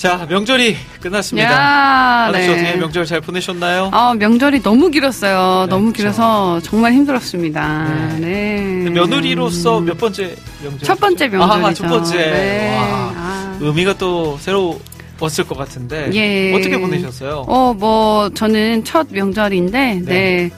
자 0.00 0.24
명절이 0.26 0.76
끝났습니다. 1.02 1.52
야, 1.52 2.28
아저씨 2.28 2.48
네. 2.48 2.54
어떻게 2.54 2.76
명절 2.78 3.04
잘 3.04 3.20
보내셨나요? 3.20 3.90
아, 3.92 4.14
명절이 4.14 4.62
너무 4.62 4.90
길었어요. 4.90 5.66
네, 5.66 5.70
너무. 5.70 5.92
길어서 5.92 6.58
정말 6.62 6.94
힘들었습니다. 6.94 8.16
네. 8.18 8.88
며느리로서 8.90 9.80
몇 9.80 9.98
번째 9.98 10.34
명절? 10.62 10.80
첫 10.84 10.98
번째 10.98 11.28
명절이죠. 11.28 11.66
아, 11.66 11.74
첫 11.74 11.86
번째. 11.86 12.16
네. 12.16 12.76
와. 12.78 13.12
아. 13.14 13.58
의미가 13.60 13.98
또 13.98 14.38
새로웠을 14.40 15.44
것 15.46 15.58
같은데 15.58 16.08
예. 16.14 16.54
어떻게 16.54 16.80
보내셨어요? 16.80 17.44
어, 17.46 17.74
뭐, 17.74 18.30
저는 18.30 18.84
첫 18.84 19.06
명절인데, 19.10 20.02
네. 20.02 20.02
네. 20.06 20.50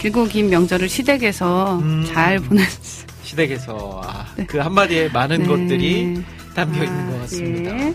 길고 0.00 0.26
긴 0.26 0.50
명절을 0.50 0.90
시댁에서 0.90 1.78
음. 1.78 2.04
잘 2.12 2.38
보냈어요. 2.40 3.06
시댁에서 3.22 4.02
아, 4.04 4.26
그 4.46 4.58
한마디에 4.58 5.08
많은 5.08 5.46
것들이 5.46 6.22
담겨 6.54 6.84
있는 6.84 7.10
것 7.10 7.20
같습니다. 7.22 7.74
예. 7.74 7.94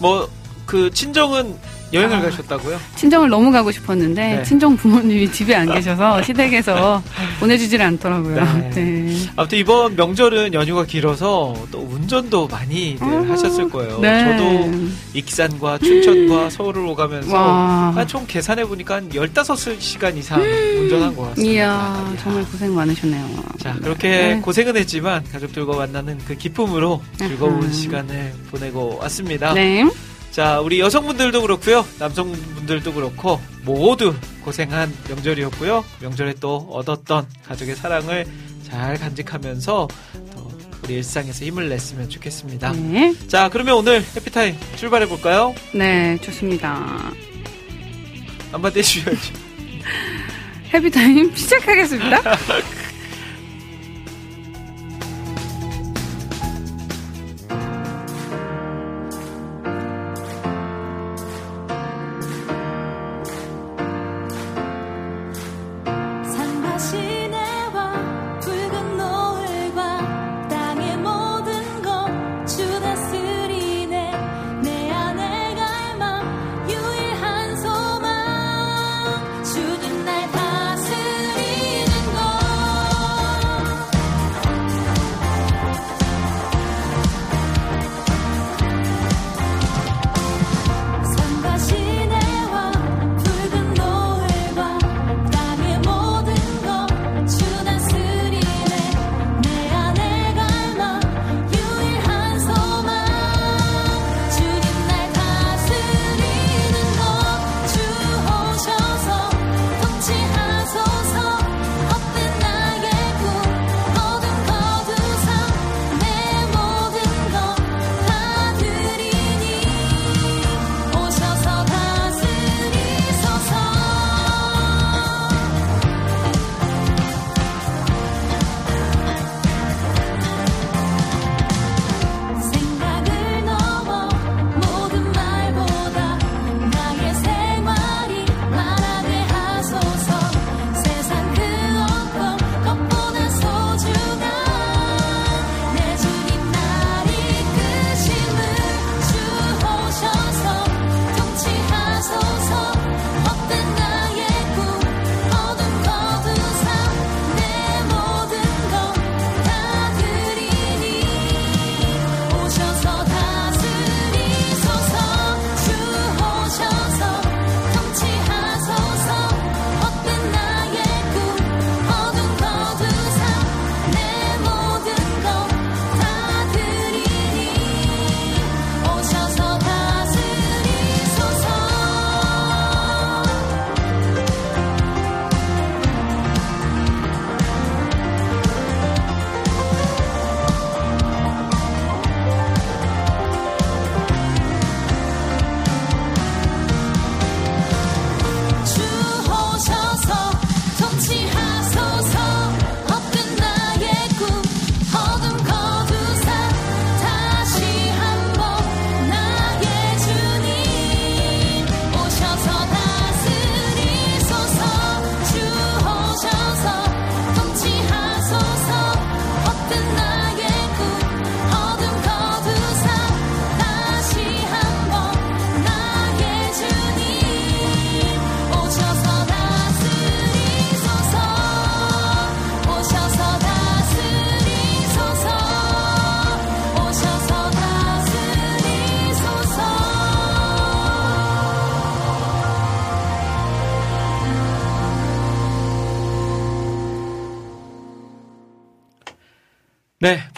뭐 0.00 0.28
그 0.68 0.90
친정은 0.90 1.56
여행을 1.92 2.16
아. 2.16 2.22
가셨다고요? 2.22 2.78
친정을 2.96 3.28
너무 3.28 3.50
가고 3.50 3.70
싶었는데, 3.70 4.36
네. 4.36 4.42
친정 4.42 4.76
부모님이 4.76 5.30
집에 5.32 5.54
안 5.54 5.72
계셔서 5.72 6.22
시댁에서 6.24 7.02
보내주질 7.40 7.80
않더라고요. 7.80 8.34
네. 8.34 8.70
네. 8.70 9.16
아무튼 9.36 9.58
이번 9.58 9.96
명절은 9.96 10.54
연휴가 10.54 10.84
길어서 10.84 11.54
또 11.70 11.80
운전도 11.80 12.48
많이들 12.48 13.06
아, 13.06 13.32
하셨을 13.32 13.68
거예요. 13.70 13.98
네. 14.00 14.36
저도 14.36 14.70
익산과 15.14 15.78
춘천과 15.78 16.50
서울을 16.50 16.84
오가면서 16.86 17.34
와. 17.34 17.92
한총 17.94 18.26
계산해 18.26 18.64
보니까 18.66 18.96
한 18.96 19.08
15시간 19.10 20.16
이상 20.16 20.40
운전한 20.42 21.14
것 21.16 21.30
같습니다. 21.30 21.52
이야, 21.52 21.64
야. 21.68 22.14
정말 22.22 22.44
고생 22.44 22.74
많으셨네요. 22.74 23.28
자, 23.58 23.74
그렇게 23.82 24.08
네. 24.08 24.40
고생은 24.40 24.76
했지만 24.76 25.24
가족들과 25.32 25.76
만나는 25.76 26.18
그 26.26 26.36
기쁨으로 26.36 27.02
즐거운 27.16 27.62
아하. 27.62 27.72
시간을 27.72 28.32
보내고 28.50 28.98
왔습니다. 29.02 29.52
네. 29.54 29.84
자, 30.30 30.60
우리 30.60 30.78
여성분들도 30.80 31.42
그렇고요. 31.42 31.84
남성분들도 31.98 32.92
그렇고 32.92 33.40
모두 33.64 34.14
고생한 34.44 34.94
명절이었고요. 35.08 35.84
명절에 36.00 36.34
또 36.40 36.68
얻었던 36.70 37.26
가족의 37.46 37.76
사랑을 37.76 38.26
잘 38.62 38.96
간직하면서 38.98 39.88
또 40.34 40.58
우리 40.84 40.94
일상에서 40.94 41.44
힘을 41.44 41.68
냈으면 41.68 42.08
좋겠습니다. 42.08 42.72
네. 42.72 43.14
자, 43.26 43.48
그러면 43.50 43.74
오늘 43.76 44.02
해피타임 44.16 44.56
출발해 44.76 45.06
볼까요? 45.08 45.54
네, 45.74 46.16
좋습니다. 46.22 47.12
한마디 48.52 48.78
해주셔야죠. 48.78 49.34
헤비타임 50.72 51.32
시작하겠습니다. 51.36 52.22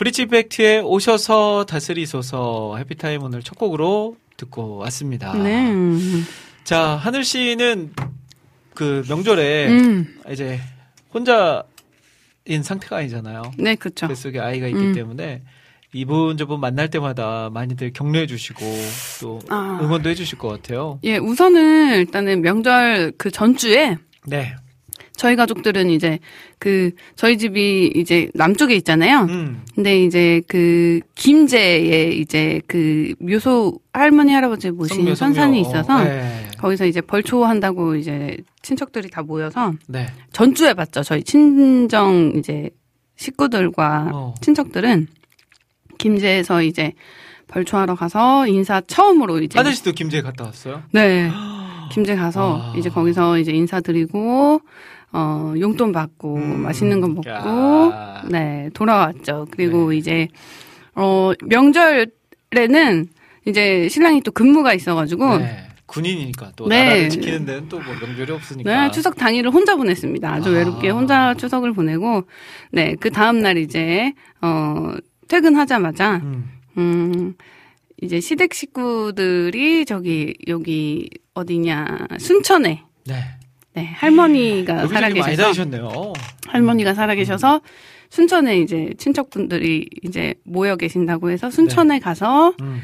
브릿지 0.01 0.25
팩트에 0.25 0.79
오셔서 0.79 1.67
다스리소서 1.69 2.77
해피타임 2.79 3.23
오늘 3.23 3.43
첫 3.43 3.59
곡으로 3.59 4.17
듣고 4.39 4.79
왔습니다. 4.79 5.35
네. 5.35 5.75
자, 6.65 6.97
하늘 6.97 7.23
씨는 7.23 7.93
그 8.73 9.05
명절에 9.11 9.69
음. 9.69 10.19
이제 10.31 10.59
혼자인 11.13 12.63
상태가 12.63 12.97
아니잖아요. 12.97 13.43
네, 13.59 13.75
그렇죠. 13.75 14.09
뱃속에 14.09 14.41
아이가 14.41 14.69
있기 14.69 14.81
음. 14.81 14.95
때문에 14.95 15.43
이분 15.93 16.39
저분 16.39 16.61
만날 16.61 16.89
때마다 16.89 17.51
많이들 17.53 17.93
격려해 17.93 18.27
주시고 18.27 18.65
또 19.21 19.39
아. 19.51 19.81
응원도 19.83 20.09
해 20.09 20.15
주실 20.15 20.39
것 20.39 20.49
같아요. 20.49 20.99
예, 21.05 21.19
우선은 21.19 21.99
일단은 21.99 22.41
명절 22.41 23.13
그 23.19 23.31
전주에 23.31 23.99
네. 24.27 24.57
저희 25.21 25.37
가족들은 25.37 25.91
이제 25.91 26.19
그 26.59 26.93
저희 27.15 27.37
집이 27.37 27.93
이제 27.95 28.31
남쪽에 28.33 28.75
있잖아요. 28.77 29.27
음. 29.29 29.63
근데 29.75 30.03
이제 30.03 30.41
그 30.49 31.01
김제에 31.15 32.13
이제 32.13 32.63
그 32.67 33.13
묘소 33.19 33.79
할머니 33.93 34.33
할아버지 34.33 34.71
모신 34.71 34.97
성묘. 34.97 35.15
선산이 35.15 35.61
있어서 35.61 36.03
네. 36.05 36.49
거기서 36.57 36.87
이제 36.87 37.03
벌초 37.03 37.45
한다고 37.45 37.97
이제 37.97 38.39
친척들이 38.63 39.11
다 39.11 39.23
모여서 39.23 39.75
네. 39.89 40.07
전주에 40.33 40.73
봤죠. 40.73 41.03
저희 41.03 41.23
친정 41.23 42.33
이제 42.37 42.71
식구들과 43.17 44.09
어. 44.15 44.35
친척들은 44.41 45.07
김제에서 45.99 46.63
이제 46.63 46.95
벌초하러 47.49 47.95
가서 47.95 48.47
인사 48.47 48.81
처음으로 48.81 49.41
이제 49.41 49.59
하늘 49.59 49.75
씨도 49.75 49.93
김제 49.93 50.23
갔다 50.23 50.45
왔어요? 50.45 50.83
네 50.93 51.31
김제 51.93 52.17
가서 52.17 52.73
아. 52.73 52.79
이제 52.79 52.89
거기서 52.89 53.37
이제 53.39 53.53
인사드리고 53.53 54.63
어 55.13 55.55
용돈 55.59 55.93
받고 55.93 56.37
음. 56.37 56.61
맛있는 56.63 57.01
거 57.01 57.09
먹고 57.09 57.29
야. 57.31 58.23
네 58.29 58.71
돌아왔죠. 58.75 59.47
그리고 59.51 59.91
네. 59.91 59.97
이제 59.97 60.29
어 60.95 61.33
명절에는 61.45 63.09
이제 63.47 63.89
신랑이 63.89 64.21
또 64.23 64.31
근무가 64.33 64.75
있어가지고 64.75 65.39
네. 65.39 65.45
네. 65.45 65.67
군인이니까 65.87 66.53
또 66.55 66.69
네. 66.69 66.85
나라를 66.85 67.09
지키는 67.11 67.45
데는 67.45 67.69
또 67.69 67.81
뭐 67.81 67.95
명절이 68.01 68.31
없으니까. 68.31 68.91
추석 68.93 69.17
당일을 69.17 69.51
혼자 69.51 69.75
보냈습니다. 69.75 70.33
아주 70.33 70.51
아. 70.51 70.53
외롭게 70.53 70.91
혼자 70.91 71.35
추석을 71.35 71.73
보내고 71.73 72.23
네 72.71 72.95
그 73.01 73.11
다음 73.11 73.41
날 73.41 73.57
이제 73.59 74.13
어 74.41 74.93
퇴근하자마자 75.27 76.17
음. 76.23 76.45
음, 76.79 77.35
이제 78.01 78.21
시댁 78.21 78.55
식구들이 78.55 79.85
저기, 79.85 80.35
여기, 80.47 81.11
어디냐, 81.35 82.07
순천에, 82.19 82.83
네. 83.07 83.15
네, 83.81 83.87
할머니가 83.87 84.75
여기저기 84.75 84.95
살아 84.95 85.09
많이 85.09 85.15
계셔서, 85.15 85.43
다니셨네요. 85.43 86.13
할머니가 86.49 86.95
살아 86.95 87.15
계셔서, 87.15 87.63
순천에 88.11 88.59
이제 88.59 88.93
친척분들이 88.99 89.89
이제 90.03 90.35
모여 90.45 90.77
계신다고 90.77 91.31
해서 91.31 91.51
순천에 91.51 91.99
가서, 91.99 92.55
음. 92.61 92.81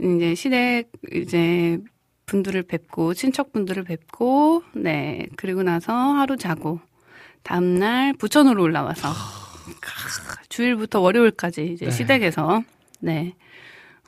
이제 0.00 0.34
시댁, 0.34 0.90
이제, 1.14 1.78
분들을 2.26 2.62
뵙고, 2.64 3.14
친척분들을 3.14 3.84
뵙고, 3.84 4.64
네, 4.74 5.26
그리고 5.36 5.62
나서 5.62 5.92
하루 5.92 6.36
자고, 6.36 6.80
다음 7.44 7.78
날 7.78 8.12
부천으로 8.14 8.62
올라와서, 8.62 9.08
크, 9.80 10.48
주일부터 10.48 11.00
월요일까지 11.00 11.72
이제 11.74 11.84
네. 11.86 11.90
시댁에서, 11.92 12.64
네, 13.00 13.34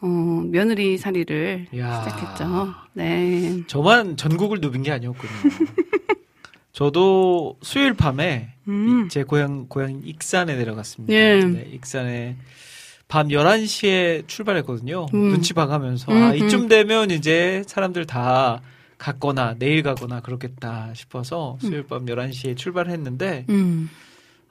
어, 0.01 0.07
며느리 0.07 0.99
살이를 0.99 1.67
야. 1.79 2.03
시작했죠. 2.03 2.75
네. 2.93 3.63
저만 3.67 4.17
전국을 4.17 4.59
누빈 4.61 4.83
게 4.83 4.91
아니었군요. 4.93 5.33
저도 6.75 7.57
수요일 7.63 7.95
밤에 7.95 8.49
음. 8.69 9.07
이- 9.07 9.09
제 9.09 9.23
고향 9.23 9.67
고향 9.69 10.03
익산에 10.05 10.57
내려갔습니다. 10.57 11.15
예. 11.15 11.37
네, 11.45 11.69
익산에 11.73 12.37
밤 13.07 13.29
11시에 13.29 14.27
출발했거든요. 14.27 15.07
음. 15.15 15.19
눈치 15.31 15.55
봐가면서 15.55 16.11
음, 16.13 16.23
아, 16.23 16.31
음. 16.33 16.37
이쯤 16.37 16.69
되면 16.69 17.11
이제 17.13 17.63
사람들 17.69 18.07
다 18.07 18.61
갔거나 18.99 19.55
내일 19.59 19.83
가거나 19.85 20.21
그렇겠다 20.21 20.91
싶어서 20.95 21.57
수요일 21.61 21.85
밤 21.87 22.07
11시에 22.07 22.57
출발했는데 22.57 23.47
음. 23.51 23.89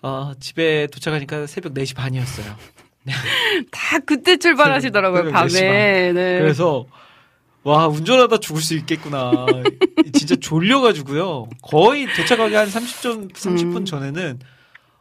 어, 0.01 0.31
집에 0.39 0.87
도착하니까 0.87 1.45
새벽 1.47 1.73
4시 1.73 1.93
반이었어요. 1.95 2.55
다 3.71 3.99
그때 3.99 4.37
출발하시더라고요, 4.37 5.23
새벽 5.23 5.33
밤에. 5.33 5.47
4시 5.49 5.59
반. 5.59 6.15
네. 6.15 6.39
그래서 6.39 6.85
와 7.63 7.87
운전하다 7.87 8.37
죽을 8.39 8.61
수 8.61 8.75
있겠구나. 8.75 9.45
진짜 10.13 10.35
졸려가지고요. 10.35 11.49
거의 11.61 12.07
도착하기 12.13 12.53
한 12.55 12.67
30분 12.67 13.33
30분 13.33 13.77
음. 13.77 13.85
전에는 13.85 14.39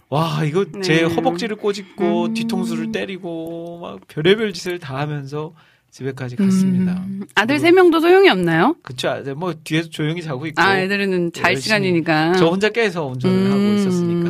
와 0.09 0.44
이거 0.44 0.64
제 0.82 0.97
네. 0.97 1.03
허벅지를 1.03 1.56
꼬집고 1.56 2.26
음. 2.26 2.35
뒤통수를 2.35 2.93
때리고 2.93 3.81
막 3.81 4.00
별의별 4.09 4.53
짓을 4.53 4.79
다 4.79 4.99
하면서 4.99 5.55
집에까지 5.91 6.37
갔습니다. 6.37 6.93
음. 7.06 7.23
아들 7.35 7.59
세 7.59 7.70
명도 7.70 8.00
소용이 8.00 8.29
없나요? 8.31 8.76
그쵸? 8.82 9.09
아, 9.09 9.20
뭐 9.37 9.55
뒤에서 9.64 9.91
조용히 9.91 10.23
자고 10.23 10.47
있고 10.47 10.61
아, 10.62 10.79
애들은 10.79 11.32
잘 11.32 11.53
열심히 11.53 11.62
시간이니까. 11.64 12.35
저 12.35 12.47
혼자 12.47 12.70
깨서 12.70 13.06
운전을 13.06 13.50
하고 13.50 13.59
음. 13.59 13.76
있었으니까. 13.76 14.29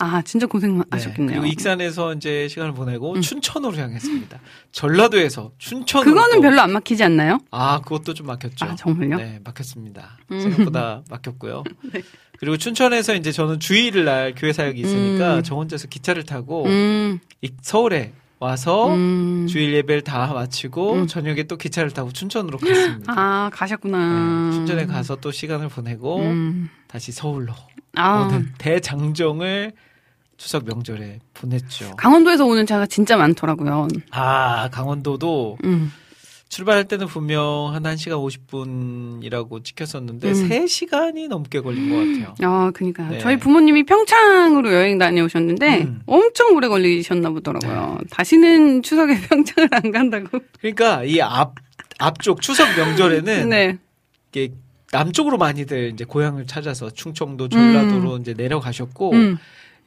아, 0.00 0.22
진짜 0.22 0.46
네, 0.46 0.50
고생 0.50 0.82
하셨겠네요. 0.90 1.40
그리고 1.40 1.46
익산에서 1.52 2.14
이제 2.14 2.48
시간을 2.48 2.72
보내고 2.74 3.14
음. 3.14 3.20
춘천으로 3.20 3.76
향했습니다. 3.76 4.40
전라도에서 4.72 5.52
춘천으로 5.58 6.10
그거는 6.14 6.36
또- 6.36 6.40
별로 6.42 6.60
안 6.62 6.72
막히지 6.72 7.04
않나요? 7.04 7.38
아 7.50 7.80
그것도 7.82 8.14
좀 8.14 8.26
막혔죠. 8.26 8.64
아, 8.64 8.74
정말요? 8.76 9.16
네, 9.18 9.40
막혔습니다. 9.44 10.18
음. 10.32 10.40
생각보다 10.40 11.02
막혔고요. 11.10 11.64
네. 11.92 12.02
그리고 12.38 12.56
춘천에서 12.56 13.14
이제 13.14 13.30
저는 13.32 13.60
주일을 13.60 14.04
날 14.06 14.34
교회 14.34 14.52
사역이 14.54 14.80
있으니까 14.80 15.36
음. 15.36 15.42
저 15.42 15.54
혼자서 15.54 15.88
기차를 15.88 16.24
타고 16.24 16.64
음, 16.64 17.18
이- 17.42 17.50
서울에 17.60 18.14
와서 18.38 18.94
음. 18.94 19.46
주일 19.46 19.74
예배를 19.74 20.00
다 20.02 20.32
마치고 20.32 20.92
음. 20.94 21.06
저녁에 21.06 21.42
또 21.42 21.58
기차를 21.58 21.90
타고 21.90 22.10
춘천으로 22.10 22.56
갔습니다. 22.56 23.12
아, 23.14 23.50
가셨구나. 23.52 24.48
네, 24.48 24.52
춘천에 24.56 24.86
가서 24.86 25.16
또 25.16 25.30
시간을 25.30 25.68
보내고 25.68 26.20
음. 26.20 26.70
다시 26.86 27.12
서울로 27.12 27.52
아, 27.96 28.40
대장정을 28.56 29.72
추석 30.40 30.64
명절에 30.64 31.18
보냈죠. 31.34 31.96
강원도에서 31.96 32.46
오는 32.46 32.64
차가 32.64 32.86
진짜 32.86 33.18
많더라고요. 33.18 33.88
아 34.10 34.70
강원도도 34.72 35.58
음. 35.64 35.92
출발할 36.48 36.88
때는 36.88 37.06
분명 37.08 37.70
한 37.74 37.82
1시간 37.82 38.16
50분이라고 38.48 39.62
찍혔었는데 39.62 40.32
음. 40.32 40.48
3시간이 40.48 41.28
넘게 41.28 41.60
걸린 41.60 41.90
것 41.90 42.24
같아요. 42.24 42.50
아, 42.50 42.70
그니까. 42.74 43.06
네. 43.08 43.18
저희 43.18 43.36
부모님이 43.36 43.84
평창으로 43.84 44.72
여행 44.72 44.96
다녀오셨는데 44.98 45.82
음. 45.82 46.00
엄청 46.06 46.54
오래 46.56 46.68
걸리셨나 46.68 47.30
보더라고요. 47.30 47.98
다시는 48.10 48.82
추석에 48.82 49.20
평창을 49.28 49.68
안 49.72 49.92
간다고. 49.92 50.38
그러니까 50.58 51.04
이 51.04 51.20
앞 51.20 51.54
앞쪽 51.98 52.40
추석 52.40 52.66
명절에는 52.78 53.48
네. 53.50 53.76
이게 54.32 54.54
남쪽으로 54.90 55.36
많이들 55.36 55.90
이제 55.92 56.04
고향을 56.04 56.46
찾아서 56.46 56.90
충청도, 56.90 57.48
전라도로 57.50 58.16
이제 58.16 58.32
내려가셨고 58.34 59.12
음. 59.12 59.38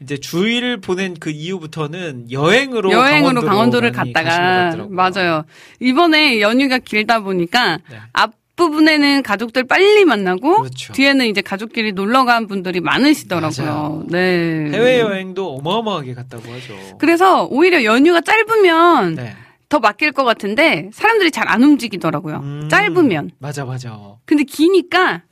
이제 0.01 0.17
주일을 0.17 0.81
보낸 0.81 1.15
그 1.19 1.29
이후부터는 1.29 2.31
여행으로 2.31 2.91
여행으로 2.91 3.41
강원도로 3.41 3.47
강원도를 3.47 3.91
갔다가. 3.91 4.87
맞아요. 4.89 5.43
이번에 5.79 6.41
연휴가 6.41 6.77
길다 6.79 7.21
보니까 7.21 7.77
네. 7.89 7.97
앞 8.13 8.33
부분에는 8.55 9.23
가족들 9.23 9.63
빨리 9.63 10.05
만나고 10.05 10.57
그렇죠. 10.61 10.93
뒤에는 10.93 11.25
이제 11.25 11.41
가족끼리 11.41 11.93
놀러 11.93 12.23
간 12.23 12.45
분들이 12.47 12.81
많으시더라고요. 12.81 13.65
맞아요. 13.65 14.03
네. 14.09 14.69
해외 14.71 14.99
여행도 14.99 15.55
어마어마하게 15.55 16.13
갔다고 16.13 16.51
하죠. 16.51 16.97
그래서 16.99 17.45
오히려 17.45 17.83
연휴가 17.83 18.21
짧으면 18.21 19.15
네. 19.15 19.35
더 19.69 19.79
맡길 19.79 20.11
것 20.11 20.23
같은데 20.23 20.89
사람들이 20.93 21.31
잘 21.31 21.47
안 21.49 21.63
움직이더라고요. 21.63 22.35
음, 22.43 22.67
짧으면. 22.69 23.31
맞아 23.39 23.65
맞아. 23.65 23.97
근데 24.25 24.43
기니까 24.43 25.23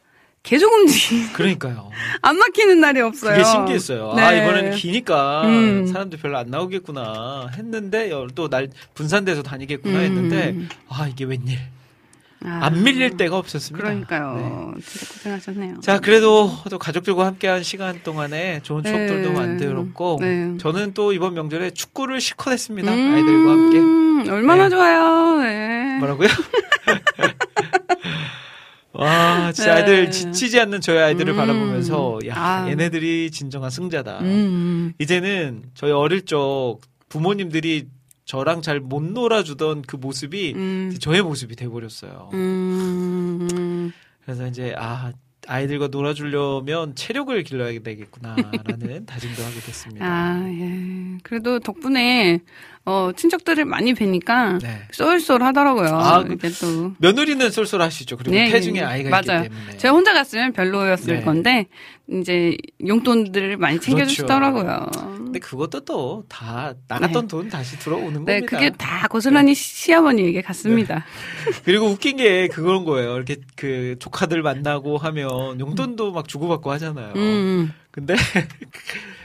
계속 0.43 0.71
움직이 0.73 1.31
그러니까요. 1.33 1.91
안 2.21 2.37
막히는 2.37 2.79
날이 2.79 2.99
없어요. 3.01 3.31
그게 3.33 3.43
신기했어요. 3.43 4.11
아 4.17 4.31
네. 4.31 4.39
이번에는 4.39 4.71
기니까 4.75 5.43
음. 5.45 5.85
사람들 5.85 6.17
별로 6.19 6.37
안 6.37 6.47
나오겠구나 6.49 7.49
했는데 7.55 8.09
또 8.35 8.49
날 8.49 8.69
분산돼서 8.95 9.43
다니겠구나 9.43 9.99
음. 9.99 10.03
했는데 10.03 10.55
아 10.89 11.07
이게 11.07 11.25
웬일 11.25 11.59
아, 12.43 12.59
안 12.63 12.83
밀릴 12.83 13.17
데가 13.17 13.37
없었습니다. 13.37 13.85
그러니까요. 13.85 14.73
네. 14.75 14.81
진짜 14.81 15.13
고생하셨네요. 15.13 15.79
자 15.81 15.99
그래도 15.99 16.51
또 16.71 16.79
가족들과 16.79 17.27
함께한 17.27 17.61
시간 17.61 18.01
동안에 18.01 18.61
좋은 18.63 18.83
추억들도 18.83 19.29
네. 19.29 19.35
만들었고 19.39 20.17
네. 20.21 20.57
저는 20.59 20.95
또 20.95 21.13
이번 21.13 21.35
명절에 21.35 21.69
축구를 21.69 22.19
실컷 22.19 22.49
했습니다. 22.51 22.91
음, 22.91 23.13
아이들과 23.13 23.51
함께 23.51 24.31
얼마나 24.31 24.63
네. 24.63 24.69
좋아요. 24.71 25.37
네. 25.37 25.97
뭐라고요? 25.99 26.29
와 28.93 29.51
진짜 29.53 29.75
네. 29.75 29.81
아이들 29.81 30.11
지치지 30.11 30.59
않는 30.59 30.81
저희 30.81 30.99
아이들을 30.99 31.33
음. 31.33 31.37
바라보면서 31.37 32.19
야 32.27 32.33
아. 32.35 32.69
얘네들이 32.69 33.31
진정한 33.31 33.69
승자다. 33.69 34.19
음. 34.19 34.93
이제는 34.99 35.63
저희 35.73 35.91
어릴 35.91 36.25
적 36.25 36.79
부모님들이 37.09 37.87
저랑 38.25 38.61
잘 38.61 38.79
못 38.79 39.01
놀아주던 39.03 39.83
그 39.83 39.95
모습이 39.95 40.53
음. 40.55 40.95
저의 40.99 41.21
모습이 41.21 41.55
돼버렸어요. 41.55 42.29
음. 42.33 43.91
그래서 44.23 44.47
이제 44.47 44.73
아 44.77 45.11
아이들과 45.47 45.87
놀아주려면 45.87 46.95
체력을 46.95 47.41
길러야 47.43 47.79
되겠구나라는 47.81 49.05
다짐도 49.07 49.43
하게 49.43 49.59
됐습니다. 49.65 50.05
아, 50.05 50.45
예. 50.47 51.17
그래도 51.23 51.59
덕분에 51.59 52.39
어, 52.85 53.11
친척들을 53.15 53.65
많이 53.65 53.93
뵈니까 53.93 54.59
네. 54.59 54.81
쏠쏠하더라고요. 54.91 55.87
아, 55.89 56.23
그- 56.23 56.33
이게 56.33 56.49
또 56.59 56.93
며느리는 56.99 57.49
쏠쏠하시죠. 57.51 58.17
그리고 58.17 58.31
네, 58.35 58.49
태중에 58.49 58.79
네. 58.81 58.85
아이가 58.85 59.09
맞아요. 59.09 59.43
있기 59.45 59.55
때문에. 59.55 59.77
제가 59.77 59.93
혼자 59.93 60.13
갔으면 60.13 60.53
별로였을 60.53 61.17
네. 61.19 61.21
건데 61.23 61.67
이제 62.11 62.57
용돈들을 62.85 63.57
많이 63.57 63.79
챙겨주시더라고요. 63.79 64.87
근데 65.17 65.39
그것도 65.39 65.85
또 65.85 66.23
다 66.27 66.73
나갔던 66.87 67.21
네. 67.23 67.27
돈 67.27 67.49
다시 67.49 67.77
들어오는 67.79 68.25
네, 68.25 68.39
겁니다. 68.41 68.45
그게 68.45 68.69
다 68.71 69.07
고스란히 69.07 69.53
시아버님에게 69.55 70.41
갔습니다. 70.41 71.05
그리고 71.63 71.87
웃긴 71.87 72.17
게 72.17 72.47
그런 72.47 72.83
거예요. 72.85 73.15
이렇게 73.15 73.37
그 73.55 73.95
조카들 73.99 74.41
만나고 74.41 74.97
하면 74.97 75.59
용돈도 75.59 76.11
막 76.11 76.27
주고받고 76.27 76.71
하잖아요. 76.71 77.13
음, 77.15 77.19
음, 77.19 77.73
근데 77.91 78.15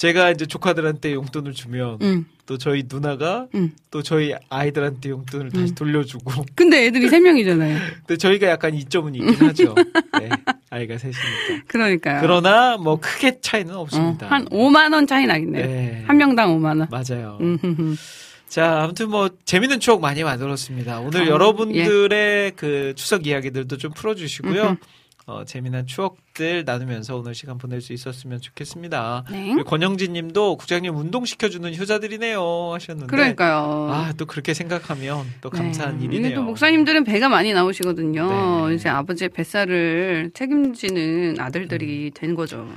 제가 0.00 0.30
이제 0.30 0.46
조카들한테 0.46 1.12
용돈을 1.12 1.52
주면 1.52 1.98
음, 2.00 2.24
또 2.46 2.56
저희 2.56 2.84
누나가 2.90 3.48
음. 3.54 3.72
또 3.90 4.02
저희 4.02 4.32
아이들한테 4.48 5.10
용돈을 5.10 5.50
다시 5.50 5.72
음. 5.72 5.74
돌려주고. 5.74 6.46
근데 6.54 6.86
애들이 6.86 7.10
세 7.10 7.20
명이잖아요. 7.20 7.78
근데 8.06 8.16
저희가 8.16 8.46
약간 8.46 8.74
이점은 8.74 9.14
있긴 9.14 9.34
하죠. 9.48 9.74
네, 10.18 10.30
아이가 10.70 10.96
셋이니까. 10.96 11.64
그러니까요. 11.66 12.22
그러나 12.22 12.78
뭐 12.78 12.98
크게 12.98 13.42
차이는 13.42 13.74
어, 13.74 13.80
없습니다. 13.80 14.26
한 14.28 14.46
5만 14.46 14.94
원 14.94 15.06
차이 15.06 15.26
나겠네요. 15.26 15.66
네. 15.66 16.04
한 16.06 16.16
명당 16.16 16.58
5만 16.58 16.80
원. 16.80 16.88
맞아요. 16.90 17.38
자, 18.48 18.80
아무튼 18.80 19.10
뭐 19.10 19.28
재밌는 19.44 19.80
추억 19.80 20.00
많이 20.00 20.24
만들었습니다. 20.24 21.00
오늘 21.00 21.24
아, 21.24 21.26
여러분들의 21.26 22.52
그 22.56 22.94
추석 22.96 23.26
이야기들도 23.26 23.76
좀 23.76 23.92
풀어주시고요. 23.92 24.78
어, 25.30 25.44
재미난 25.44 25.86
추억들 25.86 26.64
나누면서 26.64 27.16
오늘 27.16 27.36
시간 27.36 27.56
보낼 27.56 27.80
수 27.80 27.92
있었으면 27.92 28.40
좋겠습니다. 28.40 29.24
네. 29.30 29.54
권영진 29.64 30.12
님도 30.12 30.56
국장님 30.56 30.96
운동시켜주는 30.96 31.76
효자들이네요 31.76 32.72
하셨는데. 32.74 33.06
그러니까요. 33.06 33.88
아, 33.92 34.12
또 34.16 34.26
그렇게 34.26 34.54
생각하면 34.54 35.24
또 35.40 35.48
감사한 35.48 36.00
네. 36.00 36.06
일이네요. 36.06 36.34
또 36.34 36.42
목사님들은 36.42 37.04
배가 37.04 37.28
많이 37.28 37.52
나오시거든요. 37.52 38.68
네. 38.68 38.74
이제 38.74 38.88
아버지의 38.88 39.28
뱃살을 39.28 40.32
책임지는 40.34 41.38
아들들이 41.38 42.10
된 42.12 42.34
거죠. 42.34 42.68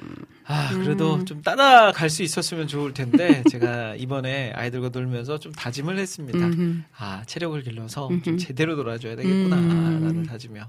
아, 0.46 0.70
그래도 0.74 1.16
음. 1.16 1.26
좀 1.26 1.42
따라갈 1.42 2.10
수 2.10 2.22
있었으면 2.22 2.68
좋을 2.68 2.94
텐데, 2.94 3.44
제가 3.50 3.96
이번에 3.96 4.52
아이들과 4.56 4.90
놀면서 4.90 5.40
좀 5.40 5.52
다짐을 5.54 5.98
했습니다. 5.98 6.38
음흠. 6.38 6.82
아, 6.98 7.24
체력을 7.26 7.62
길러서 7.64 8.10
좀 8.10 8.34
음흠. 8.34 8.38
제대로 8.38 8.76
놀아줘야 8.76 9.16
되겠구나, 9.16 9.56
음. 9.56 10.00
라는 10.04 10.24
다짐이요. 10.24 10.66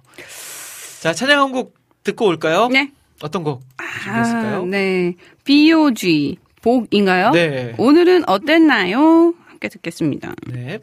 자, 1.05 1.13
찬양 1.13 1.39
한 1.39 1.53
곡 1.53 1.75
듣고 2.03 2.25
올까요? 2.29 2.69
네. 2.69 2.91
어떤 3.21 3.45
곡 3.45 3.61
아, 3.77 3.85
준비했을까요? 4.05 4.65
네. 4.65 5.15
BOG 5.45 6.39
복인가요? 6.63 7.33
네. 7.33 7.75
오늘은 7.77 8.27
어땠나요? 8.27 9.35
함께 9.47 9.69
듣겠습니다. 9.69 10.35
네. 10.47 10.79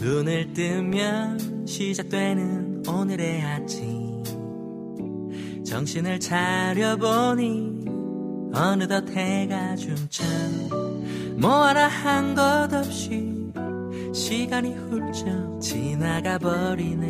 눈을 0.00 0.52
뜨면 0.54 1.49
시작되는 1.80 2.82
오늘의 2.86 3.40
아침. 3.40 4.22
정신을 5.64 6.20
차려보니 6.20 7.84
어느덧 8.52 9.08
해가 9.08 9.76
중창. 9.76 10.26
뭐 11.38 11.64
하나 11.64 11.88
한 11.88 12.34
것 12.34 12.68
없이 12.74 13.32
시간이 14.12 14.74
훌쩍 14.74 15.58
지나가 15.58 16.36
버리네. 16.36 17.08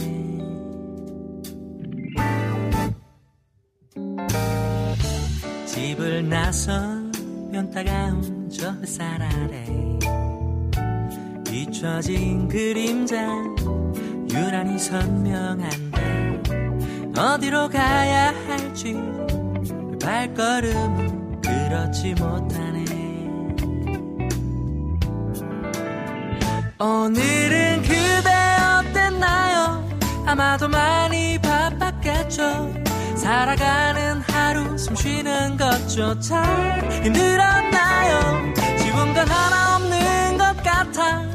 집을 5.66 6.28
나서면 6.28 7.70
따가운 7.74 8.48
저 8.48 8.70
햇살 8.80 9.20
아래 9.20 9.66
비춰진 11.44 12.46
그림자 12.46 13.26
유난히 14.32 14.78
선명한데 14.78 16.42
어디로 17.16 17.68
가야 17.68 18.32
할지 18.46 18.96
발걸음은 20.02 21.40
그렇지 21.40 22.14
못하네. 22.14 22.84
오늘은 26.78 27.82
그대 27.82 28.30
어땠나요? 28.78 29.88
아마도 30.26 30.68
많이 30.68 31.38
바빴겠죠. 31.40 32.72
살아가는 33.16 34.22
하루 34.22 34.78
숨 34.78 34.94
쉬는 34.94 35.58
것조차 35.58 36.42
힘들었나요? 37.02 38.54
지운 38.78 39.12
건 39.12 39.28
하나 39.28 39.76
없는 39.76 40.38
것 40.38 40.56
같아 40.62 41.29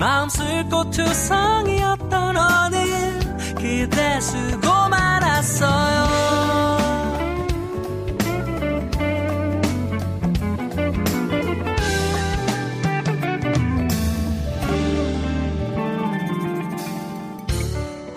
마음 0.00 0.30
쓸곳 0.30 0.90
투성이었던 0.92 2.34
오늘 2.34 3.18
그대 3.54 4.18
수고 4.18 4.88
많았어요. 4.88 6.08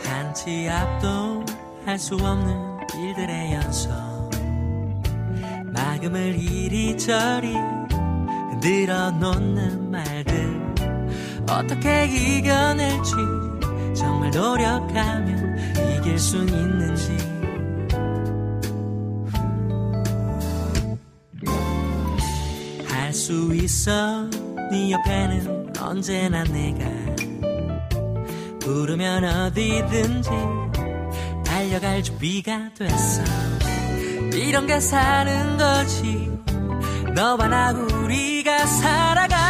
한치 0.06 0.70
앞도 0.70 1.44
할 1.86 2.00
수 2.00 2.16
없는 2.16 2.80
일들의 2.96 3.54
연속. 3.56 3.92
마음을 5.66 6.36
이리저리 6.40 7.54
흔들어 8.52 9.12
놓는 9.12 9.92
말들 9.92 10.73
어떻게 11.60 12.06
이겨낼지 12.06 13.12
정말 13.96 14.32
노력하면 14.32 15.58
이길 15.98 16.18
순 16.18 16.48
있는지. 16.50 17.12
할 22.90 23.14
수 23.14 23.54
있어. 23.54 24.24
네 24.72 24.92
옆에는 24.92 25.74
언제나 25.80 26.44
내가. 26.44 26.86
부르면 28.60 29.24
어디든지 29.24 30.30
달려갈 31.46 32.02
준비가 32.02 32.70
됐어. 32.78 33.22
이런 34.34 34.66
게 34.66 34.80
사는 34.80 35.58
거지. 35.58 36.32
너와 37.14 37.48
나 37.48 37.72
우리가 37.72 38.66
살아가 38.66 39.43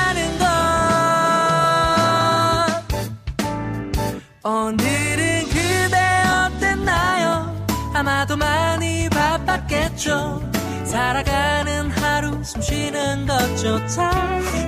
오늘은 4.45 5.45
그대 5.45 5.97
어땠나요? 6.27 7.55
아마도 7.93 8.35
많이 8.35 9.07
바빴겠죠. 9.09 10.41
살아가는 10.83 11.89
하루 11.91 12.43
숨 12.43 12.61
쉬는 12.61 13.25
것조차 13.25 14.11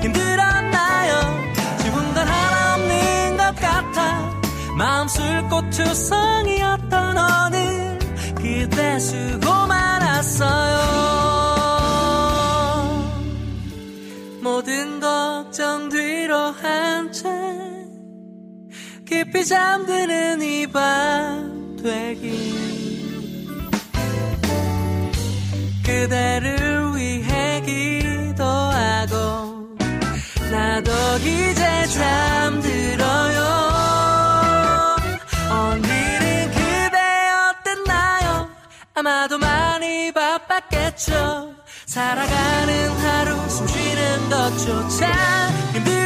힘들었나요? 0.02 1.20
지운 1.80 2.14
건 2.14 2.26
하나 2.26 2.76
없는 2.76 3.36
것 3.36 3.56
같아. 3.58 4.32
마음 4.78 5.10
쓸곳 5.10 5.70
투성이었던 5.72 7.18
오늘 7.18 8.00
그대 8.36 8.98
수고 8.98 9.68
많았어요 9.68 10.75
깊이 19.36 19.46
잠드는 19.46 20.42
이 20.42 20.66
밤 20.68 21.76
되기 21.84 22.56
그대를 25.86 26.96
위해 26.96 27.62
기도하고 27.66 29.16
나도 30.50 30.92
이제 31.20 31.86
잠들어요. 31.88 33.42
오늘은 35.52 36.52
그대 36.52 36.98
어땠나요? 37.52 38.50
아마도 38.94 39.38
많이 39.38 40.14
바빴겠죠. 40.14 41.54
살아가는 41.86 42.90
하루 42.90 43.50
숨 43.50 43.68
쉬는 43.68 44.30
것조차 44.30 45.12
힘들 45.74 46.05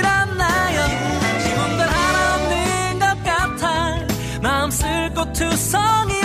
마음 5.19 5.33
쓸곳 5.33 5.33
투성이 5.33 6.18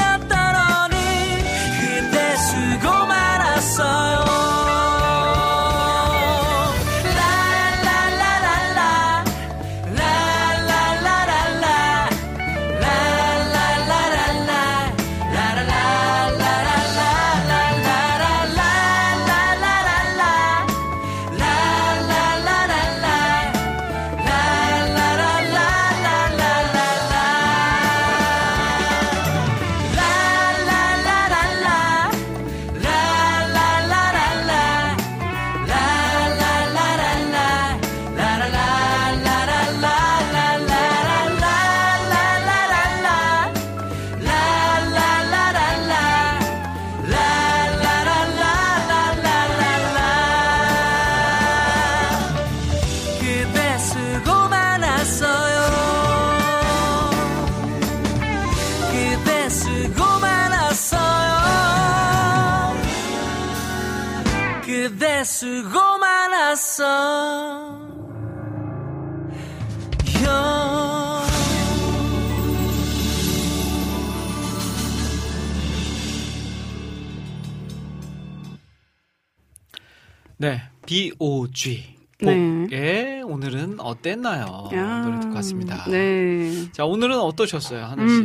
네, 80.45 80.61
B.O.G. 80.85 81.83
네. 82.21 82.67
복의 82.67 83.23
오늘은 83.23 83.81
어땠나요? 83.81 84.69
야, 84.75 85.01
노래 85.01 85.19
듣고 85.21 85.37
왔습니다. 85.37 85.87
네. 85.89 86.71
자, 86.71 86.85
오늘은 86.85 87.19
어떠셨어요, 87.19 87.83
하늘 87.83 88.09
씨? 88.11 88.23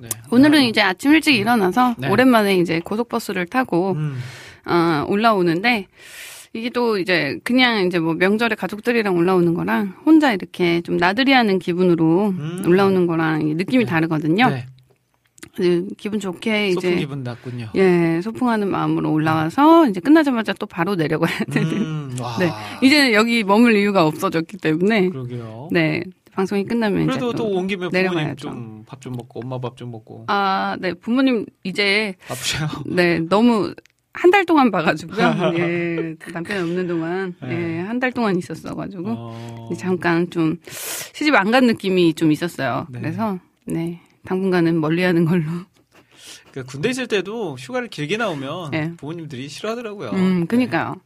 네. 0.00 0.08
오늘은 0.30 0.62
이제 0.62 0.80
아침 0.80 1.12
일찍 1.12 1.34
일어나서 1.34 1.94
네. 1.98 2.08
오랜만에 2.08 2.56
이제 2.56 2.80
고속버스를 2.80 3.48
타고 3.48 3.92
음, 3.92 4.18
어, 4.64 5.04
올라오는데 5.08 5.88
이게 6.54 6.70
또 6.70 6.96
이제 6.96 7.38
그냥 7.44 7.86
이제 7.86 7.98
뭐 7.98 8.14
명절에 8.14 8.54
가족들이랑 8.54 9.14
올라오는 9.14 9.52
거랑 9.52 9.92
혼자 10.06 10.32
이렇게 10.32 10.80
좀 10.80 10.96
나들이 10.96 11.32
하는 11.32 11.58
기분으로 11.58 12.28
음. 12.30 12.62
올라오는 12.66 13.06
거랑 13.06 13.46
이 13.46 13.54
느낌이 13.54 13.84
네. 13.84 13.90
다르거든요. 13.90 14.48
네. 15.58 15.80
그 15.80 15.86
기분 15.96 16.20
좋게 16.20 16.72
소풍 16.72 16.90
이제 16.90 16.96
기분 17.00 17.22
났군요. 17.22 17.68
예, 17.74 18.20
소풍하는 18.22 18.70
마음으로 18.70 19.12
올라와서 19.12 19.88
이제 19.88 20.00
끝나자마자 20.00 20.52
또 20.54 20.66
바로 20.66 20.94
내려가야 20.94 21.38
되는. 21.50 21.70
음, 21.72 22.16
와. 22.20 22.36
네. 22.38 22.50
이제 22.82 23.12
여기 23.12 23.44
머물 23.44 23.74
이유가 23.76 24.06
없어졌기 24.06 24.58
때문에 24.58 25.08
그러게요. 25.10 25.68
네. 25.72 26.02
방송이 26.32 26.64
끝나면 26.64 27.06
그래도 27.08 27.32
또 27.32 27.46
온 27.48 27.66
김에 27.66 27.88
부모님 27.88 27.92
내려가야죠. 27.92 28.48
좀밥좀 28.50 29.12
먹고 29.16 29.40
엄마 29.42 29.58
밥 29.58 29.74
좀 29.76 29.90
먹고 29.90 30.24
아, 30.28 30.76
네. 30.80 30.94
부모님 30.94 31.44
이제 31.64 32.14
바쁘셔요. 32.28 32.68
네, 32.86 33.18
너무 33.20 33.74
한달 34.12 34.44
동안 34.46 34.70
봐가지고요. 34.70 35.18
예, 35.58 36.14
남편이 36.32 36.60
없는 36.60 36.86
동안 36.86 37.34
네. 37.42 37.78
예, 37.78 37.80
한 37.80 37.98
달 37.98 38.12
동안 38.12 38.36
있었어가지고 38.38 39.04
어, 39.08 39.70
잠깐 39.76 40.30
좀 40.30 40.56
시집 40.70 41.34
안 41.34 41.50
간 41.50 41.66
느낌이 41.66 42.14
좀 42.14 42.30
있었어요. 42.30 42.86
네. 42.90 43.00
그래서 43.00 43.38
네 43.66 44.00
당분간은 44.32 44.78
멀리하는 44.80 45.24
걸로. 45.24 45.44
그 46.52 46.62
군대 46.64 46.90
있을 46.90 47.06
때도 47.06 47.56
휴가를 47.58 47.88
길게 47.88 48.18
나오면 48.18 48.70
네. 48.72 48.92
부모님들이 48.96 49.48
싫어하더라고요. 49.48 50.10
음, 50.10 50.40
네. 50.40 50.46
그니까요. 50.46 50.96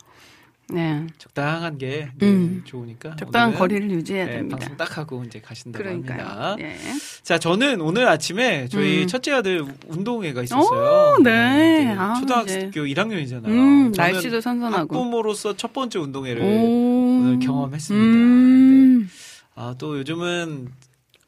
네, 0.72 1.06
적당한 1.18 1.76
게늘 1.76 2.12
음. 2.22 2.62
좋으니까. 2.64 3.14
적당한 3.16 3.54
거리를 3.54 3.90
유지해야 3.90 4.24
네, 4.24 4.32
됩니다. 4.36 4.56
방송 4.56 4.76
딱 4.76 4.96
하고 4.96 5.22
이제 5.24 5.40
가신다고 5.40 5.82
그러니까요. 5.84 6.24
합니다. 6.26 6.56
예. 6.60 6.76
자, 7.22 7.38
저는 7.38 7.80
오늘 7.82 8.08
아침에 8.08 8.68
저희 8.68 9.02
음. 9.02 9.06
첫째 9.06 9.32
아들 9.32 9.64
운동회가 9.88 10.42
있었어요. 10.42 11.16
오, 11.18 11.22
네. 11.22 11.80
이제 11.82 11.94
아, 11.98 12.14
초등학교 12.14 12.50
이제. 12.50 12.70
1학년이잖아요. 12.74 13.46
음, 13.48 13.92
날씨도 13.94 14.40
선선하고. 14.40 14.96
학부모로서 14.96 15.56
첫 15.56 15.72
번째 15.74 15.98
운동회를 15.98 16.42
오. 16.42 16.46
오늘 16.46 17.38
경험했습니다. 17.40 18.06
네. 18.06 18.12
음. 18.12 19.10
아, 19.54 19.74
또 19.78 19.98
요즘은 19.98 20.68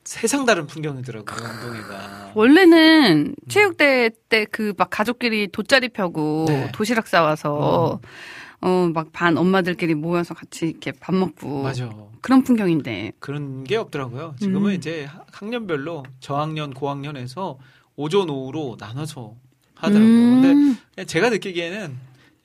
세상 0.04 0.44
다른 0.44 0.66
풍경이더라고요, 0.66 1.48
운동회가. 1.48 2.32
원래는 2.34 3.34
체육대회 3.48 4.10
때 4.28 4.44
그 4.44 4.74
막 4.76 4.90
가족끼리 4.90 5.48
돗자리 5.48 5.88
펴고 5.88 6.44
네. 6.48 6.70
도시락 6.72 7.06
싸와서 7.06 8.00
어막 8.60 9.12
반 9.12 9.38
엄마들끼리 9.38 9.94
모여서 9.94 10.34
같이 10.34 10.66
이렇게 10.66 10.92
밥 10.92 11.14
먹고 11.14 11.62
맞아. 11.62 11.90
그런 12.20 12.42
풍경인데 12.42 13.12
그런 13.18 13.64
게 13.64 13.76
없더라고요. 13.76 14.34
지금은 14.40 14.70
음. 14.72 14.74
이제 14.74 15.08
학년별로 15.32 16.04
저학년, 16.20 16.74
고학년에서 16.74 17.58
오전, 17.96 18.28
오후로 18.28 18.76
나눠서 18.78 19.34
하더라고요. 19.74 20.08
근데 20.08 20.52
음, 20.52 20.76
그냥 20.94 21.06
제가 21.06 21.30
느끼기에는 21.30 21.96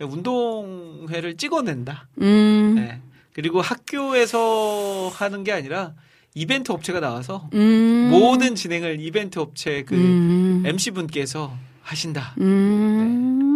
운동회를 0.02 1.36
찍어낸다. 1.38 2.08
음, 2.22 2.74
네. 2.76 3.02
그리고 3.34 3.62
학교에서 3.62 5.10
하는 5.14 5.44
게 5.44 5.52
아니라 5.52 5.94
이벤트 6.40 6.72
업체가 6.72 7.02
나와서 7.02 7.50
음, 7.54 8.08
모든 8.12 8.56
진행을 8.56 9.02
이벤트 9.02 9.40
업체 9.40 9.84
그 9.84 9.94
음, 9.94 10.64
MC 10.66 10.92
분께서 10.92 11.54
하신다. 11.82 12.34
음, 12.40 13.49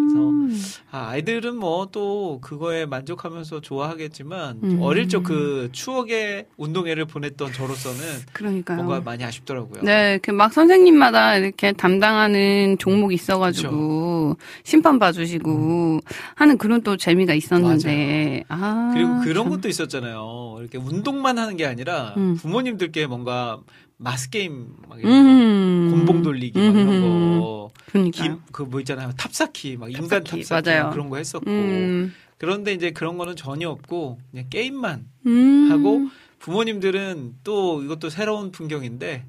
아, 0.92 1.10
아이들은 1.10 1.56
뭐 1.58 1.88
또 1.92 2.40
그거에 2.42 2.86
만족하면서 2.86 3.62
좋아하겠지만 3.62 4.60
음. 4.64 4.80
어릴 4.82 5.08
적 5.10 5.24
그 5.24 5.70
추억의 5.72 6.46
운동회를 6.58 7.06
보냈던 7.06 7.54
저로서는 7.54 8.00
그러니까요. 8.34 8.78
뭔가 8.78 9.00
많이 9.02 9.24
아쉽더라고요. 9.24 9.82
네, 9.84 10.18
그 10.22 10.32
막 10.32 10.52
선생님마다 10.54 11.38
이렇게 11.38 11.72
담당하는 11.72 12.78
종목이 12.80 13.16
있어가지고 13.16 14.38
심판 14.64 15.00
봐주시고 15.00 16.00
하는 16.36 16.58
그런 16.58 16.82
또 16.82 16.98
재미가 16.98 17.34
있었는데 17.34 18.44
아 18.50 18.92
그리고 18.94 19.20
그런 19.22 19.44
참. 19.46 19.50
것도 19.52 19.70
있었잖아요. 19.70 20.58
이렇게 20.60 20.78
운동만 20.78 21.38
하는 21.38 21.56
게 21.58 21.66
아니라 21.66 22.14
음. 22.18 22.36
부모님들께 22.36 23.08
뭔가 23.08 23.60
마스 24.04 24.30
게임 24.30 24.68
막 24.88 25.00
이런 25.00 25.12
음. 25.14 25.90
거, 25.90 25.96
곤봉 25.98 26.24
돌리기 26.24 26.60
막 26.60 26.66
이런 26.66 26.88
음. 26.90 27.40
거, 27.40 27.72
그러니까 27.86 28.38
그뭐 28.52 28.80
있잖아요. 28.82 29.12
탑쌓기 29.18 29.78
막 29.78 29.90
인간 29.90 30.24
탑쌓기, 30.24 30.44
탑쌓기 30.44 30.70
맞아요. 30.70 30.84
막 30.86 30.92
그런 30.92 31.10
거 31.10 31.18
했었고 31.18 31.50
음. 31.50 32.14
그런데 32.38 32.74
이제 32.74 32.92
그런 32.92 33.18
거는 33.18 33.38
전혀 33.38 33.70
없고 33.70 34.20
그냥 34.32 34.48
게임만 34.50 35.06
음. 35.28 35.72
하고 35.72 36.08
부모님들은 36.40 37.36
또 37.46 37.82
이것도 37.82 38.10
새로운 38.10 38.52
풍경인데 38.52 39.26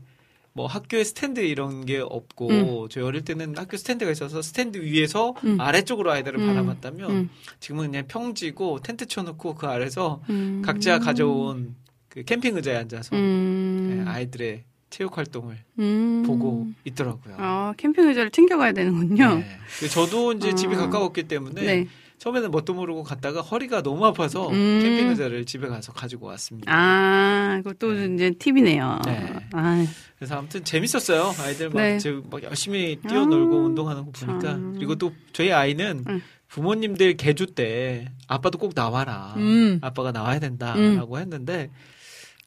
뭐 0.52 0.66
학교에 0.66 1.04
스탠드 1.04 1.40
이런 1.40 1.84
게 1.84 1.98
없고 1.98 2.48
음. 2.48 2.88
저희 2.88 3.04
어릴 3.04 3.22
때는 3.22 3.56
학교 3.56 3.76
스탠드가 3.76 4.10
있어서 4.10 4.42
스탠드 4.42 4.78
위에서 4.78 5.34
음. 5.44 5.60
아래쪽으로 5.60 6.10
아이들을 6.10 6.40
음. 6.40 6.46
바라봤다면 6.46 7.10
음. 7.10 7.30
지금은 7.60 7.92
그냥 7.92 8.06
평지고 8.08 8.80
텐트 8.80 9.06
쳐놓고 9.06 9.54
그 9.54 9.66
아래서 9.66 10.22
음. 10.30 10.62
각자 10.64 10.98
가져온 10.98 11.76
그 12.14 12.22
캠핑 12.22 12.56
의자에 12.56 12.76
앉아서 12.76 13.16
음. 13.16 14.04
예, 14.06 14.08
아이들의 14.08 14.62
체육 14.88 15.18
활동을 15.18 15.58
음. 15.80 16.22
보고 16.24 16.68
있더라고요. 16.84 17.34
아 17.38 17.74
캠핑 17.76 18.06
의자를 18.08 18.30
챙겨가야 18.30 18.72
되는군요. 18.72 19.38
네. 19.38 19.58
그 19.80 19.88
저도 19.88 20.32
이제 20.34 20.50
아. 20.50 20.54
집이 20.54 20.76
가까웠기 20.76 21.24
때문에 21.24 21.62
네. 21.62 21.88
처음에는 22.18 22.52
뭣도 22.52 22.72
모르고 22.74 23.02
갔다가 23.02 23.40
허리가 23.40 23.82
너무 23.82 24.06
아파서 24.06 24.48
음. 24.50 24.78
캠핑 24.80 25.08
의자를 25.08 25.44
집에 25.44 25.66
가서 25.66 25.92
가지고 25.92 26.26
왔습니다. 26.26 26.72
아 26.72 27.60
그것도 27.64 27.94
네. 27.94 28.14
이제 28.14 28.30
팁이네요. 28.38 29.00
네. 29.04 29.34
아, 29.52 29.84
그래서 30.16 30.36
아무튼 30.36 30.62
재밌었어요. 30.62 31.34
아이들 31.40 31.70
막, 31.70 31.82
네. 31.82 31.98
저, 31.98 32.22
막 32.30 32.40
열심히 32.44 32.96
뛰어놀고 33.08 33.56
아, 33.56 33.62
운동하는 33.64 34.04
거 34.04 34.12
보니까. 34.12 34.52
참. 34.52 34.74
그리고 34.76 34.94
또 34.94 35.12
저희 35.32 35.50
아이는 35.50 36.04
응. 36.08 36.20
부모님들 36.46 37.16
개주 37.16 37.46
때 37.46 38.12
아빠도 38.28 38.58
꼭 38.58 38.72
나와라. 38.76 39.34
음. 39.36 39.80
아빠가 39.82 40.12
나와야 40.12 40.38
된다라고 40.38 41.18
했는데 41.18 41.68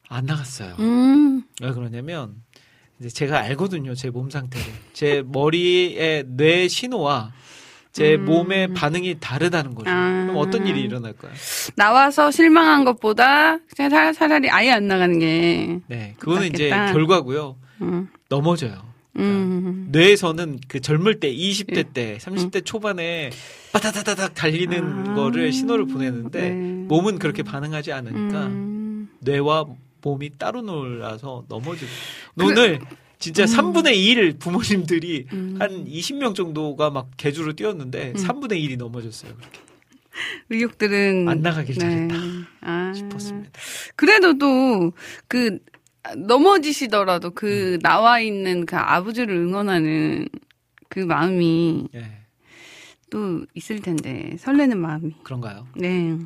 안 0.09 0.25
나갔어요. 0.25 0.75
음. 0.79 1.43
왜 1.61 1.71
그러냐면 1.71 2.35
이제 2.99 3.09
제가 3.09 3.39
알거든요. 3.39 3.93
제 3.95 4.09
몸 4.09 4.29
상태를. 4.29 4.65
제 4.93 5.23
머리의 5.25 6.23
뇌 6.27 6.67
신호와 6.67 7.31
제 7.91 8.15
음. 8.15 8.25
몸의 8.25 8.73
반응이 8.73 9.17
다르다는 9.19 9.73
거죠. 9.75 9.89
아. 9.89 10.23
그럼 10.27 10.37
어떤 10.37 10.65
일이 10.67 10.81
일어날 10.81 11.13
까요? 11.13 11.31
나와서 11.75 12.31
실망한 12.31 12.85
것보다 12.85 13.57
그냥 13.75 13.89
차- 13.91 14.13
차라리 14.13 14.49
아예 14.49 14.71
안 14.71 14.87
나가는 14.87 15.17
게. 15.19 15.79
네. 15.87 16.15
그거는 16.19 16.47
이제. 16.47 16.69
결과고요. 16.69 17.57
음. 17.81 18.07
넘어져요. 18.29 18.85
음. 19.17 19.87
뇌에서는 19.91 20.59
그 20.67 20.79
젊을 20.79 21.19
때 21.19 21.33
20대 21.33 21.77
예. 21.77 21.83
때 21.83 22.17
30대 22.21 22.63
초반에 22.63 23.31
빠다다다닥 23.73 24.35
달리는 24.35 25.09
아. 25.09 25.13
거를 25.15 25.51
신호를 25.51 25.85
보내는데 25.87 26.41
네. 26.49 26.49
몸은 26.87 27.17
그렇게 27.17 27.41
반응하지 27.41 27.91
않으니까 27.93 28.45
음. 28.45 29.09
뇌와 29.21 29.65
몸이 30.07 30.37
따로 30.37 30.61
놀아서 30.61 31.43
넘어지고 31.49 31.89
그- 32.37 32.45
오늘 32.45 32.79
진짜 33.19 33.43
3분의 33.45 33.95
1 33.97 34.37
부모님들이 34.39 35.25
음. 35.33 35.55
한 35.59 35.85
20명 35.85 36.33
정도가 36.35 36.91
막 36.91 37.09
개주로 37.17 37.53
뛰었는데 37.53 38.13
음. 38.15 38.15
3분의 38.15 38.51
1이 38.63 38.77
넘어졌어요. 38.77 39.33
그렇게 39.35 39.59
의욕들은 40.49 41.27
안 41.27 41.41
나가길 41.41 41.77
잘했다 41.77 42.15
아. 42.61 42.93
싶었습니다. 42.95 43.49
그래도 43.95 44.37
또 44.37 44.91
그 45.27 45.59
넘어지시더라도 46.15 47.29
음. 47.29 47.33
그 47.35 47.79
나와 47.81 48.21
있는 48.21 48.65
그 48.65 48.77
아버지를 48.77 49.35
응원하는 49.35 50.29
그 50.89 50.99
마음이 51.01 51.89
예. 51.95 52.11
또 53.09 53.45
있을 53.55 53.81
텐데 53.81 54.35
설레는 54.39 54.79
마음이. 54.79 55.15
그런가요? 55.23 55.67
네. 55.75 56.17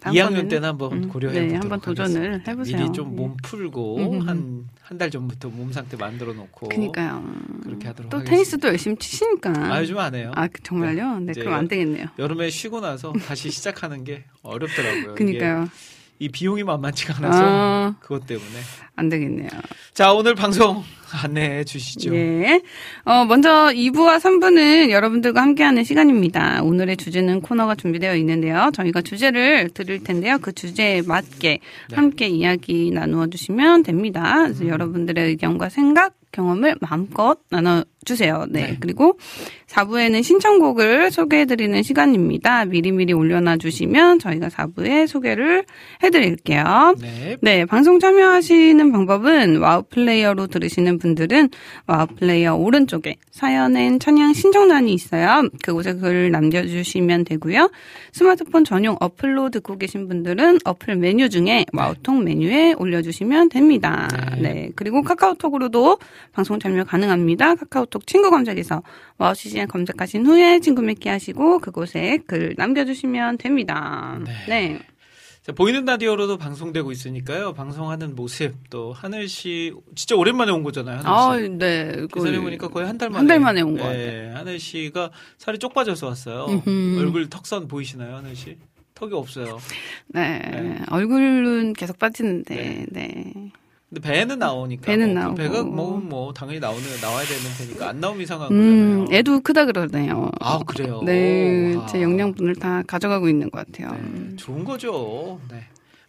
2학년 0.00 0.48
때는 0.48 0.68
한번 0.68 0.92
음, 0.92 1.08
고려해 1.08 1.34
네, 1.34 1.40
보도록 1.46 1.62
한번 1.62 1.80
도전을 1.80 2.16
하겠습니다. 2.16 2.50
해보세요. 2.52 2.76
미리 2.78 2.92
좀 2.92 3.12
예. 3.12 3.16
몸 3.16 3.36
풀고 3.42 3.96
음. 3.98 4.20
한한 4.20 4.98
달 4.98 5.10
전부터 5.10 5.48
몸 5.50 5.72
상태 5.72 5.96
만들어 5.96 6.32
놓고 6.32 6.68
그니까요. 6.68 7.22
그렇게 7.62 7.86
하도록 7.88 8.10
또 8.10 8.16
하겠습니다. 8.18 8.30
테니스도 8.30 8.68
열심히 8.68 8.96
치시니까. 8.96 9.52
아 9.56 9.80
요즘 9.80 9.98
안 9.98 10.14
해요. 10.14 10.32
아, 10.34 10.48
그 10.48 10.62
정말요? 10.62 11.20
네, 11.20 11.32
이제 11.32 11.40
그럼 11.40 11.54
안 11.54 11.68
되겠네요. 11.68 12.06
여름에 12.18 12.50
쉬고 12.50 12.80
나서 12.80 13.12
다시 13.26 13.50
시작하는 13.50 14.04
게 14.04 14.24
어렵더라고요. 14.42 15.14
그니까요. 15.14 15.64
이 15.64 15.99
비용이 16.28 16.62
만만치가 16.64 17.16
않아서 17.18 17.42
아, 17.42 17.94
그것 18.00 18.26
때문에. 18.26 18.46
안 18.96 19.08
되겠네요. 19.08 19.48
자, 19.94 20.12
오늘 20.12 20.34
방송 20.34 20.84
안내해 21.24 21.64
주시죠. 21.64 22.14
예. 22.14 22.60
어, 23.04 23.24
먼저 23.24 23.70
2부와 23.72 24.18
3부는 24.20 24.90
여러분들과 24.90 25.42
함께하는 25.42 25.82
시간입니다. 25.82 26.62
오늘의 26.62 26.96
주제는 26.98 27.40
코너가 27.40 27.74
준비되어 27.74 28.14
있는데요. 28.16 28.70
저희가 28.74 29.02
주제를 29.02 29.70
드릴 29.70 30.04
텐데요. 30.04 30.38
그 30.40 30.52
주제에 30.52 31.02
맞게 31.02 31.60
네. 31.88 31.96
함께 31.96 32.28
이야기 32.28 32.90
나누어 32.92 33.26
주시면 33.26 33.82
됩니다. 33.82 34.42
그래서 34.44 34.68
여러분들의 34.68 35.26
의견과 35.30 35.68
생각, 35.68 36.14
경험을 36.32 36.76
마음껏 36.80 37.38
나눠 37.48 37.84
주세요. 38.04 38.46
네. 38.48 38.62
네. 38.62 38.76
그리고 38.80 39.18
4부에는 39.66 40.22
신청곡을 40.22 41.10
소개해드리는 41.10 41.82
시간입니다. 41.82 42.64
미리미리 42.64 43.12
올려놔 43.12 43.58
주시면 43.58 44.18
저희가 44.18 44.48
4부에 44.48 45.06
소개를 45.06 45.64
해드릴게요. 46.02 46.94
네. 46.98 47.36
네, 47.40 47.64
방송 47.66 48.00
참여하시는 48.00 48.90
방법은 48.90 49.58
와우 49.58 49.82
플레이어로 49.90 50.46
들으시는 50.46 50.98
분들은 50.98 51.50
와우 51.86 52.06
플레이어 52.06 52.56
오른쪽에 52.56 53.16
사연 53.32 53.77
and 53.77 54.00
찬양 54.00 54.32
신청란이 54.32 54.92
있어요. 54.94 55.48
그곳에 55.62 55.94
글을 55.94 56.30
남겨주시면 56.30 57.24
되고요. 57.24 57.70
스마트폰 58.12 58.64
전용 58.64 58.96
어플로 58.98 59.50
듣고 59.50 59.76
계신 59.76 60.08
분들은 60.08 60.58
어플 60.64 60.96
메뉴 60.96 61.28
중에 61.28 61.66
와우통 61.72 62.24
메뉴에 62.24 62.74
올려주시면 62.78 63.50
됩니다. 63.50 64.08
네. 64.40 64.52
네, 64.52 64.70
그리고 64.74 65.02
카카오톡으로도 65.02 65.98
방송 66.32 66.58
참여 66.58 66.84
가능합니다. 66.84 67.54
카카오 67.54 67.86
톡 67.90 68.06
친구 68.06 68.30
검색에서 68.30 68.82
와우 69.18 69.34
CCM 69.34 69.68
검색하신 69.68 70.26
후에 70.26 70.60
친구 70.60 70.82
맺기 70.82 71.08
하시고 71.08 71.58
그곳에 71.58 72.18
글 72.26 72.54
남겨주시면 72.56 73.38
됩니다. 73.38 74.18
네. 74.24 74.32
네. 74.48 74.78
자, 75.42 75.52
보이는 75.52 75.84
라디오로도 75.86 76.36
방송되고 76.36 76.92
있으니까요. 76.92 77.54
방송하는 77.54 78.14
모습 78.14 78.52
또 78.68 78.92
하늘 78.92 79.26
씨 79.26 79.72
진짜 79.94 80.14
오랜만에 80.14 80.52
온 80.52 80.62
거잖아요. 80.62 81.00
하늘 81.02 81.48
씨. 81.48 81.54
아, 81.54 81.56
네. 81.58 82.06
기사를 82.12 82.40
보니까 82.40 82.68
거의 82.68 82.86
한 82.86 82.98
달 82.98 83.08
만에 83.08 83.18
한 83.20 83.26
달 83.26 83.40
만에 83.40 83.62
온것 83.62 83.90
네, 83.90 84.30
하늘 84.34 84.58
씨가 84.60 85.10
살이 85.38 85.58
쪽 85.58 85.72
빠져서 85.72 86.06
왔어요. 86.08 86.44
음흠. 86.66 86.98
얼굴 87.00 87.28
턱선 87.30 87.68
보이시나요, 87.68 88.16
하늘 88.16 88.36
씨? 88.36 88.58
턱이 88.94 89.14
없어요. 89.14 89.58
네. 90.08 90.38
네. 90.40 90.78
얼굴은 90.90 91.72
계속 91.72 91.98
빠지는데, 91.98 92.84
네. 92.90 93.32
근데 93.90 94.00
배는 94.08 94.38
나오니까. 94.38 94.82
배는 94.86 95.14
뭐, 95.14 95.22
나오고. 95.22 95.34
배가 95.34 95.62
뭐, 95.64 95.98
뭐 95.98 96.32
당연히 96.32 96.60
나오는 96.60 96.80
나와야 97.02 97.26
되는 97.26 97.42
테니까 97.58 97.88
안 97.88 98.00
나오면 98.00 98.22
이상한 98.22 98.52
음, 98.52 99.00
거잖아요. 99.00 99.18
애도 99.18 99.40
크다 99.40 99.64
그러네요. 99.66 100.30
아 100.38 100.60
그래요. 100.64 101.02
네. 101.04 101.74
와. 101.74 101.86
제 101.86 102.00
영양분을 102.00 102.54
다 102.54 102.84
가져가고 102.86 103.28
있는 103.28 103.50
것 103.50 103.66
같아요. 103.66 103.92
네, 104.00 104.36
좋은 104.36 104.64
거죠. 104.64 105.40
네. 105.50 105.64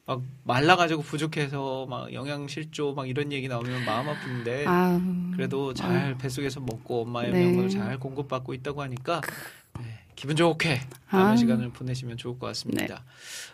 막 0.05 0.21
말라가지고 0.43 1.01
부족해서 1.01 1.87
막 1.89 2.13
영양 2.13 2.47
실조 2.47 2.93
막 2.93 3.09
이런 3.09 3.31
얘기 3.31 3.47
나오면 3.47 3.85
마음 3.85 4.09
아픈데 4.09 4.65
아, 4.67 4.99
그래도 5.35 5.73
잘 5.73 6.17
뱃속에서 6.17 6.59
먹고 6.59 7.03
엄마의 7.03 7.31
네. 7.31 7.45
영양을 7.45 7.69
잘 7.69 7.97
공급받고 7.97 8.53
있다고 8.53 8.81
하니까 8.83 9.21
네, 9.21 9.27
기분 10.21 10.35
좋게 10.35 10.79
남은 11.07 11.25
아. 11.25 11.31
네. 11.31 11.37
시간을 11.37 11.71
보내시면 11.71 12.15
좋을 12.15 12.37
것 12.37 12.45
같습니다. 12.45 13.03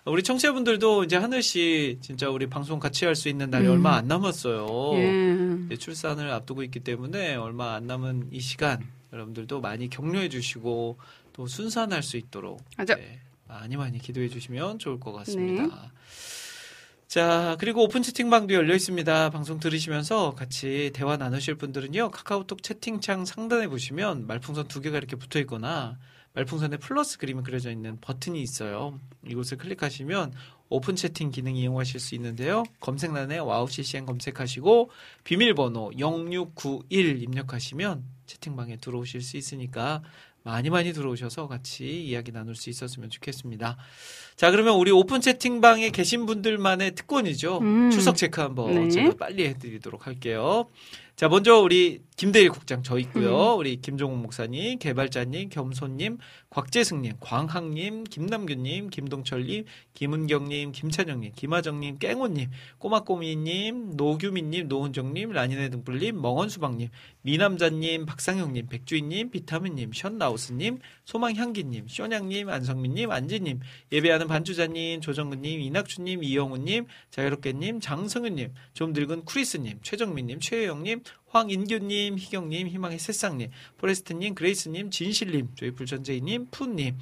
우리 0.03 0.21
청취자분들도 0.21 1.05
이제 1.05 1.15
하늘 1.15 1.41
씨 1.41 1.97
진짜 2.01 2.29
우리 2.29 2.47
방송 2.47 2.77
같이 2.77 3.05
할 3.05 3.15
수 3.15 3.29
있는 3.29 3.49
날이 3.49 3.67
음. 3.67 3.71
얼마 3.71 3.95
안 3.95 4.09
남았어요. 4.09 4.91
예. 5.71 5.77
출산을 5.77 6.29
앞두고 6.29 6.63
있기 6.63 6.81
때문에 6.81 7.35
얼마 7.35 7.73
안 7.75 7.87
남은 7.87 8.31
이 8.33 8.41
시간 8.41 8.85
여러분들도 9.13 9.61
많이 9.61 9.89
격려해 9.89 10.27
주시고 10.27 10.97
또 11.31 11.47
순산할 11.47 12.03
수 12.03 12.17
있도록. 12.17 12.61
네, 12.97 13.21
많이 13.47 13.77
많이 13.77 13.97
기도해 13.97 14.27
주시면 14.27 14.79
좋을 14.79 14.99
것 14.99 15.13
같습니다. 15.13 15.63
네. 15.63 15.71
자, 17.07 17.55
그리고 17.61 17.85
오픈 17.85 18.03
채팅방도 18.03 18.53
열려 18.53 18.75
있습니다. 18.75 19.29
방송 19.29 19.61
들으시면서 19.61 20.35
같이 20.35 20.91
대화 20.93 21.15
나누실 21.15 21.55
분들은요, 21.55 22.11
카카오톡 22.11 22.61
채팅창 22.61 23.23
상단에 23.23 23.69
보시면 23.69 24.27
말풍선 24.27 24.67
두 24.67 24.81
개가 24.81 24.97
이렇게 24.97 25.15
붙어 25.15 25.39
있거나 25.39 25.97
말풍선에 26.33 26.77
플러스 26.77 27.17
그림이 27.17 27.43
그려져 27.43 27.71
있는 27.71 27.97
버튼이 27.99 28.41
있어요. 28.41 28.99
이곳을 29.25 29.57
클릭하시면 29.57 30.33
오픈 30.69 30.95
채팅 30.95 31.31
기능 31.31 31.55
이용하실 31.55 31.99
수 31.99 32.15
있는데요. 32.15 32.63
검색란에 32.79 33.37
와우 33.39 33.67
CCM 33.69 34.05
검색하시고 34.05 34.91
비밀번호 35.23 35.91
0691 35.97 37.23
입력하시면 37.23 38.03
채팅방에 38.25 38.77
들어오실 38.77 39.21
수 39.21 39.37
있으니까 39.37 40.03
많이 40.43 40.69
많이 40.69 40.93
들어오셔서 40.93 41.47
같이 41.47 42.05
이야기 42.05 42.31
나눌 42.31 42.55
수 42.55 42.69
있었으면 42.69 43.09
좋겠습니다. 43.09 43.77
자, 44.37 44.51
그러면 44.51 44.75
우리 44.75 44.91
오픈 44.91 45.19
채팅방에 45.19 45.89
계신 45.89 46.25
분들만의 46.25 46.95
특권이죠. 46.95 47.57
음. 47.59 47.91
출석 47.91 48.15
체크 48.15 48.39
한번 48.39 48.73
네. 48.73 48.89
제가 48.89 49.15
빨리 49.17 49.45
해드리도록 49.47 50.07
할게요. 50.07 50.69
자, 51.17 51.27
먼저 51.27 51.57
우리 51.57 52.01
김대일 52.15 52.49
국장 52.49 52.81
저 52.81 52.97
있고요. 52.99 53.53
음. 53.53 53.59
우리 53.59 53.77
김종욱 53.81 54.19
목사님, 54.19 54.79
개발자님, 54.79 55.49
겸손님, 55.49 56.17
곽재승님, 56.49 57.13
광학님, 57.19 58.05
김남규님, 58.05 58.89
김동철님, 58.89 59.65
김은경님, 59.93 60.71
김찬영님, 60.71 61.31
김하정님, 61.35 61.97
깽호님, 61.99 62.49
꼬마꼬미님, 62.79 63.97
노규민님, 63.97 64.67
노은정님, 64.67 65.31
라니네 65.31 65.69
등불님, 65.69 66.19
멍언수박님, 66.21 66.89
미남자님, 67.21 68.05
박상영님, 68.07 68.67
백주인님, 68.67 69.29
비타민님, 69.29 69.91
션라우스님, 69.93 70.79
소망향기님, 71.05 71.87
쇼냥님, 71.87 72.49
안성민님, 72.49 73.11
안지님, 73.11 73.59
예배하는 73.91 74.27
반주자님, 74.27 75.01
조정근님, 75.01 75.61
이낙주님, 75.61 76.23
이영우님, 76.23 76.87
자유롭게님, 77.11 77.79
장성윤님, 77.79 78.53
좀 78.73 78.93
늙은 78.93 79.25
크리스님, 79.25 79.79
최정민님, 79.83 80.39
최혜영님, 80.39 81.01
황인규님, 81.37 82.17
희경님, 82.17 82.67
희망의 82.67 82.99
새싹님, 82.99 83.51
포레스트님, 83.77 84.35
그레이스님, 84.35 84.89
진실님, 84.89 85.49
저희 85.55 85.71
불전재희님, 85.71 86.47
푸님, 86.51 86.97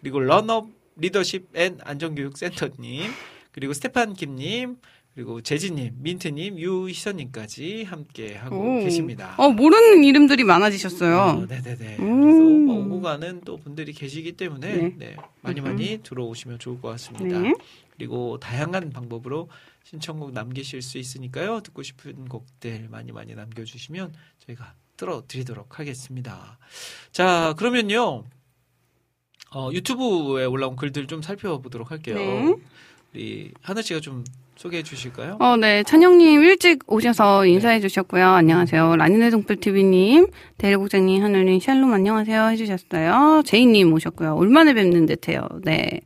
그리고 0.00 0.20
런업 0.20 0.68
리더십 0.96 1.48
앤 1.54 1.78
안전교육센터님, 1.82 3.10
그리고 3.52 3.72
스테판 3.72 4.14
김님, 4.14 4.76
그리고 5.14 5.40
재진님, 5.40 5.94
민트님, 5.98 6.58
유희선님까지 6.58 7.82
함께 7.84 8.36
하고 8.36 8.56
오. 8.56 8.84
계십니다. 8.84 9.34
어, 9.36 9.48
모르는 9.48 10.04
이름들이 10.04 10.44
많아지셨어요. 10.44 11.16
어, 11.16 11.46
네네네. 11.46 11.96
그래서 11.96 12.02
음. 12.02 12.66
뭐 12.66 12.78
오고 12.84 13.00
가는 13.00 13.40
또 13.44 13.56
분들이 13.56 13.92
계시기 13.92 14.32
때문에 14.32 14.76
네. 14.76 14.94
네, 14.96 15.16
많이 15.40 15.60
많이 15.60 15.98
들어오시면 16.04 16.60
좋을 16.60 16.80
것 16.80 16.90
같습니다. 16.90 17.40
네. 17.40 17.52
그리고 17.98 18.38
다양한 18.38 18.90
방법으로 18.90 19.48
신청곡 19.82 20.32
남기실 20.32 20.82
수 20.82 20.98
있으니까요. 20.98 21.60
듣고 21.60 21.82
싶은 21.82 22.26
곡들 22.26 22.86
많이 22.90 23.10
많이 23.10 23.34
남겨주시면 23.34 24.14
저희가 24.46 24.74
들어드리도록 24.96 25.78
하겠습니다. 25.78 26.58
자, 27.10 27.54
그러면요. 27.58 28.24
어, 29.50 29.70
유튜브에 29.72 30.44
올라온 30.44 30.76
글들 30.76 31.06
좀 31.06 31.22
살펴보도록 31.22 31.90
할게요. 31.90 32.16
네. 32.16 32.54
우리 33.14 33.52
하나 33.62 33.82
씨가 33.82 34.00
좀 34.00 34.24
소개해 34.56 34.82
주실까요? 34.82 35.38
어, 35.40 35.56
네. 35.56 35.82
찬영님 35.84 36.42
일찍 36.42 36.80
오셔서 36.86 37.46
인사해 37.46 37.80
주셨고요. 37.80 38.26
안녕하세요. 38.26 38.96
라니네 38.96 39.30
동풀TV님, 39.30 40.26
대일국장님, 40.58 41.22
하늘님, 41.22 41.60
샬롬 41.60 41.92
안녕하세요 41.92 42.48
해주셨어요. 42.48 43.42
제이님 43.46 43.92
오셨고요. 43.92 44.36
올만에 44.36 44.74
뵙는 44.74 45.06
듯해요. 45.06 45.48
네. 45.62 46.00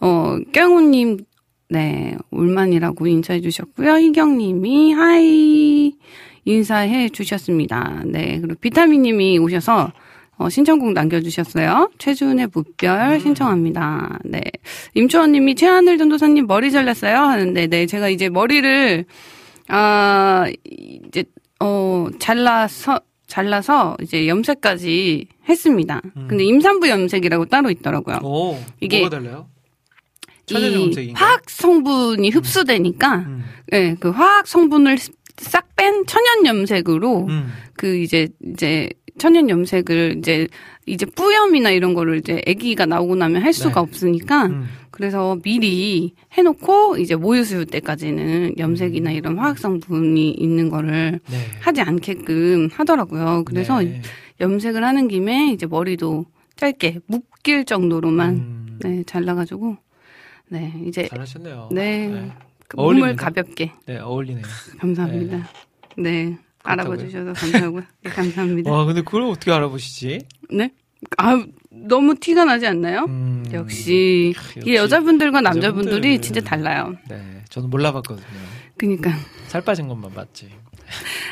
어, 0.00 0.38
깽우님, 0.52 1.18
네. 1.70 2.16
올만이라고 2.30 3.06
인사해 3.06 3.40
주셨고요. 3.40 3.94
희경님이 3.94 4.92
하이 4.92 5.92
인사해 6.44 7.08
주셨습니다. 7.08 8.02
네. 8.06 8.38
그리고 8.40 8.58
비타민님이 8.60 9.38
오셔서 9.38 9.92
어, 10.36 10.48
신청곡 10.48 10.94
남겨주셨어요. 10.94 11.90
최준의 11.98 12.48
무별 12.52 13.20
신청합니다. 13.20 14.18
네. 14.24 14.40
임초원님이 14.94 15.54
최하늘 15.54 15.98
전도사님 15.98 16.46
머리 16.46 16.70
잘랐어요 16.70 17.16
하는데, 17.16 17.66
네, 17.66 17.84
제가 17.84 18.08
이제 18.08 18.30
머리를 18.30 19.04
아 19.68 20.46
이제 20.64 21.24
어 21.60 22.08
잘라서 22.18 23.00
잘라서 23.26 23.98
이제 24.02 24.26
염색까지 24.26 25.26
했습니다. 25.46 26.00
음. 26.16 26.26
근데 26.26 26.44
임산부 26.44 26.88
염색이라고 26.88 27.44
따로 27.44 27.70
있더라고요. 27.70 28.20
오, 28.22 28.58
이게 28.80 29.00
뭐가 29.00 29.16
달라요? 29.18 29.46
이? 30.58 31.12
화학 31.12 31.48
성분이 31.48 32.30
흡수되니까, 32.30 33.16
음. 33.16 33.44
네, 33.68 33.96
그 34.00 34.10
화학 34.10 34.46
성분을 34.46 34.98
싹 35.40 35.74
뺀 35.76 36.04
천연 36.06 36.44
염색으로 36.44 37.26
음. 37.28 37.52
그 37.74 37.96
이제 37.96 38.28
이제 38.44 38.90
천연 39.18 39.48
염색을 39.48 40.16
이제 40.18 40.46
이제 40.86 41.06
뿌염이나 41.06 41.70
이런 41.70 41.94
거를 41.94 42.18
이제 42.18 42.42
아기가 42.46 42.84
나오고 42.86 43.16
나면 43.16 43.42
할 43.42 43.52
수가 43.52 43.74
네. 43.74 43.80
없으니까 43.80 44.46
음. 44.46 44.66
그래서 44.90 45.38
미리 45.42 46.14
해놓고 46.32 46.98
이제 46.98 47.14
모유수유 47.14 47.66
때까지는 47.66 48.54
염색이나 48.58 49.12
이런 49.12 49.38
화학 49.38 49.58
성분이 49.58 50.32
있는 50.32 50.68
거를 50.68 51.20
네. 51.30 51.36
하지 51.60 51.80
않게끔 51.80 52.68
하더라고요. 52.72 53.44
그래서 53.46 53.80
네. 53.80 54.02
염색을 54.40 54.84
하는 54.84 55.08
김에 55.08 55.52
이제 55.52 55.66
머리도 55.66 56.26
짧게 56.56 57.00
묶일 57.06 57.64
정도로만 57.64 58.30
음. 58.34 58.78
네 58.82 59.02
잘라가지고 59.06 59.76
네, 60.50 60.72
이제 60.86 61.06
잘하셨네요. 61.08 61.68
네. 61.72 62.08
네, 62.08 62.32
그 62.68 62.76
몸을. 62.76 63.16
가볍게 63.16 63.72
네, 63.86 63.98
어울리네요. 63.98 64.44
감사합니다. 64.78 65.48
네. 65.96 66.36
알아봐 66.62 66.90
그렇다고요? 66.90 67.08
주셔서 67.08 67.32
감사하고요. 67.32 67.82
네, 68.02 68.10
감사합니다. 68.10 68.70
와, 68.70 68.84
근데 68.84 69.00
그걸 69.02 69.22
어떻게 69.22 69.50
알아보시지? 69.52 70.18
네. 70.50 70.70
아, 71.16 71.42
너무 71.70 72.14
티가 72.16 72.44
나지 72.44 72.66
않나요? 72.66 73.04
음, 73.08 73.44
역시 73.52 74.34
역시 74.36 74.60
이게 74.60 74.74
여자분들과 74.76 75.40
남자분들이 75.40 75.94
여자분들. 76.14 76.20
진짜 76.20 76.40
달라요. 76.42 76.94
네, 77.08 77.42
저는 77.48 77.70
몰라봤거든요. 77.70 78.26
그니까. 78.76 79.10
살 79.46 79.62
빠진 79.62 79.88
것만 79.88 80.12
봤지. 80.12 80.50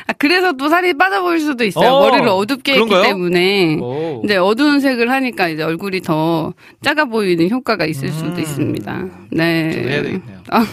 아, 0.07 0.13
그래서 0.13 0.53
또 0.53 0.69
살이 0.69 0.93
빠져 0.93 1.21
보일 1.21 1.39
수도 1.39 1.63
있어요. 1.63 1.89
어, 1.89 2.09
머리를 2.09 2.27
어둡게 2.27 2.73
했기 2.73 2.85
그런가요? 2.85 3.03
때문에. 3.03 3.77
오. 3.79 4.21
이제 4.23 4.37
어두운 4.37 4.79
색을 4.79 5.09
하니까 5.11 5.49
이제 5.49 5.63
얼굴이 5.63 6.01
더 6.01 6.53
작아 6.81 7.05
보이는 7.05 7.49
효과가 7.49 7.85
있을 7.85 8.09
수도 8.09 8.33
음. 8.35 8.39
있습니다. 8.39 9.05
네. 9.31 9.43
해야 9.71 10.01
되겠네요. 10.03 10.39
아, 10.49 10.65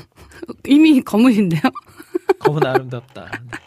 이미 0.66 1.01
검으신데요? 1.03 1.61
검은 2.40 2.64
아름답다. 2.66 3.31
네. 3.51 3.59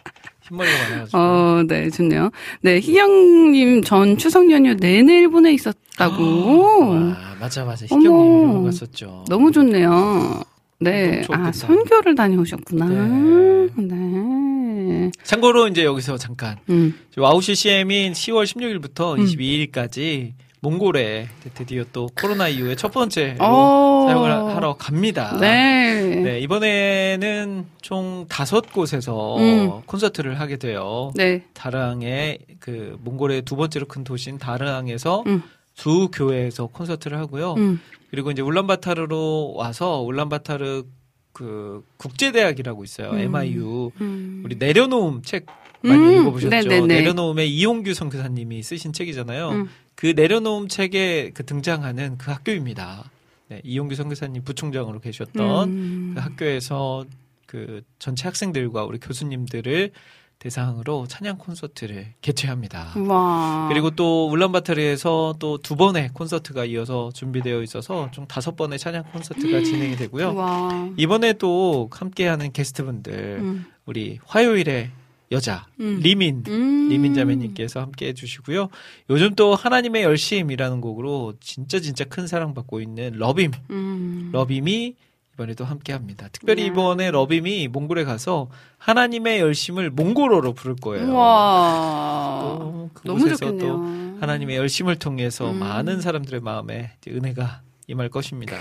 흰머리가 0.49 0.77
많아가지고. 0.89 1.17
어, 1.17 1.63
네, 1.67 1.89
좋네요. 1.89 2.31
네, 2.61 2.79
희경님 2.79 3.83
전 3.83 4.17
추석 4.17 4.49
연휴 4.51 4.73
내내 4.75 5.19
일본에 5.19 5.53
있었다고. 5.53 6.89
와, 6.89 7.17
맞아, 7.39 7.63
맞아. 7.65 7.85
어머. 7.91 8.01
희경님 8.01 8.41
일본 8.47 8.65
갔었죠. 8.65 9.25
너무 9.29 9.51
좋네요. 9.51 10.41
네. 10.79 11.23
아. 11.29 11.51
선교를 11.51 12.15
다녀오셨구나. 12.15 12.85
네. 12.85 13.67
네. 13.75 15.11
참고로 15.23 15.67
이제 15.67 15.83
여기서 15.83 16.17
잠깐 16.17 16.57
음. 16.69 16.97
와우 17.17 17.41
CCM이 17.41 18.13
10월 18.13 18.45
16일부터 18.45 19.17
음. 19.17 19.25
22일까지 19.25 20.33
몽골에 20.61 21.27
드디어 21.53 21.83
또 21.93 22.09
코로나 22.19 22.47
이후에 22.49 22.75
첫 22.75 22.91
번째로 22.91 23.37
어. 23.39 24.05
사용을 24.07 24.31
하러 24.55 24.75
갑니다. 24.75 25.37
네. 25.39 26.15
네, 26.15 26.39
이번에는 26.39 27.65
총 27.81 28.25
다섯 28.27 28.71
곳에서 28.73 29.37
음. 29.37 29.81
콘서트를 29.85 30.39
하게 30.39 30.57
돼요. 30.57 31.11
네. 31.15 31.45
다랑의 31.53 32.39
그 32.59 32.97
몽골의 33.03 33.43
두 33.43 33.55
번째로 33.55 33.85
큰 33.85 34.03
도시인 34.03 34.37
다랑에서 34.37 35.23
음. 35.27 35.43
두 35.75 36.09
교회에서 36.11 36.67
콘서트를 36.67 37.17
하고요. 37.19 37.53
음. 37.53 37.79
그리고 38.09 38.31
이제 38.31 38.41
울란바타르로 38.41 39.53
와서 39.55 40.01
울란바타르 40.01 40.83
그 41.31 41.85
국제대학이라고 41.97 42.83
있어요. 42.83 43.11
음. 43.11 43.19
MIU. 43.19 43.91
음. 44.01 44.41
우리 44.43 44.55
내려놓음 44.55 45.21
책 45.21 45.45
많이 45.81 46.01
음, 46.01 46.21
읽어보셨죠? 46.21 46.49
네네네. 46.49 46.87
내려놓음에 46.87 47.45
이용규 47.45 47.93
선교사님이 47.93 48.63
쓰신 48.63 48.91
책이잖아요. 48.93 49.49
음. 49.49 49.69
그 49.95 50.13
내려놓음 50.15 50.67
책에 50.67 51.31
그 51.33 51.45
등장하는 51.45 52.17
그 52.17 52.31
학교입니다. 52.31 53.09
네, 53.47 53.61
이용규 53.63 53.95
선교사님 53.95 54.43
부총장으로 54.43 54.99
계셨던 54.99 55.69
음. 55.69 56.11
그 56.15 56.21
학교에서 56.21 57.05
그 57.45 57.81
전체 57.97 58.27
학생들과 58.27 58.83
우리 58.83 58.99
교수님들을 58.99 59.91
대상으로 60.39 61.05
찬양 61.07 61.37
콘서트를 61.37 62.13
개최합니다. 62.21 62.93
와. 63.07 63.67
그리고 63.69 63.91
또 63.91 64.29
울란바타르에서 64.29 65.35
또 65.39 65.59
두 65.61 65.75
번의 65.75 66.09
콘서트가 66.13 66.63
이어서 66.65 67.11
준비되어 67.13 67.61
있어서 67.63 68.09
총 68.11 68.25
다섯 68.27 68.55
번의 68.55 68.79
찬양 68.79 69.03
콘서트가 69.11 69.61
진행이 69.61 69.97
되고요. 69.97 70.33
와. 70.33 70.89
이번에 70.97 71.33
또 71.33 71.89
함께하는 71.91 72.53
게스트분들 72.53 73.13
음. 73.41 73.65
우리 73.85 74.19
화요일의 74.25 74.91
여자 75.31 75.67
음. 75.79 75.99
리민 76.01 76.43
음. 76.47 76.87
리민 76.89 77.13
자매님께서 77.13 77.81
함께 77.81 78.07
해주시고요. 78.07 78.69
요즘 79.09 79.35
또 79.35 79.53
하나님의 79.53 80.03
열심이라는 80.03 80.81
곡으로 80.81 81.33
진짜 81.41 81.79
진짜 81.79 82.05
큰 82.05 82.25
사랑받고 82.25 82.79
있는 82.81 83.11
러빔 83.15 83.51
음. 83.69 84.29
러빔이 84.31 84.95
이번에도 85.39 85.63
함께 85.63 85.93
합니다. 85.93 86.27
특별히 86.33 86.63
야. 86.63 86.65
이번에 86.67 87.11
러빔이 87.11 87.69
몽골에 87.69 88.03
가서 88.03 88.49
하나님의 88.77 89.39
열심을 89.39 89.89
몽골어로 89.89 90.53
부를 90.53 90.75
거예요. 90.75 91.13
와. 91.13 92.39
또 92.41 92.89
너무 93.05 93.29
좋겠네요. 93.29 93.59
또 93.59 94.17
하나님의 94.19 94.57
열심을 94.57 94.97
통해서 94.97 95.49
음. 95.49 95.59
많은 95.59 96.01
사람들의 96.01 96.41
마음에 96.41 96.91
은혜가 97.07 97.61
임할 97.87 98.09
것입니다. 98.09 98.57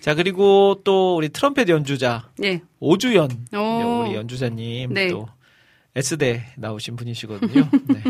자 0.00 0.14
그리고 0.14 0.80
또 0.82 1.14
우리 1.16 1.28
트럼펫 1.28 1.68
연주자 1.68 2.30
예. 2.42 2.62
오주연 2.80 3.46
오. 3.54 4.04
우리 4.06 4.14
연주자님 4.14 4.94
네. 4.94 5.08
또 5.08 5.28
S대 5.94 6.42
나오신 6.56 6.96
분이시거든요. 6.96 7.68
네. 7.88 8.02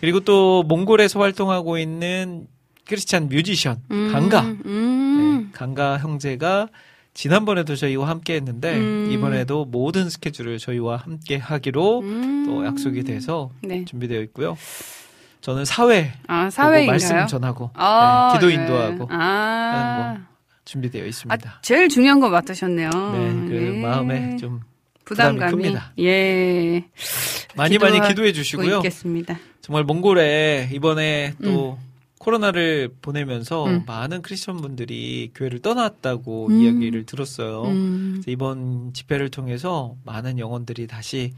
그리고 0.00 0.20
또 0.20 0.62
몽골에서 0.62 1.18
활동하고 1.18 1.78
있는 1.78 2.46
크리스찬 2.86 3.28
뮤지션 3.28 3.82
음. 3.90 4.10
강가 4.12 4.40
음. 4.42 5.46
네, 5.46 5.50
강가 5.52 5.98
형제가 5.98 6.68
지난번에도 7.14 7.76
저희와 7.76 8.08
함께 8.08 8.34
했는데 8.34 8.76
음. 8.76 9.08
이번에도 9.10 9.64
모든 9.64 10.08
스케줄을 10.08 10.58
저희와 10.58 10.96
함께 10.96 11.36
하기로 11.36 12.00
음. 12.00 12.46
또 12.46 12.64
약속이 12.64 13.02
돼서 13.04 13.50
네. 13.62 13.84
준비되어 13.84 14.20
있고요. 14.22 14.56
저는 15.40 15.64
사회 15.64 16.12
아, 16.26 16.50
사회인가요? 16.50 16.92
말씀 16.92 17.26
전하고 17.26 17.70
아, 17.74 18.30
네, 18.32 18.38
기도 18.38 18.48
네. 18.48 18.54
인도하고 18.54 19.08
아. 19.10 19.16
하는 19.16 20.24
준비되어 20.64 21.02
아, 21.02 21.06
있습니다. 21.06 21.58
제일 21.62 21.88
중요한 21.88 22.20
거 22.20 22.28
맡으셨네요. 22.28 22.90
네, 22.90 23.48
그 23.48 23.74
예. 23.76 23.80
마음에 23.80 24.36
좀 24.36 24.60
부담이 25.04 25.38
부담감이 25.38 25.62
큽니다. 25.62 25.92
예. 25.98 26.84
많이 27.56 27.78
많이 27.78 28.00
기도해 28.06 28.32
주시고요. 28.32 28.76
있겠습니다. 28.76 29.38
정말 29.60 29.84
몽골에 29.84 30.70
이번에 30.72 31.34
또 31.42 31.78
코로나를 32.20 32.90
보내면서 33.00 33.64
음. 33.64 33.84
많은 33.86 34.20
크리스천 34.20 34.58
분들이 34.58 35.30
교회를 35.34 35.60
떠났다고 35.60 36.48
음. 36.48 36.60
이야기를 36.60 37.06
들었어요. 37.06 37.62
음. 37.62 38.22
이번 38.26 38.92
집회를 38.92 39.30
통해서 39.30 39.96
많은 40.04 40.38
영혼들이 40.38 40.86
다시 40.86 41.32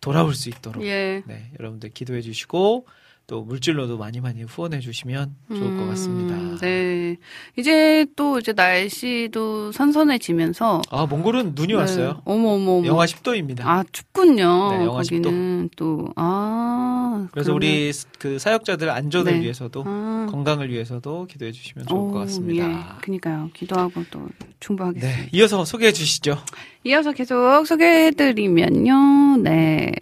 돌아올 0.00 0.34
수 0.34 0.48
있도록 0.48 0.84
예. 0.84 1.24
네, 1.26 1.50
여러분들 1.58 1.90
기도해 1.90 2.20
주시고 2.20 2.86
또 3.28 3.42
물질로도 3.42 3.98
많이 3.98 4.20
많이 4.20 4.44
후원해 4.44 4.78
주시면 4.78 5.34
좋을 5.48 5.60
것 5.60 5.82
음, 5.82 5.88
같습니다. 5.88 6.36
네. 6.64 7.16
이제 7.58 8.06
또 8.14 8.38
이제 8.38 8.52
날씨도 8.52 9.72
선선해지면서 9.72 10.82
아, 10.90 11.06
몽골은 11.06 11.52
눈이 11.56 11.74
왔어요. 11.74 12.08
네. 12.12 12.14
어머 12.24 12.50
어머 12.50 12.72
어머. 12.76 12.86
영하 12.86 13.04
10도입니다. 13.04 13.62
아 13.64 13.82
춥군요. 13.90 14.70
네, 14.78 14.84
영하 14.84 15.02
거기는 15.02 15.68
또 15.74 16.06
아. 16.14 17.26
그래서 17.32 17.52
그러면- 17.52 17.56
우리 17.56 17.92
그 18.20 18.38
사역자들 18.38 18.88
안전을 18.90 19.32
네. 19.32 19.40
위해서도 19.42 19.82
아. 19.84 20.28
건강을 20.30 20.70
위해서도 20.70 21.26
기도해 21.26 21.50
주시면 21.50 21.86
좋을 21.88 22.12
것 22.12 22.16
오, 22.18 22.20
같습니다. 22.20 22.70
예. 22.70 22.76
그니까요. 23.02 23.50
기도하고 23.54 24.04
또 24.12 24.28
충분하겠습니다. 24.60 25.22
네, 25.22 25.28
이어서 25.32 25.64
소개해 25.64 25.90
주시죠. 25.92 26.38
이어서 26.84 27.10
계속 27.10 27.64
소개해 27.66 28.12
드리면요. 28.12 29.38
네. 29.42 29.92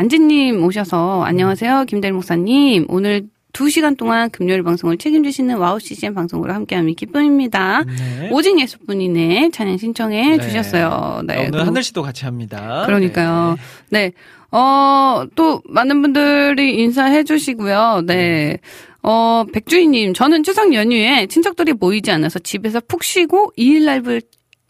어, 0.00 0.02
안지님 0.02 0.64
오셔서, 0.64 1.24
안녕하세요. 1.24 1.84
김대일 1.86 2.14
목사님. 2.14 2.86
오늘 2.88 3.24
2시간 3.52 3.98
동안 3.98 4.30
금요일 4.30 4.62
방송을 4.62 4.96
책임지시는 4.96 5.58
와우 5.58 5.78
CCM 5.78 6.14
방송으로 6.14 6.54
함께함이 6.54 6.94
기쁨입니다. 6.94 7.84
네. 7.84 8.30
오직 8.32 8.58
예수뿐이네. 8.58 9.50
찬양 9.52 9.76
신청해 9.76 10.36
네. 10.38 10.42
주셨어요. 10.42 11.20
네. 11.26 11.36
오늘 11.40 11.50
그리고- 11.50 11.66
하늘 11.66 11.82
씨도 11.82 12.00
같이 12.02 12.24
합니다. 12.24 12.84
그러니까요. 12.86 13.56
네. 13.90 14.08
네. 14.08 14.12
어, 14.56 15.24
또, 15.34 15.60
많은 15.68 16.00
분들이 16.00 16.80
인사해 16.80 17.22
주시고요. 17.22 18.04
네. 18.06 18.56
어, 19.02 19.44
백주희님, 19.52 20.14
저는 20.14 20.44
추석 20.44 20.72
연휴에 20.72 21.26
친척들이 21.26 21.74
모이지 21.74 22.10
않아서 22.12 22.38
집에서 22.38 22.80
푹 22.88 23.04
쉬고 23.04 23.52
2일 23.58 23.84
날부 23.84 24.18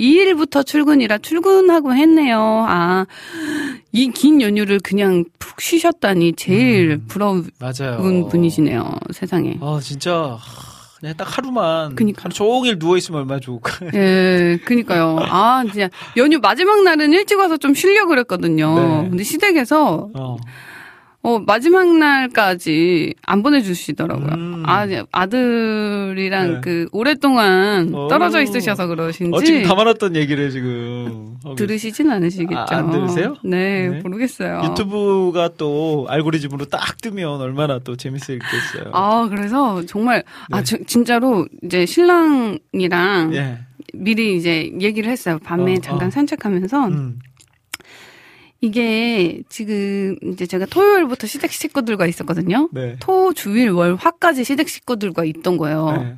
2일부터 0.00 0.64
출근이라 0.66 1.18
출근하고 1.18 1.94
했네요. 1.94 2.64
아, 2.68 3.06
이 3.92 4.10
긴 4.10 4.40
연휴를 4.40 4.80
그냥 4.82 5.24
푹 5.38 5.60
쉬셨다니 5.60 6.34
제일 6.34 6.92
음. 6.92 7.04
부러운 7.08 7.50
맞아요. 7.58 8.28
분이시네요. 8.28 8.90
세상에. 9.12 9.58
아, 9.60 9.78
진짜 9.82 10.36
하, 10.38 10.70
그냥 11.00 11.14
딱 11.16 11.36
하루만 11.38 11.94
그니까. 11.96 12.22
하루 12.24 12.32
종일 12.34 12.78
누워 12.78 12.96
있으면 12.96 13.20
얼마나 13.20 13.40
좋을까. 13.40 13.72
예, 13.94 14.58
그니까요. 14.64 15.18
아, 15.20 15.62
진짜 15.70 15.88
연휴 16.16 16.38
마지막 16.40 16.82
날은 16.82 17.12
일찍 17.12 17.38
와서 17.38 17.56
좀 17.56 17.74
쉬려고 17.74 18.08
그랬거든요. 18.10 18.74
네. 19.02 19.08
근데 19.10 19.24
시댁에서 19.24 20.10
어. 20.14 20.36
어, 21.22 21.38
마지막 21.38 21.86
날까지 21.98 23.12
안 23.26 23.42
보내주시더라고요. 23.42 24.26
음. 24.34 24.62
아, 24.64 24.86
아들이랑 25.12 26.52
네. 26.54 26.60
그, 26.62 26.88
오랫동안 26.92 27.90
어. 27.94 28.08
떨어져 28.08 28.40
있으셔서 28.40 28.86
그러신지. 28.86 29.36
어, 29.36 29.40
지금 29.42 29.62
담아놨던 29.64 30.16
얘기를 30.16 30.50
지금 30.50 31.36
들으시진 31.56 32.10
않으시겠죠. 32.10 32.58
아, 32.58 32.66
안 32.70 32.90
들으세요? 32.90 33.36
네, 33.44 33.88
네. 33.88 34.00
모르겠어요. 34.00 34.62
유튜브가 34.64 35.50
또 35.58 36.06
알고리즘으로 36.08 36.64
딱 36.66 36.96
뜨면 37.02 37.40
얼마나 37.42 37.78
또 37.80 37.96
재밌을 37.96 38.38
게 38.38 38.46
있어요. 38.56 38.90
아, 38.94 39.26
그래서 39.28 39.84
정말, 39.84 40.24
아, 40.50 40.58
네. 40.58 40.64
저- 40.64 40.78
진짜로 40.86 41.46
이제 41.62 41.84
신랑이랑 41.84 43.34
예. 43.34 43.58
미리 43.92 44.36
이제 44.36 44.72
얘기를 44.80 45.10
했어요. 45.10 45.38
밤에 45.44 45.74
어, 45.74 45.80
잠깐 45.82 46.08
어. 46.08 46.10
산책하면서. 46.10 46.86
음. 46.88 47.18
이게 48.60 49.42
지금 49.48 50.16
이제 50.22 50.46
제가 50.46 50.66
토요일부터 50.66 51.26
시댁 51.26 51.50
식구들과 51.50 52.06
있었거든요. 52.06 52.68
네. 52.72 52.96
토, 53.00 53.32
주일, 53.32 53.70
월, 53.70 53.94
화까지 53.94 54.44
시댁 54.44 54.68
식구들과 54.68 55.24
있던 55.24 55.56
거예요. 55.56 55.92
네. 55.92 56.16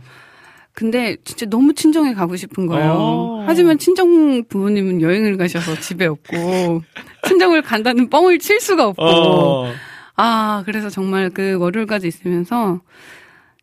근데 0.75 1.17
진짜 1.25 1.47
너무 1.47 1.75
친정에 1.75 2.15
가고 2.15 2.35
싶은 2.35 2.67
거예요. 2.67 2.93
어. 2.93 3.45
하지만 3.47 3.79
친정 3.79 4.43
부모님은 4.45 5.03
여행을 5.03 5.37
가셔서 5.37 5.79
집에 5.79 6.07
없고 6.07 6.83
친정을 7.29 7.63
간다는 7.63 8.09
뻥을 8.09 8.39
칠 8.39 8.59
수가 8.59 8.89
없고 8.89 9.05
어. 9.05 9.73
아 10.17 10.63
그래서 10.65 10.89
정말 10.89 11.31
그 11.31 11.59
월요일까지 11.59 12.09
있으면서 12.09 12.81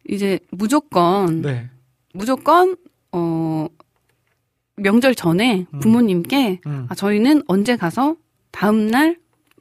이제 0.08 0.40
무조건 0.52 1.42
네. 1.42 1.70
무조건 2.14 2.76
어 3.12 3.68
명절 4.76 5.16
전에 5.16 5.66
음. 5.74 5.80
부모님께 5.80 6.62
음. 6.66 6.86
아, 6.90 6.96
저희는 6.96 7.44
언제 7.48 7.76
가서 7.76 8.16
다음 8.52 8.88
날 8.88 9.18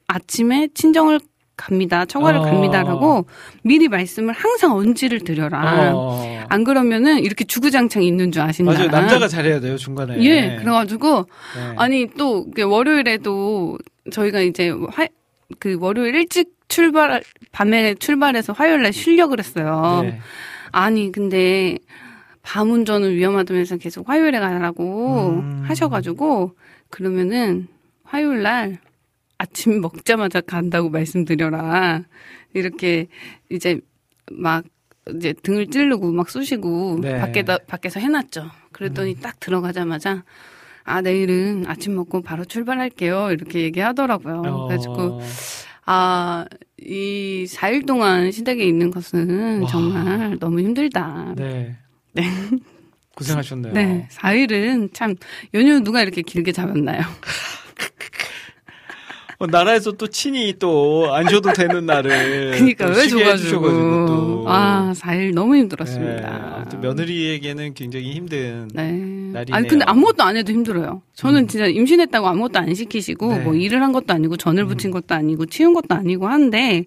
아침에 0.07 0.69
친정을 0.75 1.21
갑니다. 1.57 2.05
처가를 2.05 2.39
어. 2.41 2.43
갑니다라고 2.43 3.27
미리 3.63 3.89
말씀을 3.89 4.33
항상 4.33 4.77
언지를 4.77 5.21
드려라. 5.21 5.93
어. 5.95 6.45
안 6.49 6.65
그러면은 6.65 7.19
이렇게 7.19 7.45
주구장창 7.45 8.05
있는 8.05 8.31
줄 8.31 8.43
아신다. 8.43 8.73
맞아요. 8.73 8.89
남자가 8.89 9.27
잘해야 9.29 9.61
돼요, 9.61 9.77
중간에. 9.77 10.23
예, 10.23 10.57
그래가지고 10.61 11.27
네. 11.57 11.75
아니 11.77 12.09
또 12.17 12.47
월요일에도 12.57 13.77
저희가 14.13 14.41
이제 14.41 14.73
화, 14.91 15.09
그 15.59 15.77
월요일 15.81 16.15
일찍 16.15 16.57
출발 16.69 17.23
밤에 17.51 17.95
출발해서 17.95 18.53
화요일 18.53 18.83
날 18.83 18.93
쉬려고 18.93 19.31
그랬어요. 19.31 20.03
네. 20.05 20.21
아니 20.71 21.11
근데 21.11 21.77
밤 22.43 22.71
운전은 22.71 23.15
위험하다면서 23.15 23.79
계속 23.79 24.09
화요일에 24.09 24.39
가라고 24.39 25.41
음. 25.41 25.65
하셔가지고 25.67 26.53
그러면은 26.89 27.69
화요일 28.09 28.43
날 28.43 28.79
아침 29.37 29.81
먹자마자 29.81 30.41
간다고 30.41 30.89
말씀드려라 30.91 32.03
이렇게 32.55 33.07
이제 33.51 33.81
막 34.33 34.65
이제 35.15 35.33
등을 35.43 35.69
찌르고 35.69 36.13
막 36.13 36.29
쑤시고 36.29 36.99
네. 37.01 37.15
음. 37.15 37.21
밖에다 37.21 37.59
밖에서 37.67 38.01
해놨죠. 38.01 38.51
그랬더니 38.73 39.15
딱 39.21 39.39
들어가자마자 39.41 40.25
아 40.85 41.01
내일은 41.03 41.65
아침 41.67 41.95
먹고 41.95 42.23
바로 42.23 42.45
출발할게요 42.45 43.31
이렇게 43.33 43.61
얘기하더라고요. 43.61 44.43
어. 44.45 44.67
그래가지고 44.67 45.21
아, 45.91 46.45
이 46.77 47.47
4일 47.49 47.87
동안 47.87 48.31
시댁에 48.31 48.63
있는 48.63 48.91
것은 48.91 49.63
와. 49.63 49.69
정말 49.71 50.39
너무 50.39 50.61
힘들다. 50.61 51.33
네. 51.35 51.77
네. 52.13 52.23
고생하셨네요. 53.17 53.73
네. 53.73 54.07
4일은 54.13 54.93
참, 54.93 55.15
연휴 55.55 55.81
누가 55.81 56.03
이렇게 56.03 56.21
길게 56.21 56.53
잡았나요? 56.53 57.01
어, 59.41 59.47
나라에서 59.47 59.93
또 59.93 60.09
친히 60.09 60.53
또안 60.59 61.29
줘도 61.29 61.53
되는 61.53 61.87
날을 61.87 62.53
그니까 62.59 62.87
또왜 62.87 63.07
줘가지고. 63.07 64.07
또. 64.07 64.45
아, 64.49 64.93
4일 64.97 65.33
너무 65.33 65.55
네, 65.55 65.61
힘들었습니다. 65.61 66.55
아무튼 66.57 66.81
며느리에게는 66.81 67.75
굉장히 67.75 68.15
힘든 68.15 68.69
네. 68.75 68.91
날이네요. 68.93 69.55
아니, 69.55 69.69
근데 69.69 69.85
아무것도 69.85 70.25
안 70.25 70.37
해도 70.37 70.53
힘들어요. 70.53 71.03
저는 71.15 71.47
진짜 71.47 71.67
임신했다고 71.67 72.27
아무것도 72.27 72.59
안 72.59 72.75
시키시고, 72.75 73.33
네. 73.33 73.39
뭐 73.41 73.55
일을 73.55 73.81
한 73.81 73.93
것도 73.93 74.13
아니고, 74.13 74.37
전을 74.37 74.67
붙인 74.67 74.91
것도 74.91 75.15
아니고, 75.15 75.47
치운 75.47 75.73
것도 75.73 75.95
아니고 75.95 76.27
하는데, 76.27 76.87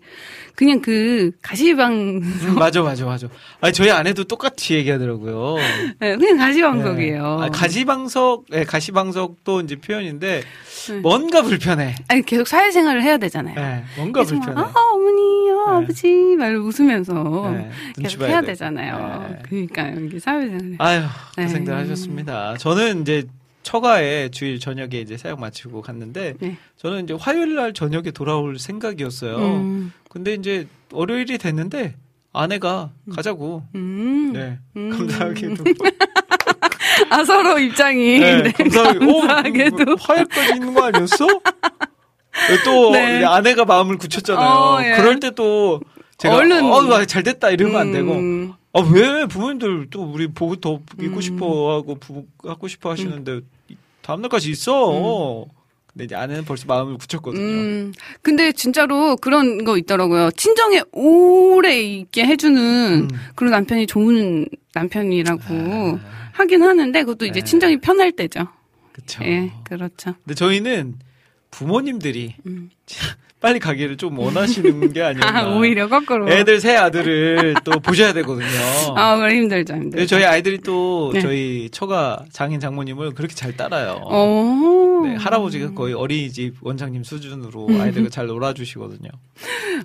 그냥 0.56 0.82
그 0.82 1.32
가시방, 1.42 1.94
음, 1.94 2.56
맞아 2.56 2.82
맞아 2.82 3.06
맞아. 3.06 3.28
아니 3.62 3.74
저희 3.74 3.90
아내도 3.90 4.24
똑같이 4.26 4.76
얘기하더라고요. 4.76 5.56
네, 6.00 6.18
그냥 6.18 6.38
가시방석이에요. 6.38 7.38
네. 7.40 7.46
아, 7.46 7.50
가시방석, 7.50 8.46
네, 8.50 8.64
가시방석도 8.66 9.62
이제 9.62 9.76
표현인데 9.78 10.44
네. 10.88 11.00
뭔가 11.00 11.42
불편해. 11.42 11.96
아니, 12.08 12.22
계속 12.24 12.48
사회생활을 12.48 13.04
해야 13.04 13.18
되잖아요. 13.18 13.56
네, 13.56 13.84
뭔가 13.98 14.24
불편해. 14.24 14.60
아, 14.62 14.74
어머니, 14.94 15.50
어, 15.52 15.80
네. 15.80 15.84
아버지, 15.84 16.36
말 16.38 16.56
웃으면서 16.58 17.52
네, 17.54 17.70
계속 18.02 18.22
해야 18.24 18.42
돼. 18.42 18.48
되잖아요. 18.48 19.28
네. 19.30 19.40
그러니까요. 19.44 20.00
이게 20.06 20.20
사회생활. 20.20 20.76
아유 20.80 21.02
네. 21.38 21.44
고생들 21.46 21.74
하셨습니다. 21.76 22.58
저는 22.58 23.02
이제 23.02 23.26
처가에 23.64 24.30
주일 24.30 24.60
저녁에 24.60 25.00
이제 25.00 25.18
사역 25.18 25.40
마치고 25.40 25.82
갔는데 25.84 26.34
네. 26.40 26.58
저는 26.78 27.04
이제 27.04 27.14
화요일 27.14 27.54
날 27.56 27.74
저녁에 27.74 28.10
돌아올 28.12 28.58
생각이었어요. 28.58 29.38
음, 29.38 29.94
근데 30.10 30.34
이제 30.34 30.68
월요일이 30.92 31.38
됐는데 31.38 31.96
아내가 32.34 32.92
가자고. 33.14 33.64
음. 33.76 34.32
네. 34.34 34.58
음. 34.78 34.90
감사하게도. 34.90 35.64
아, 37.10 37.24
서로 37.24 37.58
입장이. 37.60 38.20
네, 38.20 38.42
네, 38.44 38.52
감사하게. 38.52 38.98
어, 39.06 39.20
감사하게도. 39.20 39.96
화요일까지 40.00 40.54
있는 40.54 40.74
거 40.74 40.84
아니었어? 40.86 41.28
또 42.66 42.92
네. 42.92 43.24
아내가 43.26 43.66
마음을 43.66 43.98
굳혔잖아요. 43.98 44.48
어, 44.50 44.80
예. 44.84 44.96
그럴 44.96 45.20
때 45.20 45.32
또 45.32 45.82
제가 46.18 46.36
얼른- 46.38 46.72
어, 46.72 47.06
잘 47.06 47.24
됐다 47.24 47.50
이러면 47.50 47.82
안 47.82 47.92
되고 47.92 48.14
음, 48.14 48.54
아왜 48.74 49.26
부모님들 49.26 49.88
또 49.90 50.04
우리 50.04 50.28
보고 50.28 50.56
더 50.56 50.80
있고 51.02 51.16
음. 51.16 51.22
싶어 51.22 51.46
하고 51.76 51.96
부부 51.96 52.26
하고 52.48 52.68
싶어 52.68 52.92
하시는데 52.92 53.40
다음 54.02 54.22
날까지 54.22 54.50
있어. 54.52 55.46
근데 55.92 56.06
이제 56.06 56.16
아내는 56.16 56.46
벌써 56.46 56.66
마음을 56.68 56.98
굳혔거든요. 56.98 57.42
음. 57.44 57.94
근데 58.22 58.52
진짜로 58.54 59.18
그런 59.18 59.66
거 59.66 59.78
있더라고요. 59.78 60.32
친정에 60.38 60.82
오래 60.94 61.82
있게 61.82 62.24
해주는 62.26 62.60
음. 62.62 63.08
그런 63.36 63.52
남편이 63.52 63.88
좋은 63.88 64.46
남편이라고 64.74 65.42
아, 65.50 66.00
하긴 66.42 66.64
하는데 66.64 67.00
그것도 67.04 67.26
이제 67.26 67.40
네. 67.40 67.44
친정이 67.46 67.78
편할 67.82 68.12
때죠. 68.12 68.48
그쵸. 68.92 69.24
예, 69.24 69.52
그렇죠. 69.64 70.14
근데 70.24 70.34
저희는 70.36 70.96
부모님들이 71.52 72.36
음. 72.46 72.70
빨리 73.40 73.58
가기를 73.60 73.98
좀 73.98 74.20
원하시는 74.20 74.94
게 74.94 75.02
아니었나. 75.02 75.40
아, 75.40 75.56
오히려 75.58 75.88
거꾸로. 75.88 76.30
애들 76.32 76.60
새 76.60 76.76
아들을 76.76 77.56
또 77.64 77.72
보셔야 77.80 78.14
되거든요. 78.14 78.46
아, 78.96 79.18
그래 79.18 79.36
힘들죠, 79.36 79.74
힘들죠. 79.74 80.06
저희 80.06 80.26
아이들이 80.26 80.60
또 80.60 81.10
네. 81.14 81.22
저희 81.22 81.70
처가 81.72 82.26
장인 82.32 82.60
장모님을 82.60 83.16
그렇게 83.16 83.34
잘 83.34 83.58
따라요. 83.58 84.00
어. 84.04 85.02
네, 85.06 85.16
할아버지가 85.16 85.72
거의 85.74 85.96
어린이집 85.96 86.56
원장님 86.62 87.04
수준으로 87.04 87.68
음. 87.70 87.82
아이들과 87.82 88.10
잘 88.10 88.28
놀아주시거든요. 88.28 89.10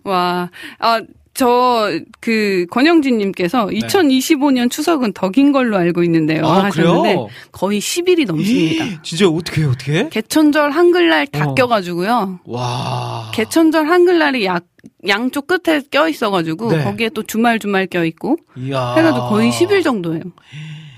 와, 0.04 0.50
아, 0.78 1.00
저, 1.36 1.90
그, 2.20 2.66
권영진님께서 2.70 3.66
2025년 3.66 4.70
추석은 4.70 5.12
더긴 5.12 5.52
걸로 5.52 5.76
알고 5.76 6.02
있는데요. 6.04 6.42
네. 6.42 6.48
아, 6.48 6.64
하셨는데 6.64 7.08
그래요? 7.14 7.28
거의 7.52 7.78
10일이 7.80 8.26
넘습니다. 8.26 8.84
이, 8.84 8.98
진짜 9.02 9.28
어떻게 9.28 9.64
어떻게 9.64 9.92
해? 9.98 10.08
개천절 10.08 10.70
한글날 10.70 11.26
다 11.26 11.48
어. 11.50 11.54
껴가지고요. 11.54 12.40
와. 12.46 13.30
개천절 13.34 13.86
한글날이 13.86 14.46
약, 14.46 14.64
양쪽 15.08 15.46
끝에 15.46 15.82
껴 15.90 16.08
있어가지고 16.08 16.72
네. 16.72 16.84
거기에 16.84 17.10
또 17.10 17.22
주말 17.22 17.58
주말 17.58 17.86
껴 17.86 18.04
있고 18.04 18.38
이야. 18.56 18.94
해가지고 18.94 19.28
거의 19.28 19.50
10일 19.50 19.84
정도예요. 19.84 20.22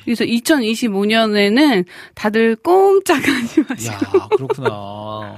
그래서 0.04 0.24
2025년에는 0.24 1.84
다들 2.14 2.56
꼼짝 2.56 3.26
하지 3.28 3.62
마시고 3.68 3.94
야, 3.94 4.28
그렇구나. 4.36 5.36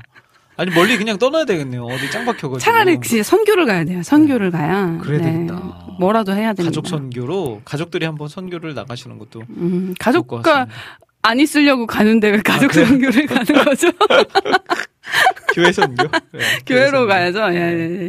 아니, 0.61 0.71
멀리 0.75 0.99
그냥 0.99 1.17
떠나야 1.17 1.47
되겠네요. 1.47 1.85
어디 1.87 2.11
짱 2.11 2.27
박혀가지고. 2.27 2.59
차라리 2.59 3.01
진짜 3.01 3.23
선교를 3.23 3.65
가야 3.65 3.85
돼요. 3.85 4.03
선교를 4.03 4.51
가야. 4.51 4.99
그래야 5.01 5.21
네. 5.23 5.33
되겠다. 5.33 5.55
뭐라도 5.99 6.33
해야 6.35 6.53
됩니다. 6.53 6.65
가족 6.65 6.87
선교로, 6.87 7.63
가족들이 7.65 8.05
한번 8.05 8.29
선교를 8.29 8.75
나가시는 8.75 9.19
것도 9.19 9.43
음, 9.57 9.95
가족과. 9.99 10.67
안 11.23 11.41
있으려고 11.41 11.87
가는데 11.87 12.29
왜 12.31 12.43
가족 12.43 12.69
그래요? 12.73 12.87
선교를 12.87 13.27
가는 13.27 13.65
거죠? 13.65 13.89
교회 15.55 15.73
선교? 15.73 16.03
네, 16.33 16.41
교회 16.67 16.91
교회로. 16.91 17.07
가야죠. 17.07 17.41
예, 17.53 17.57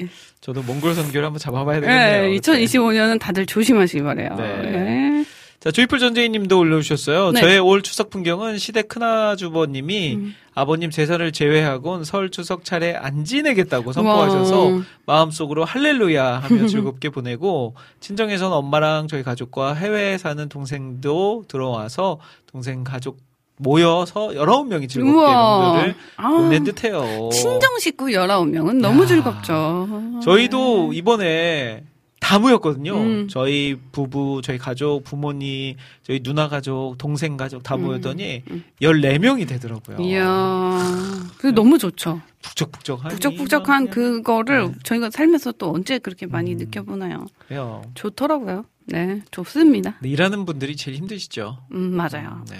예. 0.01 0.07
저도 0.41 0.61
몽골 0.63 0.93
선교를 0.93 1.25
한번 1.25 1.39
잡아봐야 1.39 1.79
되겠네요. 1.81 2.33
예, 2.33 2.37
2025년은 2.39 3.19
다들 3.19 3.45
조심하시기 3.45 4.03
바래요. 4.03 4.35
네. 4.35 4.43
예. 4.63 5.25
자, 5.61 5.69
조이풀 5.69 5.99
전재희님도 5.99 6.57
올려주셨어요. 6.57 7.33
네. 7.33 7.39
저의 7.41 7.59
올 7.59 7.83
추석 7.83 8.09
풍경은 8.09 8.57
시댁 8.57 8.87
큰아주버님이 8.87 10.15
음. 10.15 10.35
아버님 10.55 10.89
제사를 10.89 11.31
제외하곤 11.31 12.03
설 12.03 12.31
추석 12.31 12.65
차례 12.65 12.95
안 12.95 13.23
지내겠다고 13.25 13.93
선포하셔서 13.93 14.65
와. 14.69 14.81
마음속으로 15.05 15.63
할렐루야 15.63 16.39
하며 16.39 16.65
즐겁게 16.67 17.09
보내고 17.11 17.75
친정에선 17.99 18.51
엄마랑 18.51 19.07
저희 19.07 19.21
가족과 19.21 19.75
해외에 19.75 20.17
사는 20.17 20.49
동생도 20.49 21.43
들어와서 21.47 22.17
동생 22.51 22.83
가족 22.83 23.17
모여서 23.57 24.33
여러 24.33 24.63
명이 24.63 24.87
즐겁게 24.87 25.13
우와. 25.15 25.73
명절을 25.73 25.95
아, 26.17 26.29
보낸 26.29 26.63
듯해요. 26.63 27.29
친정 27.31 27.77
식구 27.77 28.05
19명은 28.05 28.79
너무 28.79 29.03
야. 29.03 29.05
즐겁죠. 29.05 29.87
저희도 30.23 30.93
이번에 30.93 31.83
다 32.21 32.37
모였거든요. 32.39 32.95
음. 32.95 33.27
저희 33.27 33.75
부부, 33.91 34.41
저희 34.43 34.57
가족, 34.57 35.03
부모님, 35.03 35.75
저희 36.03 36.21
누나 36.21 36.47
가족, 36.47 36.95
동생 36.97 37.35
가족 37.35 37.63
다 37.63 37.75
음. 37.75 37.81
모였더니 37.83 38.43
음. 38.49 38.63
14명이 38.81 39.47
되더라고요. 39.49 39.97
이야. 39.99 41.27
그 41.39 41.47
너무 41.47 41.77
좋죠. 41.77 42.21
북적북적한 42.43 43.89
그냥 43.89 43.93
그거를 43.93 44.67
네. 44.67 44.73
저희가 44.83 45.09
살면서 45.09 45.53
또 45.53 45.73
언제 45.73 45.97
그렇게 45.97 46.27
많이 46.27 46.53
음. 46.53 46.57
느껴보나요? 46.57 47.25
그래요. 47.47 47.81
좋더라고요. 47.95 48.65
네, 48.85 49.21
좋습니다. 49.31 49.95
근데 49.97 50.09
일하는 50.09 50.45
분들이 50.45 50.75
제일 50.75 50.97
힘드시죠. 50.97 51.57
음, 51.71 51.95
맞아요. 51.95 52.45
네. 52.49 52.57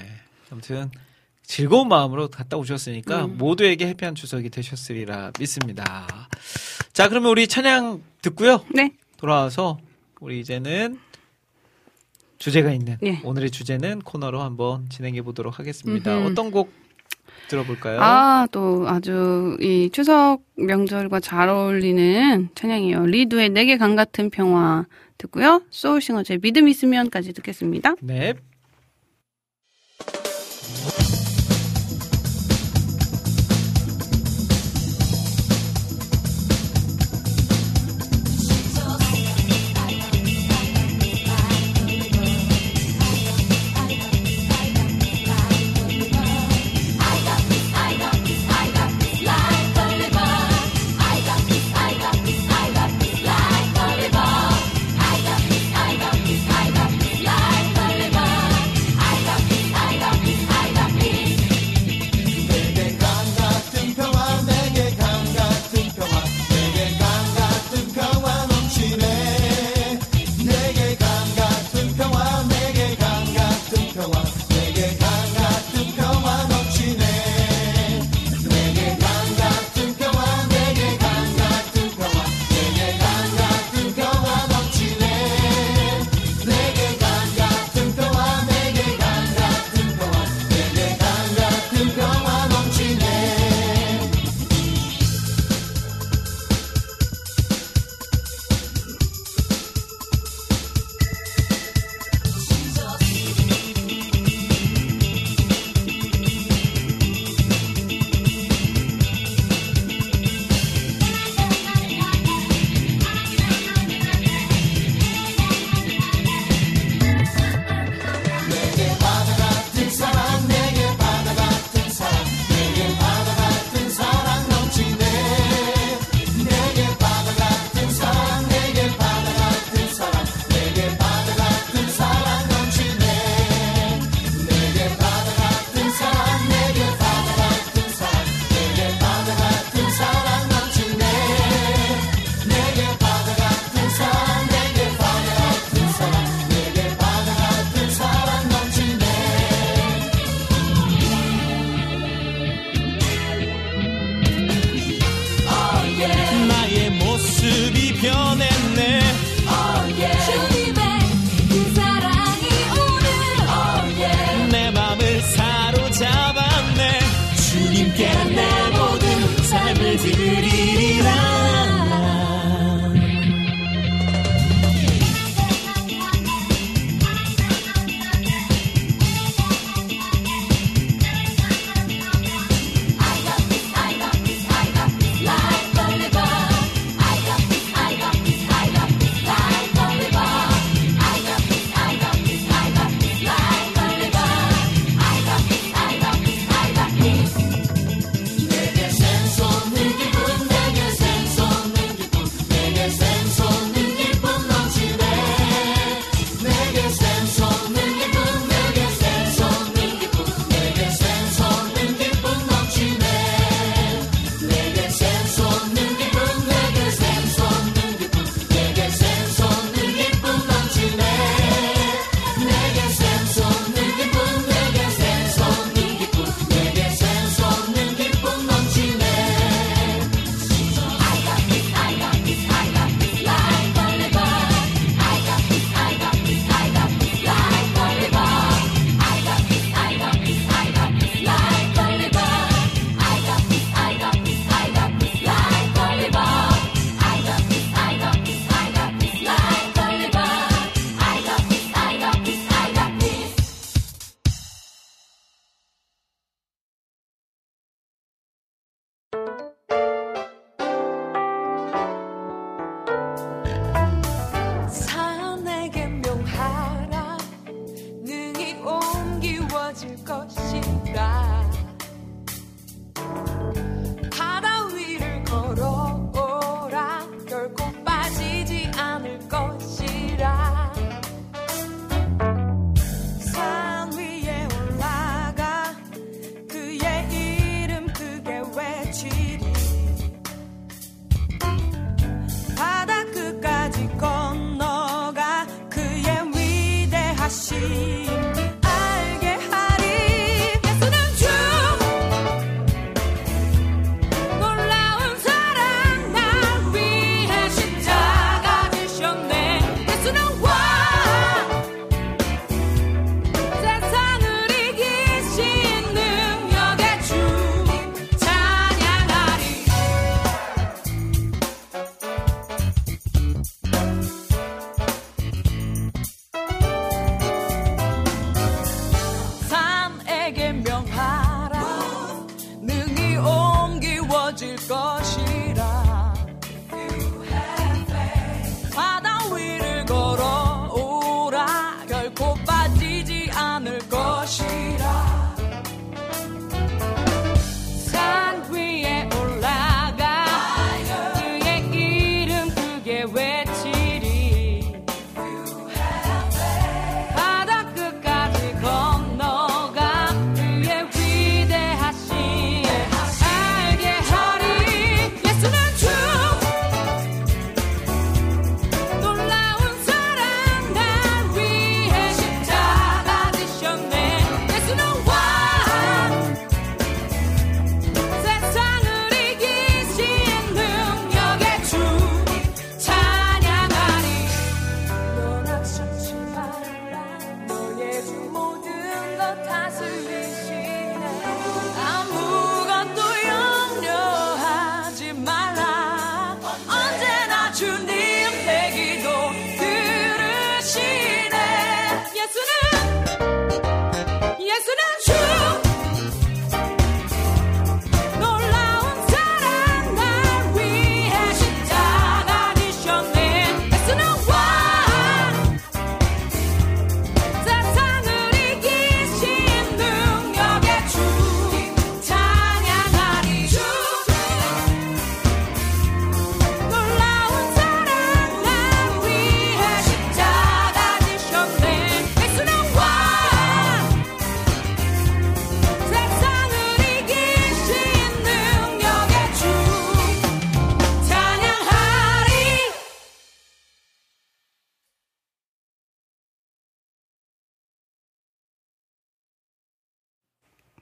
아무튼 0.52 0.90
즐거운 1.44 1.88
마음으로 1.88 2.30
갔다 2.30 2.58
오셨으니까 2.58 3.26
음. 3.26 3.38
모두에게 3.38 3.88
해피한 3.88 4.16
추석이 4.16 4.50
되셨으리라 4.50 5.32
믿습니다. 5.40 6.08
자, 6.94 7.10
그러면 7.10 7.32
우리 7.32 7.48
찬양 7.48 8.02
듣고요. 8.22 8.66
네. 8.74 8.92
돌아와서 9.22 9.78
우리 10.20 10.40
이제는 10.40 10.98
주제가 12.40 12.72
있는 12.72 12.98
예. 13.04 13.22
오늘의 13.24 13.52
주제는 13.52 14.00
코너로 14.00 14.42
한번 14.42 14.90
진행해 14.90 15.22
보도록 15.22 15.60
하겠습니다. 15.60 16.18
음흠. 16.18 16.32
어떤 16.32 16.50
곡 16.50 16.74
들어볼까요? 17.48 18.00
아, 18.02 18.48
또 18.52 18.86
아주 18.88 19.58
이 19.62 19.92
추석 19.94 20.42
명절과 20.56 21.20
잘 21.20 21.50
어울리는 21.50 22.50
찬양이에요. 22.56 23.06
리두의 23.06 23.50
내게 23.50 23.78
강 23.78 23.96
같은 23.96 24.32
평화 24.32 24.88
듣고요. 25.20 25.62
소울싱어즈의 25.70 26.40
믿음 26.40 26.68
있으면까지 26.68 27.34
듣겠습니다. 27.34 27.94
네. 28.02 28.34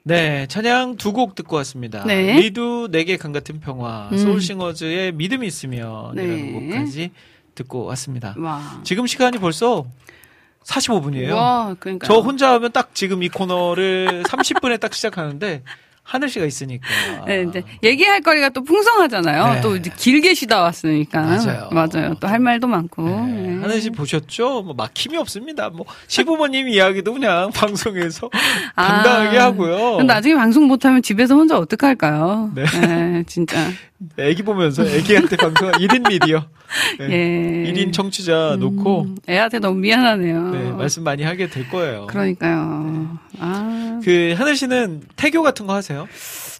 네, 0.10 0.48
찬양 0.48 0.96
두 0.98 1.14
곡 1.14 1.36
듣고 1.36 1.56
왔습니다. 1.58 2.04
네. 2.06 2.34
리두 2.34 2.88
내게 2.92 3.16
강 3.18 3.32
같은 3.32 3.60
평화, 3.60 4.10
음. 4.12 4.18
소울싱어즈의 4.18 5.12
믿음이 5.14 5.46
있으면 5.46 6.16
네. 6.16 6.24
이라는 6.24 6.54
곡까지 6.70 7.12
듣고 7.56 7.86
왔습니다. 7.86 8.34
와. 8.40 8.82
지금 8.84 9.06
시간이 9.06 9.38
벌써 9.38 9.86
45분이에요. 10.66 11.34
와, 11.34 11.76
그러니까. 11.80 12.08
저 12.08 12.16
혼자 12.20 12.54
하면 12.54 12.72
딱 12.72 12.96
지금 12.96 13.22
이 13.24 13.30
코너를 13.30 14.24
30분에 14.24 14.80
딱 14.80 14.94
시작하는데 14.94 15.62
하늘 16.10 16.28
씨가 16.28 16.44
있으니까. 16.46 16.88
네, 17.28 17.46
이제 17.48 17.62
얘기할 17.84 18.22
거리가 18.22 18.50
또 18.50 18.64
풍성하잖아요. 18.64 19.54
네. 19.54 19.62
또 19.62 19.76
이제 19.76 19.92
길게 19.96 20.34
쉬다 20.34 20.62
왔으니까. 20.64 21.22
맞아요. 21.22 21.70
맞아요. 21.72 22.16
또 22.20 22.28
할 22.28 22.40
말도 22.40 22.66
많고. 22.68 23.04
네. 23.08 23.12
네. 23.16 23.62
하늘 23.62 23.80
씨 23.80 23.92
보셨죠? 23.92 24.64
뭐 24.64 24.74
막힘이 24.76 25.18
없습니다. 25.18 25.70
뭐 25.70 25.86
시부모님 26.08 26.68
이야기도 26.70 27.14
그냥 27.14 27.52
방송에서 27.54 28.30
당당하게 28.76 29.38
아, 29.38 29.46
하고요. 29.46 29.98
근데 29.98 30.14
나중에 30.14 30.36
방송 30.36 30.68
못하면 30.68 31.02
집에서 31.04 31.36
혼자 31.36 31.58
어떡할까요? 31.60 32.52
네. 32.56 32.64
네, 32.64 33.24
진짜. 33.28 33.58
애기 34.18 34.44
보면서 34.44 34.86
애기한테 34.86 35.36
방송 35.36 35.70
1인 35.74 36.08
미디어. 36.08 36.46
네. 37.00 37.10
예. 37.10 37.72
1인 37.72 37.92
청취자 37.92 38.56
놓고 38.60 39.02
음, 39.02 39.18
애한테 39.28 39.60
너무 39.60 39.78
미안하네요. 39.80 40.50
네, 40.52 40.72
말씀 40.72 41.04
많이 41.04 41.24
하게 41.24 41.50
될 41.50 41.70
거예요. 41.70 42.08
그러니까요. 42.08 43.18
아. 43.40 44.00
그 44.04 44.34
하늘 44.38 44.56
씨는 44.56 45.02
태교 45.18 45.42
같은 45.44 45.68
거 45.68 45.74
하세요? 45.74 45.99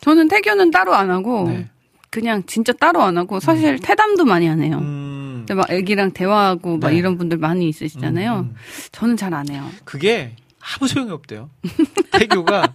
저는 0.02 0.28
태교는 0.28 0.72
따로 0.72 0.94
안 0.96 1.12
하고, 1.12 1.48
네. 1.50 1.68
그냥 2.10 2.44
진짜 2.48 2.74
따로 2.74 3.02
안 3.04 3.18
하고, 3.18 3.40
사실 3.40 3.80
태담도 3.80 4.26
많이 4.26 4.48
하네요. 4.48 4.78
음. 4.78 5.46
근데 5.48 5.54
막 5.54 5.70
애기랑 5.72 6.12
대화하고 6.12 6.78
막 6.78 6.90
네. 6.92 6.98
이런 6.98 7.18
분들 7.18 7.38
많이 7.38 7.68
있으시잖아요. 7.70 8.34
음, 8.34 8.40
음. 8.40 8.56
저는 8.92 9.18
잘 9.18 9.34
안 9.34 9.48
해요. 9.50 9.64
그게 9.86 10.36
아무 10.60 10.88
소용이 10.88 11.12
없대요. 11.12 11.50
태교가 12.12 12.74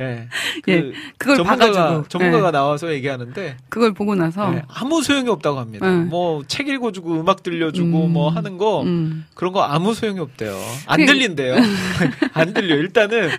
예. 0.00 0.28
그 0.62 0.70
예, 0.72 0.92
그걸 1.16 1.36
전문가가 1.36 1.72
봐가지고. 1.72 2.08
전문가가 2.08 2.48
예, 2.48 2.52
나와서 2.52 2.92
얘기하는데 2.92 3.56
그걸 3.70 3.94
보고 3.94 4.14
나서. 4.14 4.52
예, 4.54 4.62
아무 4.68 5.02
소용이 5.02 5.28
없다고 5.30 5.58
합니다. 5.58 5.88
네. 5.90 6.04
뭐책 6.04 6.68
읽어주고 6.68 7.18
음악 7.20 7.42
들려주고 7.42 8.04
음. 8.04 8.12
뭐 8.12 8.28
하는 8.28 8.58
거 8.58 8.82
음. 8.82 9.24
그런 9.34 9.52
거 9.54 9.62
아무 9.62 9.94
소용이 9.94 10.20
없대요. 10.20 10.54
안 10.86 11.06
들린대요. 11.06 11.56
안 12.34 12.52
들려. 12.52 12.76
일단은 12.76 13.30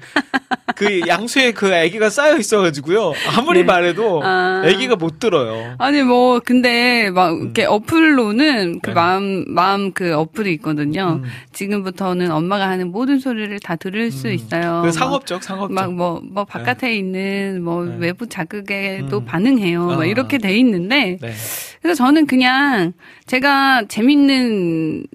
그 0.76 1.02
양수에 1.08 1.54
그 1.54 1.74
아기가 1.74 2.10
쌓여 2.10 2.38
있어가지고요. 2.38 3.14
아무리 3.38 3.60
네. 3.60 3.66
말해도 3.66 4.22
아. 4.24 4.64
아기가 4.66 4.96
못 4.96 5.20
들어요. 5.20 5.76
아니 5.78 6.04
뭐 6.04 6.40
근데 6.40 7.10
막 7.10 7.40
이렇게 7.40 7.66
어플로는 7.66 8.80
그 8.82 8.90
음. 8.90 8.94
네. 8.94 8.94
마음 8.94 9.46
마음 9.48 9.92
그 9.94 10.14
어플이 10.14 10.54
있거든요. 10.56 11.22
음. 11.24 11.30
지금부터는 11.54 12.32
엄마가 12.32 12.68
하는 12.68 12.92
모든 12.92 13.20
소리를 13.20 13.58
다 13.60 13.76
들을 13.78 14.12
수 14.12 14.28
음. 14.28 14.34
있어요. 14.34 14.82
그 14.84 14.92
상업적 14.92 15.42
상업적. 15.44 15.74
막뭐뭐 15.74 16.46
바깥에 16.46 16.96
있는 16.96 17.64
뭐 17.64 17.86
네. 17.86 17.96
외부 18.00 18.28
자극에도 18.28 19.20
음. 19.20 19.26
반응해요. 19.26 19.92
아. 19.92 19.96
막 19.98 20.06
이렇게 20.06 20.38
돼 20.38 20.58
있는데 20.58 21.18
네. 21.22 21.34
그래서 21.82 22.04
저는 22.04 22.28
그냥 22.28 22.94
제가 23.26 23.86
재밌는 23.88 25.06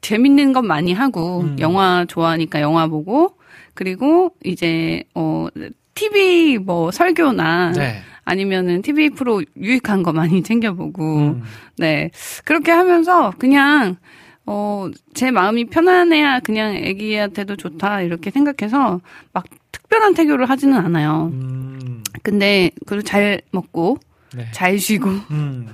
재밌는 0.00 0.52
것 0.52 0.62
많이 0.62 0.92
하고 0.92 1.42
음. 1.42 1.56
영화 1.60 2.04
좋아하니까 2.08 2.60
영화 2.60 2.88
보고 2.88 3.36
그리고 3.74 4.34
이제 4.44 5.04
어 5.14 5.48
TV 5.94 6.58
뭐 6.58 6.90
설교나 6.90 7.72
네. 7.72 8.00
아니면은 8.24 8.82
TV 8.82 9.10
프로 9.10 9.42
유익한 9.56 10.02
거 10.02 10.12
많이 10.12 10.42
챙겨보고 10.42 11.18
음. 11.18 11.42
네 11.76 12.10
그렇게 12.44 12.72
하면서 12.72 13.32
그냥 13.38 13.96
어 14.46 14.88
제 15.14 15.30
마음이 15.30 15.66
편안해야 15.66 16.40
그냥 16.40 16.76
아기한테도 16.76 17.56
좋다 17.56 18.02
이렇게 18.02 18.30
생각해서 18.30 19.00
막 19.32 19.44
특별한 19.72 20.14
태교를 20.14 20.50
하지는 20.50 20.76
않아요. 20.76 21.30
음. 21.32 22.02
근데 22.22 22.70
그리고 22.86 23.02
잘 23.02 23.40
먹고 23.52 23.98
네. 24.34 24.46
잘 24.52 24.78
쉬고 24.78 25.08
음. 25.30 25.68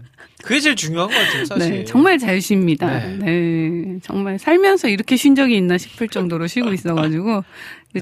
그게 0.44 0.60
제일 0.60 0.76
중요한 0.76 1.08
것 1.08 1.14
같아요, 1.14 1.44
사실. 1.46 1.70
네 1.70 1.84
정말 1.84 2.18
잘 2.18 2.40
쉽니다. 2.40 2.86
네. 2.98 3.16
네. 3.18 3.98
정말 4.02 4.38
살면서 4.38 4.88
이렇게 4.88 5.16
쉰 5.16 5.34
적이 5.34 5.56
있나 5.56 5.76
싶을 5.78 6.08
정도로 6.08 6.46
쉬고 6.46 6.72
있어가지고 6.72 7.36
네, 7.36 7.42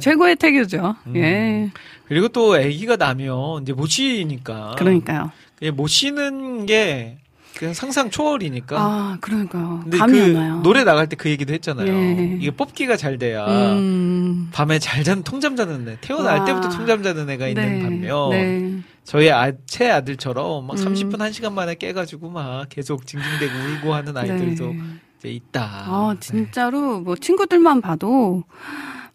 최고의 0.01 0.37
태교죠. 0.37 0.97
음. 1.07 1.17
예 1.17 1.71
그리고 2.07 2.29
또 2.29 2.55
아기가 2.55 2.97
나면 2.97 3.63
이제 3.63 3.73
못 3.73 3.87
쉬니까. 3.89 4.75
그러니까요. 4.79 5.31
예, 5.63 5.71
못 5.71 5.87
쉬는 5.89 6.67
게 6.67 7.19
그냥 7.57 7.75
상상 7.75 8.11
초월이니까. 8.11 8.77
아 8.79 9.19
그러니까요. 9.21 9.81
근데 9.83 9.99
감이 9.99 10.19
그안 10.19 10.37
와요. 10.37 10.61
노래 10.63 10.85
나갈 10.85 11.09
때 11.09 11.17
그 11.17 11.29
얘기도 11.29 11.53
했잖아요. 11.55 11.89
예. 11.93 12.37
이게 12.39 12.51
뽑기가 12.51 12.97
잘 12.97 13.19
돼야 13.19 13.47
음. 13.47 14.49
밤에 14.53 14.79
잘 14.79 15.03
자는 15.03 15.23
통잠 15.25 15.57
자는 15.57 15.89
애, 15.89 15.97
태어날 16.01 16.41
와. 16.41 16.45
때부터 16.45 16.69
통잠 16.69 17.03
자는 17.03 17.29
애가 17.31 17.49
있는 17.49 17.83
반면 17.83 18.31
네. 18.31 18.79
저희 19.05 19.31
아, 19.31 19.51
제 19.67 19.91
아들처럼 19.91 20.67
막 20.67 20.79
음. 20.79 20.85
30분 20.85 21.15
1시간 21.17 21.53
만에 21.53 21.75
깨가지고 21.75 22.31
막 22.31 22.69
계속 22.69 23.07
징징대고 23.07 23.53
울고 23.83 23.95
하는 23.95 24.17
아이들도 24.17 24.67
네. 24.67 24.79
이제 25.19 25.29
있다. 25.31 25.63
아, 25.87 26.15
네. 26.15 26.21
진짜로 26.21 27.01
뭐 27.01 27.17
친구들만 27.17 27.81
봐도 27.81 28.45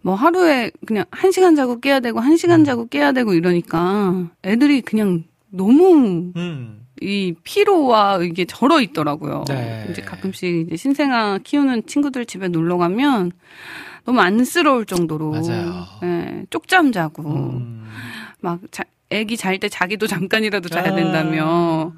뭐 0.04 0.16
하루에 0.16 0.70
그냥 0.86 1.06
한 1.12 1.32
시간 1.32 1.56
자고 1.56 1.80
깨야 1.80 2.02
되고 2.02 2.20
한 2.20 2.36
시간 2.38 2.60
음. 2.62 2.66
자고 2.66 2.88
깨야 2.88 3.14
되고 3.14 3.34
이러니까 3.34 4.28
애들이 4.44 4.82
그냥 4.82 5.24
너무 5.50 6.32
음. 6.36 6.86
이 7.02 7.34
피로와 7.44 8.20
이게 8.24 8.46
절어 8.46 8.82
있더라고요. 8.82 9.46
네. 9.48 9.88
이제 9.90 10.02
가끔씩 10.02 10.68
이제 10.68 10.76
신생아 10.76 11.40
키우는 11.44 11.86
친구들 11.86 12.26
집에 12.26 12.50
놀러 12.50 12.78
가면 12.78 13.32
너무 14.06 14.20
안쓰러울 14.20 14.86
정도로 14.86 15.32
맞아요. 15.32 15.86
예, 16.04 16.46
쪽잠 16.50 16.92
자고 16.92 17.24
음. 17.24 17.86
막 18.42 18.60
자, 18.72 18.84
애기 19.14 19.38
잘 19.38 19.60
때 19.60 19.70
자기도 19.70 20.08
잠깐이라도 20.08 20.70
자야 20.70 20.92
아. 20.92 20.96
된다며 20.96 21.94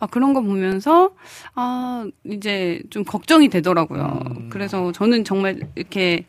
아 0.00 0.06
그런 0.06 0.32
거 0.34 0.40
보면서 0.40 1.12
아 1.54 2.06
이제 2.24 2.80
좀 2.90 3.04
걱정이 3.04 3.48
되더라고요. 3.48 4.20
음. 4.36 4.48
그래서 4.50 4.90
저는 4.92 5.24
정말 5.24 5.60
이렇게 5.74 6.24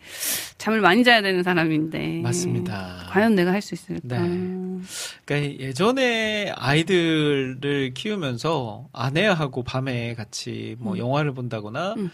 잠을 0.58 0.82
많이 0.82 1.04
자야 1.04 1.22
되는 1.22 1.42
사람인데 1.44 2.22
맞습니다. 2.22 3.08
과연 3.10 3.36
내가 3.36 3.52
할 3.52 3.62
수 3.62 3.74
있을까? 3.74 4.20
네. 4.22 4.80
그러니까 5.26 5.60
예전에 5.64 6.52
아이들을 6.56 7.92
키우면서 7.96 8.88
아내하고 8.94 9.64
밤에 9.64 10.14
같이 10.16 10.76
뭐 10.80 10.94
음. 10.94 10.98
영화를 11.00 11.34
본다거나 11.34 11.96
음. 11.98 12.12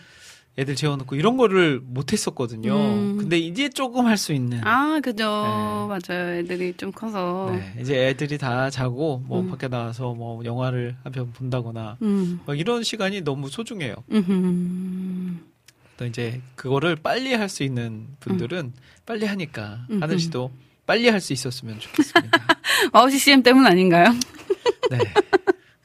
애들 0.57 0.75
재워놓고 0.75 1.15
이런 1.15 1.37
거를 1.37 1.79
못 1.81 2.11
했었거든요. 2.11 2.75
음. 2.75 3.17
근데 3.17 3.39
이제 3.39 3.69
조금 3.69 4.05
할 4.05 4.17
수 4.17 4.33
있는. 4.33 4.59
아 4.65 4.99
그죠 5.01 5.23
네. 5.23 5.87
맞아요. 6.13 6.35
애들이 6.39 6.73
좀 6.75 6.91
커서 6.91 7.51
네, 7.55 7.81
이제 7.81 8.07
애들이 8.09 8.37
다 8.37 8.69
자고 8.69 9.23
뭐 9.25 9.39
음. 9.41 9.49
밖에 9.49 9.67
나와서 9.69 10.13
뭐 10.13 10.43
영화를 10.43 10.95
한 11.03 11.13
편 11.13 11.31
본다거나 11.31 11.97
음. 12.01 12.41
막 12.45 12.59
이런 12.59 12.83
시간이 12.83 13.21
너무 13.21 13.49
소중해요. 13.49 13.95
또 15.97 16.05
이제 16.05 16.41
그거를 16.55 16.95
빨리 16.97 17.33
할 17.33 17.47
수 17.47 17.63
있는 17.63 18.07
분들은 18.19 18.73
빨리 19.05 19.25
하니까 19.25 19.85
음. 19.89 20.01
하늘 20.01 20.19
씨도 20.19 20.51
빨리 20.85 21.07
할 21.09 21.21
수 21.21 21.31
있었으면 21.33 21.79
좋겠습니다. 21.79 22.39
와우 22.93 23.09
CCM 23.09 23.41
때문 23.43 23.65
아닌가요? 23.65 24.11
네. 24.91 24.97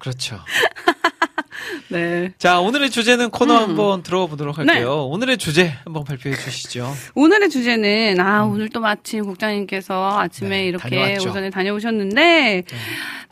그렇죠. 0.07 0.39
네. 1.91 2.33
자, 2.39 2.61
오늘의 2.61 2.91
주제는 2.91 3.31
코너 3.31 3.57
음. 3.57 3.63
한번 3.71 4.03
들어가 4.05 4.27
보도록 4.27 4.57
네. 4.61 4.73
할게요. 4.73 5.07
오늘의 5.07 5.37
주제 5.37 5.75
한번 5.85 6.05
발표해 6.05 6.37
주시죠. 6.37 6.93
오늘의 7.15 7.51
주제는 7.51 8.21
아 8.21 8.45
오늘 8.45 8.69
또 8.69 8.79
마침 8.81 9.25
국장님께서 9.25 10.19
아침에 10.21 10.49
음. 10.49 10.51
네, 10.51 10.67
이렇게 10.67 10.89
다녀왔죠. 10.89 11.31
오전에 11.31 11.51
다녀오셨는데 11.51 12.65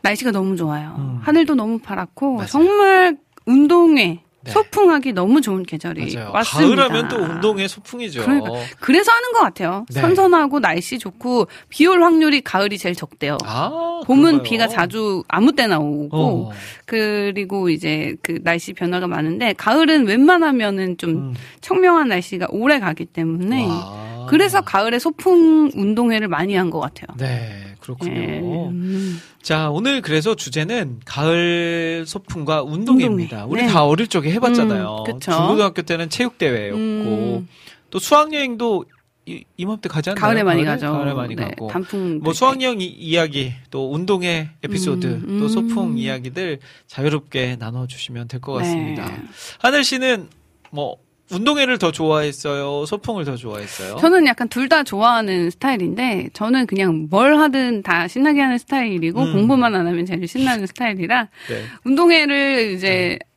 날씨가 0.01 0.31
너무 0.31 0.57
좋아요. 0.57 0.95
음. 0.97 1.19
하늘도 1.23 1.55
너무 1.55 1.79
파랗고 1.79 2.35
맞아요. 2.35 2.47
정말 2.47 3.17
운동회 3.45 4.24
네. 4.45 4.51
소풍하기 4.51 5.13
너무 5.13 5.41
좋은 5.41 5.63
계절이 5.63 6.13
맞아요. 6.15 6.31
왔습니다. 6.33 6.87
가을하면 6.87 7.07
또 7.09 7.15
운동의 7.17 7.67
소풍이죠. 7.67 8.21
그러니까. 8.23 8.51
그래서 8.79 9.11
하는 9.11 9.31
것 9.33 9.39
같아요. 9.39 9.85
네. 9.91 9.99
선선하고 10.01 10.59
날씨 10.59 10.99
좋고 10.99 11.47
비 11.69 11.85
올 11.87 12.01
확률이 12.03 12.41
가을이 12.41 12.77
제일 12.77 12.93
적대요. 12.95 13.37
아, 13.43 14.01
봄은 14.05 14.23
그런가요? 14.23 14.43
비가 14.43 14.67
자주 14.67 15.23
아무 15.27 15.51
때나 15.53 15.79
오고 15.79 16.17
어. 16.17 16.51
그리고 16.85 17.69
이제 17.69 18.15
그 18.21 18.39
날씨 18.43 18.73
변화가 18.73 19.07
많은데 19.07 19.53
가을은 19.53 20.05
웬만하면은 20.07 20.97
좀 20.97 21.09
음. 21.11 21.33
청명한 21.61 22.07
날씨가 22.07 22.47
오래 22.51 22.79
가기 22.79 23.05
때문에 23.05 23.65
와. 23.67 24.25
그래서 24.29 24.61
가을에 24.61 24.97
소풍 24.99 25.71
운동회를 25.75 26.27
많이 26.27 26.55
한 26.55 26.65
것 26.71 26.79
같아요. 26.79 27.07
네, 27.17 27.74
그렇군요. 27.85 28.13
예. 28.19 28.39
음. 28.39 29.19
자, 29.41 29.69
오늘 29.69 30.01
그래서 30.01 30.35
주제는 30.35 31.01
가을 31.05 32.03
소풍과 32.07 32.63
운동회입니다. 32.63 33.45
운동회. 33.45 33.51
우리 33.53 33.61
네. 33.67 33.71
다 33.71 33.85
어릴 33.85 34.07
적에 34.07 34.31
해봤잖아요. 34.31 35.03
음. 35.07 35.19
중고등학교 35.19 35.81
때는 35.83 36.09
체육대회였고, 36.09 36.77
음. 36.77 37.47
또 37.91 37.99
수학여행도 37.99 38.85
이, 39.27 39.43
이맘때 39.57 39.89
가지 39.89 40.11
않나요? 40.11 40.21
가을에 40.21 40.43
많이 40.43 40.63
가죠. 40.63 40.91
가을에 40.91 41.13
많이 41.13 41.35
네, 41.35 41.45
가고. 41.45 41.67
단풍 41.67 42.19
뭐 42.21 42.31
때. 42.33 42.37
수학여행 42.37 42.79
이- 42.81 42.85
이야기, 42.85 43.53
또 43.71 43.91
운동회 43.91 44.49
에피소드, 44.63 45.07
음, 45.07 45.39
또 45.39 45.45
음. 45.45 45.49
소풍 45.49 45.97
이야기들 45.97 46.59
자유롭게 46.87 47.55
나눠주시면 47.59 48.27
될 48.27 48.39
것 48.39 48.53
같습니다. 48.53 49.07
네. 49.07 49.23
하늘 49.59 49.83
씨는 49.83 50.29
뭐 50.69 50.97
운동회를 51.31 51.77
더 51.79 51.91
좋아했어요? 51.91 52.85
소풍을 52.85 53.25
더 53.25 53.35
좋아했어요? 53.35 53.97
저는 53.97 54.25
약간 54.27 54.47
둘 54.49 54.69
다 54.69 54.83
좋아하는 54.83 55.49
스타일인데 55.51 56.29
저는 56.33 56.65
그냥 56.67 57.07
뭘 57.09 57.37
하든 57.37 57.83
다 57.83 58.07
신나게 58.07 58.41
하는 58.41 58.57
스타일이고 58.57 59.21
음. 59.21 59.33
공부만 59.33 59.75
안 59.75 59.85
하면 59.87 60.05
제일 60.05 60.27
신나는 60.27 60.65
스타일이라 60.67 61.27
네. 61.49 61.63
운동회를 61.83 62.71
이제 62.75 63.19
잡 63.21 63.34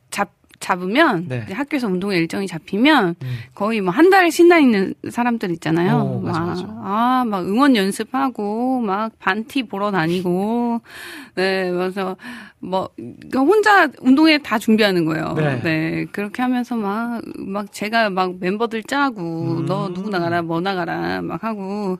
잡으면 0.68 1.26
네. 1.28 1.46
학교에서 1.50 1.86
운동회 1.86 2.16
일정이 2.18 2.46
잡히면 2.46 3.14
음. 3.22 3.36
거의 3.54 3.80
뭐 3.80 3.90
한 3.92 4.10
달 4.10 4.30
신나 4.30 4.58
있는 4.58 4.94
사람들 5.10 5.50
있잖아요. 5.52 5.96
오, 5.96 6.20
맞아, 6.20 6.40
막, 6.40 6.46
맞아. 6.48 6.64
아, 6.68 7.24
막 7.26 7.46
응원 7.46 7.74
연습하고 7.76 8.80
막 8.80 9.12
반티 9.18 9.64
보러 9.64 9.90
다니고 9.90 10.80
네, 11.34 11.70
그래서 11.70 12.16
뭐 12.58 12.88
혼자 13.34 13.88
운동회 14.00 14.38
다 14.38 14.58
준비하는 14.58 15.04
거예요. 15.04 15.34
네. 15.62 16.06
그렇게 16.12 16.42
하면서 16.42 16.76
막막 16.76 17.72
제가 17.72 18.10
막 18.10 18.34
멤버들 18.40 18.82
짜고 18.82 19.58
음. 19.60 19.66
너 19.66 19.92
누구 19.92 20.10
나가라 20.10 20.42
뭐 20.42 20.60
나가라 20.60 21.22
막 21.22 21.42
하고 21.44 21.98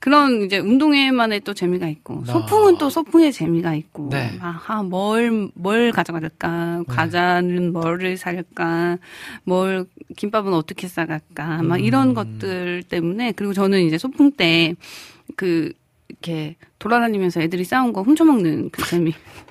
그런 0.00 0.42
이제 0.42 0.58
운동회만의 0.58 1.40
또 1.40 1.52
재미가 1.52 1.86
있고 1.88 2.24
아. 2.26 2.32
소풍은 2.32 2.78
또 2.78 2.88
소풍의 2.88 3.32
재미가 3.32 3.74
있고 3.74 4.08
네. 4.10 4.38
아뭘뭘 4.40 5.92
가져갈까 5.92 6.84
과자는 6.88 7.72
뭐를 7.72 8.16
살까 8.16 8.96
뭘 9.44 9.84
김밥은 10.16 10.54
어떻게 10.54 10.88
싸갈까 10.88 11.62
막 11.62 11.76
음. 11.76 11.80
이런 11.80 12.14
것들 12.14 12.82
때문에 12.84 13.32
그리고 13.32 13.52
저는 13.52 13.82
이제 13.82 13.98
소풍 13.98 14.32
때그 14.32 15.72
이렇게 16.08 16.56
돌아다니면서 16.78 17.42
애들이 17.42 17.64
싸운 17.64 17.92
거 17.92 18.02
훔쳐먹는 18.02 18.70
그 18.70 18.82
재미 18.86 19.12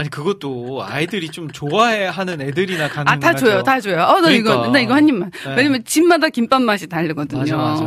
아니 0.00 0.08
그것도 0.10 0.82
아이들이 0.84 1.28
좀 1.28 1.50
좋아하는 1.50 2.40
애들이나 2.40 2.88
가는 2.88 3.12
아 3.12 3.16
다 3.20 3.34
줘요 3.34 3.62
다 3.62 3.78
줘요 3.80 4.00
어나 4.02 4.30
이거 4.30 4.50
그러니까. 4.50 4.72
나 4.72 4.80
이거 4.80 4.94
한 4.94 5.08
입만 5.08 5.30
네. 5.30 5.54
왜냐면 5.56 5.84
집마다 5.84 6.28
김밥 6.28 6.62
맛이 6.62 6.86
다르거든요 6.86 7.40
맞아 7.40 7.56
맞아. 7.56 7.84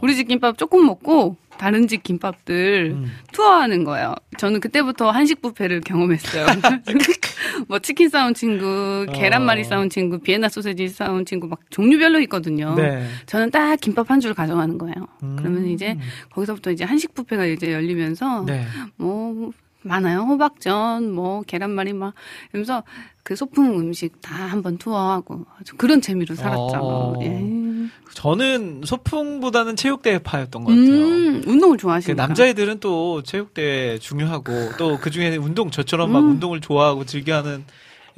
우리 0.00 0.14
집 0.14 0.28
김밥 0.28 0.56
조금 0.56 0.86
먹고 0.86 1.36
다른 1.58 1.88
집 1.88 2.04
김밥들 2.04 2.92
음. 2.94 3.12
투어하는 3.32 3.82
거예요. 3.82 4.14
저는 4.36 4.60
그때부터 4.60 5.10
한식 5.10 5.42
뷔페를 5.42 5.80
경험했어요. 5.80 6.46
뭐 7.66 7.80
치킨 7.80 8.08
싸운 8.08 8.32
친구, 8.32 9.04
계란말이 9.12 9.62
어. 9.62 9.64
싸운 9.64 9.90
친구, 9.90 10.20
비엔나 10.20 10.48
소세지 10.50 10.86
싸운 10.88 11.24
친구 11.26 11.48
막 11.48 11.58
종류별로 11.70 12.20
있거든요. 12.20 12.76
네. 12.76 13.04
저는 13.26 13.50
딱 13.50 13.74
김밥 13.80 14.08
한 14.08 14.20
줄 14.20 14.34
가져가는 14.34 14.78
거예요. 14.78 14.94
음. 15.24 15.34
그러면 15.36 15.66
이제 15.66 15.98
거기서부터 16.30 16.70
이제 16.70 16.84
한식 16.84 17.14
뷔페가 17.14 17.46
이제 17.46 17.72
열리면서 17.72 18.44
네. 18.46 18.64
뭐 18.96 19.50
많아요. 19.82 20.20
호박전, 20.20 21.12
뭐 21.12 21.42
계란말이 21.42 21.92
막 21.92 22.14
이러면서 22.52 22.82
그 23.22 23.36
소풍 23.36 23.78
음식 23.78 24.20
다 24.20 24.34
한번 24.34 24.78
투어하고 24.78 25.44
그런 25.76 26.00
재미로 26.00 26.34
살았죠. 26.34 26.78
어. 26.80 27.14
예. 27.22 27.88
저는 28.14 28.82
소풍보다는 28.84 29.76
체육대회파였던 29.76 30.64
것 30.64 30.70
같아요. 30.70 30.84
음, 30.90 31.42
운동을 31.46 31.76
그 31.76 31.82
좋아하시니까. 31.82 32.26
남자애들은 32.26 32.80
또 32.80 33.22
체육대회 33.22 33.98
중요하고 33.98 34.70
또 34.78 34.98
그 35.00 35.10
중에는 35.10 35.38
운동 35.38 35.70
저처럼 35.70 36.10
막 36.12 36.20
음. 36.20 36.30
운동을 36.32 36.60
좋아하고 36.60 37.04
즐겨하는 37.04 37.64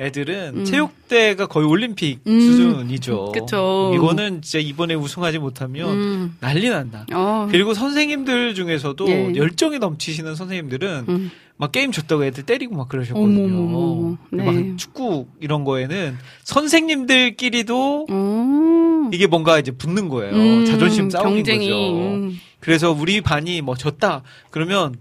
애들은 0.01 0.53
음. 0.57 0.65
체육대가 0.65 1.47
거의 1.47 1.67
올림픽 1.67 2.21
음. 2.27 2.41
수준이죠. 2.41 3.33
그쵸. 3.33 3.93
이거는 3.95 4.41
진짜 4.41 4.59
이번에 4.59 4.95
우승하지 4.95 5.39
못하면 5.39 5.89
음. 5.91 6.37
난리 6.41 6.69
난다. 6.71 7.07
어. 7.13 7.47
그리고 7.51 7.75
선생님들 7.75 8.55
중에서도 8.55 9.09
예. 9.09 9.33
열정이 9.37 9.79
넘치시는 9.79 10.35
선생님들은 10.35 11.05
음. 11.09 11.31
막 11.59 11.73
게임 11.73 11.93
줬다고 11.93 12.25
애들 12.25 12.45
때리고 12.45 12.75
막 12.75 12.89
그러셨거든요. 12.89 14.17
네. 14.31 14.45
막 14.45 14.79
축구 14.79 15.27
이런 15.41 15.65
거에는 15.65 16.17
선생님들끼리도 16.45 18.07
오. 18.11 19.11
이게 19.13 19.27
뭔가 19.27 19.59
이제 19.59 19.71
붙는 19.71 20.09
거예요. 20.09 20.35
음, 20.35 20.65
자존심 20.65 21.11
경쟁이. 21.11 21.69
거죠. 21.69 21.91
음. 21.93 22.41
그래서 22.61 22.91
우리 22.93 23.21
반이 23.21 23.61
뭐 23.61 23.75
졌다 23.75 24.23
그러면 24.51 24.97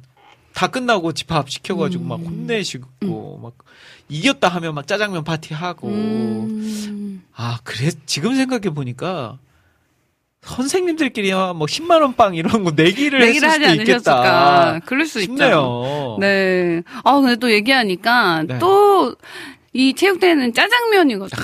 다 0.53 0.67
끝나고 0.67 1.13
집합 1.13 1.49
시켜가지고 1.49 2.03
음. 2.03 2.07
막 2.09 2.19
혼내시고 2.19 3.39
막 3.41 3.53
이겼다 4.09 4.47
하면 4.47 4.75
막 4.75 4.85
짜장면 4.87 5.23
파티 5.23 5.53
하고 5.53 5.87
음. 5.87 7.23
아 7.35 7.59
그래 7.63 7.91
지금 8.05 8.35
생각해 8.35 8.71
보니까 8.73 9.37
선생님들끼리야 10.41 11.53
뭐 11.53 11.67
10만 11.67 12.01
원 12.01 12.13
빵 12.13 12.33
이런 12.35 12.63
거 12.63 12.71
내기를 12.71 13.19
내기를 13.19 13.47
했을 13.49 13.65
하지 13.65 13.69
수도 13.79 13.81
있겠다. 13.91 14.11
않으셨을까. 14.13 14.79
그럴 14.85 15.05
수. 15.05 15.19
싶네요. 15.21 16.17
네. 16.19 16.81
아, 17.03 17.19
근데 17.19 17.35
또 17.35 17.51
얘기하니까 17.51 18.43
네. 18.47 18.59
또이 18.59 19.93
체육대회는 19.95 20.53
짜장면이거든요. 20.53 21.43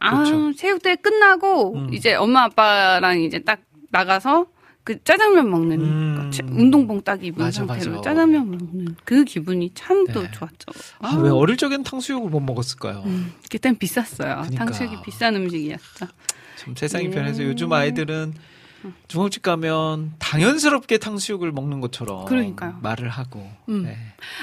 아, 0.00 0.14
그렇죠. 0.16 0.54
체육대회 0.56 0.96
끝나고 0.96 1.74
음. 1.74 1.92
이제 1.94 2.14
엄마 2.14 2.44
아빠랑 2.44 3.20
이제 3.20 3.40
딱 3.40 3.60
나가서 3.90 4.46
그 4.84 5.02
짜장면 5.02 5.50
먹는 5.50 5.80
음. 5.80 6.30
운동복 6.50 7.04
딱 7.04 7.24
입은 7.24 7.42
맞아, 7.42 7.64
상태로 7.66 7.90
맞아. 7.96 8.10
짜장면 8.10 8.50
먹는 8.50 8.96
그 9.04 9.24
기분이 9.24 9.70
참또 9.74 10.22
네. 10.22 10.30
좋았죠. 10.30 10.66
아, 11.00 11.16
왜 11.16 11.30
어릴 11.30 11.56
적엔 11.56 11.82
탕수육을 11.84 12.28
못 12.30 12.40
먹었을까요? 12.40 13.02
음, 13.06 13.32
그땐 13.50 13.76
비쌌어요. 13.78 14.42
그러니까. 14.42 14.64
탕수육이 14.66 14.96
비싼 15.02 15.36
음식이었죠. 15.36 16.06
참 16.56 16.76
세상이 16.76 17.06
음. 17.06 17.10
변해서 17.12 17.42
요즘 17.44 17.72
아이들은 17.72 18.34
중국집 19.08 19.42
가면 19.42 20.12
당연스럽게 20.18 20.98
탕수육을 20.98 21.52
먹는 21.52 21.80
것처럼 21.80 22.24
그러니까요. 22.26 22.78
말을 22.82 23.08
하고. 23.08 23.46
음. 23.68 23.84
네. 23.84 23.96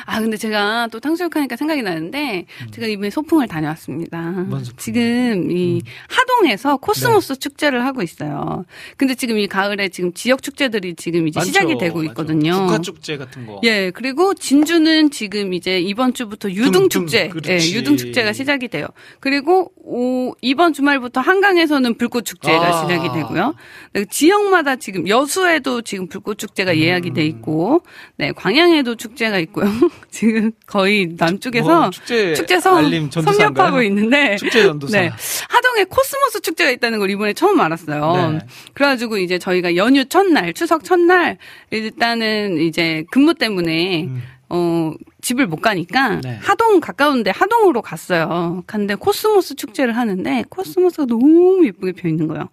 아, 0.05 0.19
근데 0.19 0.37
제가 0.37 0.87
또 0.91 0.99
탕수육 0.99 1.35
하니까 1.35 1.55
생각이 1.55 1.81
나는데, 1.81 2.45
제가 2.71 2.87
이번에 2.87 3.09
소풍을 3.09 3.47
다녀왔습니다. 3.47 4.19
음. 4.19 4.49
뭔 4.49 4.63
소풍이요? 4.63 4.75
지금 4.77 5.51
이 5.51 5.75
음. 5.75 5.81
하동에서 6.07 6.77
코스모스 6.77 7.33
네. 7.33 7.39
축제를 7.39 7.85
하고 7.85 8.01
있어요. 8.01 8.65
근데 8.97 9.15
지금 9.15 9.37
이 9.37 9.47
가을에 9.47 9.89
지금 9.89 10.13
지역 10.13 10.41
축제들이 10.43 10.95
지금 10.95 11.27
이제 11.27 11.39
많죠. 11.39 11.47
시작이 11.47 11.77
되고. 11.77 12.03
있거든요. 12.03 12.51
국화 12.51 12.79
축제 12.79 13.17
같은 13.17 13.45
거. 13.45 13.59
예, 13.63 13.91
그리고 13.91 14.33
진주는 14.33 15.11
지금 15.11 15.53
이제 15.53 15.79
이번 15.79 16.13
주부터 16.13 16.49
유등 16.49 16.89
축제, 16.89 17.29
등, 17.29 17.37
예, 17.37 17.41
그렇지. 17.41 17.75
유등 17.75 17.97
축제가 17.97 18.33
시작이 18.33 18.67
돼요. 18.67 18.87
그리고 19.19 19.71
오, 19.83 20.35
이번 20.41 20.73
주말부터 20.73 21.21
한강에서는 21.21 21.95
불꽃 21.97 22.25
축제가 22.25 22.67
아. 22.67 22.81
시작이 22.81 23.09
되고요. 23.13 23.55
네, 23.93 24.05
지역마다 24.31 24.77
지금 24.77 25.07
여수에도 25.07 25.81
지금 25.81 26.07
불꽃축제가 26.07 26.77
예약이 26.77 27.11
돼 27.13 27.25
있고, 27.25 27.83
네, 28.15 28.31
광양에도 28.31 28.95
축제가 28.95 29.37
있고요. 29.39 29.65
지금 30.09 30.51
거의 30.65 31.13
남쪽에서 31.17 31.81
뭐 31.81 31.89
축제 31.89 32.33
축제성? 32.33 33.09
섭렵하고 33.11 33.81
있는데, 33.83 34.37
축제 34.37 34.63
전도사. 34.63 34.99
네. 35.01 35.11
하동에 35.49 35.83
코스모스 35.83 36.41
축제가 36.41 36.71
있다는 36.71 36.99
걸 36.99 37.09
이번에 37.09 37.33
처음 37.33 37.59
알았어요. 37.59 38.31
네. 38.31 38.39
그래가지고 38.73 39.17
이제 39.17 39.37
저희가 39.37 39.75
연휴 39.75 40.05
첫날, 40.05 40.53
추석 40.53 40.83
첫날, 40.83 41.37
일단은 41.71 42.59
이제 42.61 43.03
근무 43.11 43.33
때문에, 43.33 44.03
음. 44.05 44.23
어, 44.49 44.93
집을 45.21 45.47
못 45.47 45.57
가니까 45.57 46.19
네. 46.21 46.37
하동 46.41 46.79
가까운데 46.79 47.31
하동으로 47.31 47.81
갔어요. 47.81 48.63
갔는데 48.67 48.95
코스모스 48.95 49.55
축제를 49.55 49.95
하는데 49.95 50.43
코스모스가 50.49 51.05
너무 51.05 51.65
예쁘게 51.65 51.93
펴 51.93 52.09
있는 52.09 52.27
거예요. 52.27 52.49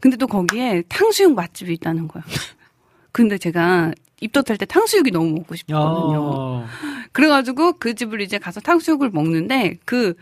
근데 0.00 0.16
또 0.16 0.26
거기에 0.26 0.82
탕수육 0.88 1.34
맛집이 1.34 1.72
있다는 1.74 2.08
거예요. 2.08 2.24
근데 3.12 3.38
제가 3.38 3.92
입덧할 4.20 4.58
때 4.58 4.66
탕수육이 4.66 5.10
너무 5.10 5.32
먹고 5.32 5.56
싶거든요. 5.56 6.20
어. 6.22 6.66
그래가지고 7.12 7.74
그 7.78 7.94
집을 7.94 8.20
이제 8.20 8.38
가서 8.38 8.60
탕수육을 8.60 9.10
먹는데 9.10 9.78
그 9.84 10.14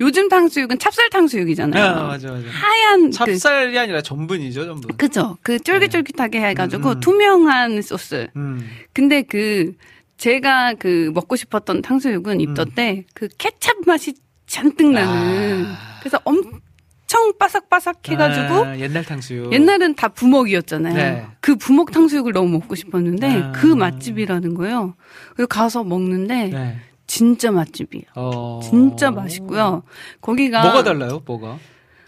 요즘 0.00 0.28
탕수육은 0.28 0.78
찹쌀 0.78 1.08
탕수육이잖아요. 1.10 1.84
아, 1.84 2.02
맞아, 2.08 2.32
맞아. 2.32 2.46
하얀 2.48 3.10
그 3.10 3.10
찹쌀이 3.10 3.78
아니라 3.78 4.02
전분이죠, 4.02 4.66
전분. 4.66 4.96
그죠. 4.96 5.36
그 5.42 5.58
쫄깃쫄깃하게 5.60 6.40
해가지고 6.40 6.88
음, 6.88 6.92
음. 6.96 7.00
투명한 7.00 7.82
소스. 7.82 8.28
음. 8.34 8.68
근데 8.92 9.22
그 9.22 9.72
제가 10.16 10.74
그 10.74 11.10
먹고 11.14 11.36
싶었던 11.36 11.82
탕수육은 11.82 12.40
입덧 12.40 12.74
때그 12.74 13.28
케찹 13.38 13.74
맛이 13.86 14.14
잔뜩 14.46 14.92
나는. 14.92 15.66
아. 15.66 15.98
그래서 16.00 16.20
엄청 16.24 17.32
바삭바삭 17.38 18.08
해가지고 18.08 18.64
아, 18.64 18.78
옛날 18.78 19.04
탕수육. 19.04 19.52
옛날엔 19.52 19.94
다 19.94 20.08
부먹이었잖아요. 20.08 20.94
네. 20.94 21.26
그 21.40 21.56
부먹 21.56 21.90
탕수육을 21.90 22.32
너무 22.32 22.48
먹고 22.50 22.74
싶었는데 22.74 23.42
아. 23.42 23.52
그 23.52 23.66
맛집이라는 23.66 24.54
거예요. 24.54 24.94
그래서 25.34 25.46
가서 25.46 25.84
먹는데 25.84 26.48
네. 26.48 26.76
진짜 27.06 27.50
맛집이에요. 27.50 28.04
어. 28.16 28.60
진짜 28.62 29.10
맛있고요. 29.10 29.82
거기가 30.20 30.62
뭐가 30.62 30.84
달라요, 30.84 31.22
뭐가? 31.24 31.58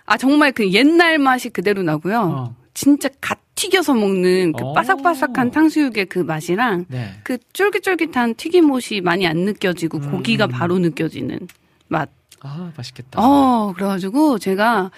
아 0.04 0.16
정말 0.16 0.52
그 0.52 0.72
옛날 0.72 1.18
맛이 1.18 1.48
그대로 1.48 1.82
나고요. 1.82 2.20
어. 2.20 2.56
진짜 2.76 3.08
갓 3.22 3.38
튀겨서 3.54 3.94
먹는 3.94 4.52
그 4.52 4.62
어. 4.62 4.72
바삭바삭한 4.74 5.50
탕수육의 5.50 6.06
그 6.06 6.18
맛이랑 6.18 6.84
네. 6.88 7.14
그 7.24 7.38
쫄깃쫄깃한 7.54 8.34
튀김옷이 8.34 9.00
많이 9.02 9.26
안 9.26 9.38
느껴지고 9.38 9.98
음. 9.98 10.10
고기가 10.10 10.46
바로 10.46 10.78
느껴지는 10.78 11.48
맛. 11.88 12.10
아, 12.42 12.70
맛있겠다. 12.76 13.18
어, 13.18 13.72
그래가지고 13.74 14.38
제가 14.38 14.90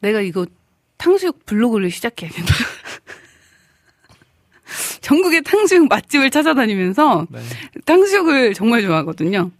내가 0.00 0.20
이거 0.20 0.46
탕수육 0.96 1.44
블로그를 1.44 1.90
시작해야겠다. 1.90 2.54
전국의 5.02 5.42
탕수육 5.42 5.88
맛집을 5.88 6.30
찾아다니면서 6.30 7.26
네. 7.30 7.40
탕수육을 7.84 8.54
정말 8.54 8.82
좋아하거든요. 8.82 9.50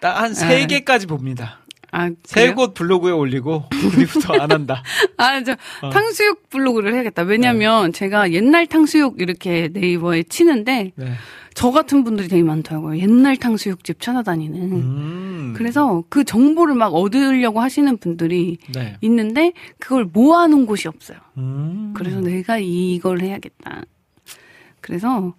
딱 0.00 0.20
한세 0.20 0.46
네. 0.46 0.66
개까지 0.66 1.06
봅니다. 1.06 1.61
아, 1.92 2.10
세 2.24 2.40
그래요? 2.40 2.54
곳 2.54 2.72
블로그에 2.74 3.12
올리고 3.12 3.64
우리부터 3.94 4.32
안 4.40 4.50
한다. 4.50 4.82
아, 5.18 5.42
저 5.44 5.52
어. 5.82 5.90
탕수육 5.90 6.48
블로그를 6.48 6.94
해야겠다. 6.94 7.22
왜냐면 7.22 7.92
제가 7.92 8.32
옛날 8.32 8.66
탕수육 8.66 9.20
이렇게 9.20 9.68
네이버에 9.70 10.22
치는데 10.24 10.92
네. 10.96 11.12
저 11.54 11.70
같은 11.70 12.02
분들이 12.02 12.28
되게 12.28 12.42
많더라고요. 12.42 12.98
옛날 12.98 13.36
탕수육집 13.36 14.00
찾아다니는. 14.00 14.72
음. 14.72 15.54
그래서 15.54 16.02
그 16.08 16.24
정보를 16.24 16.74
막 16.74 16.94
얻으려고 16.94 17.60
하시는 17.60 17.94
분들이 17.98 18.56
네. 18.72 18.96
있는데 19.02 19.52
그걸 19.78 20.06
모아놓은 20.10 20.64
곳이 20.64 20.88
없어요. 20.88 21.18
음. 21.36 21.92
그래서 21.94 22.20
내가 22.20 22.56
이걸 22.58 23.20
해야겠다. 23.20 23.82
그래서 24.80 25.34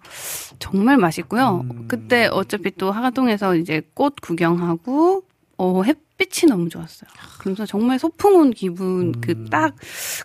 정말 0.60 0.98
맛있고요. 0.98 1.66
음. 1.68 1.84
그때 1.88 2.28
어차피 2.30 2.70
또 2.76 2.92
하가동에서 2.92 3.56
이제 3.56 3.82
꽃 3.92 4.14
구경하고 4.22 5.24
어 5.56 5.82
햇빛이 5.84 6.48
너무 6.50 6.68
좋았어요. 6.68 7.08
그래서 7.38 7.64
정말 7.66 7.98
소풍 7.98 8.34
온 8.36 8.50
기분 8.50 9.20
그 9.20 9.48
딱 9.50 9.74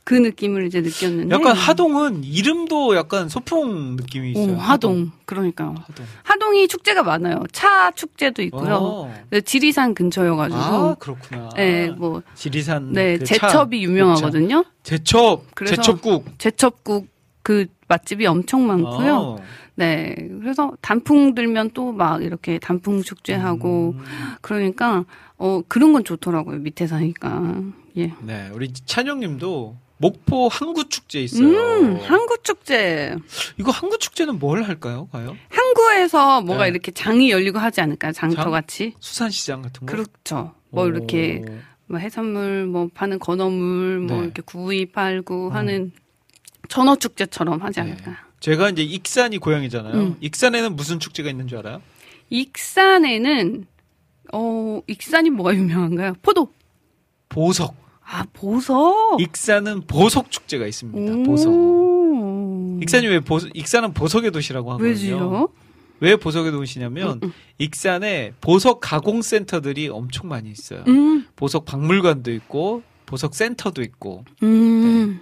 그 0.03 0.15
느낌을 0.15 0.65
이제 0.65 0.81
느꼈는데 0.81 1.35
음. 1.35 1.39
약간 1.39 1.55
하동은 1.55 2.23
이름도 2.23 2.95
약간 2.95 3.29
소풍 3.29 3.95
느낌이 3.95 4.33
오, 4.35 4.43
있어요. 4.45 4.57
하동 4.57 5.11
그러니까요. 5.25 5.75
하동. 5.87 6.05
하동 6.23 6.55
이 6.55 6.67
축제가 6.67 7.03
많아요. 7.03 7.43
차 7.51 7.91
축제도 7.91 8.41
있고요. 8.43 8.75
어. 8.75 9.13
네, 9.29 9.41
지리산 9.41 9.93
근처여가지고 9.93 10.59
아, 10.59 10.95
그렇구나. 10.99 11.49
네, 11.55 11.89
뭐 11.91 12.23
지리산 12.33 12.91
네, 12.93 13.17
그 13.19 13.25
차, 13.25 13.35
제첩이 13.47 13.83
유명하거든요. 13.83 14.63
제첩, 14.83 15.43
그래서- 15.53 15.75
제첩국 15.75 16.25
제첩국 16.39 17.07
그 17.43 17.67
맛집이 17.87 18.25
엄청 18.25 18.65
많고요. 18.67 19.15
어. 19.15 19.37
네. 19.79 20.15
그래서 20.41 20.73
단풍 20.81 21.33
들면 21.35 21.71
또 21.71 21.91
막 21.91 22.21
이렇게 22.23 22.59
단풍 22.59 23.01
축제하고 23.01 23.95
음. 23.97 24.03
그러니까 24.41 25.05
어 25.37 25.61
그런 25.67 25.93
건 25.93 26.03
좋더라고요. 26.03 26.59
밑에 26.59 26.87
사니까. 26.87 27.61
예. 27.97 28.13
네, 28.21 28.49
우리 28.53 28.71
찬영 28.73 29.19
님도 29.19 29.77
목포 29.97 30.47
항구 30.49 30.87
축제 30.87 31.21
있어요. 31.21 31.45
음, 31.47 31.99
항구 32.03 32.37
축제. 32.43 33.15
이거 33.57 33.71
항구 33.71 33.97
축제는 33.97 34.39
뭘 34.39 34.63
할까요? 34.63 35.09
가요? 35.11 35.35
항구에서 35.49 36.41
뭐가 36.41 36.63
네. 36.63 36.69
이렇게 36.69 36.91
장이 36.91 37.31
열리고 37.31 37.59
하지 37.59 37.81
않을까요? 37.81 38.11
장터 38.13 38.43
장? 38.43 38.51
같이. 38.51 38.93
수산시장 38.99 39.61
같은 39.61 39.85
거. 39.85 39.91
그렇죠. 39.91 40.53
뭐 40.69 40.87
이렇게 40.87 41.41
오. 41.45 41.51
뭐 41.87 41.99
해산물 41.99 42.67
뭐 42.67 42.87
파는 42.93 43.19
건어물 43.19 43.99
뭐 43.99 44.17
네. 44.17 44.23
이렇게 44.25 44.41
구이 44.41 44.85
팔고 44.87 45.47
음. 45.49 45.53
하는 45.53 45.91
전어 46.69 46.95
축제처럼 46.95 47.61
하지 47.61 47.81
네. 47.81 47.91
않을까. 47.91 48.28
제가 48.39 48.69
이제 48.69 48.83
익산이 48.83 49.37
고향이잖아요. 49.37 49.93
음. 49.93 50.15
익산에는 50.21 50.75
무슨 50.75 50.99
축제가 50.99 51.29
있는 51.29 51.47
줄 51.47 51.57
알아요? 51.59 51.81
익산에는 52.29 53.65
어 54.33 54.81
익산이 54.87 55.29
뭐가 55.31 55.53
유명한가요? 55.55 56.13
포도. 56.21 56.51
보석. 57.27 57.75
아 58.05 58.25
보석. 58.33 59.19
익산은 59.21 59.81
보석 59.87 60.31
축제가 60.31 60.65
있습니다. 60.67 61.29
보석. 61.29 61.51
오. 61.53 62.79
익산이 62.81 63.07
왜 63.07 63.19
보석? 63.19 63.49
익산은 63.55 63.93
보석의 63.93 64.31
도시라고 64.31 64.71
하거든요. 64.71 64.89
왜지요? 64.89 65.49
왜 66.01 66.15
보석의 66.15 66.51
도시냐면 66.53 67.19
음, 67.23 67.33
익산에 67.57 68.31
보석 68.39 68.79
가공 68.79 69.21
센터들이 69.21 69.89
엄청 69.89 70.29
많이 70.29 70.49
있어요. 70.49 70.83
음, 70.87 71.27
보석 71.35 71.65
박물관도 71.65 72.31
있고 72.31 72.83
보석 73.05 73.35
센터도 73.35 73.81
있고. 73.81 74.23
음. 74.43 75.19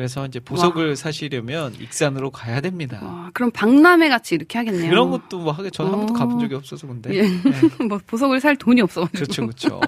그래서 0.00 0.24
이제 0.24 0.40
보석을 0.40 0.96
사시려면 0.96 1.74
익산으로 1.78 2.30
가야 2.30 2.62
됩니다. 2.62 3.00
와, 3.02 3.30
그럼 3.34 3.50
박람회 3.50 4.08
같이 4.08 4.34
이렇게 4.34 4.56
하겠네요. 4.56 4.88
그런 4.88 5.10
것도 5.10 5.40
뭐 5.40 5.52
하게 5.52 5.68
저는 5.68 5.92
한 5.92 5.98
번도 6.00 6.14
어. 6.14 6.16
가본 6.16 6.40
적이 6.40 6.54
없어서 6.54 6.86
근데. 6.86 7.14
예. 7.16 7.22
네. 7.22 7.28
뭐 7.86 8.00
보석을 8.06 8.40
살 8.40 8.56
돈이 8.56 8.80
없어가지고. 8.80 9.18
그렇죠, 9.18 9.42
그렇죠. 9.42 9.80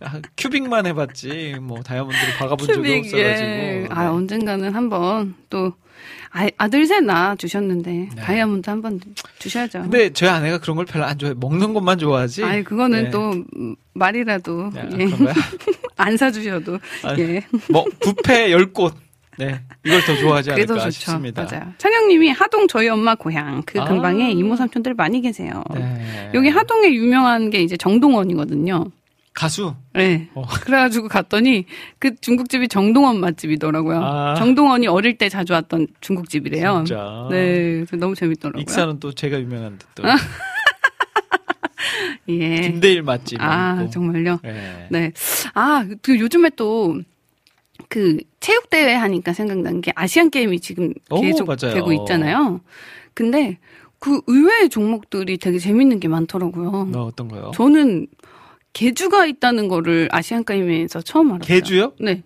아, 0.00 0.20
큐빅만 0.36 0.86
해봤지 0.86 1.56
뭐 1.60 1.82
다이아몬드를 1.82 2.34
박아본 2.38 2.64
적이 2.64 2.78
큐빅, 2.78 2.98
없어가지고. 3.06 3.48
예. 3.48 3.86
아 3.90 4.02
네. 4.04 4.08
언젠가는 4.08 4.72
한번 4.72 5.34
또 5.50 5.72
아, 6.30 6.48
아들 6.58 6.86
셋 6.86 7.02
낳아 7.02 7.34
주셨는데 7.34 7.90
네. 8.14 8.22
다이아몬드 8.22 8.70
한 8.70 8.80
번 8.82 9.00
주셔야죠. 9.40 9.82
근데 9.82 10.12
저희 10.12 10.28
아내가 10.30 10.58
그런 10.58 10.76
걸 10.76 10.84
별로 10.86 11.06
안 11.06 11.18
좋아해. 11.18 11.34
먹는 11.36 11.74
것만 11.74 11.98
좋아하지. 11.98 12.44
아이 12.44 12.62
그거는 12.62 13.04
네. 13.04 13.10
또 13.10 13.30
음, 13.56 13.74
말이라도 13.94 14.70
야, 14.76 14.88
예. 14.96 15.06
안 15.96 16.16
사주셔도 16.16 16.78
아, 17.02 17.16
예. 17.18 17.44
뭐 17.70 17.84
뷔페 18.00 18.52
열 18.52 18.72
곳. 18.72 18.94
네, 19.38 19.60
이걸 19.84 20.02
더 20.02 20.16
좋아하지 20.16 20.52
않을까 20.52 20.74
좋죠. 20.74 20.90
싶습니다. 20.90 21.44
맞아요. 21.44 21.72
찬영님이 21.78 22.30
하동 22.30 22.68
저희 22.68 22.88
엄마 22.88 23.14
고향 23.14 23.62
그 23.66 23.80
아. 23.80 23.84
근방에 23.84 24.30
이모 24.32 24.56
삼촌들 24.56 24.94
많이 24.94 25.20
계세요. 25.20 25.62
네. 25.74 26.30
여기 26.34 26.48
하동에 26.48 26.92
유명한 26.92 27.50
게 27.50 27.60
이제 27.62 27.76
정동원이거든요. 27.76 28.86
가수. 29.34 29.74
네. 29.94 30.28
어. 30.34 30.46
그래가지고 30.46 31.08
갔더니 31.08 31.66
그 31.98 32.14
중국집이 32.14 32.68
정동원 32.68 33.18
맛집이더라고요. 33.18 34.00
아. 34.00 34.34
정동원이 34.36 34.86
어릴 34.86 35.18
때 35.18 35.28
자주 35.28 35.52
왔던 35.54 35.88
중국집이래요. 36.00 36.84
진짜. 36.86 37.26
네. 37.30 37.84
너무 37.98 38.14
재밌더라고요. 38.14 38.62
익산은 38.62 39.00
또 39.00 39.12
제가 39.12 39.40
유명한데 39.40 39.84
또 39.96 40.04
예. 42.28 42.60
김대일 42.60 43.02
맛집. 43.02 43.40
아, 43.40 43.78
있고. 43.82 43.90
정말요? 43.90 44.38
네. 44.42 44.86
네. 44.90 45.12
아, 45.54 45.84
그 46.02 46.18
요즘에 46.18 46.50
또, 46.56 47.00
그, 47.94 48.18
체육 48.40 48.70
대회 48.70 48.92
하니까 48.92 49.32
생각난 49.32 49.80
게 49.80 49.92
아시안 49.94 50.28
게임이 50.28 50.58
지금 50.58 50.92
오, 51.10 51.20
계속 51.20 51.46
맞아요. 51.46 51.74
되고 51.74 51.92
있잖아요. 51.92 52.60
근데 53.14 53.58
그 54.00 54.20
의외의 54.26 54.68
종목들이 54.68 55.38
되게 55.38 55.60
재밌는 55.60 56.00
게 56.00 56.08
많더라고요. 56.08 56.88
너 56.90 57.04
어떤 57.04 57.28
거요? 57.28 57.52
저는 57.54 58.08
개주가 58.72 59.26
있다는 59.26 59.68
거를 59.68 60.08
아시안 60.10 60.42
게임에서 60.44 61.02
처음 61.02 61.34
알았어요. 61.34 61.46
개주요? 61.46 61.92
네. 62.00 62.24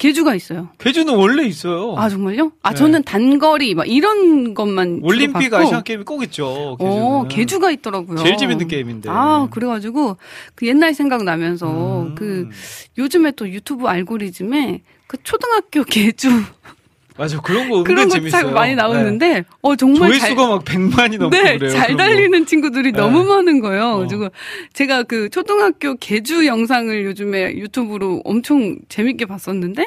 개주가 0.00 0.34
있어요. 0.34 0.70
개주는 0.78 1.14
원래 1.14 1.44
있어요. 1.44 1.94
아, 1.98 2.08
정말요? 2.08 2.52
아, 2.62 2.70
네. 2.70 2.76
저는 2.76 3.02
단거리, 3.02 3.74
막 3.74 3.86
이런 3.86 4.54
것만. 4.54 5.00
올림픽 5.02 5.52
아시안 5.52 5.84
게임이 5.84 6.04
꼭 6.04 6.22
있죠. 6.24 6.76
어, 6.80 7.26
개주가 7.28 7.70
있더라고요. 7.70 8.16
제일 8.16 8.38
재밌는 8.38 8.66
게임인데. 8.66 9.10
아, 9.10 9.46
그래가지고, 9.50 10.16
그 10.54 10.66
옛날 10.66 10.94
생각 10.94 11.22
나면서, 11.22 12.04
음. 12.04 12.14
그, 12.14 12.48
요즘에 12.96 13.32
또 13.32 13.46
유튜브 13.50 13.88
알고리즘에, 13.88 14.80
그 15.06 15.18
초등학교 15.22 15.84
개주, 15.84 16.30
맞아 17.20 17.38
그런 17.42 17.68
거 17.68 17.78
은근 17.80 17.84
그런 17.94 18.08
거 18.08 18.14
재밌어요. 18.14 18.42
참 18.44 18.54
많이 18.54 18.70
네. 18.70 18.76
나오는데, 18.76 19.44
어, 19.60 19.76
정말 19.76 20.10
잘, 20.12 20.20
조회수가 20.20 20.46
막 20.48 20.64
100만이 20.64 21.18
넘고 21.18 21.36
네, 21.36 21.58
그래요. 21.58 21.70
잘. 21.70 21.94
달리는 21.94 22.46
친구들이 22.46 22.92
네. 22.92 22.98
너무 22.98 23.24
많은 23.24 23.60
거예요. 23.60 23.82
어. 23.84 23.96
그래가지고, 23.98 24.30
제가 24.72 25.02
그 25.02 25.28
초등학교 25.28 25.96
개주 25.96 26.46
영상을 26.46 27.04
요즘에 27.04 27.56
유튜브로 27.56 28.22
엄청 28.24 28.78
재밌게 28.88 29.26
봤었는데, 29.26 29.84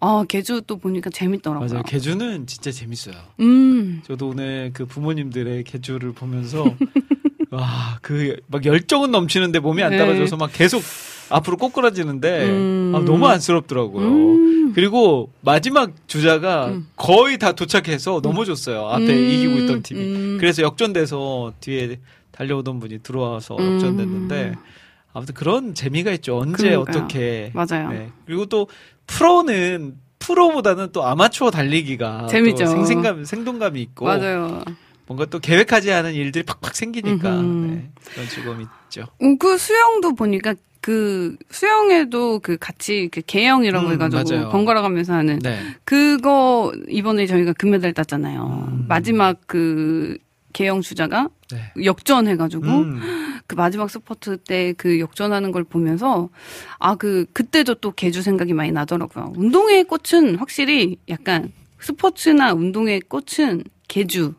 아, 0.00 0.24
개주 0.26 0.62
또 0.66 0.78
보니까 0.78 1.10
재밌더라고요. 1.10 1.68
맞아요. 1.68 1.82
개주는 1.82 2.46
진짜 2.46 2.70
재밌어요. 2.70 3.14
음, 3.40 4.00
저도 4.06 4.28
오늘 4.28 4.70
그 4.72 4.86
부모님들의 4.86 5.62
개주를 5.64 6.12
보면서 6.12 6.64
와, 7.50 7.98
그 8.00 8.36
막 8.46 8.64
열정은 8.64 9.10
넘치는데 9.10 9.58
몸이 9.58 9.82
안 9.82 9.90
네. 9.90 9.98
따라줘서 9.98 10.36
막 10.38 10.50
계속 10.52 10.82
앞으로 11.30 11.56
꼬꾸라지는데 11.56 12.50
음. 12.50 12.92
아, 12.94 12.98
너무 13.00 13.26
안쓰럽더라고요. 13.26 14.06
음. 14.06 14.72
그리고 14.74 15.30
마지막 15.40 15.92
주자가 16.06 16.68
음. 16.68 16.86
거의 16.96 17.38
다 17.38 17.52
도착해서 17.52 18.20
넘어졌어요. 18.22 18.86
앞에 18.86 19.04
음, 19.04 19.30
이기고 19.30 19.58
있던 19.58 19.82
팀이. 19.82 20.00
음. 20.00 20.36
그래서 20.38 20.62
역전돼서 20.62 21.54
뒤에 21.60 21.98
달려오던 22.32 22.80
분이 22.80 22.98
들어와서 23.02 23.56
음. 23.58 23.74
역전됐는데 23.74 24.54
아무튼 25.12 25.34
그런 25.34 25.74
재미가 25.74 26.12
있죠. 26.12 26.38
언제 26.38 26.68
그러니까요. 26.70 26.80
어떻게 27.02 27.52
맞아요. 27.54 27.90
네. 27.90 28.10
그리고 28.26 28.46
또 28.46 28.68
프로는 29.06 29.94
프로보다는 30.18 30.90
또 30.92 31.04
아마추어 31.04 31.50
달리기가 31.50 32.26
재밌죠. 32.28 32.64
또 32.64 32.70
생생감, 32.70 33.24
생동감이 33.24 33.80
있고 33.82 34.04
맞아요. 34.04 34.62
뭔가 35.06 35.24
또 35.24 35.40
계획하지 35.40 35.90
않은 35.92 36.14
일들이 36.14 36.44
팍팍 36.44 36.76
생기니까. 36.76 37.30
네, 37.42 37.90
그런 38.12 38.28
즐거움이 38.28 38.64
있죠. 38.86 39.02
어, 39.02 39.36
그 39.40 39.58
수영도 39.58 40.14
보니까 40.14 40.54
그 40.80 41.36
수영에도 41.50 42.38
그 42.38 42.56
같이 42.56 43.08
그 43.12 43.20
개영이라고 43.20 43.86
음, 43.88 43.92
해가지고 43.92 44.22
맞아요. 44.30 44.48
번갈아 44.50 44.80
가면서 44.82 45.12
하는 45.14 45.38
네. 45.40 45.58
그거 45.84 46.72
이번에 46.88 47.26
저희가 47.26 47.52
금메달 47.52 47.92
땄잖아요. 47.92 48.68
음. 48.72 48.84
마지막 48.88 49.38
그 49.46 50.16
개영 50.52 50.80
주자가 50.80 51.28
네. 51.52 51.72
역전해가지고 51.84 52.66
음, 52.66 53.00
그 53.46 53.54
마지막 53.56 53.90
스포트 53.90 54.36
때 54.38 54.72
그 54.76 54.98
역전하는 55.00 55.52
걸 55.52 55.64
보면서 55.64 56.28
아 56.78 56.94
그 56.96 57.26
그때도 57.32 57.74
또 57.76 57.92
개주 57.92 58.22
생각이 58.22 58.52
많이 58.52 58.72
나더라고요. 58.72 59.32
운동의 59.36 59.84
꽃은 59.84 60.36
확실히 60.36 60.96
약간 61.08 61.52
스포츠나 61.80 62.52
운동의 62.54 63.00
꽃은 63.02 63.64
개주 63.88 64.34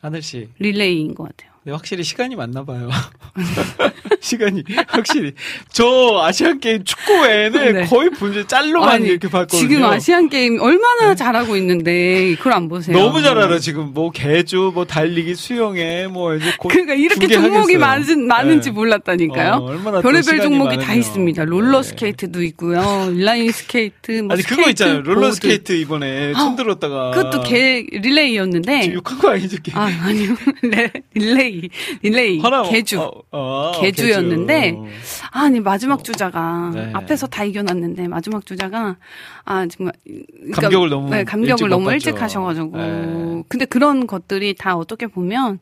하늘 0.00 0.20
씨, 0.22 0.48
릴레이인 0.58 1.14
것 1.14 1.24
같아요. 1.24 1.52
네, 1.64 1.70
확실히 1.72 2.02
시간이 2.02 2.34
맞나 2.34 2.64
봐요. 2.64 2.88
시간이 4.20 4.64
확실히 4.88 5.32
저 5.70 6.20
아시안 6.22 6.60
게임 6.60 6.84
축구 6.84 7.12
외에는 7.22 7.72
네. 7.72 7.84
거의 7.86 8.10
분제 8.10 8.46
짤로만 8.46 9.04
이렇게 9.04 9.28
봤거든요. 9.28 9.60
지금 9.60 9.84
아시안 9.84 10.28
게임 10.28 10.60
얼마나 10.60 11.14
잘하고 11.14 11.56
있는데 11.56 12.34
그걸 12.36 12.52
안 12.54 12.68
보세요. 12.68 12.96
너무 12.96 13.22
잘 13.22 13.38
알아 13.38 13.58
지금 13.58 13.92
뭐 13.94 14.10
계주 14.10 14.70
뭐 14.74 14.84
달리기 14.84 15.34
수영에 15.34 16.06
뭐 16.08 16.34
이제 16.36 16.52
곧 16.58 16.68
그러니까 16.68 16.94
이렇게 16.94 17.26
종목이. 17.28 17.76
많은, 17.76 18.26
많은지 18.26 18.68
네. 18.70 18.74
몰랐다니까요. 18.74 19.52
어, 19.54 19.64
얼마나 19.66 19.98
또 19.98 20.02
별의별 20.02 20.40
종목이 20.40 20.76
다 20.76 20.82
많으면. 20.82 20.98
있습니다. 20.98 21.44
롤러 21.44 21.82
스케이트도 21.82 22.42
있고요. 22.44 23.08
인라인 23.12 23.50
스케이트, 23.52 24.12
뭐 24.22 24.32
아니 24.34 24.42
그거 24.42 24.62
스케이트, 24.62 24.70
있잖아요. 24.70 25.00
롤러 25.02 25.20
보드. 25.22 25.34
스케이트 25.34 25.72
이번에 25.72 26.32
손 26.34 26.56
들었다가 26.56 27.10
그것도 27.12 27.42
개 27.42 27.84
릴레이였는데 27.90 28.92
욕한 28.94 29.18
거 29.18 29.30
아니죠? 29.30 29.56
게아 29.62 29.80
아니요 30.02 30.34
레- 30.62 30.90
릴레이 31.14 31.68
릴레이 32.02 32.40
하나 32.40 32.62
개주 32.62 33.00
어, 33.00 33.10
어, 33.30 33.72
개주 33.80 34.01
였는데 34.10 34.72
개주. 34.72 34.82
아니 35.30 35.60
마지막 35.60 36.04
주자가 36.04 36.70
네. 36.74 36.90
앞에서 36.94 37.26
다 37.26 37.44
이겨놨는데 37.44 38.08
마지막 38.08 38.44
주자가 38.46 38.96
아 39.44 39.66
정말 39.66 39.92
그러니까 40.04 40.60
감격을 40.62 40.88
너무 40.90 41.10
네, 41.10 41.24
감격을 41.24 41.50
일찍 41.52 41.68
너무. 41.68 41.92
일찍 41.92 42.20
하셔가지고 42.22 42.76
네. 42.76 43.42
근데 43.48 43.64
그런 43.64 44.06
것들이 44.06 44.54
다 44.54 44.76
어떻게 44.76 45.06
보면 45.06 45.58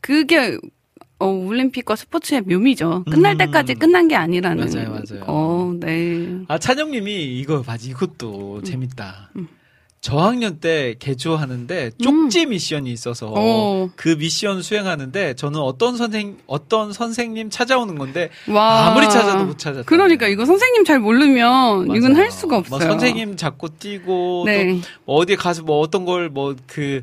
그게 0.00 0.58
어, 1.20 1.26
올림픽과 1.28 1.96
스포츠의 1.96 2.42
묘미죠. 2.42 3.04
끝날 3.10 3.34
음. 3.34 3.38
때까지 3.38 3.74
끝난 3.74 4.08
게 4.08 4.16
아니라는. 4.16 4.68
맞아요, 4.68 4.90
맞아요. 4.90 5.24
어, 5.26 5.72
네. 5.78 6.40
아 6.48 6.58
찬영님이 6.58 7.38
이거 7.38 7.62
맞아 7.66 7.88
이것도 7.88 8.62
재밌다. 8.62 9.30
음. 9.36 9.46
저학년 10.04 10.60
때 10.60 10.96
개조하는데 10.98 11.92
쪽지 12.02 12.44
미션이 12.44 12.92
있어서 12.92 13.32
어. 13.34 13.88
그 13.96 14.10
미션 14.10 14.60
수행하는데 14.60 15.32
저는 15.32 15.58
어떤 15.60 15.96
선생 15.96 16.36
어떤 16.46 16.92
선생님 16.92 17.48
찾아오는 17.48 17.96
건데 17.96 18.28
와. 18.50 18.88
아무리 18.88 19.08
찾아도 19.08 19.46
못 19.46 19.56
찾았다. 19.58 19.86
그러니까 19.86 20.28
이거 20.28 20.44
선생님 20.44 20.84
잘 20.84 20.98
모르면 21.00 21.96
이건 21.96 22.12
맞아요. 22.12 22.16
할 22.22 22.30
수가 22.30 22.58
없어요. 22.58 22.78
뭐 22.78 22.86
선생님 22.86 23.38
잡고 23.38 23.68
뛰고 23.78 24.42
네. 24.44 24.74
또 24.74 24.80
어디 25.06 25.36
가서 25.36 25.62
뭐 25.62 25.80
어떤 25.80 26.04
걸 26.04 26.28
뭐 26.28 26.54
그 26.66 27.02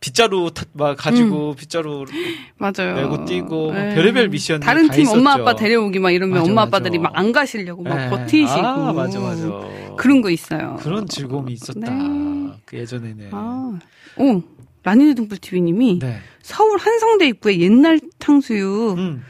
빗자루 0.00 0.50
타- 0.54 0.64
막 0.72 0.96
가지고 0.96 1.54
빗자루 1.54 2.04
맞아요. 2.58 2.94
메고 2.94 3.24
뛰고 3.24 3.72
네. 3.72 3.94
별의별 3.94 4.28
미션이 4.28 4.60
다른 4.60 4.88
다팀 4.88 5.08
엄마 5.08 5.30
있었죠. 5.30 5.42
아빠 5.42 5.54
데려오기 5.56 5.98
막 5.98 6.10
이러면 6.10 6.38
맞아, 6.38 6.50
엄마 6.50 6.64
맞아. 6.66 6.76
아빠들이 6.76 6.98
막 6.98 7.12
안 7.16 7.32
가시려고 7.32 7.82
막 7.82 7.96
네. 7.96 8.10
버티시고. 8.10 8.60
아 8.60 8.92
맞아 8.92 9.18
맞아. 9.20 9.42
그런 9.96 10.20
거 10.20 10.30
있어요. 10.30 10.76
그런 10.80 11.06
즐거움이 11.08 11.52
있었다. 11.54 11.90
네. 11.90 12.52
그 12.66 12.76
예전에는. 12.78 13.28
아. 13.32 13.78
오, 14.18 14.42
라니네 14.82 15.14
등불 15.14 15.38
TV님이 15.38 15.98
네. 16.00 16.18
서울 16.42 16.78
한성대 16.78 17.26
입구에 17.28 17.58
옛날 17.58 17.98
탕수육, 18.18 18.98
음. 18.98 19.22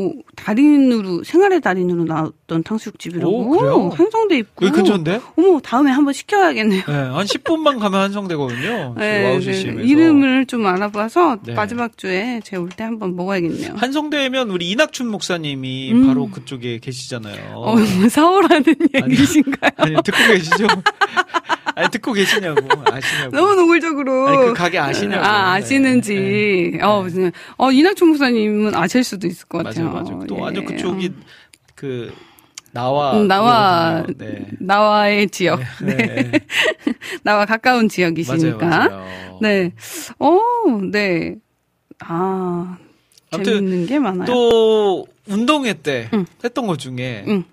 오, 0.00 0.12
달인으로, 0.36 1.24
생활의 1.24 1.60
달인으로 1.60 2.04
나왔던 2.04 2.62
탕수육집이라고. 2.62 3.28
오, 3.32 3.48
그래요? 3.50 3.88
한성대 3.92 4.38
입구. 4.38 4.64
여기 4.66 4.76
근처인데? 4.76 5.20
어머, 5.36 5.58
다음에 5.58 5.90
한번 5.90 6.14
시켜야겠네요. 6.14 6.82
네, 6.86 6.92
한 6.92 7.26
10분만 7.26 7.80
가면 7.80 8.00
한성대거든요. 8.02 8.94
네, 8.98 9.22
네. 9.22 9.40
씨에서. 9.40 9.68
이름을 9.80 10.46
좀 10.46 10.64
알아봐서 10.66 11.38
네. 11.42 11.54
마지막 11.54 11.98
주에 11.98 12.40
제가 12.44 12.62
올 12.62 12.68
때 12.68 12.84
한번 12.84 13.16
먹어야겠네요. 13.16 13.72
한성대면 13.74 14.50
우리 14.50 14.70
이낙춘 14.70 15.08
목사님이 15.08 15.90
음. 15.92 16.06
바로 16.06 16.28
그쪽에 16.30 16.78
계시잖아요. 16.78 17.54
어, 17.56 17.74
뭐 17.74 18.08
사오라는 18.08 18.64
아니, 19.02 19.12
얘기신가요? 19.14 19.70
아니 19.78 19.94
듣고 20.04 20.18
계시죠? 20.28 20.66
아니 21.74 21.88
듣고 21.90 22.12
계시냐고 22.12 22.60
아시냐고. 22.90 23.36
너무 23.36 23.54
노골적으로. 23.54 24.28
아니 24.28 24.36
그 24.38 24.52
가게 24.54 24.78
아시냐고. 24.78 25.24
아, 25.24 25.52
아시는지. 25.52 26.14
네, 26.14 26.70
네. 26.78 26.82
어, 26.82 27.02
무슨, 27.02 27.30
어, 27.56 27.70
이낙춘 27.70 28.08
목사님은 28.08 28.74
아실 28.74 29.04
수도 29.04 29.26
있을 29.28 29.46
것 29.46 29.58
같아요. 29.62 29.87
맞아요, 29.88 30.04
맞아요. 30.16 30.26
또 30.26 30.36
예. 30.36 30.40
완전 30.40 30.64
그쪽이 30.64 31.12
그 31.74 32.12
나와 32.72 33.18
음, 33.18 33.28
나와, 33.28 34.04
네. 34.16 34.46
나와의 34.60 35.28
지역. 35.30 35.60
네. 35.82 35.96
네. 35.96 36.32
나와 37.22 37.46
가까운 37.46 37.88
지역이시니까. 37.88 38.66
맞아요. 38.66 39.38
네. 39.40 39.72
어, 40.18 40.38
네. 40.90 41.36
아, 42.00 42.78
재밌는 43.32 43.86
게 43.86 43.98
많아요. 43.98 44.26
또 44.26 45.06
운동회 45.26 45.74
때 45.74 46.08
응. 46.12 46.26
했던 46.44 46.66
것 46.66 46.78
중에 46.78 47.24
응. 47.26 47.44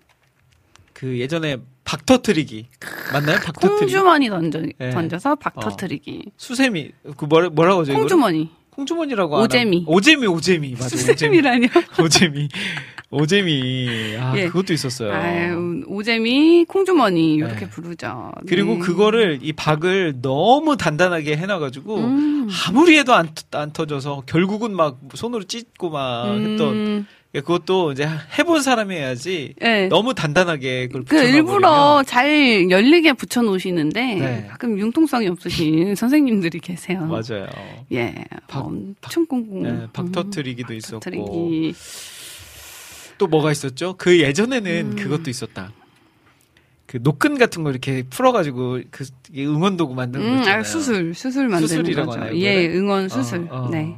그 0.93 1.19
예전에 1.19 1.57
박 1.83 2.05
터트리기 2.05 2.67
맞나요? 3.13 3.38
박 3.38 3.59
터트리기 3.59 3.79
콩주머니 3.79 4.29
던져, 4.29 4.61
네. 4.77 4.89
던져서 4.89 5.36
박 5.36 5.57
어. 5.57 5.61
터트리기. 5.61 6.31
수세미 6.38 6.91
그 7.17 7.25
뭐라 7.25 7.49
뭐라고 7.49 7.81
하죠? 7.81 7.93
콩주머니. 7.93 8.49
콩주머니라고 8.76 9.38
안 9.38 9.43
오재미. 9.43 9.84
오재미 9.88 10.28
오재미 10.28 10.71
맞아 10.73 10.86
오재미 10.88 10.99
수세미라뇨? 11.13 11.67
오재미 12.03 12.49
오재미 13.11 14.17
아 14.19 14.34
예. 14.38 14.47
그것도 14.47 14.73
있었어요. 14.73 15.13
아유, 15.13 15.84
오재미, 15.88 16.65
콩주머니, 16.67 17.36
이렇게 17.36 17.61
네. 17.61 17.69
부르죠. 17.69 18.32
그리고 18.47 18.73
네. 18.73 18.80
그거를 18.80 19.39
이 19.41 19.53
박을 19.53 20.21
너무 20.21 20.76
단단하게 20.76 21.38
해놔가지고 21.38 21.97
음. 21.97 22.49
아무리 22.67 22.97
해도 22.97 23.13
안, 23.13 23.30
터- 23.34 23.59
안 23.59 23.71
터져서 23.71 24.23
결국은 24.26 24.76
막 24.76 24.99
손으로 25.13 25.43
찢고 25.43 25.91
막 25.91 26.26
했던 26.36 26.67
음. 26.73 27.07
그것도 27.41 27.91
이제 27.93 28.07
해본 28.38 28.61
사람이 28.61 28.95
해야지 28.95 29.53
네. 29.59 29.88
너무 29.88 30.13
단단하게 30.13 30.88
그걸 30.88 31.03
그 31.05 31.17
일부러 31.17 32.03
잘 32.05 32.69
열리게 32.69 33.13
붙여 33.13 33.41
놓으시는데 33.41 34.01
네. 34.15 34.47
가끔 34.49 34.77
융통성이 34.79 35.27
없으신 35.27 35.95
선생님들이 35.95 36.59
계세요. 36.59 37.01
맞아요. 37.05 37.47
예, 37.91 38.13
박- 38.47 38.65
엄청 38.65 39.25
꽁꽁. 39.25 39.63
네, 39.63 39.88
박 39.93 40.05
음, 40.07 40.11
터트리기도 40.11 40.73
있었고 40.73 40.99
터트리기. 40.99 41.73
또 43.17 43.27
뭐가 43.27 43.51
있었죠? 43.51 43.95
그 43.97 44.19
예전에는 44.19 44.91
음. 44.91 44.95
그것도 44.95 45.29
있었다. 45.29 45.71
그 46.86 46.99
노끈 47.01 47.38
같은 47.38 47.63
거 47.63 47.71
이렇게 47.71 48.03
풀어가지고 48.09 48.81
그 48.91 49.05
응원 49.38 49.75
도구 49.75 49.95
만드는 49.95 50.25
거 50.25 50.31
음, 50.33 50.38
있잖아요. 50.39 50.59
아, 50.59 50.63
수술, 50.63 51.13
수술 51.15 51.47
만드는 51.47 51.67
수술이라고 51.67 52.11
거죠. 52.11 52.21
하나요, 52.21 52.38
예, 52.38 52.55
그거를? 52.67 52.75
응원 52.79 53.09
수술. 53.09 53.47
어, 53.49 53.63
어. 53.65 53.69
네. 53.71 53.95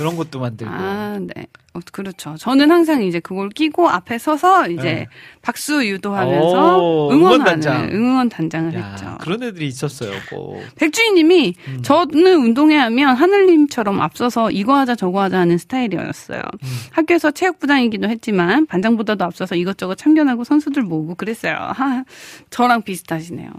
그런 0.00 0.16
것도 0.16 0.40
만들고. 0.40 0.72
아, 0.74 1.18
네. 1.20 1.46
어, 1.74 1.80
그렇죠. 1.92 2.34
저는 2.38 2.70
항상 2.70 3.02
이제 3.02 3.20
그걸 3.20 3.50
끼고 3.50 3.90
앞에 3.90 4.16
서서 4.16 4.68
이제 4.68 4.82
네. 4.82 5.06
박수 5.42 5.86
유도하면서 5.86 6.78
오, 6.78 7.10
응원하는 7.12 7.12
응원단장. 7.12 7.90
응원 7.92 8.28
단장을 8.30 8.74
야, 8.74 8.92
했죠. 8.92 9.18
그런 9.20 9.42
애들이 9.42 9.66
있었어요. 9.66 10.10
꼭. 10.30 10.62
백주희님이 10.76 11.54
음. 11.68 11.82
저는 11.82 12.40
운동회 12.42 12.76
하면 12.76 13.14
하늘님처럼 13.14 14.00
앞서서 14.00 14.50
이거 14.50 14.74
하자 14.74 14.94
저거 14.94 15.20
하자 15.20 15.38
하는 15.38 15.58
스타일이었어요. 15.58 16.40
음. 16.40 16.68
학교에서 16.92 17.30
체육부장이기도 17.30 18.08
했지만 18.08 18.64
반장보다도 18.64 19.22
앞서서 19.26 19.54
이것저것 19.54 19.96
참견하고 19.96 20.44
선수들 20.44 20.82
모으고 20.82 21.14
그랬어요. 21.14 21.54
하, 21.54 22.04
저랑 22.48 22.82
비슷하시네요. 22.82 23.50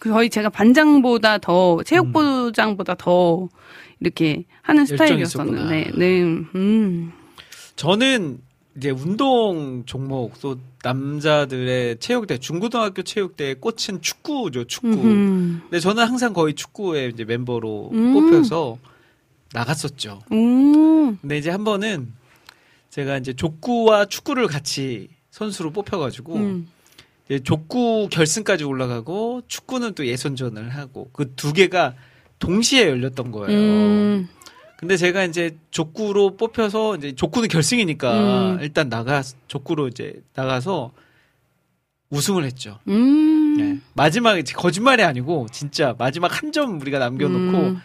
거의 0.00 0.28
제가 0.28 0.48
반장보다 0.48 1.38
더 1.38 1.82
체육부장보다 1.84 2.94
더 2.96 3.48
이렇게 4.04 4.44
하는 4.62 4.84
스타일이었었는데. 4.86 5.92
네, 5.96 6.22
음, 6.22 7.12
저는 7.76 8.38
이제 8.76 8.90
운동 8.90 9.84
종목 9.86 10.38
또 10.40 10.58
남자들의 10.82 11.98
체육대 11.98 12.38
중고등학교 12.38 13.02
체육대의 13.02 13.56
꽃은 13.60 14.02
축구죠 14.02 14.64
축구. 14.64 14.88
음, 14.88 15.60
근데 15.64 15.80
저는 15.80 16.04
항상 16.04 16.32
거의 16.32 16.54
축구의 16.54 17.10
이제 17.14 17.24
멤버로 17.24 17.90
음. 17.92 18.12
뽑혀서 18.12 18.78
나갔었죠. 19.52 20.20
음, 20.32 21.16
근데 21.20 21.38
이제 21.38 21.50
한 21.50 21.64
번은 21.64 22.12
제가 22.90 23.16
이제 23.18 23.32
족구와 23.32 24.06
축구를 24.06 24.46
같이 24.48 25.08
선수로 25.30 25.70
뽑혀가지고 25.70 26.34
음, 26.34 26.68
이제 27.26 27.38
족구 27.38 28.08
결승까지 28.10 28.64
올라가고 28.64 29.42
축구는 29.46 29.94
또 29.94 30.06
예선전을 30.06 30.68
하고 30.70 31.10
그 31.12 31.34
두 31.36 31.52
개가 31.52 31.94
동시에 32.38 32.88
열렸던 32.88 33.30
거예요. 33.30 33.48
음, 33.58 34.28
근데 34.76 34.96
제가 34.96 35.24
이제 35.24 35.56
족구로 35.70 36.36
뽑혀서 36.36 36.96
이제 36.96 37.12
족구는 37.14 37.48
결승이니까 37.48 38.54
음. 38.54 38.58
일단 38.60 38.88
나가 38.88 39.22
족구로 39.48 39.88
이제 39.88 40.22
나가서 40.34 40.92
우승을 42.10 42.44
했죠. 42.44 42.78
음, 42.88 43.56
네. 43.56 43.78
마지막에 43.94 44.42
거짓말이 44.42 45.02
아니고 45.02 45.46
진짜 45.50 45.94
마지막 45.98 46.40
한 46.42 46.52
점 46.52 46.80
우리가 46.80 46.98
남겨놓고 46.98 47.58
음. 47.58 47.80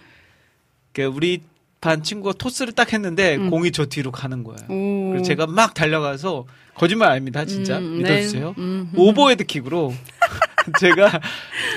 그 0.93 1.03
우리 1.03 1.41
반 1.82 2.03
친구가 2.03 2.34
토스를 2.34 2.73
딱 2.73 2.91
했는데 2.91 3.38
음. 3.38 3.49
공이 3.49 3.71
저 3.71 3.86
뒤로 3.86 4.11
가는 4.11 4.43
거예요. 4.43 4.59
오. 4.69 5.09
그래서 5.11 5.25
제가 5.25 5.47
막 5.47 5.73
달려가서 5.73 6.45
거짓말 6.75 7.11
아닙니다, 7.11 7.45
진짜 7.45 7.77
음, 7.77 7.97
믿어주세요. 7.97 8.47
네. 8.47 8.53
음, 8.57 8.91
음. 8.93 8.99
오버헤드 8.99 9.45
킥으로 9.45 9.93
제가 10.80 11.19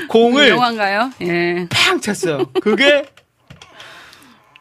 공을 0.09 0.49
영화인가요? 0.49 1.13
예. 1.23 1.67
팡 1.71 2.01
찼어요. 2.01 2.47
그게 2.61 3.05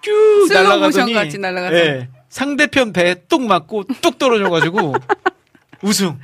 쭉 0.02 0.48
날아가더니 0.52 1.14
같이 1.14 1.38
날아가서. 1.38 1.76
예, 1.76 2.10
상대편 2.30 2.94
배에 2.94 3.16
뚝 3.28 3.44
맞고 3.44 3.86
뚝 4.02 4.18
떨어져가지고 4.20 4.94
우승 5.84 6.20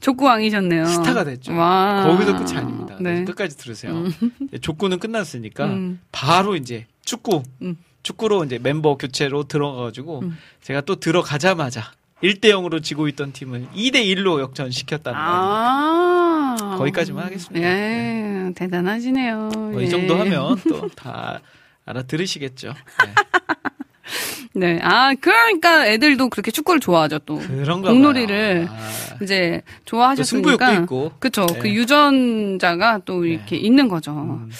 족구왕이셨네요. 0.00 0.86
스타가 0.86 1.22
됐죠. 1.24 1.54
와. 1.54 2.04
거기서 2.08 2.36
끝이 2.38 2.56
아닙니다. 2.58 2.96
네. 3.00 3.24
끝까지 3.24 3.56
들으세요. 3.56 4.04
예, 4.52 4.58
족구는 4.58 4.98
끝났으니까 4.98 5.66
음. 5.66 6.00
바로 6.10 6.56
이제 6.56 6.86
축구 7.04 7.42
음. 7.62 7.76
축구로 8.06 8.44
이제 8.44 8.58
멤버 8.62 8.96
교체로 8.96 9.44
들어가가지고 9.44 10.20
음. 10.20 10.38
제가 10.62 10.82
또 10.82 10.94
들어가자마자 10.96 11.90
1대 12.22 12.44
0으로 12.44 12.80
지고 12.82 13.08
있던 13.08 13.32
팀을 13.32 13.66
2대 13.74 13.96
1로 13.96 14.40
역전시켰다는 14.40 15.18
거. 15.18 15.24
아. 15.24 16.76
거기까지만 16.78 17.24
하겠습니다. 17.26 17.66
예, 17.68 18.52
대단하시네요. 18.54 19.50
뭐 19.54 19.80
예. 19.82 19.84
이 19.84 19.90
정도 19.90 20.14
하면 20.16 20.56
또 20.68 20.88
다 20.96 21.40
알아들으시겠죠. 21.84 22.74
네. 24.54 24.74
네. 24.74 24.80
아, 24.82 25.12
그러니까 25.20 25.86
애들도 25.86 26.28
그렇게 26.30 26.50
축구를 26.50 26.80
좋아하죠, 26.80 27.18
또. 27.20 27.38
그런가 27.38 27.90
공놀이를. 27.90 28.66
아, 28.70 29.18
이제 29.22 29.62
또 29.84 29.98
승부욕도 30.24 30.64
좋아하셨으니까. 30.64 30.72
있고. 30.82 31.12
그쵸. 31.18 31.44
네. 31.46 31.58
그 31.58 31.68
유전자가 31.68 33.00
또 33.04 33.26
이렇게 33.26 33.56
있는 33.56 33.88
거죠. 33.88 34.12
음. 34.12 34.50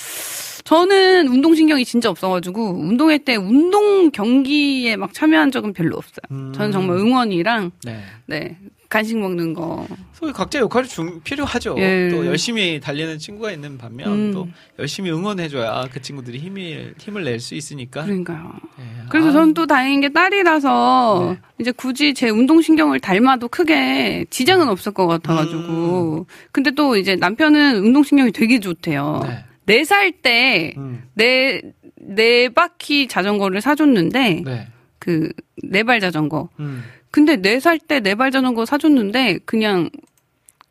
저는 0.66 1.28
운동신경이 1.28 1.84
진짜 1.84 2.10
없어가지고, 2.10 2.70
운동회 2.80 3.18
때 3.18 3.36
운동 3.36 4.10
경기에 4.10 4.96
막 4.96 5.14
참여한 5.14 5.52
적은 5.52 5.72
별로 5.72 5.96
없어요. 5.96 6.22
음. 6.32 6.52
저는 6.54 6.72
정말 6.72 6.96
응원이랑, 6.98 7.70
네. 7.84 8.02
네, 8.26 8.58
간식 8.88 9.16
먹는 9.16 9.54
거. 9.54 9.86
소위 10.12 10.32
각자 10.32 10.58
역할이 10.58 10.88
중, 10.88 11.20
필요하죠. 11.22 11.76
예. 11.78 12.08
또 12.10 12.26
열심히 12.26 12.80
달리는 12.80 13.16
친구가 13.16 13.52
있는 13.52 13.78
반면 13.78 14.08
음. 14.10 14.32
또 14.32 14.48
열심히 14.80 15.10
응원해줘야 15.12 15.86
그 15.92 16.02
친구들이 16.02 16.38
힘이, 16.38 16.88
힘을 16.98 17.22
낼 17.22 17.38
수 17.38 17.54
있으니까. 17.54 18.02
그러니까요. 18.04 18.52
예. 18.80 18.82
그래서 19.08 19.28
아, 19.28 19.32
저는 19.32 19.54
또 19.54 19.66
다행인 19.66 20.00
게 20.00 20.08
딸이라서 20.08 21.28
네. 21.34 21.40
이제 21.60 21.70
굳이 21.70 22.12
제 22.12 22.28
운동신경을 22.28 22.98
닮아도 22.98 23.46
크게 23.48 24.24
지장은 24.30 24.68
없을 24.68 24.92
것 24.92 25.06
같아가지고. 25.06 26.26
근데 26.50 26.70
또 26.72 26.96
이제 26.96 27.14
남편은 27.14 27.84
운동신경이 27.84 28.32
되게 28.32 28.58
좋대요. 28.58 29.20
네. 29.24 29.44
네 29.66 29.82
살 29.82 30.12
때 30.22 30.74
음. 30.76 31.02
네, 31.14 31.60
네 31.96 32.48
바퀴 32.48 33.08
자전거를 33.08 33.60
사줬는데, 33.60 34.42
네. 34.44 34.68
그, 34.98 35.32
네 35.62 35.82
발 35.82 36.00
자전거. 36.00 36.48
음. 36.60 36.84
근데 37.10 37.36
네 37.36 37.56
살 37.58 37.78
때 37.78 38.00
네 38.00 38.14
발 38.14 38.30
자전거 38.30 38.64
사줬는데, 38.64 39.40
그냥 39.44 39.90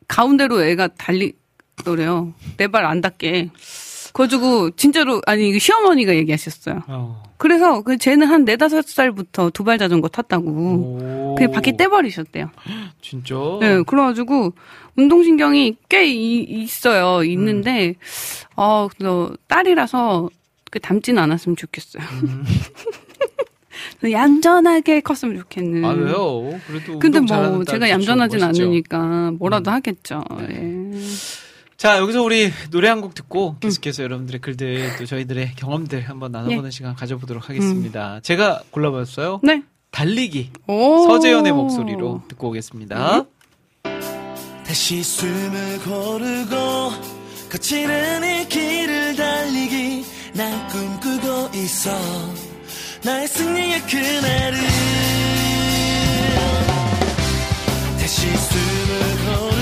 가운데로 0.08 0.64
애가 0.64 0.90
달리더래요. 0.98 2.34
네 2.58 2.68
발 2.68 2.86
안 2.86 3.02
닿게. 3.02 3.50
그래가지고, 4.16 4.72
진짜로, 4.78 5.22
아니, 5.26 5.60
시어머니가 5.60 6.16
얘기하셨어요. 6.16 6.84
어. 6.88 7.22
그래서 7.38 7.82
그 7.82 7.98
쟤는 7.98 8.28
한 8.28 8.46
네다섯 8.46 8.88
살부터 8.88 9.50
두 9.50 9.66
발 9.66 9.78
자전거 9.78 10.08
탔다고. 10.08 10.48
오. 10.50 11.36
그게 11.38 11.52
바퀴 11.52 11.76
떼버리셨대요. 11.76 12.50
진짜? 13.02 13.36
네, 13.60 13.82
그래가지고 13.86 14.54
운동신경이 14.96 15.76
꽤 15.90 16.06
이- 16.08 16.44
있어요. 16.44 17.26
있는데, 17.26 17.96
어, 18.56 18.88
그래서 18.88 19.34
딸이라서 19.50 20.30
그 20.72 20.80
닮지는 20.80 21.22
않았으면 21.22 21.58
좋겠어요. 21.58 22.04
얌전하게 24.10 25.02
컸으면 25.02 25.38
좋겠는. 25.40 25.84
아, 25.84 25.90
왜요? 25.92 26.58
그래도. 26.68 27.00
근데 27.00 27.20
뭐딸 27.20 27.66
제가. 27.66 27.90
얌전하진. 27.90 28.40
음. 28.40 28.44
않으니까 28.48 29.32
뭐라도 29.40 29.72
하겠죠. 29.72 30.24
예. 30.50 30.92
자, 31.78 31.98
여기서 31.98 32.24
우리 32.24 32.52
노래 32.72 32.88
한곡 32.88 33.12
음. 33.12 33.14
듣고 33.14 33.58
계속해서 33.60 34.04
여러분들의 34.04 34.40
글들 34.42 34.96
또 34.98 35.06
저희들의 35.06 35.56
경험들 35.56 36.08
한번 36.10 36.32
나눠보는 36.32 36.72
시간 36.72 36.96
가져보도록 36.96 37.44
음. 37.44 37.50
하겠습니다. 37.50 38.20
제가 38.22 38.64
골라봤어요. 38.72 39.42
네. 39.44 39.62
달리기. 39.92 40.52
오. 40.68 41.06
서재현의 41.08 41.52
목소리로 41.52 42.24
듣고 42.28 42.50
오겠습니다. 42.50 43.26
다시 44.66 45.04
숨을 45.04 45.80
고르고 45.80 46.92
거치는 47.52 48.24
이 48.42 48.48
길을 48.50 49.16
달리기 49.16 50.06
난 50.34 50.68
꿈꾸고 50.68 51.52
있어 51.56 51.92
나의 53.06 53.28
승리의 53.28 53.82
그날을 53.82 54.58
다시 58.00 58.28
숨을 58.28 59.26
고르고 59.26 59.55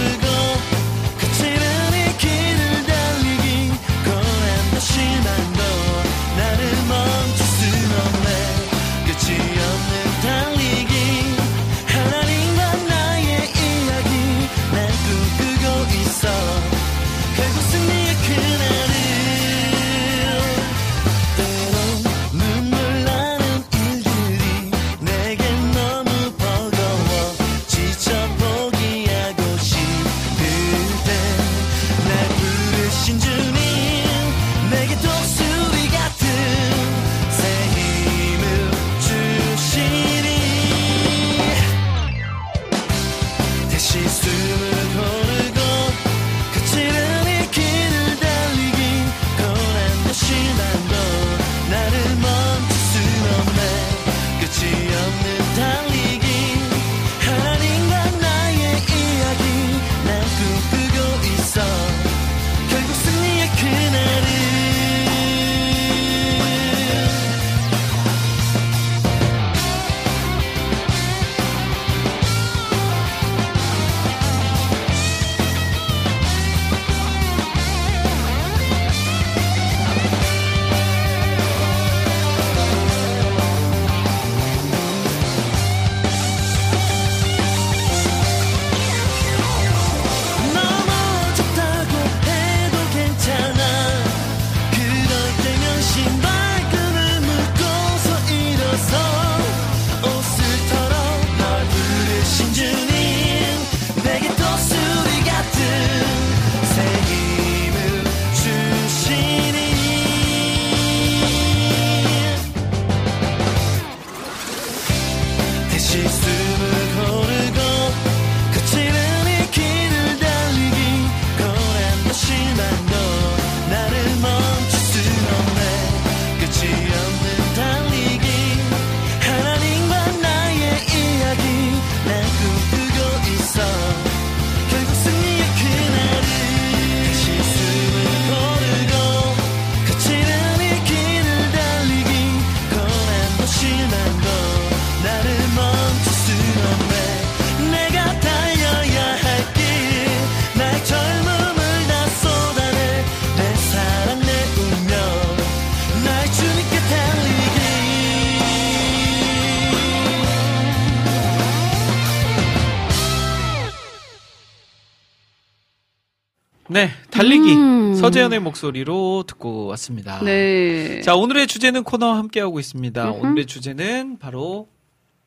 달리기. 167.24 167.54
음. 167.54 167.96
서재현의 167.96 168.40
목소리로 168.42 169.24
듣고 169.28 169.66
왔습니다. 169.68 170.22
네. 170.24 171.02
자, 171.02 171.16
오늘의 171.16 171.48
주제는 171.48 171.84
코너와 171.84 172.18
함께 172.18 172.42
하고 172.42 172.60
있습니다. 172.60 173.12
오늘의 173.12 173.46
주제는 173.46 174.18
바로 174.20 174.68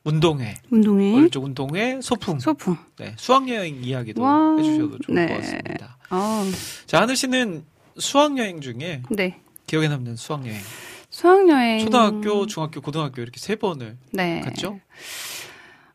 운동회, 0.05 0.55
운동회, 0.71 1.17
어릴 1.17 1.31
적 1.31 1.43
운동회, 1.43 2.01
소풍, 2.03 2.39
소풍. 2.39 2.77
네, 2.99 3.15
수학여행 3.17 3.83
이야기도 3.83 4.23
와, 4.23 4.57
해주셔도 4.59 4.99
좋을 5.01 5.17
네. 5.17 5.27
것 5.27 5.37
같습니다. 5.39 5.97
어, 6.11 6.45
자, 6.87 7.01
하늘 7.01 7.17
씨는 7.17 7.65
수학여행 7.99 8.61
중에 8.61 9.03
네. 9.11 9.41
기억에 9.67 9.89
남는 9.89 10.17
수학여행. 10.17 10.61
수학여행. 11.11 11.79
초등학교, 11.81 12.47
중학교, 12.47 12.81
고등학교 12.81 13.23
이렇게 13.23 13.41
세 13.41 13.57
번을 13.57 13.97
네. 14.13 14.43
갔죠? 14.43 14.79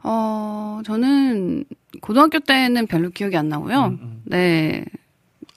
어, 0.03 0.81
저는 0.83 1.65
고등학교 2.01 2.39
때는 2.39 2.87
별로 2.87 3.11
기억이 3.11 3.37
안 3.37 3.49
나고요. 3.49 3.85
음, 3.85 3.99
음. 4.01 4.21
네. 4.25 4.83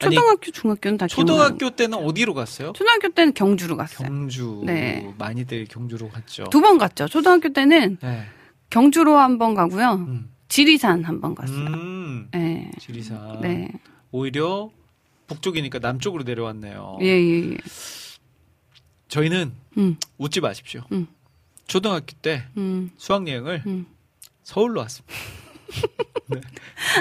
아니, 0.00 0.14
초등학교, 0.16 0.50
중학교는 0.50 0.98
다. 0.98 1.06
초등학교 1.06 1.70
때는 1.70 1.98
어디로 1.98 2.34
갔어요? 2.34 2.72
초등학교 2.74 3.08
때는 3.10 3.32
경주로 3.34 3.76
갔어요. 3.76 4.08
경주. 4.08 4.62
네. 4.66 5.12
많이들 5.18 5.66
경주로 5.66 6.08
갔죠. 6.08 6.44
두 6.50 6.60
번 6.60 6.78
갔죠. 6.78 7.06
초등학교 7.08 7.52
때는 7.52 7.98
네. 8.02 8.26
경주로 8.70 9.16
한 9.18 9.38
번 9.38 9.54
가고요. 9.54 9.92
음. 10.06 10.30
지리산 10.48 11.04
한 11.04 11.20
번 11.20 11.34
갔어요. 11.34 11.56
음. 11.58 12.28
네. 12.32 12.70
지리산. 12.78 13.40
네. 13.40 13.68
오히려 14.10 14.70
북쪽이니까 15.26 15.78
남쪽으로 15.78 16.22
내려왔네요. 16.24 16.98
예, 17.00 17.06
예, 17.06 17.50
예. 17.52 17.56
저희는 19.08 19.52
음, 19.78 19.96
웃지 20.18 20.40
마십시오. 20.40 20.82
음. 20.92 21.06
초등학교 21.66 22.06
때 22.20 22.44
음, 22.56 22.90
수학여행을 22.98 23.62
음. 23.66 23.86
서울로 24.42 24.80
왔습니다. 24.80 25.14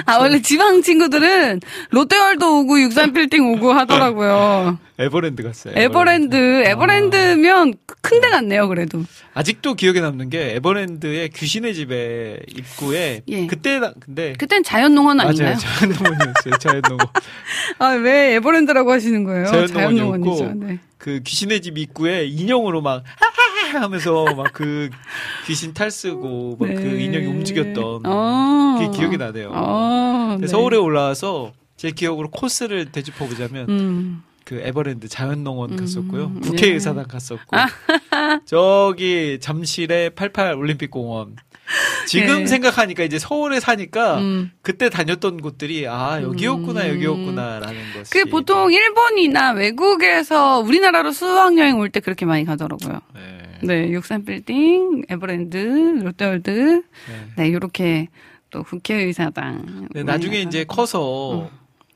아, 0.06 0.18
원래 0.18 0.40
지방 0.40 0.82
친구들은 0.82 1.60
롯데월드 1.90 2.44
오고 2.44 2.80
육삼빌딩 2.82 3.52
오고 3.54 3.72
하더라고요. 3.72 4.78
에버랜드 4.98 5.42
갔어요. 5.42 5.74
에버랜드, 5.76 6.36
에버랜드면 6.64 7.74
큰 8.04 8.20
데 8.20 8.28
같네요, 8.28 8.68
그래도. 8.68 9.02
아직도 9.32 9.74
기억에 9.74 10.00
남는 10.02 10.28
게 10.28 10.54
에버랜드의 10.56 11.30
귀신의 11.30 11.74
집에 11.74 12.38
입구에 12.54 13.22
예. 13.28 13.46
그때 13.46 13.78
나- 13.78 13.94
근데 13.98 14.34
그땐 14.38 14.62
자연농원 14.62 15.20
아닌가요? 15.20 15.48
맞아요. 15.48 15.58
자연농원이었어요. 15.58 16.58
자연농원. 16.60 16.98
아, 17.78 17.86
왜 17.92 18.34
에버랜드라고 18.34 18.92
하시는 18.92 19.24
거예요? 19.24 19.46
자연농원이었고 19.46 20.36
자연농원이죠. 20.36 20.66
네. 20.66 20.78
그 20.98 21.20
귀신의 21.24 21.62
집 21.62 21.78
입구에 21.78 22.26
인형으로 22.26 22.82
막 22.82 23.02
하하 23.16 23.43
하 23.74 23.82
하면서 23.82 24.24
막 24.34 24.52
그 24.52 24.88
귀신 25.46 25.74
탈 25.74 25.90
쓰고 25.90 26.56
막그 26.60 26.72
네. 26.72 27.04
인형이 27.04 27.26
움직였던 27.26 28.02
어. 28.06 28.76
그게 28.78 28.96
기억이 28.98 29.16
나네요. 29.16 29.50
어, 29.52 30.36
네. 30.40 30.46
서울에 30.46 30.76
올라와서 30.76 31.52
제 31.76 31.90
기억으로 31.90 32.30
코스를 32.30 32.92
되짚어 32.92 33.26
보자면 33.26 33.68
음. 33.68 34.22
그 34.44 34.60
에버랜드 34.62 35.08
자연농원 35.08 35.72
음, 35.72 35.76
갔었고요. 35.76 36.32
예. 36.36 36.40
국회의사당 36.40 37.06
갔었고. 37.08 37.56
저기 38.44 39.38
잠실의 39.40 40.10
88 40.10 40.54
올림픽공원. 40.54 41.36
지금 42.06 42.42
예. 42.42 42.46
생각하니까 42.46 43.04
이제 43.04 43.18
서울에 43.18 43.58
사니까 43.58 44.18
음. 44.18 44.50
그때 44.60 44.90
다녔던 44.90 45.40
곳들이 45.40 45.88
아 45.88 46.20
여기였구나 46.22 46.82
음. 46.82 46.88
여기였구나라는 46.90 47.92
것이. 47.94 48.10
그 48.12 48.26
보통 48.26 48.70
일본이나 48.72 49.52
외국에서 49.52 50.58
우리나라로 50.60 51.12
수학여행 51.12 51.78
올 51.78 51.88
때 51.88 52.00
그렇게 52.00 52.26
많이 52.26 52.44
가더라고요. 52.44 53.00
네. 53.14 53.38
네, 53.66 53.90
육삼빌딩, 53.90 55.04
에버랜드, 55.08 55.56
롯데월드, 56.02 56.50
네. 56.50 56.82
네, 57.36 57.52
요렇게 57.52 58.08
또 58.50 58.62
국회의사당. 58.62 59.88
네, 59.92 60.02
나중에 60.02 60.38
가서. 60.38 60.48
이제 60.48 60.64
커서 60.64 61.42
음. 61.42 61.48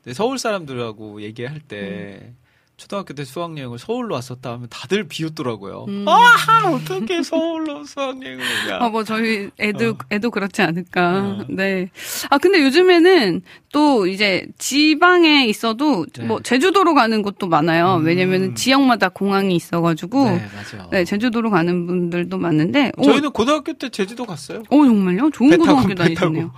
네, 0.03 0.13
서울 0.13 0.37
사람들하고 0.37 1.21
얘기할 1.21 1.59
때 1.59 2.33
초등학교 2.79 3.13
때 3.13 3.25
수학여행을 3.25 3.77
서울로 3.77 4.15
왔었다 4.15 4.53
하면 4.53 4.67
다들 4.69 5.07
비웃더라고요. 5.09 5.85
음. 5.89 6.05
아 6.07 6.69
어떻게 6.69 7.21
서울로 7.21 7.83
수학여행을 7.83 8.39
오냐. 8.39 8.77
아, 8.79 8.89
뭐, 8.89 9.03
저희 9.03 9.49
애도, 9.59 9.89
어. 9.89 9.97
애도 10.09 10.31
그렇지 10.31 10.61
않을까. 10.61 11.19
어. 11.41 11.45
네. 11.49 11.89
아, 12.29 12.37
근데 12.37 12.63
요즘에는 12.63 13.41
또 13.73 14.07
이제 14.07 14.47
지방에 14.57 15.45
있어도 15.45 16.05
네. 16.17 16.23
뭐, 16.23 16.41
제주도로 16.41 16.93
가는 16.95 17.21
곳도 17.21 17.47
많아요. 17.47 17.97
음. 17.97 18.05
왜냐면은 18.05 18.55
지역마다 18.55 19.09
공항이 19.09 19.55
있어가지고. 19.55 20.23
네 20.23 20.35
네, 20.37 20.47
맞아. 20.87 21.03
제주도로 21.03 21.49
가는 21.49 21.85
분들도 21.85 22.37
많은데. 22.37 22.93
오, 22.97 23.03
저희는 23.03 23.31
고등학교 23.31 23.73
때 23.73 23.89
제주도 23.89 24.25
갔어요. 24.25 24.63
어, 24.69 24.85
정말요? 24.85 25.31
좋은 25.31 25.57
고등학교 25.57 25.89
배 25.89 25.95
다니시네요. 25.95 26.51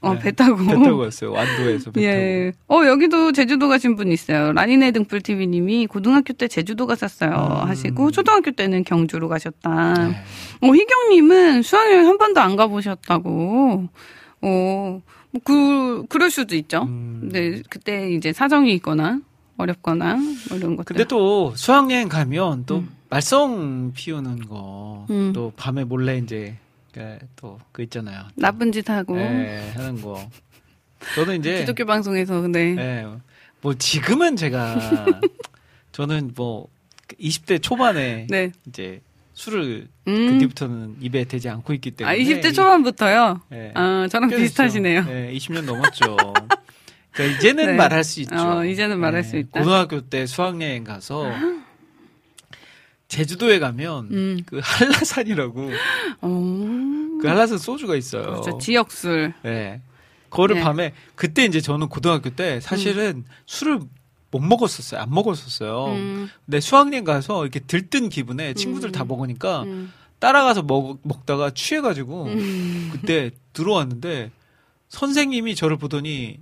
어, 0.00 0.14
네. 0.14 0.20
배 0.20 0.32
타고. 0.32 0.56
배 0.56 0.72
타고 0.74 0.98
갔어요. 0.98 1.32
완도에서 1.32 1.90
배 1.90 2.02
예. 2.04 2.52
어, 2.68 2.84
여기도 2.86 3.32
제주도 3.32 3.68
가신 3.68 3.96
분 3.96 4.10
있어요. 4.12 4.52
라니네 4.52 4.92
등불 4.92 5.20
TV님이 5.20 5.86
고등학교 5.86 6.32
때 6.32 6.48
제주도 6.48 6.86
갔었어요. 6.86 7.30
음. 7.30 7.68
하시고, 7.68 8.10
초등학교 8.10 8.50
때는 8.50 8.84
경주로 8.84 9.28
가셨다. 9.28 9.94
타고. 9.94 10.08
네. 10.08 10.68
어, 10.68 10.72
희경님은 10.72 11.62
수학여행 11.62 12.06
한 12.06 12.18
번도 12.18 12.40
안 12.40 12.56
가보셨다고. 12.56 13.88
어, 14.42 15.02
뭐, 15.32 15.40
그, 15.44 16.04
그럴 16.08 16.30
수도 16.30 16.56
있죠. 16.56 16.84
음. 16.84 17.28
네, 17.32 17.62
그때 17.68 18.10
이제 18.12 18.32
사정이 18.32 18.72
있거나, 18.74 19.20
어렵거나, 19.56 20.16
뭐 20.48 20.56
이런 20.58 20.76
것들. 20.76 20.96
근데 20.96 21.04
또 21.06 21.54
수학여행 21.54 22.08
가면 22.08 22.64
또 22.66 22.78
음. 22.78 22.88
말썽 23.10 23.92
피우는 23.94 24.46
거, 24.48 25.06
음. 25.10 25.32
또 25.34 25.52
밤에 25.56 25.84
몰래 25.84 26.16
이제 26.18 26.56
또그 27.36 27.82
있잖아요. 27.82 28.28
나쁜 28.34 28.72
짓 28.72 28.88
하고. 28.88 29.16
네, 29.16 29.70
하는 29.74 30.00
거. 30.00 30.28
저는 31.14 31.38
이제 31.38 31.60
기독교 31.60 31.86
방송에서, 31.86 32.46
네. 32.48 32.74
네, 32.74 33.06
뭐 33.60 33.74
지금은 33.74 34.36
제가 34.36 34.76
저는 35.92 36.32
뭐 36.36 36.68
20대 37.20 37.62
초반에 37.62 38.26
네. 38.28 38.52
이제 38.66 39.00
술을 39.34 39.88
음. 40.06 40.26
그 40.26 40.38
뒤부터는 40.38 40.96
입에 41.00 41.24
대지 41.24 41.48
않고 41.48 41.72
있기 41.74 41.92
때문에 41.92 42.14
아, 42.14 42.18
20대 42.18 42.54
초반부터요? 42.54 43.40
네. 43.48 43.72
아, 43.74 44.06
저랑 44.10 44.28
꽤 44.28 44.36
비슷하시네요. 44.36 45.04
네, 45.04 45.32
20년 45.34 45.64
넘었죠. 45.64 46.16
그러니까 47.12 47.38
이제는 47.38 47.66
네. 47.66 47.72
말할 47.72 48.04
수 48.04 48.20
있죠. 48.20 48.34
네, 48.34 48.42
어, 48.42 48.64
이제는 48.64 49.00
말할 49.00 49.24
수 49.24 49.36
있다. 49.36 49.60
고등학교 49.60 50.00
때 50.02 50.26
수학여행 50.26 50.84
가서 50.84 51.30
제주도에 53.10 53.58
가면 53.58 54.08
음. 54.12 54.40
그 54.46 54.60
한라산이라고 54.62 55.70
어. 56.22 56.28
그 57.20 57.22
한라산 57.26 57.58
소주가 57.58 57.96
있어요. 57.96 58.22
그렇죠. 58.22 58.58
지역술. 58.58 59.34
네. 59.42 59.82
그거를 60.30 60.56
네. 60.56 60.62
밤에 60.62 60.94
그때 61.16 61.44
이제 61.44 61.60
저는 61.60 61.88
고등학교 61.88 62.30
때 62.30 62.60
사실은 62.60 63.24
술을 63.46 63.80
못 64.30 64.38
먹었었어요. 64.38 65.00
안 65.00 65.10
먹었었어요. 65.10 65.86
음. 65.86 66.30
근데 66.46 66.60
수학여행 66.60 67.02
가서 67.02 67.42
이렇게 67.42 67.58
들뜬 67.58 68.10
기분에 68.10 68.54
친구들 68.54 68.90
음. 68.90 68.92
다 68.92 69.04
먹으니까 69.04 69.64
음. 69.64 69.92
따라가서 70.20 70.62
먹, 70.62 71.00
먹다가 71.02 71.50
취해가지고 71.50 72.26
음. 72.26 72.90
그때 72.92 73.32
들어왔는데 73.52 74.30
선생님이 74.88 75.56
저를 75.56 75.78
보더니 75.78 76.38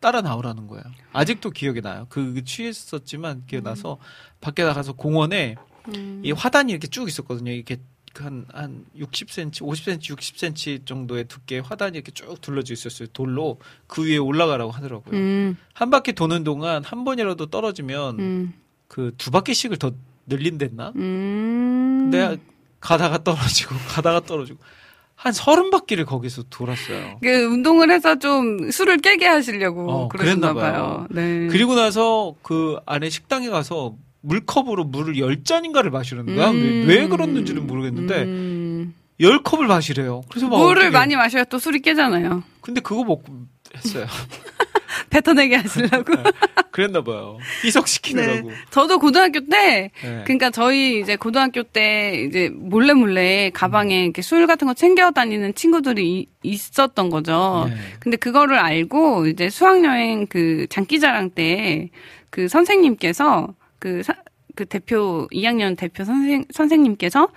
따라 0.00 0.22
나오라는 0.22 0.66
거예요. 0.66 0.84
아직도 1.12 1.50
기억이 1.50 1.82
나요. 1.82 2.06
그, 2.08 2.32
그 2.32 2.44
취했었지만 2.44 3.42
기억 3.46 3.64
나서 3.64 3.98
밖에 4.40 4.64
나가서 4.64 4.94
공원에 4.94 5.56
음. 5.94 6.22
이 6.24 6.32
화단이 6.32 6.72
이렇게 6.72 6.86
쭉 6.88 7.08
있었거든요. 7.08 7.52
이렇게 7.52 7.78
한, 8.14 8.46
한 8.52 8.84
60cm, 8.96 9.60
50cm, 9.60 10.00
60cm 10.16 10.86
정도의 10.86 11.24
두께의 11.24 11.62
화단이 11.62 11.96
이렇게 11.96 12.12
쭉 12.12 12.40
둘러져 12.40 12.72
있었어요. 12.72 13.08
돌로 13.12 13.58
그 13.86 14.06
위에 14.06 14.16
올라가라고 14.16 14.70
하더라고요. 14.70 15.16
음. 15.16 15.56
한 15.74 15.90
바퀴 15.90 16.12
도는 16.12 16.44
동안 16.44 16.82
한 16.84 17.04
번이라도 17.04 17.46
떨어지면 17.46 18.18
음. 18.18 18.54
그두 18.88 19.30
바퀴씩을 19.30 19.76
더 19.76 19.92
늘린댔나? 20.26 20.92
음. 20.96 22.08
내가 22.10 22.36
가다가 22.80 23.22
떨어지고 23.22 23.74
가다가 23.88 24.20
떨어지고 24.20 24.58
한 25.14 25.32
서른 25.32 25.70
바퀴를 25.70 26.04
거기서 26.04 26.44
돌았어요. 26.50 27.18
그 27.22 27.44
운동을 27.44 27.90
해서 27.90 28.18
좀 28.18 28.70
술을 28.70 28.98
깨게 28.98 29.26
하시려고 29.26 29.90
어, 29.90 30.08
그랬나 30.08 30.52
봐요. 30.52 30.72
봐요. 30.72 31.06
네. 31.10 31.48
그리고 31.48 31.74
나서 31.74 32.34
그 32.42 32.76
안에 32.84 33.08
식당에 33.08 33.48
가서 33.48 33.96
물컵으로 34.26 34.84
물을 34.84 35.18
열 35.18 35.42
잔인가를 35.44 35.90
마시는 35.90 36.26
거야. 36.26 36.48
왜, 36.50 36.84
왜 36.84 37.08
그랬는지는 37.08 37.66
모르겠는데 37.66 38.22
음. 38.24 38.94
열 39.20 39.42
컵을 39.42 39.66
마시래요. 39.66 40.22
그래서 40.28 40.48
막 40.48 40.58
물을. 40.58 40.90
많이 40.90 41.16
마셔야 41.16 41.44
또 41.44 41.58
술이 41.58 41.80
깨잖아요. 41.80 42.42
근데 42.60 42.80
그거 42.80 43.04
먹고 43.04 43.24
했어요. 43.74 44.06
뱉어내게 45.10 45.56
하시려고. 45.56 46.14
그랬나 46.72 47.02
봐요. 47.02 47.38
희석시키느라고. 47.64 48.50
저도 48.70 48.98
고등학교 48.98 49.40
때 49.40 49.90
네. 50.02 50.22
그러니까 50.24 50.50
저희 50.50 51.00
이제 51.00 51.16
고등학교 51.16 51.62
때 51.62 52.24
이제 52.26 52.50
몰래 52.52 52.92
몰래 52.92 53.50
가방에 53.54 54.04
이렇게 54.04 54.20
술 54.22 54.46
같은 54.46 54.66
거 54.66 54.74
챙겨 54.74 55.10
다니는 55.10 55.54
친구들이 55.54 56.18
이- 56.20 56.26
있었던 56.42 57.08
거죠. 57.10 57.66
네. 57.68 57.76
근데 58.00 58.16
그거를 58.16 58.58
알고 58.58 59.26
이제 59.28 59.48
수학여행 59.50 60.26
그 60.26 60.66
장기자랑 60.70 61.30
때 61.30 61.90
그 62.28 62.48
선생님께서 62.48 63.54
그, 63.78 64.02
사- 64.02 64.16
그 64.54 64.64
대표 64.66 65.28
2학년 65.32 65.76
대표 65.76 66.04
선생 66.04 66.44
선생님께서 66.52 67.28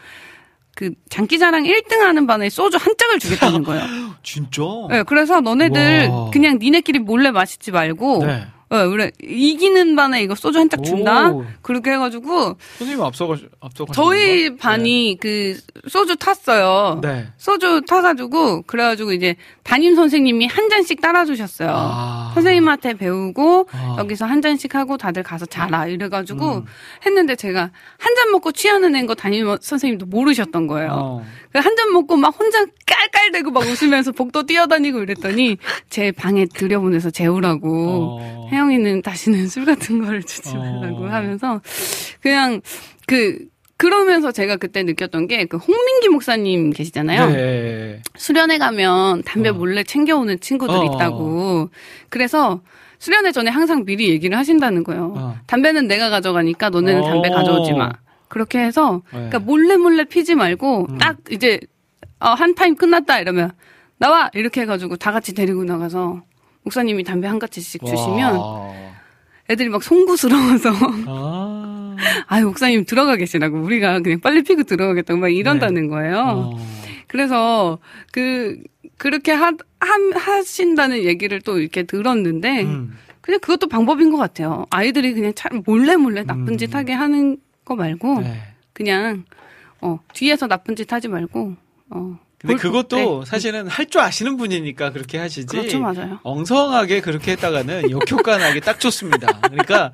그 0.76 0.92
장기자랑 1.10 1.64
1등 1.64 1.98
하는 2.00 2.26
반에 2.28 2.50
소주 2.50 2.78
한 2.78 2.94
짝을 2.98 3.20
주겠다는 3.20 3.64
거예요. 3.66 3.84
진짜? 4.24 4.62
네, 4.90 5.04
그래서 5.04 5.42
너네들 5.42 6.08
와. 6.08 6.30
그냥 6.32 6.58
니네끼리 6.60 7.00
몰래 7.00 7.32
마시지 7.32 7.72
말고 7.72 8.26
네. 8.26 8.48
어, 8.72 8.88
그래 8.90 9.12
이기는 9.24 9.96
반에 9.96 10.22
이거 10.22 10.36
소주 10.36 10.60
한 10.60 10.70
짝 10.70 10.84
준다. 10.84 11.32
오. 11.32 11.44
그렇게 11.64 11.92
해가지고 11.94 12.56
선생님 12.78 13.04
앞서가 13.04 13.36
앞서가 13.60 13.94
저희 13.94 14.56
반이 14.56 15.18
그 15.20 15.58
소주 15.88 16.16
탔어요. 16.16 17.00
네. 17.02 17.28
소주 17.38 17.82
타가지고 17.88 18.62
그래가지고 18.64 19.14
이제 19.14 19.36
담임 19.64 19.96
선생님이 19.96 20.46
한 20.46 20.70
잔씩 20.70 21.02
따라주셨어요. 21.02 21.70
아. 21.74 22.32
선생님한테 22.36 22.94
배우고 22.94 23.68
아. 23.72 23.96
여기서 24.00 24.26
한 24.26 24.42
잔씩 24.44 24.76
하고 24.76 24.98
다들 24.98 25.24
가서 25.24 25.48
자라 25.48 25.88
이래가지고 25.88 26.58
음. 26.58 26.66
했는데 27.06 27.36
제가 27.36 27.72
한 27.98 28.16
잔 28.20 28.32
먹고 28.32 28.52
취하는 28.52 28.96
애인 28.96 29.08
거 29.08 29.16
담임 29.16 29.48
선생님도 29.62 30.06
모르셨던 30.08 30.68
거예요. 30.68 30.90
어. 30.92 31.26
한잔 31.54 31.92
먹고 31.94 32.18
막 32.18 32.38
혼자 32.38 32.66
깔깔대고 32.86 33.50
막 33.52 33.64
웃으면서 33.64 34.12
복도 34.12 34.44
뛰어다니고 34.46 35.00
이랬더니 35.02 35.58
제 35.90 36.12
방에 36.12 36.46
들여보내서 36.54 37.10
재우라고 37.12 38.20
어. 38.22 38.50
혜영이는 38.60 39.02
다시는 39.02 39.48
술 39.48 39.66
같은 39.66 40.04
거를 40.04 40.22
주지 40.24 40.56
어. 40.56 40.60
말라고 40.60 41.08
하면서 41.08 41.62
그냥 42.22 42.62
그 43.08 43.40
그러면서 43.78 44.34
제가 44.34 44.58
그때 44.58 44.84
느꼈던 44.84 45.28
게 45.28 45.46
그 45.46 45.56
홍민기 45.58 46.10
목사님 46.10 46.72
계시잖아요. 46.72 47.30
네. 47.30 48.02
수련회 48.18 48.58
가면 48.58 49.24
담배 49.24 49.50
어. 49.50 49.54
몰래 49.54 49.84
챙겨오는 49.84 50.40
친구들 50.42 50.76
어. 50.76 50.84
있다고. 50.84 51.70
그래서 52.10 52.62
수련회 53.00 53.32
전에 53.32 53.50
항상 53.50 53.86
미리 53.86 54.10
얘기를 54.10 54.38
하신다는 54.38 54.84
거예요. 54.84 55.14
어. 55.16 55.38
담배는 55.48 55.88
내가 55.88 56.10
가져가니까 56.10 56.70
너네는 56.70 57.02
담배 57.04 57.30
어. 57.30 57.36
가져오지 57.36 57.74
마. 57.74 57.90
그렇게 58.28 58.60
해서 58.60 59.02
네. 59.06 59.30
그러니까 59.30 59.40
몰래 59.40 59.78
몰래 59.78 60.04
피지 60.04 60.36
말고 60.36 60.88
음. 60.90 60.98
딱 60.98 61.18
이제 61.32 61.60
어, 62.20 62.30
한 62.32 62.54
타임 62.54 62.76
끝났다 62.76 63.22
이러면 63.22 63.52
나와 63.98 64.30
이렇게 64.34 64.62
해가지고 64.62 64.98
다 64.98 65.12
같이 65.14 65.34
데리고 65.34 65.64
나가서 65.64 66.22
목사님이 66.70 67.04
담배 67.04 67.28
한 67.28 67.40
가지씩 67.40 67.84
주시면 67.84 68.36
와. 68.36 68.72
애들이 69.50 69.70
막 69.70 69.82
송구스러워서 69.82 70.70
아. 71.08 71.96
아유 72.28 72.46
목사님 72.46 72.86
들어가 72.86 73.16
계시라고 73.16 73.58
우리가 73.58 74.00
그냥 74.00 74.20
빨리 74.20 74.44
피고 74.44 74.64
들어가겠다고 74.64 75.20
막 75.20 75.30
이런다는 75.30 75.88
거예요. 75.88 76.54
어. 76.56 76.60
그래서 77.08 77.80
그 78.12 78.62
그렇게 78.98 79.32
하, 79.32 79.48
하 79.48 79.58
하 80.16 80.44
신다는 80.44 81.04
얘기를 81.04 81.42
또 81.42 81.60
이렇게 81.60 81.84
들었는데 81.84 82.64
음. 82.64 82.96
그냥 83.22 83.40
그것도 83.40 83.68
방법인 83.68 84.12
것 84.12 84.18
같아요. 84.18 84.66
아이들이 84.70 85.14
그냥 85.14 85.34
참 85.36 85.64
몰래 85.66 85.96
몰래 85.96 86.24
나쁜 86.24 86.50
음. 86.50 86.58
짓 86.58 86.74
하게 86.76 86.94
하는 86.94 87.38
거 87.66 87.76
말고 87.76 88.22
네. 88.22 88.42
그냥 88.74 89.26
어 89.82 90.00
뒤에서 90.14 90.48
나쁜 90.48 90.76
짓 90.76 90.92
하지 90.94 91.08
말고 91.08 91.56
어 91.90 92.20
근데 92.40 92.54
볼- 92.54 92.58
그것도 92.62 93.24
네. 93.24 93.30
사실은 93.30 93.68
할 93.68 93.86
줄 93.90 94.02
아시는 94.02 94.38
분이니까 94.38 94.92
그렇게 94.92 95.18
하시지. 95.18 95.48
그렇죠 95.48 95.80
맞아요. 95.80 96.20
엉성하게 96.24 97.02
그렇게 97.02 97.32
했다가는 97.34 97.90
역효과 97.92 98.38
나기 98.38 98.62
딱 98.62 98.80
좋습니다. 98.80 99.40
그러니까 99.42 99.92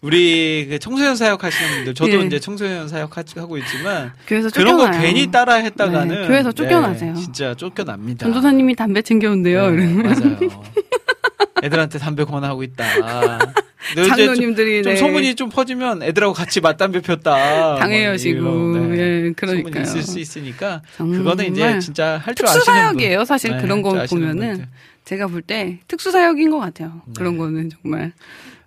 우리 0.00 0.66
그 0.70 0.78
청소년 0.78 1.16
사역 1.16 1.42
하시는 1.42 1.74
분들, 1.76 1.94
저도 1.94 2.20
예. 2.22 2.26
이제 2.26 2.38
청소년 2.38 2.86
사역 2.88 3.16
하- 3.16 3.24
하고 3.36 3.58
있지만 3.58 4.12
교회에서 4.28 4.48
그런 4.50 4.76
거 4.76 4.84
쫓겨나요. 4.84 5.02
괜히 5.02 5.28
따라 5.30 5.54
했다가는 5.54 6.22
네, 6.22 6.28
교회에서 6.28 6.52
쫓겨나세요. 6.52 7.14
진짜 7.16 7.54
쫓겨납니다. 7.54 8.24
전도사님이 8.26 8.76
담배 8.76 9.02
챙겨온대요. 9.02 9.70
네, 9.70 9.86
맞아요. 9.94 10.38
애들한테 11.64 11.98
담배 11.98 12.22
권하고 12.22 12.62
있다. 12.62 12.84
이제 13.92 14.02
좀- 14.04 14.08
장로님들이 14.16 14.82
좀 14.84 14.92
네, 14.92 14.96
소문이 14.96 15.34
좀 15.34 15.48
퍼지면 15.48 16.04
애들하고 16.04 16.32
같이 16.32 16.60
맞담배 16.60 17.00
폈다. 17.00 17.76
당해여시고 17.76 18.40
뭐 18.42 18.76
이런, 18.76 18.90
네. 18.92 18.98
예 18.98 19.04
소문이 19.20 19.34
그러니까요. 19.34 19.82
있을 19.82 20.02
수 20.02 20.20
있으니까 20.20 20.82
그거는 20.96 21.50
이제 21.52 21.80
진짜 21.80 22.20
할 22.24 22.34
줄 22.36 22.46
아시는 22.46 22.60
특수사역이에요. 22.60 23.24
사실 23.24 23.50
네, 23.56 23.62
그런 23.62 23.82
거 23.82 23.90
보면은 24.08 24.48
분들. 24.48 24.68
제가 25.06 25.26
볼 25.26 25.42
때 25.42 25.80
특수 25.88 26.12
사역인 26.12 26.50
것 26.50 26.58
같아요. 26.58 27.00
네. 27.06 27.12
그런 27.16 27.36
거는 27.38 27.70
정말 27.70 28.02
예. 28.02 28.12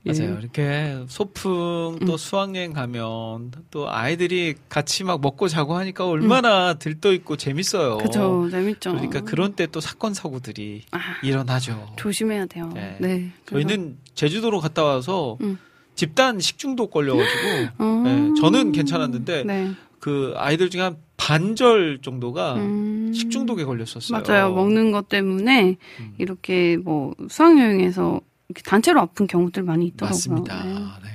맞아요. 0.03 0.37
이렇게 0.39 0.97
소풍 1.07 1.99
또 2.07 2.17
수학여행 2.17 2.73
가면 2.73 3.51
또 3.69 3.89
아이들이 3.89 4.55
같이 4.69 5.03
막 5.03 5.21
먹고 5.21 5.47
자고 5.47 5.75
하니까 5.75 6.07
얼마나 6.07 6.73
들떠 6.73 7.13
있고 7.13 7.35
재밌어요. 7.37 7.97
음. 7.97 8.03
그죠 8.03 8.49
재밌죠. 8.49 8.91
그러니까 8.91 9.21
그런 9.21 9.53
때 9.53 9.67
또 9.67 9.79
사건 9.79 10.13
사고들이 10.13 10.83
아, 10.91 10.99
일어나죠. 11.23 11.93
조심해야 11.97 12.47
돼요. 12.47 12.71
네. 12.73 12.97
네. 12.99 13.31
저희는 13.45 13.97
제주도로 14.15 14.59
갔다 14.59 14.83
와서 14.83 15.37
음. 15.41 15.57
집단 15.95 16.39
식중독 16.39 16.89
걸려가지고 16.91 17.67
어. 17.77 18.01
네, 18.03 18.41
저는 18.41 18.71
괜찮았는데 18.71 19.43
네. 19.43 19.71
그 19.99 20.33
아이들 20.35 20.69
중에 20.71 20.81
한 20.81 20.97
반절 21.17 21.99
정도가 22.01 22.55
음. 22.55 23.13
식중독에 23.13 23.63
걸렸었어요. 23.65 24.19
맞아요. 24.27 24.53
먹는 24.53 24.91
것 24.91 25.07
때문에 25.09 25.77
음. 25.99 26.13
이렇게 26.17 26.77
뭐 26.77 27.13
수학여행에서 27.29 28.19
단체로 28.53 28.99
아픈 29.01 29.27
경우들 29.27 29.63
많이 29.63 29.87
있더라고요. 29.87 30.09
맞습니다. 30.15 30.63
네. 30.63 30.73
네. 30.73 31.09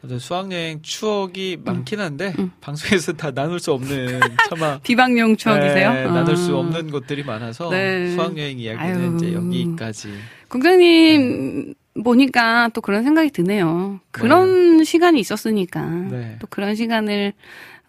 그래서 0.00 0.18
수학여행 0.18 0.80
추억이 0.80 1.58
많긴 1.62 2.00
한데 2.00 2.32
음. 2.38 2.50
방송에서 2.60 3.12
다 3.12 3.30
나눌 3.32 3.60
수 3.60 3.72
없는 3.72 4.20
차마 4.48 4.78
비방용 4.78 5.36
추억이세요? 5.36 5.92
네, 5.92 6.04
나눌 6.06 6.36
수 6.36 6.56
아. 6.56 6.60
없는 6.60 6.90
것들이 6.90 7.22
많아서 7.22 7.68
네. 7.68 8.10
수학여행 8.12 8.58
이야기는 8.58 9.10
아유. 9.10 9.16
이제 9.16 9.34
여기까지. 9.34 10.08
국장님 10.48 11.74
보니까 12.02 12.70
또 12.72 12.80
그런 12.80 13.02
생각이 13.04 13.30
드네요. 13.30 14.00
그런 14.10 14.84
시간이 14.84 15.20
있었으니까 15.20 15.84
네. 15.84 16.36
또 16.40 16.46
그런 16.48 16.74
시간을 16.74 17.34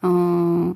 어 0.02 0.74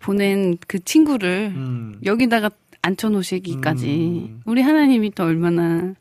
보낸 0.00 0.56
그 0.68 0.78
친구를 0.84 1.52
음. 1.54 1.98
여기다가 2.04 2.50
앉혀놓으시기까지 2.82 3.86
음. 3.88 4.40
우리 4.44 4.62
하나님이 4.62 5.10
또 5.14 5.24
얼마나 5.24 5.94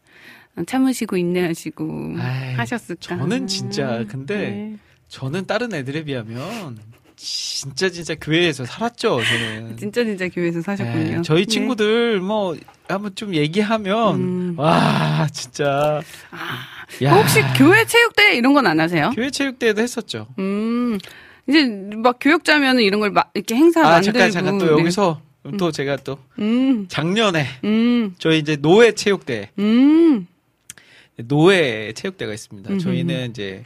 참으시고 0.65 1.15
인내하시고 1.17 2.15
아이, 2.19 2.53
하셨을까. 2.55 3.17
저는 3.17 3.47
진짜 3.47 4.03
근데 4.09 4.35
네. 4.37 4.75
저는 5.07 5.45
다른 5.47 5.73
애들에 5.73 6.03
비하면 6.03 6.77
진짜 7.15 7.89
진짜 7.89 8.15
교회에서 8.15 8.65
살았죠. 8.65 9.21
저는. 9.23 9.75
진짜 9.79 10.03
진짜 10.03 10.27
교회에서 10.29 10.61
사셨군요. 10.61 11.15
네, 11.17 11.21
저희 11.23 11.45
네. 11.45 11.51
친구들 11.51 12.19
뭐 12.19 12.55
한번 12.87 13.13
좀 13.15 13.33
얘기하면 13.35 14.15
음. 14.15 14.53
와 14.57 15.27
진짜 15.31 16.01
아, 16.31 16.65
야. 17.03 17.13
혹시 17.13 17.41
교회 17.57 17.85
체육대 17.85 18.35
이런 18.35 18.53
건 18.53 18.65
안 18.67 18.79
하세요? 18.79 19.11
교회 19.15 19.29
체육대회도 19.29 19.81
했었죠. 19.81 20.27
음, 20.39 20.97
이제 21.47 21.65
막 21.95 22.17
교육자면은 22.19 22.83
이런 22.83 22.99
걸 22.99 23.11
막 23.11 23.31
이렇게 23.33 23.55
행사 23.55 23.81
아 23.81 23.89
만들고. 23.91 24.17
잠깐 24.17 24.31
잠깐 24.31 24.57
또 24.57 24.65
네. 24.65 24.71
여기서 24.81 25.21
또 25.57 25.71
제가 25.71 25.95
또 25.97 26.17
음, 26.39 26.85
작년에 26.89 27.45
음, 27.63 28.13
저희 28.19 28.39
이제 28.39 28.55
노예 28.55 28.91
체육대 28.93 29.49
음, 29.59 30.27
노예 31.27 31.93
체육대가 31.93 32.33
있습니다. 32.33 32.69
음흠. 32.71 32.79
저희는 32.79 33.31
이제 33.31 33.65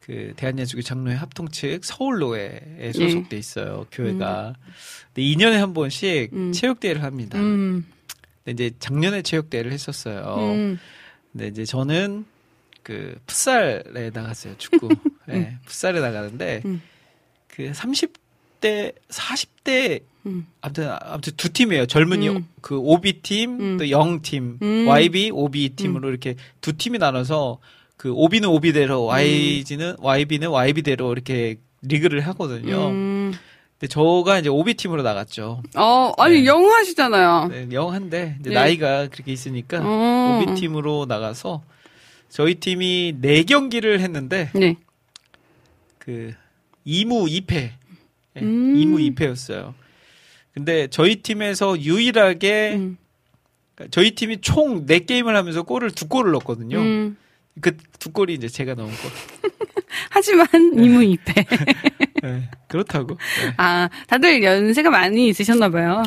그 0.00 0.32
대한예수교 0.36 0.82
장로회 0.82 1.16
합통 1.16 1.48
측 1.48 1.84
서울 1.84 2.20
노예에 2.20 2.92
소속돼 2.92 3.36
있어요. 3.36 3.86
교회가. 3.90 4.54
근데 5.12 5.22
2년에 5.22 5.54
한 5.54 5.74
번씩 5.74 6.32
음. 6.32 6.52
체육대회를 6.52 7.02
합니다. 7.02 7.38
음, 7.40 7.84
근데 8.44 8.64
이제 8.66 8.76
작년에 8.78 9.22
체육대회를 9.22 9.72
했었어요. 9.72 10.36
음. 10.38 10.78
근데 11.32 11.48
이제 11.48 11.64
저는 11.64 12.24
그 12.84 13.18
풋살에 13.26 14.10
나갔어요. 14.14 14.56
축구. 14.58 14.88
네, 15.26 15.58
풋살에 15.66 16.00
나가는데 16.00 16.62
음. 16.64 16.80
그 17.48 17.72
30대, 17.72 18.94
40대 19.08 20.02
음. 20.26 20.46
아무튼 20.60 20.90
아무튼 21.00 21.32
두 21.36 21.52
팀이에요. 21.52 21.86
젊은이 21.86 22.28
음. 22.28 22.48
그 22.60 22.78
OB 22.78 23.22
팀, 23.22 23.60
음. 23.60 23.78
또 23.78 23.88
영 23.90 24.20
팀, 24.22 24.58
음. 24.62 24.86
YB, 24.88 25.30
OB 25.32 25.70
팀으로 25.70 26.08
이렇게 26.08 26.34
두 26.60 26.76
팀이 26.76 26.98
나눠서 26.98 27.58
그 27.96 28.12
OB는 28.12 28.48
OB대로, 28.48 29.04
음. 29.04 29.08
YG는 29.08 29.96
YB는 30.00 30.50
YB대로 30.50 31.12
이렇게 31.12 31.56
리그를 31.82 32.20
하거든요. 32.28 32.88
음. 32.88 33.32
근데 33.78 33.88
저가 33.88 34.38
이제 34.38 34.48
OB 34.48 34.74
팀으로 34.74 35.02
나갔죠. 35.02 35.62
어, 35.76 36.12
아니, 36.18 36.40
네. 36.40 36.46
영어 36.46 36.66
하시잖아요. 36.70 37.48
네, 37.50 37.68
영한데 37.72 38.38
이제 38.40 38.50
네. 38.50 38.54
나이가 38.54 39.06
그렇게 39.08 39.32
있으니까 39.32 39.80
어. 39.82 40.40
OB 40.42 40.54
팀으로 40.60 41.04
나가서 41.06 41.62
저희 42.30 42.54
팀이 42.56 43.16
네 43.20 43.42
경기를 43.44 44.00
했는데 44.00 44.50
네. 44.54 44.76
그 45.98 46.32
2무 46.86 47.28
2패. 47.30 47.70
네, 48.34 48.42
음. 48.42 48.74
2무 48.76 49.14
2패였어요. 49.14 49.74
근데 50.56 50.86
저희 50.88 51.16
팀에서 51.16 51.78
유일하게 51.78 52.72
음. 52.76 52.96
그러니까 53.74 53.90
저희 53.90 54.12
팀이 54.12 54.40
총 54.40 54.86
4게임을 54.86 55.34
하면서 55.34 55.62
골을 55.62 55.90
두 55.90 56.08
골을 56.08 56.32
넣었거든요. 56.32 56.78
음. 56.78 57.16
그두 57.60 58.10
골이 58.10 58.32
이제 58.32 58.48
제가 58.48 58.72
넣은 58.74 58.88
골. 58.88 59.52
하지만 60.08 60.46
이무이패. 60.54 61.44
네, 62.22 62.48
그렇다고. 62.68 63.18
네. 63.18 63.54
아, 63.58 63.90
다들 64.06 64.42
연세가 64.42 64.88
많이 64.88 65.28
있으셨나 65.28 65.68
봐요. 65.68 66.02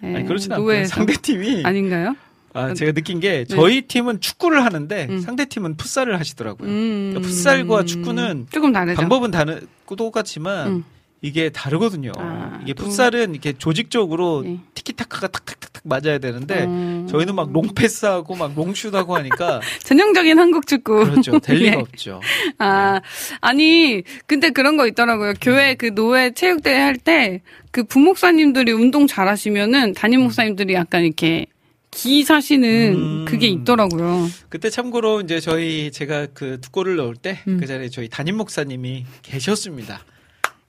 네, 0.00 0.16
아니, 0.16 0.26
그렇진. 0.26 0.54
노예에서. 0.54 0.94
상대 0.96 1.12
팀이 1.12 1.62
아닌가요? 1.66 2.16
아, 2.54 2.72
제가 2.72 2.92
느낀 2.92 3.20
게 3.20 3.44
저희 3.44 3.82
팀은 3.82 4.22
축구를 4.22 4.64
하는데 4.64 5.08
음. 5.10 5.20
상대 5.20 5.44
팀은 5.44 5.76
풋살을 5.76 6.18
하시더라고요. 6.18 6.70
음. 6.70 7.10
그러니까 7.10 7.28
풋살과 7.28 7.84
축구는 7.84 8.46
조금 8.50 8.72
다르죠. 8.72 8.98
방법은 8.98 9.30
다른 9.30 9.66
똑같지만 9.86 10.68
음. 10.68 10.84
이게 11.24 11.48
다르거든요. 11.48 12.12
아, 12.18 12.58
이게 12.62 12.74
또- 12.74 12.84
풋살은 12.84 13.30
이렇게 13.32 13.54
조직적으로 13.54 14.42
예. 14.44 14.58
티키타카가 14.74 15.28
탁탁탁탁 15.28 15.82
맞아야 15.86 16.18
되는데 16.18 16.64
음. 16.64 17.06
저희는 17.10 17.34
막 17.34 17.50
롱패스하고 17.50 18.34
막 18.36 18.52
롱슛하고 18.54 19.16
하니까 19.16 19.60
전형적인 19.84 20.38
한국 20.38 20.66
축구. 20.66 21.04
그렇죠. 21.06 21.38
될 21.38 21.56
리가 21.64 21.76
예. 21.76 21.80
없죠. 21.80 22.20
아, 22.58 23.00
아니, 23.40 24.02
근데 24.26 24.50
그런 24.50 24.76
거 24.76 24.86
있더라고요. 24.86 25.32
교회 25.40 25.74
그 25.74 25.94
노회 25.94 26.32
체육대회 26.32 26.78
할 26.78 26.96
때 26.98 27.40
그 27.70 27.82
부목사님들이 27.84 28.70
운동 28.72 29.06
잘 29.08 29.26
하시면은 29.26 29.94
담임 29.94 30.20
목사님들이 30.20 30.74
약간 30.74 31.04
이렇게 31.04 31.46
기 31.90 32.22
사시는 32.22 32.94
음. 32.94 33.24
그게 33.24 33.46
있더라고요. 33.48 34.28
그때 34.48 34.68
참고로 34.70 35.22
이제 35.22 35.40
저희 35.40 35.90
제가 35.90 36.26
그 36.34 36.60
두 36.60 36.70
골을 36.70 36.96
넣을 36.96 37.16
때그 37.16 37.50
음. 37.50 37.66
자리에 37.66 37.88
저희 37.88 38.08
담임 38.08 38.36
목사님이 38.36 39.06
계셨습니다. 39.22 40.04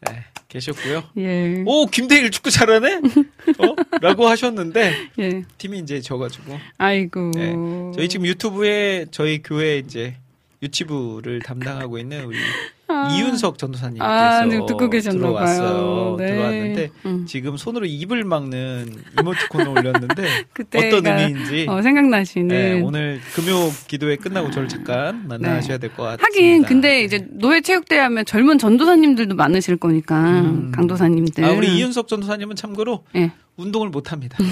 네, 0.01 0.23
계셨고요. 0.47 1.03
예. 1.17 1.63
오 1.65 1.85
김대일 1.87 2.31
축구 2.31 2.49
잘하네? 2.49 2.95
어? 2.95 3.75
라고 4.01 4.27
하셨는데 4.27 4.93
예. 5.19 5.43
팀이 5.57 5.79
이제 5.79 6.01
져가지고 6.01 6.57
아이고. 6.77 7.31
네. 7.35 7.53
저희 7.95 8.07
지금 8.09 8.25
유튜브에 8.25 9.05
저희 9.11 9.41
교회 9.41 9.77
이제 9.77 10.15
유치부를 10.61 11.39
담당하고 11.41 11.97
있는 11.97 12.25
우리 12.25 12.37
아. 12.37 12.41
이윤석 12.87 13.57
전도사님께서 13.57 14.05
아, 14.07 14.47
듣고 14.47 14.89
계셨나 14.89 15.17
들어왔어요. 15.19 15.67
봐요. 15.67 16.15
네. 16.19 16.27
들어왔는데 16.27 16.89
음. 17.05 17.25
지금 17.27 17.57
손으로 17.57 17.85
입을 17.85 18.23
막는 18.23 18.95
이모티콘을 19.19 19.67
올렸는데 19.69 20.45
어떤 20.75 21.05
의미인지 21.05 21.65
어, 21.67 21.81
생각나시는. 21.81 22.47
네, 22.47 22.81
오늘 22.81 23.19
금요 23.33 23.71
기도회 23.87 24.17
끝나고 24.17 24.51
저를 24.51 24.67
잠깐 24.67 25.27
만나셔야 25.27 25.77
될 25.79 25.89
것 25.95 26.03
같습니다. 26.03 26.17
네. 26.17 26.23
하긴 26.23 26.63
근데 26.63 27.03
이제 27.03 27.25
노예 27.31 27.61
체육대회 27.61 27.99
하면 27.99 28.25
젊은 28.25 28.57
전도사님들도 28.59 29.35
많으실 29.35 29.77
거니까 29.77 30.41
음. 30.41 30.71
강도사님들. 30.71 31.43
아, 31.43 31.51
우리 31.53 31.75
이윤석 31.75 32.07
전도사님은 32.07 32.55
참고로 32.55 33.03
예. 33.15 33.31
운동을 33.57 33.89
못 33.89 34.11
합니다. 34.11 34.37
네. 34.39 34.45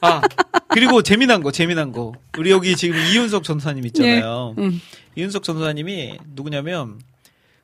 아, 0.00 0.20
그리고 0.68 1.02
재미난 1.02 1.42
거, 1.42 1.52
재미난 1.52 1.92
거. 1.92 2.12
우리 2.36 2.50
여기 2.50 2.74
지금 2.74 2.96
이윤석 2.96 3.44
전도사님 3.44 3.86
있잖아요. 3.86 4.54
음. 4.58 4.80
이윤석 5.14 5.44
전도사님이 5.44 6.18
누구냐면 6.34 6.98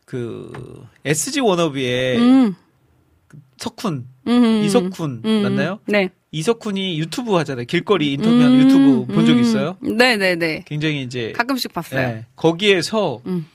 그 0.08 0.50
SG 1.04 1.40
워너비의 1.40 2.18
음. 2.18 2.54
석훈, 3.58 4.06
음. 4.26 4.62
이석훈 4.64 5.20
음. 5.22 5.42
맞나요? 5.42 5.80
네. 5.86 6.08
이석훈이 6.32 6.98
유튜브 6.98 7.34
하잖아요. 7.34 7.66
길거리 7.66 8.14
인터뷰하는 8.14 8.58
유튜브 8.58 9.12
본 9.12 9.26
적 9.26 9.38
있어요? 9.38 9.76
네, 9.80 10.16
네, 10.16 10.34
네. 10.34 10.64
굉장히 10.66 11.02
이제 11.02 11.32
가끔씩 11.32 11.74
봤어요. 11.74 12.00
네, 12.00 12.26
거기에서 12.36 13.20
음. 13.26 13.46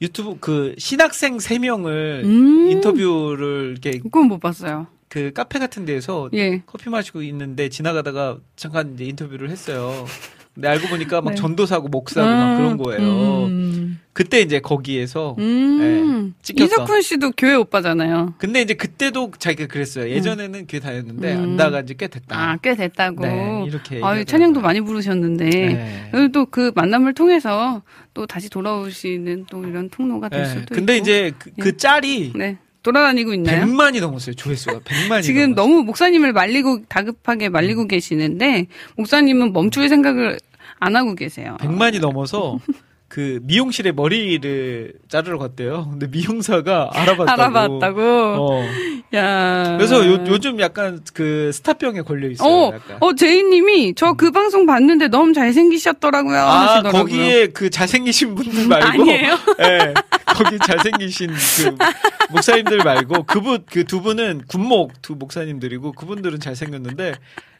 유튜브 0.00 0.38
그 0.40 0.74
신학생 0.78 1.38
세 1.38 1.58
명을 1.58 2.22
음. 2.24 2.70
인터뷰를 2.70 3.72
이렇게 3.78 3.98
그건 3.98 4.28
못 4.28 4.38
봤어요. 4.40 4.86
그 5.08 5.32
카페 5.34 5.58
같은 5.58 5.84
데에서 5.84 6.30
예. 6.32 6.62
커피 6.64 6.88
마시고 6.88 7.20
있는데 7.22 7.68
지나가다가 7.68 8.38
잠깐 8.56 8.94
이제 8.94 9.04
인터뷰를 9.04 9.50
했어요. 9.50 10.06
근데 10.54 10.68
알고 10.68 10.86
보니까 10.86 11.20
막 11.20 11.30
네. 11.30 11.36
전도사고 11.36 11.88
목사고 11.88 12.28
막 12.28 12.56
그런 12.56 12.76
거예요. 12.76 13.46
음. 13.46 14.00
그때 14.12 14.40
이제 14.40 14.60
거기에서 14.60 15.34
음. 15.40 15.78
네, 15.80 16.32
찍혔던. 16.42 16.66
이석훈 16.66 17.02
씨도 17.02 17.32
교회 17.36 17.54
오빠잖아요. 17.56 18.34
근데 18.38 18.62
이제 18.62 18.74
그때도 18.74 19.32
자기가 19.36 19.66
그랬어요. 19.66 20.08
예전에는 20.08 20.68
교회 20.68 20.78
다녔는데 20.80 21.34
음. 21.34 21.42
안 21.42 21.56
나간 21.56 21.84
지 21.88 21.94
꽤 21.96 22.06
됐다. 22.06 22.38
아, 22.38 22.56
꽤 22.62 22.76
됐다고. 22.76 23.22
네, 23.26 23.64
이렇게 23.66 23.96
아유, 23.96 24.20
얘기하더라고요. 24.20 24.24
찬양도 24.24 24.60
많이 24.60 24.80
부르셨는데. 24.80 25.44
네. 26.12 26.28
또그 26.32 26.70
만남을 26.76 27.14
통해서 27.14 27.82
또 28.14 28.24
다시 28.26 28.48
돌아오시는 28.48 29.46
또 29.50 29.64
이런 29.64 29.88
통로가 29.90 30.28
될 30.28 30.42
네, 30.44 30.48
수도 30.50 30.72
근데 30.72 30.96
있고. 30.98 31.02
이제 31.02 31.32
그, 31.36 31.50
그 31.58 31.76
짤이 31.76 32.32
네. 32.36 32.58
돌아다니고 32.84 33.34
있나요? 33.34 33.64
100만이 33.66 34.00
넘었어요. 34.00 34.34
조회수가 34.36 34.80
100만이 34.80 35.22
지금 35.22 35.54
넘었어요. 35.54 35.54
너무 35.56 35.82
목사님을 35.82 36.32
말리고 36.32 36.84
다급하게 36.88 37.48
말리고 37.48 37.88
계시는데 37.88 38.66
목사님은 38.96 39.52
멈출 39.52 39.88
생각을 39.88 40.38
안 40.78 40.94
하고 40.94 41.14
계세요. 41.14 41.56
100만이 41.60 42.00
넘어서 42.00 42.58
그 43.08 43.38
미용실에 43.44 43.92
머리를 43.92 44.92
자르러 45.08 45.38
갔대요. 45.38 45.88
근데 45.90 46.08
미용사가 46.08 46.90
알아봤다고. 46.92 47.30
알아봤다고. 47.42 48.02
어. 48.02 48.64
야. 49.14 49.76
그래서 49.76 50.04
요, 50.04 50.24
요즘 50.26 50.58
약간 50.60 51.00
그 51.14 51.52
스타병에 51.52 52.02
걸려 52.02 52.28
있어요. 52.28 52.48
어, 52.50 52.72
약간. 52.74 52.96
어, 53.00 53.14
제이님이 53.14 53.94
저그 53.94 54.32
방송 54.32 54.66
봤는데 54.66 55.08
너무 55.08 55.32
잘생기셨더라고요. 55.32 56.36
아, 56.36 56.60
하시더라고요. 56.62 57.02
거기에 57.02 57.46
그 57.48 57.70
잘생기신 57.70 58.34
분들 58.34 58.66
말고. 58.66 58.86
아니에요? 58.86 59.38
예. 59.62 59.94
거기 60.34 60.58
잘생기신 60.58 61.30
그 61.30 61.76
목사님들 62.30 62.78
말고 62.78 63.22
그분, 63.24 63.64
그 63.70 63.84
두 63.84 64.02
분은 64.02 64.42
군목 64.48 65.00
두 65.02 65.14
목사님들이고 65.14 65.92
그분들은 65.92 66.40
잘생겼는데 66.40 67.14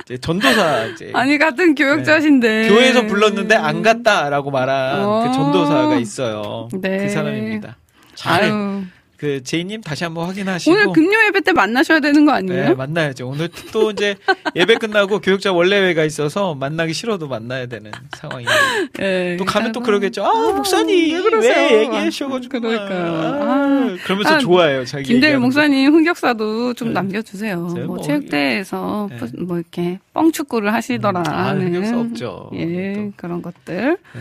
이제 0.04 0.18
전도사 0.18 0.86
이제 0.86 1.10
아니 1.14 1.38
같은 1.38 1.74
교역자신데. 1.74 2.62
네. 2.62 2.68
교회에서 2.68 3.06
불렀는데 3.06 3.54
안 3.54 3.82
갔다라고 3.82 4.50
말한 4.50 5.04
어. 5.04 5.24
그 5.26 5.32
전도사가 5.34 5.96
있어요. 5.96 6.68
네. 6.80 6.98
그 6.98 7.08
사람입니다. 7.10 7.76
잘, 8.14 8.44
아유. 8.44 8.82
그 9.16 9.42
제이님 9.42 9.80
다시 9.80 10.04
한번 10.04 10.26
확인하시고. 10.26 10.72
오늘 10.74 10.92
금요 10.92 11.16
예배 11.28 11.40
때 11.42 11.52
만나셔야 11.52 12.00
되는 12.00 12.24
거 12.24 12.32
아니에요? 12.32 12.68
네, 12.70 12.74
만나야죠. 12.74 13.28
오늘 13.28 13.48
또 13.72 13.90
이제 13.92 14.16
예배 14.56 14.74
끝나고 14.76 15.20
교육자 15.20 15.52
원래회가 15.52 16.04
있어서 16.04 16.54
만나기 16.54 16.92
싫어도 16.92 17.28
만나야 17.28 17.66
되는 17.66 17.90
상황이에요. 18.16 18.50
네, 18.98 19.36
또 19.36 19.44
가면 19.44 19.72
또 19.72 19.80
그러겠죠. 19.80 20.24
아, 20.24 20.52
목사님, 20.52 21.12
왜 21.12 21.16
왜, 21.16 21.22
그러세요? 21.22 21.78
얘기하셔가지고. 21.80 22.60
그러니까요. 22.60 23.12
아, 23.14 23.26
아. 23.44 23.96
그러면서 24.04 24.34
아, 24.34 24.38
좋아해요. 24.38 24.84
자기. 24.84 25.04
김대일. 25.04 25.38
목사님 25.38 25.94
흑역사도 25.94 26.74
좀 26.74 26.88
네. 26.88 26.94
남겨주세요. 26.94 27.72
네, 27.74 27.82
뭐 27.84 27.96
뭐, 27.96 28.04
체육대회에서 28.04 29.08
네. 29.10 29.16
푸- 29.18 29.44
뭐 29.44 29.58
이렇게 29.58 29.98
뻥축구를 30.12 30.72
하시더라. 30.72 31.22
아, 31.26 31.46
하는 31.48 31.68
흑역사 31.74 31.98
없죠. 32.00 32.50
예, 32.54 32.64
또. 32.66 33.12
그런 33.16 33.42
것들. 33.42 33.96
네. 34.12 34.20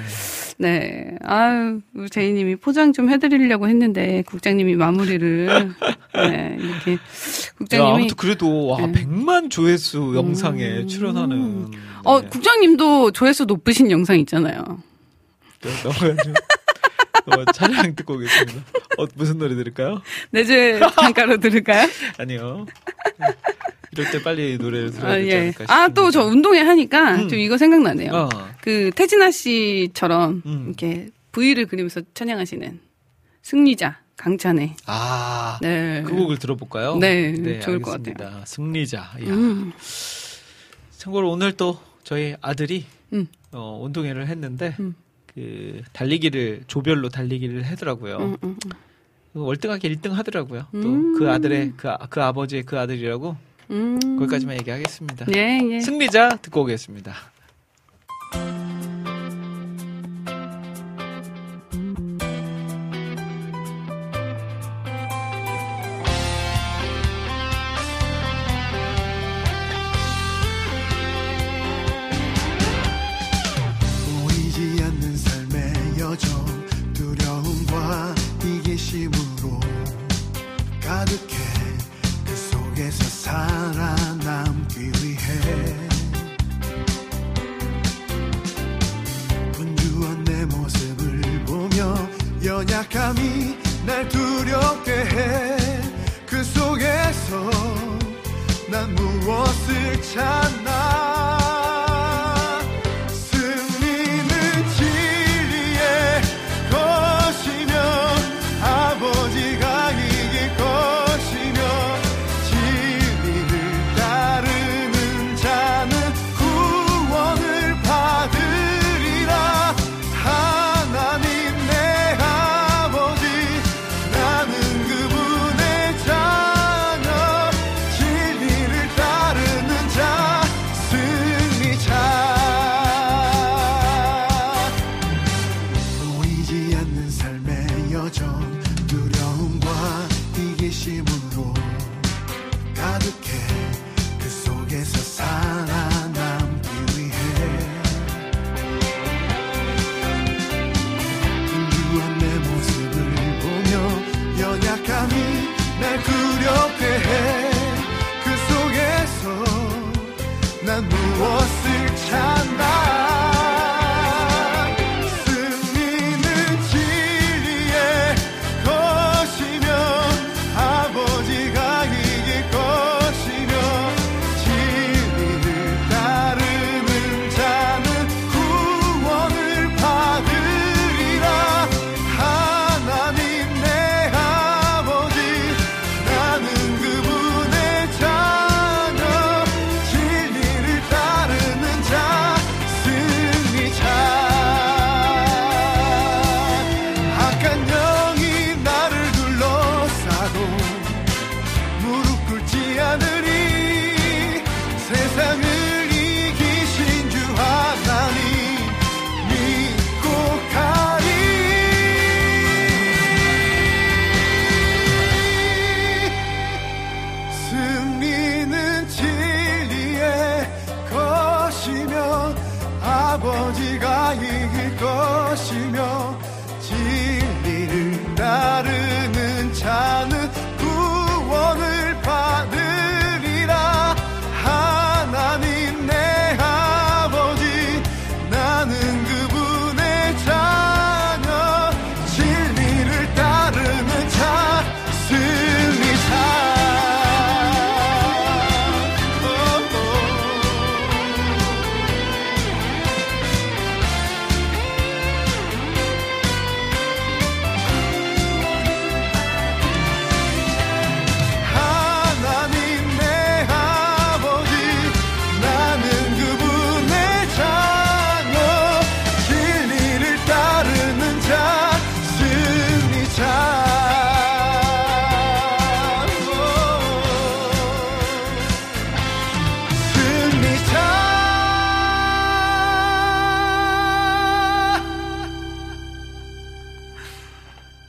네. 0.57 1.17
아유, 1.23 1.79
제이님이 2.11 2.57
포장 2.57 2.93
좀 2.93 3.09
해드리려고 3.09 3.67
했는데, 3.67 4.23
국장님이 4.27 4.75
마무리를, 4.83 5.73
네, 6.15 6.57
이렇게. 6.59 6.93
야, 6.93 6.97
국장님이. 7.57 7.91
아무튼 7.91 8.15
그래도 8.17 8.67
와, 8.67 8.85
네. 8.85 8.91
100만 8.91 9.49
조회수 9.49 10.13
영상에 10.15 10.79
음. 10.79 10.87
출연하는. 10.87 11.71
어, 12.03 12.21
네. 12.21 12.27
국장님도 12.29 13.11
조회수 13.11 13.45
높으신 13.45 13.89
영상 13.91 14.19
있잖아요. 14.19 14.63
네, 15.61 15.71
넘어가죠. 15.83 16.33
어, 17.25 17.45
찬양 17.53 17.95
듣고 17.95 18.17
계십니다. 18.17 18.63
어, 18.97 19.05
무슨 19.15 19.37
노래 19.37 19.55
들을까요? 19.55 20.01
내주에 20.31 20.79
잠깐로 20.93 21.37
들을까요? 21.37 21.87
아니요. 22.17 22.65
이럴 23.93 24.11
때 24.11 24.21
빨리 24.23 24.57
노래를 24.57 24.91
들어야 24.91 25.13
아, 25.13 25.15
되지 25.15 25.29
예. 25.29 25.37
않을까 25.39 25.65
아, 25.67 25.87
또 25.89 26.11
저. 26.11 26.23
운동회 26.25 26.59
하니까 26.59 27.15
음. 27.15 27.29
좀 27.29 27.39
이거 27.39 27.57
생각나네요. 27.57 28.11
어. 28.11 28.29
그 28.61 28.91
태진아 28.95 29.31
씨처럼 29.31 30.41
음. 30.45 30.63
이렇게 30.67 31.09
V를 31.31 31.65
그리면서 31.67 32.01
찬양하시는 32.13 32.79
승리자 33.41 33.99
강찬의 34.23 34.77
아, 34.85 35.59
네. 35.61 36.01
그 36.05 36.15
곡을 36.15 36.39
들어볼까요? 36.39 36.95
네, 36.95 37.59
좋을 37.59 37.81
것 37.81 37.95
알겠습니다. 37.95 38.45
승리자. 38.45 38.97
야. 38.99 39.17
음. 39.19 39.73
참고로 40.91 41.29
오늘 41.29 41.51
또 41.51 41.77
저희 42.05 42.33
아들이 42.39 42.85
음. 43.11 43.27
어, 43.51 43.81
운동회를 43.83 44.27
했는데 44.27 44.77
음. 44.79 44.95
그 45.33 45.81
달리기를 45.91 46.63
조별로 46.67 47.09
달리기를 47.09 47.63
하더라고요. 47.63 48.17
음, 48.17 48.37
음, 48.45 48.57
음. 48.65 48.71
월등하게 49.33 49.93
1등 49.95 50.11
하더라고요. 50.11 50.67
음. 50.73 51.13
또그 51.15 51.29
아들의 51.29 51.73
그, 51.75 51.89
아- 51.89 51.97
그 52.09 52.23
아버지의 52.23 52.63
그 52.63 52.79
아들이라고 52.79 53.35
음. 53.71 53.99
거기까지만 54.19 54.55
얘기하겠습니다. 54.59 55.25
예, 55.35 55.59
예. 55.69 55.79
승리자 55.81 56.37
듣고 56.41 56.61
오겠습니다. 56.61 57.13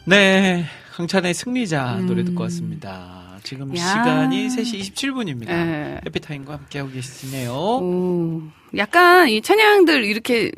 네, 0.07 0.65
강찬의 0.93 1.33
승리자 1.35 1.97
음. 2.01 2.07
노래 2.07 2.25
듣고 2.25 2.43
왔습니다. 2.45 3.39
지금 3.43 3.75
야. 3.77 3.81
시간이 3.83 4.49
3시 4.49 4.81
27분입니다. 4.95 5.47
네. 5.49 6.01
해피타임과 6.07 6.53
함께하고 6.55 6.91
계시네요. 6.93 7.53
오, 7.53 8.43
약간 8.77 9.29
이 9.29 9.41
찬양들 9.43 10.05
이렇게 10.05 10.51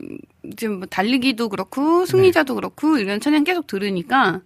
지금 0.56 0.78
뭐 0.78 0.86
달리기도 0.86 1.48
그렇고 1.48 2.06
승리자도 2.06 2.54
네. 2.54 2.56
그렇고 2.56 2.98
이런 2.98 3.18
찬양 3.20 3.44
계속 3.44 3.66
들으니까 3.66 4.40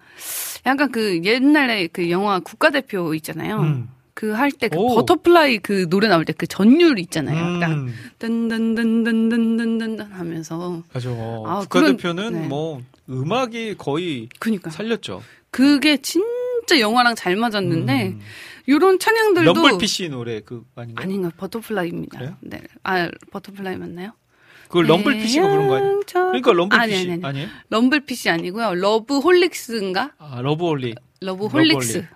약간 0.67 0.91
그 0.93 1.21
옛날에 1.25 1.87
그 1.89 2.11
영화 2.11 2.41
국가대표 2.41 3.15
있잖아요. 3.15 3.61
음. 3.61 3.89
그 4.15 4.29
할 4.29 4.43
때 4.43 4.62
그 4.62 4.77
오. 4.79 4.95
버터플라이 4.97 5.59
그 5.59 5.89
노래 5.89 6.09
나올 6.09 6.25
때 6.27 6.33
그 6.35 6.47
전율 6.47 6.99
있잖아요. 6.99 7.59
딱 7.61 7.71
음, 7.71 7.95
든든든든든든든 8.19 10.01
하면서 10.13 10.83
맞아. 10.93 11.09
아, 11.11 11.61
국가대표는 11.61 11.97
그런- 12.29 12.43
네. 12.43 12.49
뭐 12.49 12.83
음악이 13.11 13.75
거의 13.77 14.29
그니까 14.39 14.71
살렸죠. 14.71 15.23
그게 15.51 15.97
진짜 15.99 16.79
영화랑 16.79 17.15
잘 17.17 17.37
맞았는데 17.37 18.09
음. 18.09 18.21
요런 18.69 18.99
찬양들도 18.99 19.53
럼블피쉬 19.53 20.09
노래 20.11 20.41
그 20.41 20.65
아닌가요? 20.77 21.03
아닌가 21.05 21.31
버터플라이입니다. 21.37 22.19
그래요? 22.19 22.37
네. 22.41 22.61
아 22.85 23.11
버터플라이 23.33 23.77
맞나요? 23.77 24.13
그걸 24.69 24.87
럼블피쉬가 24.87 25.49
부른 25.49 25.67
거 25.69 25.77
아니에요? 25.77 26.01
태양처럼- 26.07 26.13
그러니까 26.29 26.53
럼블피쉬 26.53 27.11
아니. 27.11 27.25
아니에요? 27.25 27.49
럼블피쉬 27.71 28.31
아니고요. 28.31 28.75
러브홀릭스인가? 28.77 30.13
아, 30.19 30.41
러브홀리. 30.43 30.95
러브홀릭스. 31.21 31.93
러브홀릭. 31.99 32.11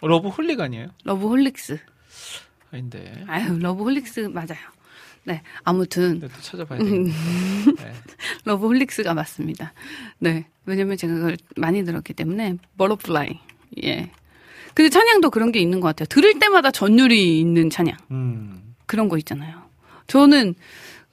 어, 0.00 0.08
러브홀릭 0.08 0.60
아니에요? 0.60 0.88
러브홀릭스. 1.04 1.78
아닌데. 2.72 3.24
아유, 3.28 3.56
러브홀릭스 3.60 4.20
맞아요. 4.32 4.58
네. 5.24 5.42
아무튼 5.64 6.20
근데 6.20 6.28
또 6.34 6.40
찾아봐야 6.42 6.80
음. 6.80 6.84
되겠네. 6.84 7.10
네. 7.76 7.92
러브홀릭스가 8.44 9.14
맞습니다. 9.14 9.72
네. 10.18 10.46
왜냐면 10.66 10.96
제가 10.96 11.14
그걸 11.14 11.36
많이 11.56 11.84
들었기 11.84 12.12
때문에 12.14 12.56
Butterfly. 12.78 13.38
예. 13.84 14.10
근데 14.74 14.88
찬양도 14.88 15.30
그런 15.30 15.52
게 15.52 15.60
있는 15.60 15.80
것 15.80 15.88
같아요. 15.88 16.06
들을 16.06 16.38
때마다 16.38 16.70
전율이 16.70 17.40
있는 17.40 17.70
찬양. 17.70 17.96
음. 18.12 18.74
그런 18.86 19.08
거 19.08 19.18
있잖아요. 19.18 19.62
저는 20.06 20.54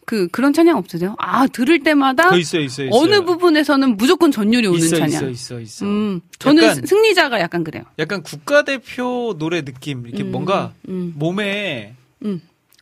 그 0.05 0.27
그런 0.29 0.53
찬양 0.53 0.77
없으세요? 0.77 1.15
아, 1.19 1.47
들을 1.47 1.79
때마다 1.83 2.29
그 2.29 2.37
있어요, 2.39 2.61
있어요, 2.61 2.87
있어요. 2.87 2.99
어느 3.01 3.25
부분에서는 3.25 3.97
무조건 3.97 4.31
전율이 4.31 4.67
오는 4.67 4.79
있어, 4.79 4.95
찬양. 4.95 5.09
있어, 5.09 5.29
있어, 5.29 5.59
있어. 5.59 5.85
음, 5.85 6.21
저는 6.39 6.63
약간- 6.63 6.85
승리자가 6.85 7.39
약간 7.41 7.63
그래요. 7.65 7.83
약간 7.99 8.23
국가대표 8.23 9.35
노래 9.37 9.63
느낌, 9.63 10.07
이렇게 10.07 10.23
음, 10.23 10.31
뭔가 10.31 10.73
음, 10.87 11.13
몸에 11.17 11.93
음. 12.23 12.41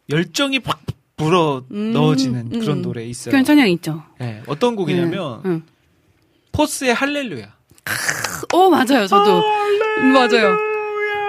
열정이 0.09 0.59
팍 0.59 0.79
불어 1.17 1.63
음, 1.71 1.91
넣어지는 1.93 2.49
음. 2.53 2.59
그런 2.59 2.81
노래 2.81 3.03
있어요. 3.05 3.31
그런 3.31 3.43
찬양 3.45 3.69
있죠. 3.71 4.03
네, 4.19 4.41
어떤 4.47 4.75
곡이냐면 4.75 5.41
네, 5.43 5.49
응. 5.49 5.63
포스의 6.51 6.93
할렐루야. 6.93 7.53
어 8.53 8.69
맞아요, 8.69 9.07
저도 9.07 9.41
음, 9.99 10.13
맞아요. 10.13 10.57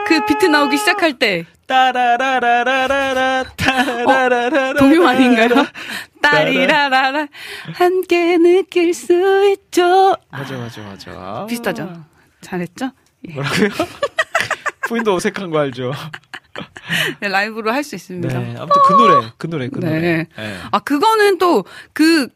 그 0.06 0.24
비트 0.24 0.46
나오기 0.46 0.76
시작할 0.78 1.18
때 1.18 1.44
따라라라라라라 1.66 3.44
따라라라라 3.56 4.74
동요 4.74 5.06
아닌가요? 5.06 5.48
따리라라라 6.22 7.26
함께 7.74 8.38
느낄 8.38 8.94
수 8.94 9.12
있죠. 9.52 10.16
맞아 10.30 10.56
맞아 10.56 10.82
맞아. 10.82 11.46
비슷하죠? 11.48 12.04
잘했죠? 12.40 12.90
예. 13.28 13.34
뭐라고요? 13.34 13.68
부인도 14.86 15.14
어색한 15.14 15.50
거 15.50 15.58
알죠? 15.58 15.92
네, 17.20 17.28
라이브로 17.28 17.70
할 17.72 17.84
수 17.84 17.94
있습니다. 17.94 18.38
네, 18.38 18.54
아무튼 18.58 18.82
그 18.86 18.92
노래, 18.94 19.32
그 19.36 19.46
노래, 19.48 19.68
그 19.68 19.80
네. 19.80 19.86
노래. 19.88 20.00
네. 20.00 20.28
아 20.70 20.78
그거는 20.78 21.38
또 21.38 21.64
그 21.92 22.28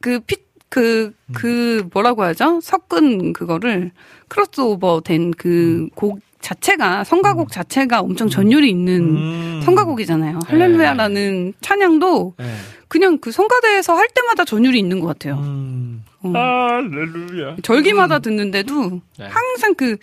그 0.00 0.20
피 0.26 0.36
그, 0.70 1.12
그, 1.32 1.88
뭐라고 1.94 2.22
하죠? 2.24 2.60
섞은 2.62 3.32
그거를 3.32 3.90
크로스오버 4.28 5.00
된그곡 5.02 6.20
자체가, 6.42 7.04
성가곡 7.04 7.50
자체가 7.50 8.00
엄청 8.00 8.28
전율이 8.28 8.68
있는 8.68 9.00
음. 9.16 9.62
성가곡이잖아요. 9.64 10.38
네. 10.38 10.46
할렐루야라는 10.46 11.54
찬양도 11.62 12.34
네. 12.36 12.54
그냥 12.86 13.16
그 13.18 13.32
성가대에서 13.32 13.94
할 13.96 14.08
때마다 14.14 14.44
전율이 14.44 14.78
있는 14.78 15.00
것 15.00 15.06
같아요. 15.06 15.38
음. 15.38 16.04
어. 16.20 16.30
할렐루야. 16.32 17.56
절기마다 17.62 18.18
듣는데도 18.18 19.00
네. 19.18 19.26
항상 19.26 19.74
그 19.74 19.96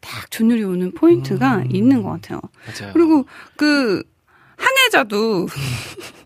딱 0.00 0.30
전율이 0.30 0.64
오는 0.64 0.92
포인트가 0.92 1.58
음. 1.58 1.68
있는 1.74 2.02
것 2.02 2.10
같아요. 2.10 2.40
맞아요. 2.66 2.92
그리고 2.92 3.26
그 3.56 4.02
항해자도 4.56 5.46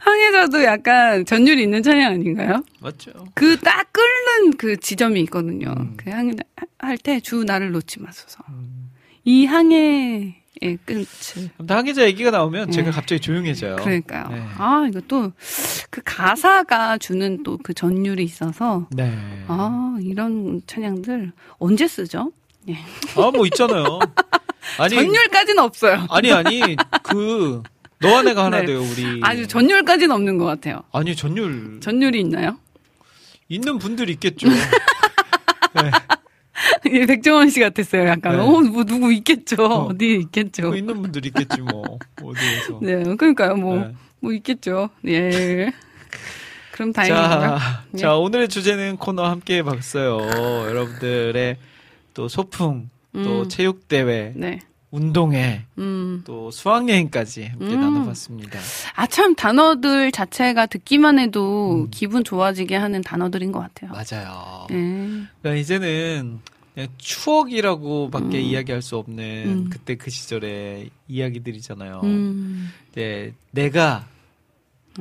항해자도 0.00 0.64
약간 0.64 1.24
전율이 1.24 1.62
있는 1.62 1.82
찬양 1.82 2.12
아닌가요? 2.12 2.62
맞죠. 2.80 3.10
그 3.34 3.58
딱 3.60 3.90
끓는 3.92 4.56
그 4.58 4.76
지점이 4.76 5.20
있거든요. 5.22 5.72
음. 5.76 5.94
그 5.96 6.10
항해 6.10 6.34
할 6.78 6.98
때 6.98 7.20
주 7.20 7.44
나를 7.44 7.72
놓지 7.72 8.00
마소서. 8.00 8.44
음. 8.50 8.90
이 9.24 9.46
항해 9.46 10.41
의 10.62 10.78
끝을 10.86 11.50
항해자 11.68 12.04
얘기가 12.06 12.30
나오면 12.30 12.66
네. 12.66 12.72
제가 12.72 12.92
갑자기 12.92 13.20
조용해져요. 13.20 13.76
그러니까요. 13.76 14.28
네. 14.28 14.42
아 14.56 14.86
이것도 14.88 15.32
그 15.90 16.00
가사가 16.04 16.98
주는 16.98 17.42
또 17.42 17.58
그 17.62 17.74
전율이 17.74 18.22
있어서 18.24 18.86
네. 18.90 19.12
아 19.48 19.96
이런 20.00 20.62
찬양들 20.66 21.32
언제 21.58 21.86
쓰죠? 21.88 22.32
아, 23.16 23.30
뭐 23.32 23.44
있잖아요. 23.46 23.98
아니, 24.78 24.94
전율까지는 24.94 25.62
없어요. 25.62 26.06
아니, 26.08 26.32
아니, 26.32 26.76
그, 27.02 27.62
너와 27.98 28.22
내가 28.22 28.44
하나 28.44 28.60
네. 28.60 28.66
돼요, 28.66 28.80
우리. 28.82 29.20
아주 29.22 29.46
전율까지는 29.48 30.14
없는 30.14 30.38
것 30.38 30.44
같아요. 30.44 30.82
아니, 30.92 31.16
전율. 31.16 31.80
전율이 31.80 32.20
있나요? 32.20 32.56
있는 33.48 33.78
분들이 33.78 34.12
있겠죠. 34.12 34.46
예, 36.92 37.06
백종원 37.06 37.50
씨 37.50 37.60
같았어요. 37.60 38.06
약간 38.06 38.36
네. 38.36 38.42
어, 38.42 38.60
뭐 38.60 38.84
누구 38.84 39.12
있겠죠. 39.12 39.56
어. 39.64 39.86
어. 39.86 39.98
디 39.98 40.16
있겠죠. 40.16 40.70
그 40.70 40.76
있는 40.76 41.00
분들이 41.00 41.28
있겠지, 41.28 41.60
뭐. 41.60 41.98
어디에서. 42.22 42.78
네, 42.82 43.02
그러니까요. 43.16 43.56
뭐, 43.56 43.76
네. 43.76 43.94
뭐 44.20 44.32
있겠죠. 44.32 44.90
예. 45.06 45.72
그럼 46.72 46.92
다행이고요. 46.92 47.22
자, 47.22 47.84
네. 47.90 47.98
자, 48.00 48.16
오늘의 48.16 48.48
주제는 48.48 48.96
코너 48.96 49.24
함께 49.24 49.58
해봤어요. 49.58 50.18
여러분들의 50.68 51.56
또 52.14 52.28
소풍, 52.28 52.88
또 53.12 53.42
음. 53.42 53.48
체육 53.48 53.88
대회, 53.88 54.32
네. 54.34 54.60
운동회, 54.92 55.64
음. 55.78 56.22
또 56.24 56.50
수학여행까지 56.50 57.46
함께 57.46 57.74
음. 57.74 57.80
나눠봤습니다. 57.80 58.60
아, 58.94 59.06
참, 59.06 59.34
단어들 59.34 60.12
자체가 60.12 60.66
듣기만 60.66 61.18
해도 61.18 61.86
음. 61.86 61.88
기분 61.90 62.22
좋아지게 62.22 62.76
하는 62.76 63.00
단어들인 63.00 63.52
것 63.52 63.60
같아요. 63.60 63.90
맞아요. 63.90 64.66
예. 64.70 64.74
그러니까 65.40 65.54
이제는 65.54 66.40
그냥 66.74 66.88
추억이라고 66.98 68.10
밖에 68.10 68.38
음. 68.38 68.42
이야기할 68.42 68.82
수 68.82 68.98
없는 68.98 69.44
음. 69.46 69.70
그때 69.70 69.96
그 69.96 70.10
시절의 70.10 70.90
이야기들이잖아요. 71.08 72.00
음. 72.04 72.70
이제 72.90 73.32
내가 73.50 74.06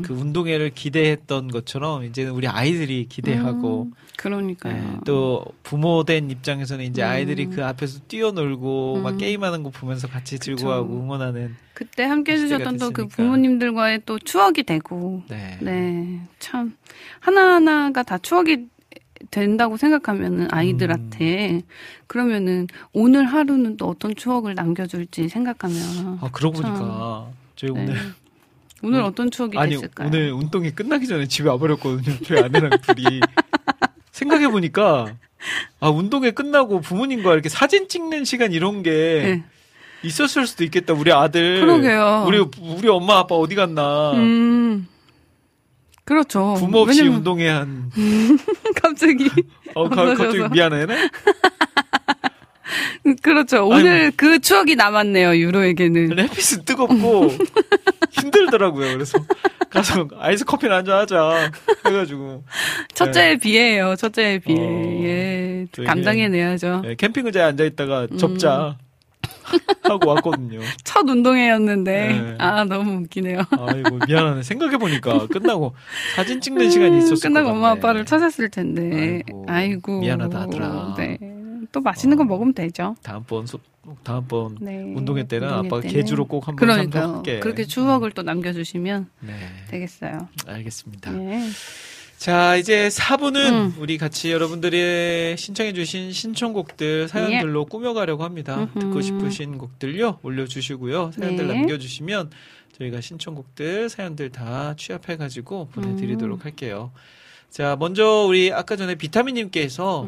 그 0.01 0.13
운동회를 0.13 0.71
기대했던 0.71 1.49
것처럼 1.49 2.03
이제는 2.03 2.31
우리 2.31 2.47
아이들이 2.47 3.07
기대하고 3.09 3.83
음, 3.83 3.93
그러니까요. 4.17 4.73
네, 4.73 4.97
또 5.05 5.45
부모된 5.63 6.31
입장에서는 6.31 6.85
이제 6.85 7.03
음. 7.03 7.07
아이들이 7.07 7.47
그 7.47 7.65
앞에서 7.65 7.99
뛰어놀고 8.07 9.01
막 9.01 9.13
음. 9.13 9.17
게임하는 9.17 9.63
거 9.63 9.69
보면서 9.69 10.07
같이 10.07 10.39
즐거워하고 10.39 10.93
응원하는 10.93 11.55
그때 11.73 12.03
함께 12.03 12.33
해주셨던 12.33 12.77
또 12.77 12.91
그. 12.91 13.07
부모님들과의 13.07 14.01
또 14.05 14.19
추억이 14.19 14.63
되고, 14.63 15.23
네. 15.27 15.57
네, 15.61 16.21
참 16.39 16.75
하나하나가 17.19 18.03
다 18.03 18.17
추억이 18.19 18.67
된다고 19.29 19.77
생각하면은 19.77 20.47
아이들한테 20.51 21.51
음. 21.51 21.61
그러면은 22.07 22.67
오늘 22.93 23.25
하루는 23.25 23.77
또 23.77 23.87
어떤 23.87 24.15
추억을 24.15 24.55
남겨줄지 24.55 25.29
생각하면 25.29 26.19
아 26.21 26.29
그러고 26.31 26.61
참. 26.61 26.73
보니까 26.73 27.27
저희 27.55 27.71
네. 27.71 27.81
오늘 27.81 27.95
오늘 28.83 28.99
음. 28.99 29.05
어떤 29.05 29.29
추억이 29.31 29.57
아니 29.57 29.75
됐을까요? 29.75 30.07
오늘 30.07 30.31
운동이 30.31 30.71
끝나기 30.71 31.07
전에 31.07 31.27
집에 31.27 31.49
와버렸거든요. 31.49 32.17
저희 32.25 32.39
아내랑 32.39 32.71
둘이 32.81 33.19
생각해 34.11 34.47
보니까 34.49 35.13
아 35.79 35.89
운동회 35.89 36.31
끝나고 36.31 36.81
부모님과 36.81 37.33
이렇게 37.33 37.49
사진 37.49 37.87
찍는 37.87 38.25
시간 38.25 38.51
이런 38.53 38.83
게 38.83 38.91
네. 38.91 39.43
있었을 40.03 40.47
수도 40.47 40.63
있겠다. 40.63 40.93
우리 40.93 41.11
아들 41.11 41.61
그러게요. 41.61 42.25
우리 42.27 42.39
우리 42.59 42.87
엄마 42.89 43.19
아빠 43.19 43.35
어디 43.35 43.55
갔나? 43.55 44.13
음, 44.13 44.87
그렇죠. 46.03 46.55
부모 46.57 46.79
없이 46.79 46.99
왜냐면 47.01 47.19
운동회 47.19 47.47
한 47.49 47.91
갑자기 48.81 49.29
어, 49.75 49.87
가, 49.89 50.05
갑자기. 50.15 50.39
미안하네. 50.51 51.09
그렇죠. 53.21 53.67
오늘 53.67 54.11
그 54.15 54.39
추억이 54.39 54.75
남았네요. 54.75 55.35
유로에게는. 55.37 56.19
햇빛은 56.19 56.65
뜨겁고 56.65 57.29
힘들더라고요. 58.11 58.93
그래서 58.93 59.19
가서 59.69 60.07
아이스 60.19 60.43
커피나 60.45 60.77
한잔 60.77 60.97
하자 60.99 61.51
해가지고 61.85 62.43
첫째에 62.93 63.37
비해요. 63.37 63.95
첫째에 63.95 64.39
비해. 64.39 64.57
어, 64.59 65.03
예, 65.03 65.65
감당해내야죠. 65.85 66.81
네, 66.83 66.95
캠핑 66.95 67.25
의자에 67.25 67.43
앉아 67.43 67.63
있다가 67.63 68.07
음. 68.11 68.17
접자 68.17 68.77
하고 69.83 70.09
왔거든요. 70.09 70.59
첫 70.83 71.07
운동회였는데 71.07 71.91
네. 72.07 72.35
아 72.39 72.63
너무 72.65 73.01
웃기네요. 73.03 73.41
아이고 73.51 73.99
미안하네. 74.07 74.43
생각해 74.43 74.77
보니까 74.77 75.27
끝나고 75.27 75.73
사진 76.15 76.41
찍는 76.41 76.69
시간이 76.69 76.97
있었을 76.99 77.29
음, 77.29 77.33
끝나고 77.33 77.47
것 77.49 77.55
엄마. 77.55 77.69
아빠를 77.71 78.05
찾았을 78.05 78.49
텐데. 78.49 79.21
아이고, 79.27 79.45
아이고. 79.47 79.99
미안하다 80.01 80.39
하더라. 80.41 80.95
네. 80.97 81.17
또 81.71 81.81
맛있는 81.81 82.17
거 82.17 82.23
어. 82.23 82.25
먹으면 82.25 82.53
되죠. 82.53 82.95
다음번 83.01 83.47
소, 83.47 83.59
다음번 84.03 84.57
네. 84.61 84.77
운동회 84.95 85.27
때는 85.27 85.47
운동회 85.47 85.67
아빠가 85.67 85.81
때는. 85.81 85.95
개주로 85.95 86.25
꼭 86.25 86.47
한번 86.47 86.67
그러니까요. 86.67 87.23
그렇게 87.41 87.65
추억을 87.65 88.11
또 88.11 88.21
남겨주시면 88.23 89.09
네, 89.21 89.33
되겠어요. 89.69 90.27
알겠습니다. 90.47 91.11
네. 91.11 91.49
자, 92.17 92.55
이제 92.55 92.87
4부는 92.89 93.49
음. 93.51 93.75
우리 93.79 93.97
같이 93.97 94.31
여러분들이 94.31 95.35
신청해주신 95.39 96.11
신청곡들 96.11 97.07
사연들로 97.07 97.65
꾸며가려고 97.65 98.23
합니다. 98.23 98.57
예. 98.59 98.63
음흠. 98.63 98.79
듣고 98.79 99.01
싶으신 99.01 99.57
곡들요, 99.57 100.19
올려주시고요. 100.21 101.13
사연들 101.13 101.47
네. 101.47 101.53
남겨주시면 101.55 102.29
저희가 102.77 103.01
신청곡들, 103.01 103.89
사연들 103.89 104.29
다 104.29 104.75
취합해가지고 104.77 105.69
보내드리도록 105.69 106.41
음. 106.41 106.45
할게요. 106.45 106.91
자, 107.49 107.75
먼저 107.79 108.25
우리 108.27 108.53
아까 108.53 108.75
전에 108.75 108.93
비타민님께서 108.95 110.07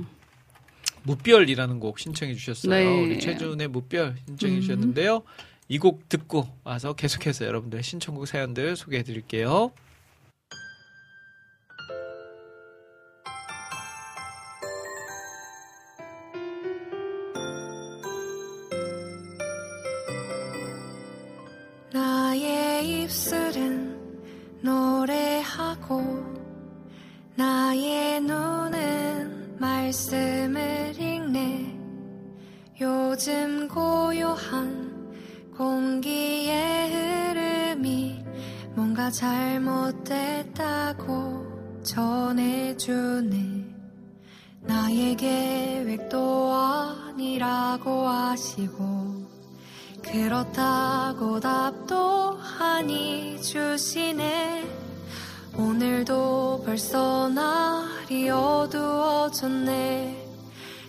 무별이라는 1.03 1.79
곡 1.79 1.99
신청해 1.99 2.33
주셨어요. 2.35 2.73
음. 2.73 2.77
네. 2.77 3.05
우리 3.05 3.19
최준의 3.19 3.67
무별 3.67 4.15
신청해 4.27 4.55
음. 4.55 4.61
주셨는데요. 4.61 5.23
이곡 5.67 6.09
듣고 6.09 6.47
와서 6.63 6.93
계속해서 6.93 7.45
여러분들의 7.45 7.83
신청곡 7.83 8.27
사연들 8.27 8.75
소개해 8.75 9.03
드릴게요. 9.03 9.71
나의 21.91 23.03
입술은 23.03 24.61
노래하고 24.61 26.01
나의 27.35 28.21
눈은 28.21 29.02
말씀을 29.63 30.93
읽네. 30.99 31.79
요즘 32.81 33.69
고요한 33.69 34.91
공기의 35.55 36.91
흐름이 36.91 38.25
뭔가 38.75 39.09
잘못됐다고 39.09 40.03
전해주네. 41.81 43.63
나의 44.63 45.15
계획도 45.15 46.51
아니라고 46.51 48.07
하시고 48.07 48.83
그렇다고 50.01 51.39
답도 51.39 52.31
하니 52.33 53.41
주시네 53.41 54.82
오늘도 55.55 56.63
벌써 56.65 57.29
날이 57.29 58.29
어두워졌네. 58.29 60.27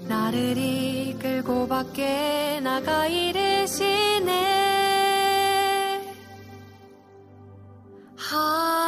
나를 0.08 0.56
이끌고 0.56 1.68
밖에 1.68 2.60
나가 2.60 3.06
이르시네. 3.06 4.32
하 8.16 8.83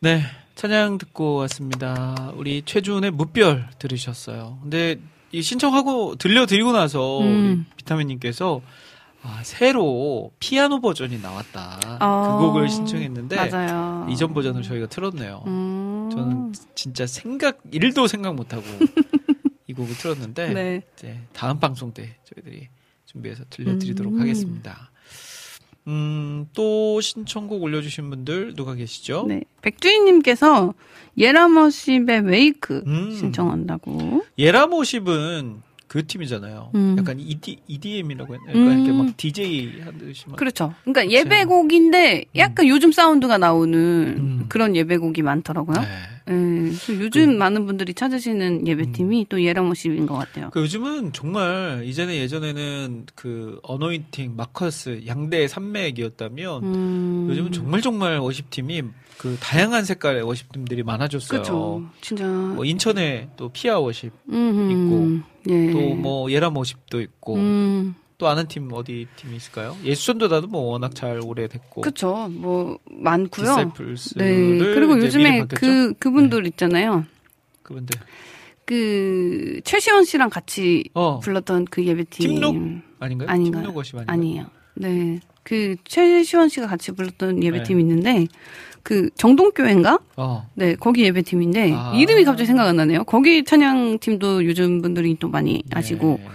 네, 0.00 0.22
찬양 0.54 0.98
듣고 0.98 1.34
왔습니다. 1.34 2.32
우리 2.36 2.62
최준의 2.64 3.10
무별 3.10 3.68
들으셨어요. 3.80 4.60
근데 4.62 5.00
이 5.32 5.42
신청하고 5.42 6.14
들려드리고 6.14 6.70
나서 6.70 7.20
음. 7.20 7.66
우리 7.66 7.76
비타민님께서 7.78 8.60
아, 9.22 9.40
새로 9.42 10.30
피아노 10.38 10.80
버전이 10.80 11.20
나왔다. 11.20 11.98
어, 12.00 12.38
그 12.38 12.46
곡을 12.46 12.68
신청했는데 12.68 13.34
맞아요. 13.34 14.06
이전 14.08 14.32
버전을 14.32 14.62
저희가 14.62 14.86
틀었네요. 14.86 15.42
음. 15.48 16.10
저는 16.12 16.52
진짜 16.76 17.04
생각 17.08 17.60
1도 17.64 18.06
생각 18.06 18.36
못하고 18.36 18.62
이 19.66 19.72
곡을 19.72 19.96
틀었는데 19.96 20.54
네. 20.54 20.82
이제 20.94 21.18
다음 21.32 21.58
방송 21.58 21.92
때 21.92 22.14
저희들이 22.32 22.68
준비해서 23.06 23.42
들려드리도록 23.50 24.12
음. 24.12 24.20
하겠습니다. 24.20 24.92
음, 25.88 26.46
또 26.52 27.00
신청곡 27.00 27.62
올려주신 27.62 28.10
분들 28.10 28.54
누가 28.54 28.74
계시죠? 28.74 29.24
네. 29.26 29.42
백주인님께서 29.62 30.74
예라머십의 31.16 32.20
웨이크 32.20 32.84
음. 32.86 33.10
신청한다고. 33.18 34.24
예라모십은 34.38 35.62
그 35.88 36.06
팀이잖아요. 36.06 36.70
음. 36.74 36.96
약간 36.98 37.18
ED, 37.18 37.60
EDM이라고 37.66 38.34
했나요? 38.34 38.50
약간 38.60 38.78
이렇게 38.78 38.90
음. 38.90 39.06
막 39.06 39.16
DJ 39.16 39.80
하듯이 39.80 40.24
막. 40.28 40.36
그렇죠. 40.36 40.74
그러니까 40.84 41.10
예배곡인데 41.10 42.26
약간 42.36 42.68
요즘 42.68 42.92
사운드가 42.92 43.38
나오는 43.38 43.74
음. 43.78 44.44
그런 44.50 44.76
예배곡이 44.76 45.22
많더라고요. 45.22 45.80
네. 45.80 45.88
예, 46.28 46.32
그래서 46.32 46.92
요즘 47.00 47.38
많은 47.38 47.66
분들이 47.66 47.94
찾으시는 47.94 48.66
예배팀이 48.66 49.26
또 49.28 49.42
예라모십인 49.42 50.06
것 50.06 50.14
같아요. 50.14 50.50
그 50.50 50.60
요즘은 50.60 51.12
정말 51.12 51.82
이전에 51.84 52.18
예전에는 52.18 53.06
그 53.14 53.58
어노인팅, 53.62 54.36
마커스 54.36 55.02
양대 55.06 55.48
산맥이었다면 55.48 56.64
음. 56.64 57.26
요즘은 57.30 57.52
정말 57.52 57.80
정말 57.80 58.18
워십팀이 58.18 58.82
그 59.18 59.36
다양한 59.40 59.84
색깔의 59.84 60.22
워십팀들이 60.22 60.82
많아졌어요. 60.84 61.42
그렇죠. 61.42 61.82
진짜. 62.00 62.26
뭐 62.26 62.64
인천에 62.64 63.30
또 63.36 63.48
피아 63.48 63.78
워십, 63.78 64.12
음, 64.30 65.24
예. 65.48 65.72
또뭐 65.72 66.30
예람 66.30 66.56
워십도 66.56 67.00
있고 67.00 67.34
음, 67.34 67.94
또 68.18 68.26
아는 68.26 68.48
팀 68.48 68.68
어디 68.72 69.06
팀이 69.14 69.36
있을까요? 69.36 69.76
예수전도다도 69.84 70.48
뭐 70.48 70.62
워낙 70.72 70.92
잘 70.94 71.20
오래됐고 71.24 71.82
그쵸. 71.82 72.28
뭐, 72.32 72.78
많고요. 72.90 73.72
네. 74.16 74.58
그리고 74.58 74.98
요즘에? 74.98 75.46
그, 75.46 75.94
그분들 75.94 76.44
있잖아요. 76.48 77.04
그분들 77.62 78.00
그, 78.64 79.60
최시원 79.64 80.04
씨랑 80.04 80.30
같이 80.30 80.84
어 80.94 81.20
불렀던 81.20 81.66
그 81.66 81.86
예배팀. 81.86 82.28
팀록? 82.28 82.56
아닌가요? 82.98 83.28
아닌가요? 83.28 83.62
팀록 83.62 83.76
워십 83.76 83.94
아닌가요? 83.94 84.12
아니에요. 84.12 84.46
네. 84.74 85.20
그, 85.44 85.76
최시원 85.84 86.48
씨가 86.48 86.66
같이 86.66 86.90
불렀던 86.92 87.44
예배팀 87.44 87.76
네. 87.76 87.82
있는데, 87.82 88.26
그, 88.82 89.10
정동교회인가? 89.16 90.00
어 90.16 90.50
네, 90.54 90.74
거기 90.74 91.04
예배팀인데, 91.04 91.72
아. 91.72 91.92
이름이 91.94 92.24
갑자기 92.24 92.46
생각 92.46 92.66
안 92.66 92.76
나네요. 92.76 93.04
거기 93.04 93.44
찬양팀도 93.44 94.44
요즘 94.44 94.82
분들이 94.82 95.16
또 95.20 95.28
많이 95.28 95.62
아시고, 95.70 96.18
네. 96.20 96.28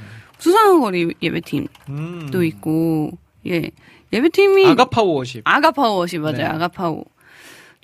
수상한 0.43 0.81
거리 0.81 1.13
예배팀도 1.21 1.69
음. 1.89 2.43
있고, 2.43 3.17
예. 3.47 3.71
예배팀이. 4.11 4.65
아가파워 4.67 5.13
워십 5.15 5.41
아가파워시 5.45 6.17
맞아요. 6.19 6.37
네. 6.37 6.43
아가파워. 6.43 7.05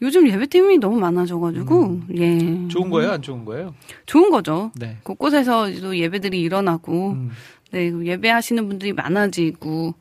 요즘 0.01 0.27
예배팀이 0.29 0.77
너무 0.77 0.97
많아져가지고 0.99 2.01
예 2.15 2.67
좋은 2.69 2.89
거예요, 2.89 3.11
안 3.11 3.21
좋은 3.21 3.43
거예요? 3.43 3.73
좋은 4.05 4.29
거죠. 4.29 4.71
네. 4.75 4.97
곳곳에서 5.03 5.69
또 5.81 5.97
예배들이 5.97 6.39
일어나고 6.39 7.11
음. 7.11 7.31
네 7.71 7.91
예배하시는 8.05 8.67
분들이 8.67 8.93
많아지고 8.93 9.93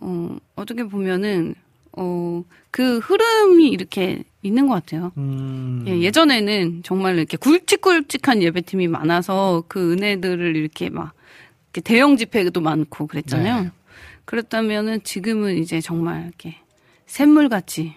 어 0.00 0.36
어떻게 0.56 0.84
보면은 0.84 1.54
어 1.92 2.42
그 2.70 2.98
흐름이 2.98 3.68
이렇게 3.68 4.22
있는 4.42 4.68
것 4.68 4.74
같아요. 4.74 5.12
음. 5.16 5.84
예, 5.88 5.98
예전에는 6.00 6.82
정말 6.84 7.16
이렇게 7.16 7.36
굵직굵직한 7.36 8.42
예배팀이 8.42 8.88
많아서 8.88 9.64
그 9.68 9.92
은혜들을 9.92 10.54
이렇게 10.56 10.90
막 10.90 11.12
이렇게 11.78 11.80
대형 11.80 12.16
집회도 12.16 12.60
많고 12.60 13.06
그랬잖아요. 13.06 13.62
네. 13.62 13.70
그렇다면은 14.24 15.02
지금은 15.04 15.56
이제 15.58 15.80
정말 15.80 16.24
이렇게 16.24 16.56
샘물같이 17.06 17.94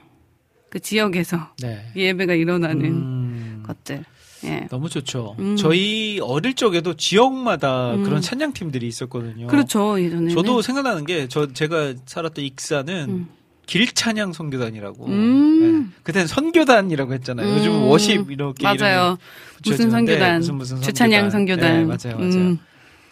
그 0.69 0.79
지역에서 0.79 1.49
네. 1.61 1.85
예배가 1.95 2.33
일어나는 2.33 2.85
음. 2.85 3.63
것들. 3.65 4.05
예. 4.43 4.67
너무 4.71 4.89
좋죠. 4.89 5.35
음. 5.37 5.55
저희 5.55 6.19
어릴 6.19 6.55
적에도 6.55 6.95
지역마다 6.95 7.93
음. 7.93 8.03
그런 8.03 8.21
찬양 8.21 8.53
팀들이 8.53 8.87
있었거든요. 8.87 9.45
그렇죠, 9.47 10.01
예전에는. 10.01 10.33
저도 10.33 10.61
생각나는 10.63 11.05
게 11.05 11.27
저 11.29 11.51
제가 11.53 11.93
살았던 12.05 12.43
익사는 12.43 13.05
음. 13.09 13.27
길찬양 13.67 14.33
선교단이라고. 14.33 15.05
음. 15.05 15.83
네. 15.83 15.89
그때는 16.03 16.25
선교단이라고 16.27 17.13
했잖아요. 17.13 17.47
음. 17.47 17.57
요즘 17.57 17.83
워십 17.83 18.31
이렇게 18.31 18.63
맞아요. 18.63 19.17
무슨 19.63 19.91
선교단. 19.91 20.37
무슨 20.39 20.55
무슨 20.55 20.81
주찬양 20.81 21.29
선교단. 21.29 21.71
네, 21.71 21.85
맞아요, 21.85 22.17
맞아요. 22.17 22.31
음. 22.33 22.59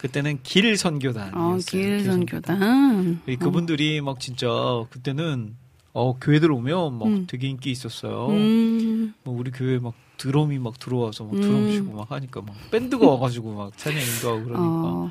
그때는 0.00 0.38
길 0.42 0.78
선교단. 0.78 1.34
어, 1.34 1.58
길 1.66 2.02
선교단. 2.02 3.20
그분들이 3.38 4.00
막 4.00 4.18
진짜 4.18 4.48
그때는 4.88 5.54
어 5.92 6.18
교회들 6.18 6.50
오면 6.50 6.98
막 6.98 7.06
음. 7.06 7.26
되게 7.28 7.48
인기 7.48 7.70
있었어요. 7.70 8.28
음. 8.28 9.12
뭐 9.24 9.36
우리 9.38 9.50
교회 9.50 9.78
막 9.78 9.92
드럼이 10.16 10.58
막 10.58 10.78
들어와서 10.78 11.24
막 11.24 11.34
음. 11.34 11.40
드럼 11.42 11.70
치고 11.70 11.96
막 11.98 12.10
하니까 12.10 12.40
막 12.40 12.54
밴드가 12.70 13.06
와가지고 13.08 13.52
막 13.54 13.76
찬양 13.76 14.00
인도하고 14.00 14.44
그러니까. 14.44 14.58
어, 14.58 15.10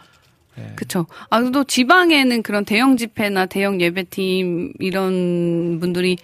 네. 0.55 0.73
그쵸. 0.75 1.05
아, 1.29 1.39
또 1.51 1.63
지방에는 1.63 2.41
그런 2.41 2.65
대형 2.65 2.97
집회나 2.97 3.45
대형 3.45 3.79
예배팀 3.79 4.73
이런 4.79 5.79
분들이 5.79 6.17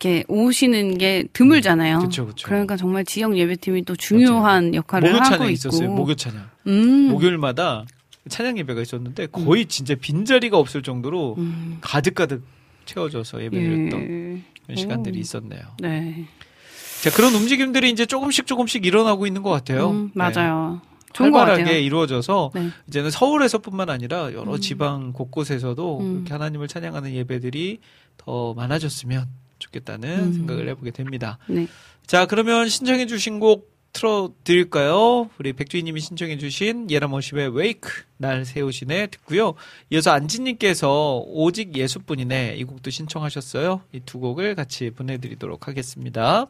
이렇게 0.00 0.24
오시는 0.28 0.96
게 0.96 1.24
드물잖아요. 1.32 1.98
그쵸, 1.98 2.26
그쵸. 2.26 2.48
러니까 2.50 2.76
정말 2.76 3.04
지역 3.04 3.36
예배팀이 3.36 3.84
또 3.84 3.96
중요한 3.96 4.74
역할을 4.74 5.10
목요 5.10 5.22
하고 5.22 5.44
있고. 5.44 5.50
있었어요. 5.50 5.90
목요 5.90 6.14
찬양. 6.14 6.48
음. 6.68 7.08
목요일마다 7.10 7.84
찬양 8.28 8.58
예배가 8.58 8.80
있었는데 8.82 9.26
거의 9.26 9.66
진짜 9.66 9.94
빈 9.94 10.24
자리가 10.24 10.58
없을 10.58 10.82
정도로 10.82 11.36
음. 11.38 11.78
가득가득 11.80 12.42
채워줘서 12.84 13.42
예배드렸던 13.44 14.00
예. 14.00 14.42
그런 14.64 14.76
시간들이 14.76 15.18
오. 15.18 15.20
있었네요. 15.20 15.60
네. 15.80 16.26
자, 17.02 17.10
그런 17.10 17.34
움직임들이 17.34 17.90
이제 17.90 18.06
조금씩 18.06 18.46
조금씩 18.46 18.84
일어나고 18.84 19.26
있는 19.26 19.42
것 19.42 19.50
같아요. 19.50 19.90
음, 19.90 20.10
네. 20.12 20.12
맞아요. 20.14 20.80
좋은 21.12 21.30
것 21.30 21.38
활발하게. 21.38 21.80
이루어져서 21.80 22.52
네. 22.54 22.70
이제는 22.88 23.10
서울에서뿐만 23.10 23.88
아니라 23.88 24.32
여러 24.32 24.54
음. 24.54 24.60
지방 24.60 25.12
곳곳에서도 25.12 26.00
음. 26.00 26.12
그렇게 26.14 26.32
하나님을 26.32 26.68
찬양하는 26.68 27.12
예배들이 27.14 27.80
더 28.16 28.54
많아졌으면 28.54 29.26
좋겠다는 29.58 30.18
음. 30.18 30.32
생각을 30.32 30.68
해보게 30.68 30.90
됩니다. 30.90 31.38
네. 31.48 31.66
자, 32.06 32.26
그러면 32.26 32.68
신청해주신 32.68 33.40
곡 33.40 33.77
틀어드릴까요? 33.92 35.30
우리 35.38 35.52
백주희님이 35.52 36.00
신청해주신 36.00 36.90
예라머십의 36.90 37.54
웨이크 37.56 37.90
날 38.16 38.44
세우시네 38.44 39.08
듣고요. 39.08 39.54
이어서 39.90 40.10
안지님께서 40.12 41.24
오직 41.26 41.76
예수뿐이네 41.76 42.56
이 42.56 42.64
곡도 42.64 42.90
신청하셨어요. 42.90 43.82
이 43.92 44.00
두 44.04 44.18
곡을 44.20 44.54
같이 44.54 44.90
보내드리도록 44.90 45.68
하겠습니다. 45.68 46.46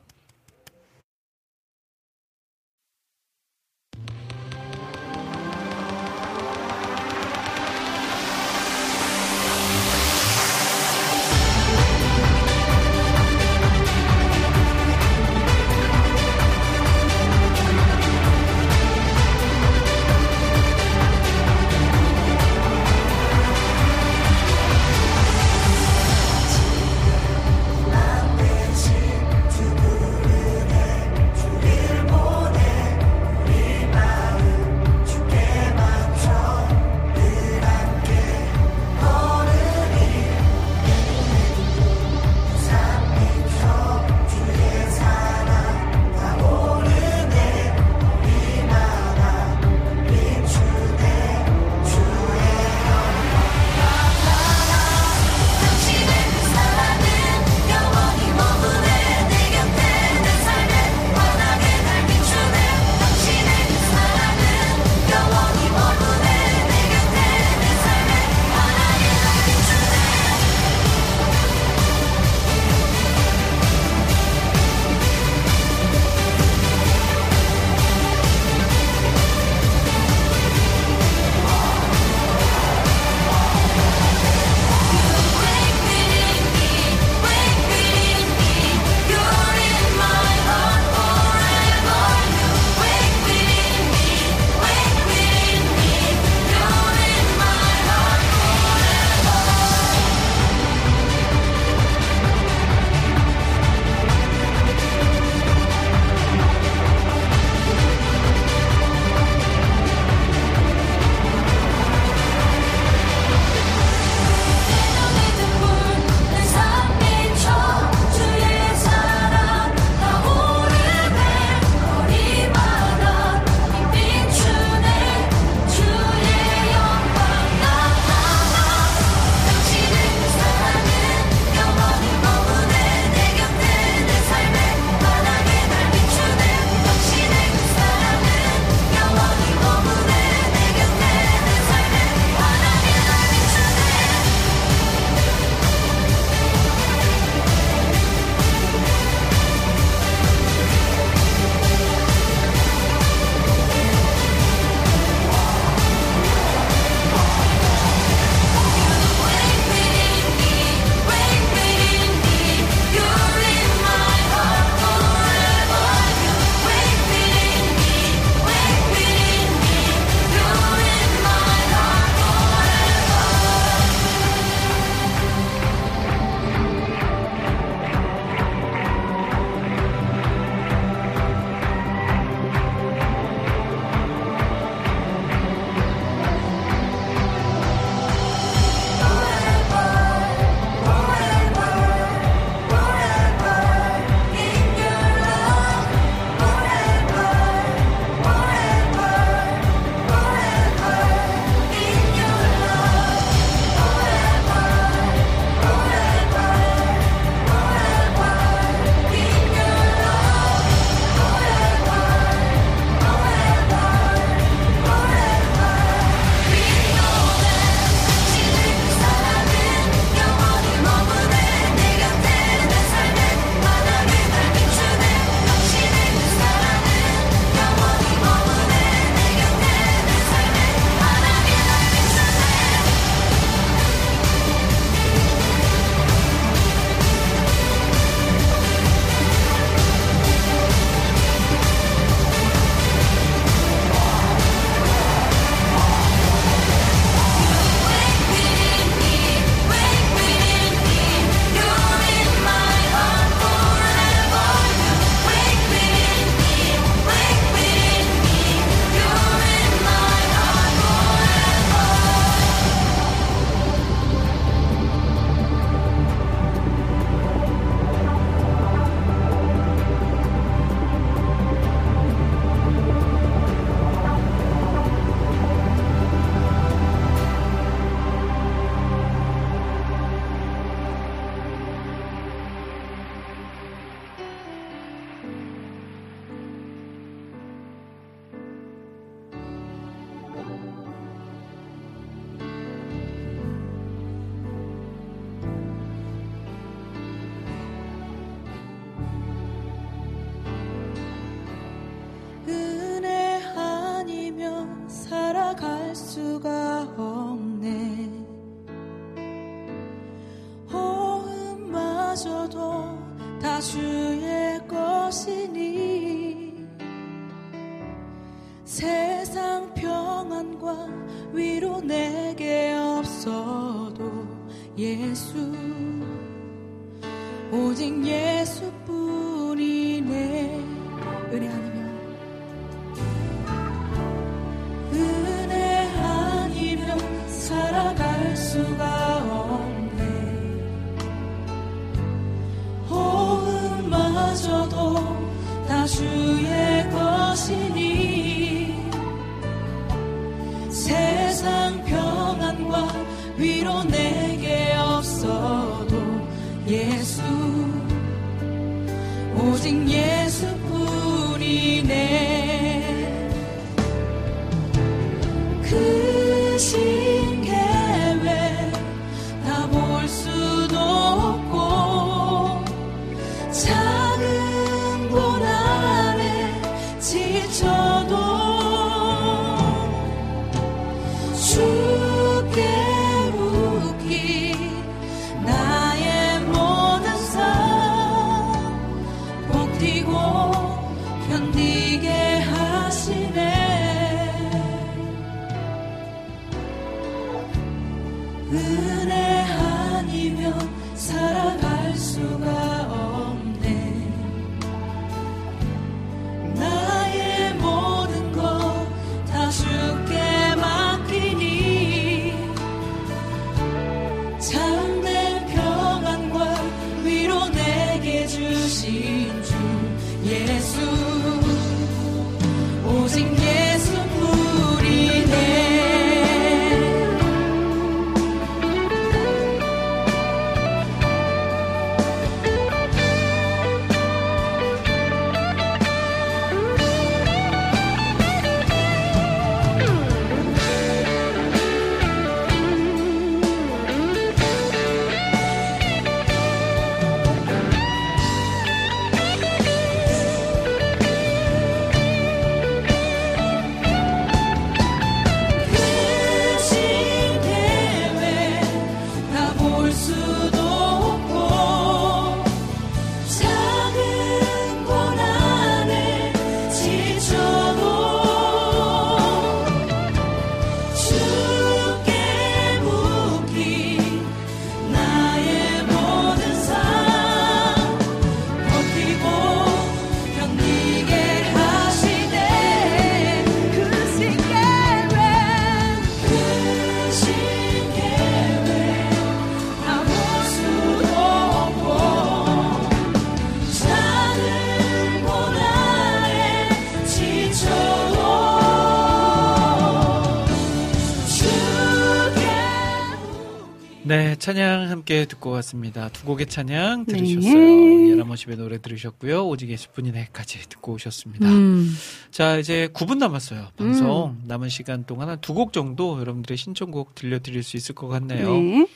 함께 505.09 505.25
듣고 505.25 505.49
왔습니다. 505.53 506.11
두 506.11 506.27
곡의 506.27 506.47
찬양 506.49 507.07
네. 507.07 507.17
들으셨어요. 507.17 508.11
예라모십의 508.11 508.59
노래 508.59 508.79
들으셨고요. 508.79 509.47
오직 509.49 509.71
예수뿐이네까지 509.71 510.69
듣고 510.69 510.93
오셨습니다. 510.93 511.49
음. 511.49 511.91
자, 512.31 512.59
이제 512.59 512.91
9분 512.93 513.17
남았어요. 513.17 513.69
방송 513.79 514.37
남은 514.47 514.69
시간 514.69 515.05
동안 515.05 515.31
한 515.31 515.39
두 515.41 515.55
곡 515.55 515.73
정도 515.73 516.21
여러분들의 516.21 516.59
신청곡 516.59 517.15
들려드릴 517.15 517.63
수 517.63 517.79
있을 517.79 517.95
것 517.95 518.09
같네요. 518.09 518.53
네. 518.53 518.87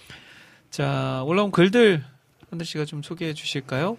자, 0.68 1.22
올라온 1.24 1.51
글들 1.51 2.05
한들 2.51 2.66
씨가 2.66 2.84
좀 2.84 3.02
소개해 3.02 3.32
주실까요? 3.32 3.97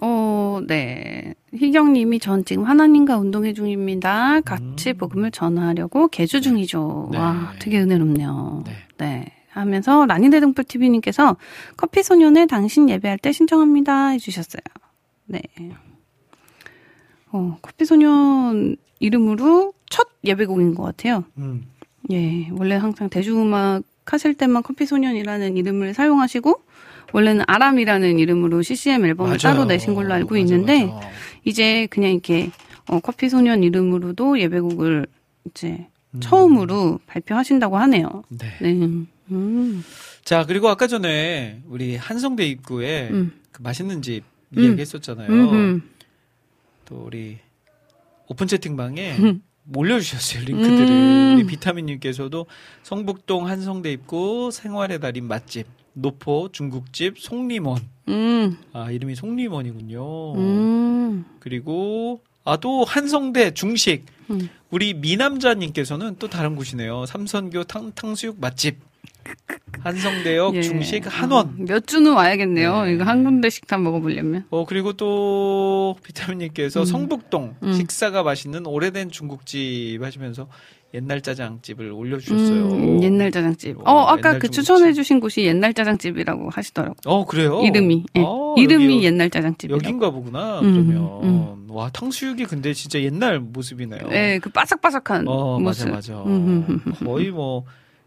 어, 0.00 0.60
네. 0.66 1.34
희경님이 1.54 2.20
전 2.20 2.42
지금 2.46 2.64
하나님과 2.64 3.18
운동회 3.18 3.52
중입니다. 3.52 4.40
같이 4.40 4.94
복음을 4.94 5.30
전하려고 5.30 6.08
개주 6.08 6.40
중이죠. 6.40 7.08
음. 7.08 7.10
네. 7.10 7.18
와, 7.18 7.52
되게 7.58 7.80
은혜롭네요. 7.80 8.64
네. 8.96 9.34
네. 9.58 9.60
하면서 9.60 10.06
라니대등불 10.06 10.64
TV님께서 10.64 11.36
커피 11.76 12.02
소년의 12.02 12.46
당신 12.46 12.88
예배할 12.88 13.18
때 13.18 13.32
신청합니다 13.32 14.08
해주셨어요. 14.08 14.62
네. 15.26 15.42
어, 17.30 17.58
커피 17.60 17.84
소년 17.84 18.76
이름으로 19.00 19.72
첫 19.90 20.08
예배곡인 20.24 20.74
것 20.74 20.82
같아요. 20.82 21.24
음. 21.38 21.66
예, 22.10 22.48
원래 22.52 22.76
항상 22.76 23.08
대중음악 23.08 23.82
하실 24.06 24.34
때만 24.34 24.62
커피 24.62 24.86
소년이라는 24.86 25.56
이름을 25.56 25.92
사용하시고 25.92 26.62
원래는 27.12 27.44
아람이라는 27.46 28.18
이름으로 28.18 28.62
CCM 28.62 29.04
앨범을 29.04 29.30
맞아요. 29.30 29.38
따로 29.38 29.64
내신 29.64 29.94
걸로 29.94 30.14
알고 30.14 30.30
맞아, 30.34 30.38
있는데 30.40 30.86
맞아. 30.86 31.08
이제 31.44 31.86
그냥 31.90 32.12
이렇게 32.12 32.50
어, 32.88 33.00
커피 33.00 33.28
소년 33.28 33.62
이름으로도 33.62 34.40
예배곡을 34.40 35.06
이제 35.46 35.86
음. 36.14 36.20
처음으로 36.20 37.00
발표하신다고 37.06 37.76
하네요. 37.76 38.24
네. 38.28 38.46
네. 38.60 38.88
음. 39.30 39.84
자, 40.24 40.44
그리고 40.44 40.68
아까 40.68 40.86
전에 40.86 41.62
우리 41.66 41.96
한성대 41.96 42.46
입구에 42.46 43.08
음. 43.10 43.40
그 43.52 43.62
맛있는 43.62 44.02
집 44.02 44.24
음. 44.56 44.62
이야기했었잖아요. 44.62 45.28
음, 45.28 45.52
음. 45.52 45.90
또 46.84 47.04
우리 47.06 47.38
오픈 48.28 48.46
채팅방에 48.46 49.16
올려주셨어요 49.74 50.44
링크들을 50.44 50.88
음. 50.88 51.34
우리 51.36 51.46
비타민님께서도 51.46 52.46
성북동 52.82 53.46
한성대 53.46 53.92
입구 53.92 54.50
생활의 54.50 55.00
달인 55.00 55.28
맛집 55.28 55.66
노포 55.92 56.50
중국집 56.52 57.18
송림원 57.18 57.82
음. 58.08 58.56
아 58.72 58.90
이름이 58.90 59.14
송림원이군요. 59.14 60.34
음. 60.36 61.24
그리고 61.40 62.22
아 62.44 62.56
또 62.56 62.84
한성대 62.84 63.52
중식 63.52 64.06
음. 64.30 64.48
우리 64.70 64.94
미남자님께서는 64.94 66.16
또 66.18 66.28
다른 66.28 66.56
곳이네요. 66.56 67.04
삼선교 67.04 67.64
탕, 67.64 67.92
탕수육 67.92 68.40
맛집 68.40 68.78
한성대역, 69.80 70.54
예. 70.56 70.62
중식, 70.62 71.04
한원. 71.06 71.46
아, 71.46 71.50
몇 71.58 71.86
주는 71.86 72.12
와야겠네요. 72.12 72.84
네. 72.84 72.92
이거 72.94 73.04
한 73.04 73.24
군데씩 73.24 73.66
다 73.66 73.78
먹어보려면. 73.78 74.44
어 74.50 74.64
그리고 74.64 74.92
또 74.92 75.96
비타민님께서 76.02 76.80
음. 76.80 76.84
성북동 76.84 77.56
음. 77.62 77.72
식사가 77.72 78.22
맛있는 78.22 78.66
오래된 78.66 79.10
중국집 79.10 80.02
하시면서 80.02 80.48
옛날 80.94 81.20
짜장집을 81.20 81.92
올려주셨어요. 81.92 82.72
음, 82.72 83.02
옛날 83.02 83.30
짜장집. 83.30 83.78
어, 83.78 83.82
어, 83.92 84.00
아까 84.06 84.32
그 84.38 84.48
중국집. 84.48 84.52
추천해주신 84.52 85.20
곳이 85.20 85.44
옛날 85.44 85.74
짜장집이라고 85.74 86.48
하시더라고요. 86.50 86.96
어 87.04 87.24
그래요? 87.26 87.60
이름이. 87.62 88.04
예. 88.16 88.22
어, 88.24 88.54
이름이 88.56 88.84
여기 88.96 89.04
옛날 89.04 89.28
짜장집이라고. 89.30 89.84
여긴가 89.84 90.10
보구나. 90.10 90.60
음, 90.60 90.72
그러면 90.72 91.22
음. 91.24 91.66
와 91.70 91.90
탕수육이 91.90 92.46
근데 92.46 92.72
진짜 92.72 93.00
옛날 93.00 93.38
모습이네요. 93.38 94.08
네, 94.08 94.38
그 94.38 94.48
바삭바삭한 94.50 95.28
어 95.28 95.58
모습. 95.60 95.90
맞아 95.90 96.12
맞아. 96.14 96.22
음, 96.24 96.64
음, 96.68 96.82
음. 96.86 96.92
거의 97.06 97.30
뭐 97.30 97.64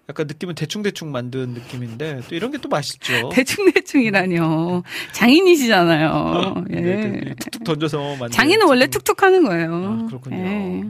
약간 0.10 0.28
느낌은 0.28 0.56
대충 0.56 0.82
대충 0.84 1.12
만든 1.12 1.50
느낌인데 1.54 2.22
또 2.28 2.36
이런 2.36 2.52
게 2.52 2.58
또 2.58 2.68
맛있죠. 2.70 3.30
대충대충이라뇨. 3.34 4.84
장인이시잖아요. 5.14 6.66
예. 6.72 6.76
네, 6.76 7.20
그 7.30 7.36
툭툭 7.36 7.64
던져서 7.64 8.16
만든. 8.18 8.30
장인은 8.32 8.68
원래 8.68 8.88
툭툭 8.88 9.22
하는 9.24 9.44
거예요. 9.44 10.02
아, 10.04 10.06
그렇군요. 10.08 10.38
예. 10.38 10.84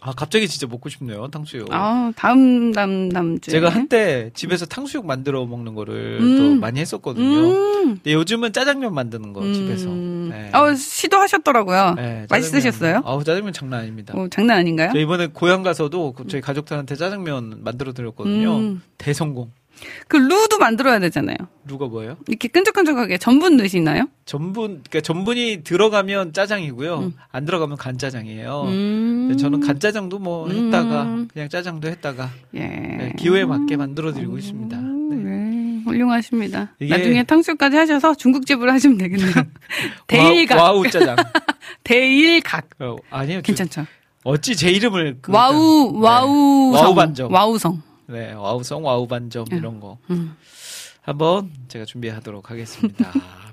아 0.00 0.12
갑자기 0.12 0.48
진짜 0.48 0.66
먹고 0.66 0.88
싶네요 0.88 1.28
탕수육. 1.28 1.68
아, 1.70 2.12
다음, 2.16 2.72
다음, 2.72 3.10
다음 3.10 3.38
주에. 3.38 3.52
제가 3.52 3.68
한때 3.68 4.30
집에서 4.34 4.64
탕수육 4.66 5.06
만들어 5.06 5.44
먹는 5.44 5.74
거를 5.74 6.18
음. 6.20 6.38
또 6.38 6.60
많이 6.60 6.80
했었거든요. 6.80 7.24
음. 7.24 7.84
근데 7.96 8.14
요즘은 8.14 8.52
짜장면 8.52 8.94
만드는 8.94 9.32
거 9.32 9.42
집에서. 9.52 9.88
음. 9.88 10.30
네. 10.30 10.50
어, 10.56 10.74
시도하셨더라고요. 10.74 11.94
네, 11.96 12.26
맛있으셨어요? 12.30 13.02
아우 13.04 13.22
짜장면 13.24 13.52
장난 13.52 13.80
아닙니다. 13.80 14.14
어, 14.16 14.26
장난 14.30 14.58
아닌가요? 14.58 14.90
저 14.92 14.98
이번에 14.98 15.26
고향 15.28 15.62
가서도 15.62 16.12
그 16.14 16.26
저희 16.28 16.40
가족들한테 16.40 16.96
짜장면 16.96 17.62
만들어 17.62 17.92
드렸거든요. 17.92 18.56
음. 18.56 18.82
대성공. 18.96 19.50
그 20.08 20.16
루도 20.16 20.58
만들어야 20.58 20.98
되잖아요. 21.00 21.36
누가 21.66 21.86
뭐예요? 21.86 22.16
이렇게 22.28 22.48
끈적끈적하게 22.48 23.18
전분 23.18 23.56
넣으시나요? 23.56 24.08
전분, 24.24 24.82
그러니까 24.88 25.00
전분이 25.00 25.62
들어가면 25.64 26.32
짜장이고요. 26.32 26.98
음. 26.98 27.14
안 27.30 27.44
들어가면 27.44 27.76
간짜장이에요. 27.76 28.62
음. 28.66 29.36
저는 29.38 29.60
간짜장도 29.60 30.18
뭐 30.18 30.46
음. 30.46 30.66
했다가 30.66 31.04
그냥 31.32 31.48
짜장도 31.48 31.88
했다가 31.88 32.30
예. 32.54 32.60
네, 32.60 33.12
기호에 33.18 33.44
맞게 33.44 33.76
만들어 33.76 34.12
드리고 34.12 34.38
있습니다. 34.38 34.76
네. 34.76 35.16
네, 35.16 35.82
훌륭하십니다. 35.84 36.74
나중에 36.80 37.22
탕수육까지 37.24 37.76
하셔서 37.76 38.14
중국집으로 38.14 38.70
하시면 38.72 38.98
되겠네요. 38.98 39.32
대일각, 40.06 40.58
와, 40.58 40.72
우 40.72 40.88
짜장. 40.88 41.16
대일각. 41.84 42.68
어, 42.80 42.96
아니요. 43.10 43.38
저- 43.38 43.42
괜찮죠? 43.42 43.86
어찌 44.22 44.54
제 44.54 44.70
이름을 44.70 45.18
그- 45.22 45.32
와우, 45.32 45.92
네. 45.92 45.98
와우, 46.00 46.72
와우 46.72 46.94
반점. 46.94 47.32
와우성. 47.32 47.82
네, 48.10 48.32
와우성, 48.32 48.84
와우 48.84 49.06
반점 49.06 49.46
이런 49.52 49.78
거 49.80 49.98
음. 50.10 50.36
한번 51.02 51.50
제가 51.68 51.84
준비하도록 51.84 52.50
하겠습니다. 52.50 53.12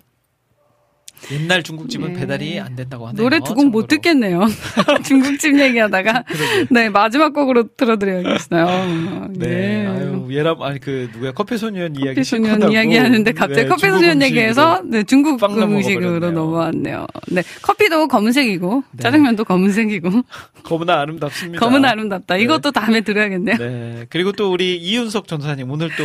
옛날 1.32 1.64
중국집은 1.64 2.14
네. 2.14 2.20
배달이 2.20 2.60
안 2.60 2.76
된다고 2.76 3.08
하네요. 3.08 3.22
노래 3.22 3.40
두 3.40 3.54
곡 3.56 3.70
못. 3.70 3.88
듣겠네요. 3.88 4.46
중국집 5.06 5.60
얘기하다가. 5.60 6.24
네, 6.70 6.90
마지막 6.90 7.34
곡으로 7.34 7.68
틀어드려야겠어요. 7.76 9.28
네, 9.32 9.84
예. 9.84 9.88
아유 9.88 10.28
예람 10.30 10.62
아니 10.62 10.80
그 10.80 11.10
누구야 11.14 11.32
커피 11.32 11.58
소년 11.58 11.96
이야기 11.96 12.16
커피 12.16 12.24
소년. 12.24 12.72
이야기 12.72 12.98
하는데 12.98 13.32
갑자기 13.32 13.62
네, 13.64 13.68
커피 13.68 13.90
소년. 13.90 14.22
얘기해서 14.22 14.82
네, 14.86 15.04
중국 15.04 15.42
음식으로. 15.42 16.20
넘어왔네요. 16.32 17.08
네, 17.32 17.44
커피도 17.62 18.08
검은색이고 18.08 18.84
네. 18.92 19.04
짜장면도 19.04 19.44
검은색이고 19.46 20.10
검은 20.64 20.90
아름답습니다. 20.90 21.60
검은 21.66 21.86
아름답다. 21.86 22.36
네. 22.36 22.42
이것도 22.44 22.72
다음에 22.72 23.02
들어야겠네요. 23.02 23.56
네. 23.58 24.06
그리고 24.10 24.32
또 24.34 24.52
우리 24.52 24.76
이윤석 24.78 25.28
전사님 25.28 25.72
오늘 25.72 25.90
또, 25.98 26.04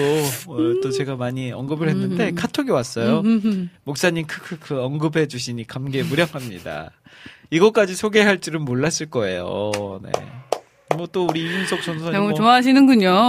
어, 0.53 0.57
또 0.83 0.91
제가 0.91 1.17
많이 1.17 1.51
언급을 1.51 1.89
했는데 1.89 2.29
음. 2.31 2.35
카톡이 2.37 2.71
왔어요. 2.71 3.21
음, 3.21 3.27
음, 3.27 3.41
음. 3.45 3.71
목사님 3.85 4.27
크크크 4.27 4.81
언급 4.81 5.02
해 5.21 5.27
주시니 5.29 5.67
감개에 5.67 6.03
무량합니다. 6.05 6.91
이것까지 7.51 7.95
소개할 7.95 8.41
줄은 8.41 8.63
몰랐을 8.65 9.11
거예요. 9.11 9.73
네. 10.03 10.11
뭐 10.97 11.07
또 11.07 11.27
우리 11.27 11.41
이윤석 11.43 11.83
전도사님 11.83 12.13
너무 12.13 12.29
뭐 12.29 12.35
좋아하시는 12.35 12.87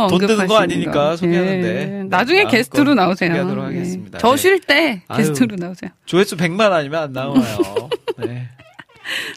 돈 0.09 0.19
드는 0.19 0.47
거 0.47 0.57
아니니까 0.57 0.91
거. 0.91 1.15
소개하는데. 1.17 1.67
예. 1.67 1.85
네, 1.85 2.03
나중에 2.03 2.45
게스트로 2.45 2.93
나오세요. 2.93 3.29
소개하도록 3.29 3.63
예. 3.63 3.67
하겠습니다. 3.67 4.17
저 4.19 4.31
네. 4.31 4.37
쉴때 4.37 5.01
아유. 5.07 5.17
게스트로 5.17 5.55
나오세요. 5.57 5.91
조회수 6.05 6.37
100만 6.37 6.71
아니면 6.71 7.03
안 7.03 7.13
나와요. 7.13 7.89
네. 8.17 8.49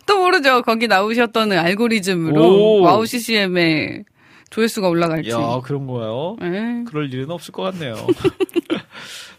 또 0.07 0.19
모르죠. 0.19 0.63
거기 0.63 0.87
나오셨던 0.89 1.53
알고리즘으로 1.53 2.43
오. 2.43 2.83
와우 2.83 3.07
CCM의 3.07 4.05
조회수가 4.51 4.89
올라갈지. 4.89 5.31
야, 5.31 5.61
그런 5.65 5.87
거예요? 5.87 6.37
예. 6.43 6.85
그럴 6.87 7.13
일은 7.13 7.31
없을 7.31 7.53
것 7.53 7.63
같네요. 7.63 7.95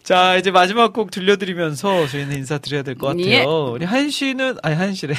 자, 0.07 0.37
이제 0.37 0.51
마지막 0.51 0.93
곡 0.93 1.11
들려드리면서 1.11 2.07
저희는 2.07 2.37
인사드려야 2.37 2.81
될 2.83 2.95
것 2.95 3.07
같아요. 3.07 3.25
예. 3.25 3.43
우리 3.43 3.83
한 3.83 4.09
씨는, 4.09 4.55
아니, 4.63 4.73
한 4.73 4.93
씨래. 4.93 5.13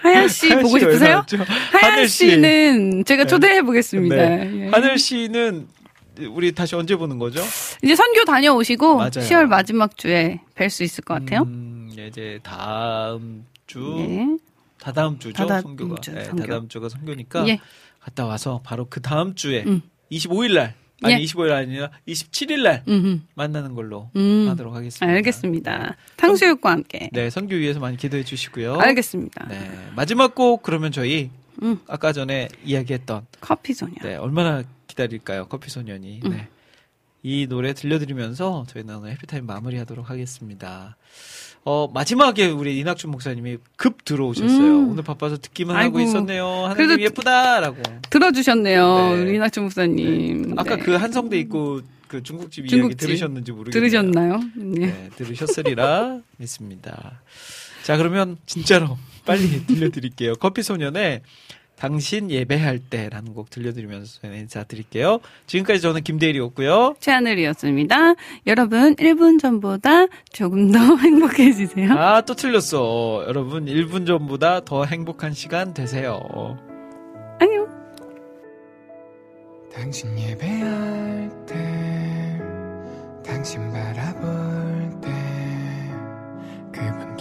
하얀 0.00 0.28
씨 0.28 0.48
보고 0.56 0.78
싶으세요? 0.78 1.26
하늘 1.72 2.08
씨. 2.08 2.30
씨는 2.30 3.04
제가 3.04 3.24
네. 3.24 3.28
초대해 3.28 3.60
보겠습니다. 3.60 4.16
네. 4.16 4.50
예. 4.62 4.68
하늘 4.70 4.96
씨는 4.98 5.68
우리 6.30 6.52
다시 6.52 6.74
언제 6.74 6.96
보는 6.96 7.18
거죠? 7.18 7.42
이제 7.82 7.94
선교 7.94 8.24
다녀오시고 8.24 8.96
맞아요. 8.96 9.10
10월 9.10 9.44
마지막 9.46 9.98
주에 9.98 10.40
뵐 10.54 10.70
수 10.70 10.84
있을 10.84 11.04
것 11.04 11.12
같아요. 11.14 11.42
음, 11.42 11.90
이제 11.92 12.40
다음 12.42 13.44
주, 13.66 13.94
예. 13.98 14.26
다다음 14.80 15.18
주죠, 15.18 15.34
다다음 15.36 15.60
선교가. 15.62 16.00
주 16.00 16.12
네, 16.12 16.24
선교. 16.24 16.40
다다음 16.46 16.68
주가 16.68 16.88
선교니까 16.88 17.46
예. 17.48 17.60
갔다 18.00 18.24
와서 18.24 18.62
바로 18.64 18.86
그 18.88 19.02
다음 19.02 19.34
주에 19.34 19.64
음. 19.66 19.82
25일 20.10 20.54
날, 20.54 20.74
아니 21.02 21.14
예. 21.14 21.18
25일 21.24 21.52
아니라 21.52 21.90
27일 22.06 22.62
날 22.62 22.82
음흠. 22.86 23.20
만나는 23.34 23.74
걸로 23.74 24.10
음. 24.16 24.46
하도록 24.50 24.74
하겠습니다. 24.74 25.06
알겠습니다. 25.06 25.96
탕수육과 26.16 26.70
함께. 26.70 27.08
네, 27.12 27.30
선교 27.30 27.56
위해서 27.56 27.80
많이 27.80 27.96
기도해 27.96 28.24
주시고요. 28.24 28.78
알겠습니다. 28.78 29.46
네, 29.48 29.70
마지막 29.96 30.34
곡 30.34 30.62
그러면 30.62 30.92
저희 30.92 31.30
음. 31.62 31.80
아까 31.86 32.12
전에 32.12 32.48
이야기했던 32.64 33.26
커피 33.40 33.72
소녀. 33.72 33.94
네, 34.02 34.16
얼마나 34.16 34.62
기다릴까요? 34.86 35.46
커피 35.46 35.70
소년이. 35.70 36.20
음. 36.24 36.30
네. 36.30 36.48
이 37.22 37.46
노래 37.46 37.74
들려드리면서 37.74 38.64
저희는 38.68 38.96
오늘 38.96 39.10
해피타임 39.12 39.44
마무리하도록 39.46 40.08
하겠습니다. 40.08 40.96
어, 41.64 41.88
마지막에 41.92 42.46
우리 42.46 42.78
이낙준 42.78 43.10
목사님이 43.10 43.58
급 43.76 44.04
들어오셨어요. 44.04 44.78
음. 44.78 44.90
오늘 44.92 45.02
바빠서 45.04 45.36
듣기만 45.38 45.76
아이고. 45.76 45.98
하고 45.98 46.08
있었네요. 46.08 46.46
하나님 46.46 46.76
그래도 46.76 47.00
예쁘다라고. 47.02 47.82
들어주셨네요. 48.08 48.96
네. 49.16 49.22
우리 49.22 49.34
이낙준 49.36 49.64
목사님. 49.64 50.54
아까 50.58 50.76
네. 50.76 50.82
그 50.82 50.92
한성대 50.94 51.38
있고 51.40 51.82
그 52.08 52.22
중국집, 52.22 52.64
이야기 52.64 52.70
중국집. 52.70 52.98
들으셨는지 52.98 53.52
모르겠네요. 53.52 53.72
들으셨나요? 53.90 54.40
네. 54.56 54.86
네, 54.86 55.10
들으셨으리라 55.16 56.18
믿습니다. 56.38 57.20
자, 57.84 57.96
그러면 57.96 58.38
진짜로 58.46 58.96
빨리 59.26 59.64
들려드릴게요. 59.66 60.34
커피 60.40 60.62
소년의 60.62 61.20
당신 61.84 62.30
예배할 62.30 62.78
때라는 62.78 63.32
곡 63.32 63.48
들려드리면서 63.48 64.20
저희는 64.20 64.40
인사 64.40 64.64
드릴게요. 64.64 65.18
지금까지 65.46 65.80
저는 65.80 66.02
김대일이었고요. 66.02 66.96
최하늘이었습니다. 67.00 68.14
여러분, 68.46 68.94
1분 68.96 69.40
전보다 69.40 70.04
조금 70.30 70.70
더 70.70 70.78
행복해지세요. 71.00 71.92
아, 71.92 72.20
또 72.20 72.34
틀렸어. 72.34 73.24
여러분, 73.26 73.64
1분 73.64 74.06
전보다 74.06 74.60
더 74.66 74.84
행복한 74.84 75.32
시간 75.32 75.72
되세요. 75.72 76.20
안녕. 77.40 77.66
당신 79.72 80.18
예배할 80.18 81.30
때 81.46 82.38
당신 83.24 83.72
바라볼 83.72 85.00
때 85.00 85.08
그분 86.72 87.16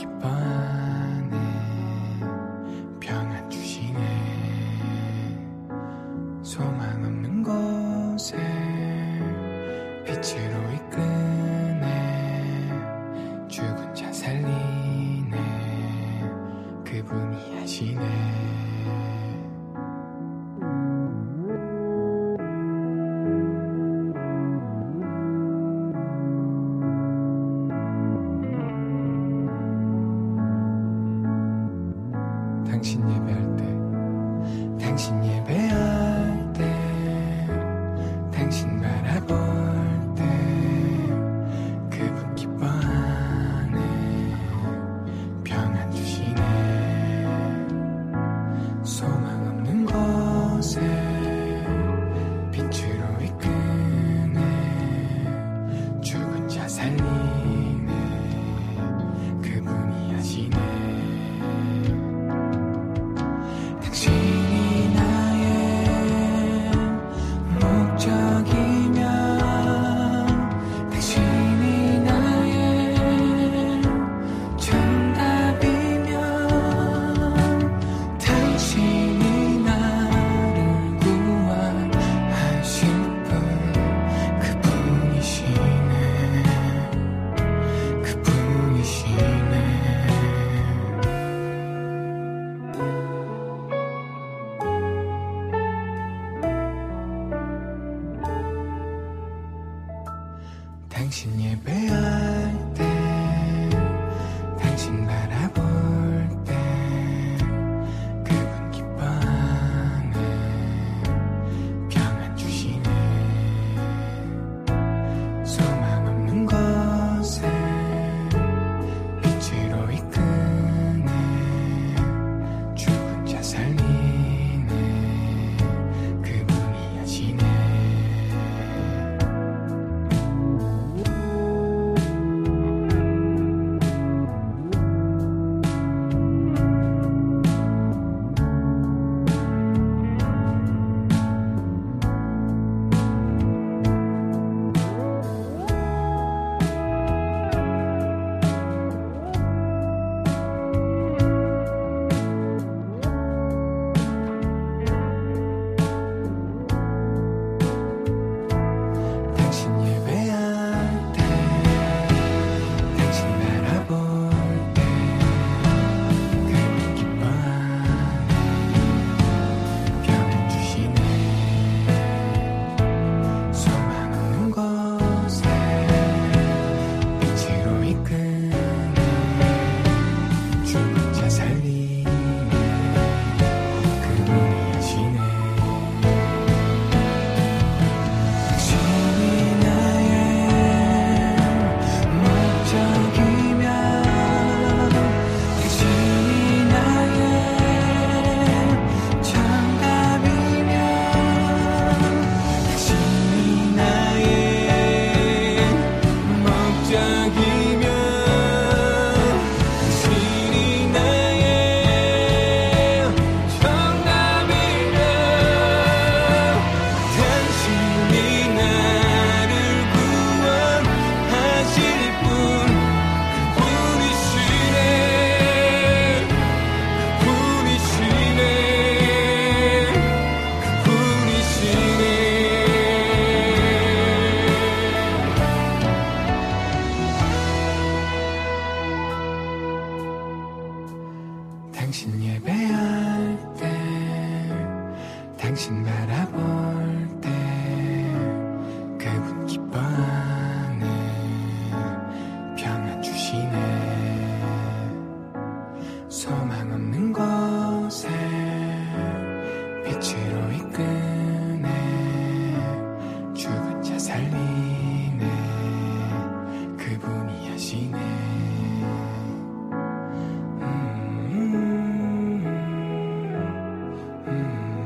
소망 6.49 7.05
없는 7.05 7.43
곳에 7.43 8.35
빛으로 10.03 10.58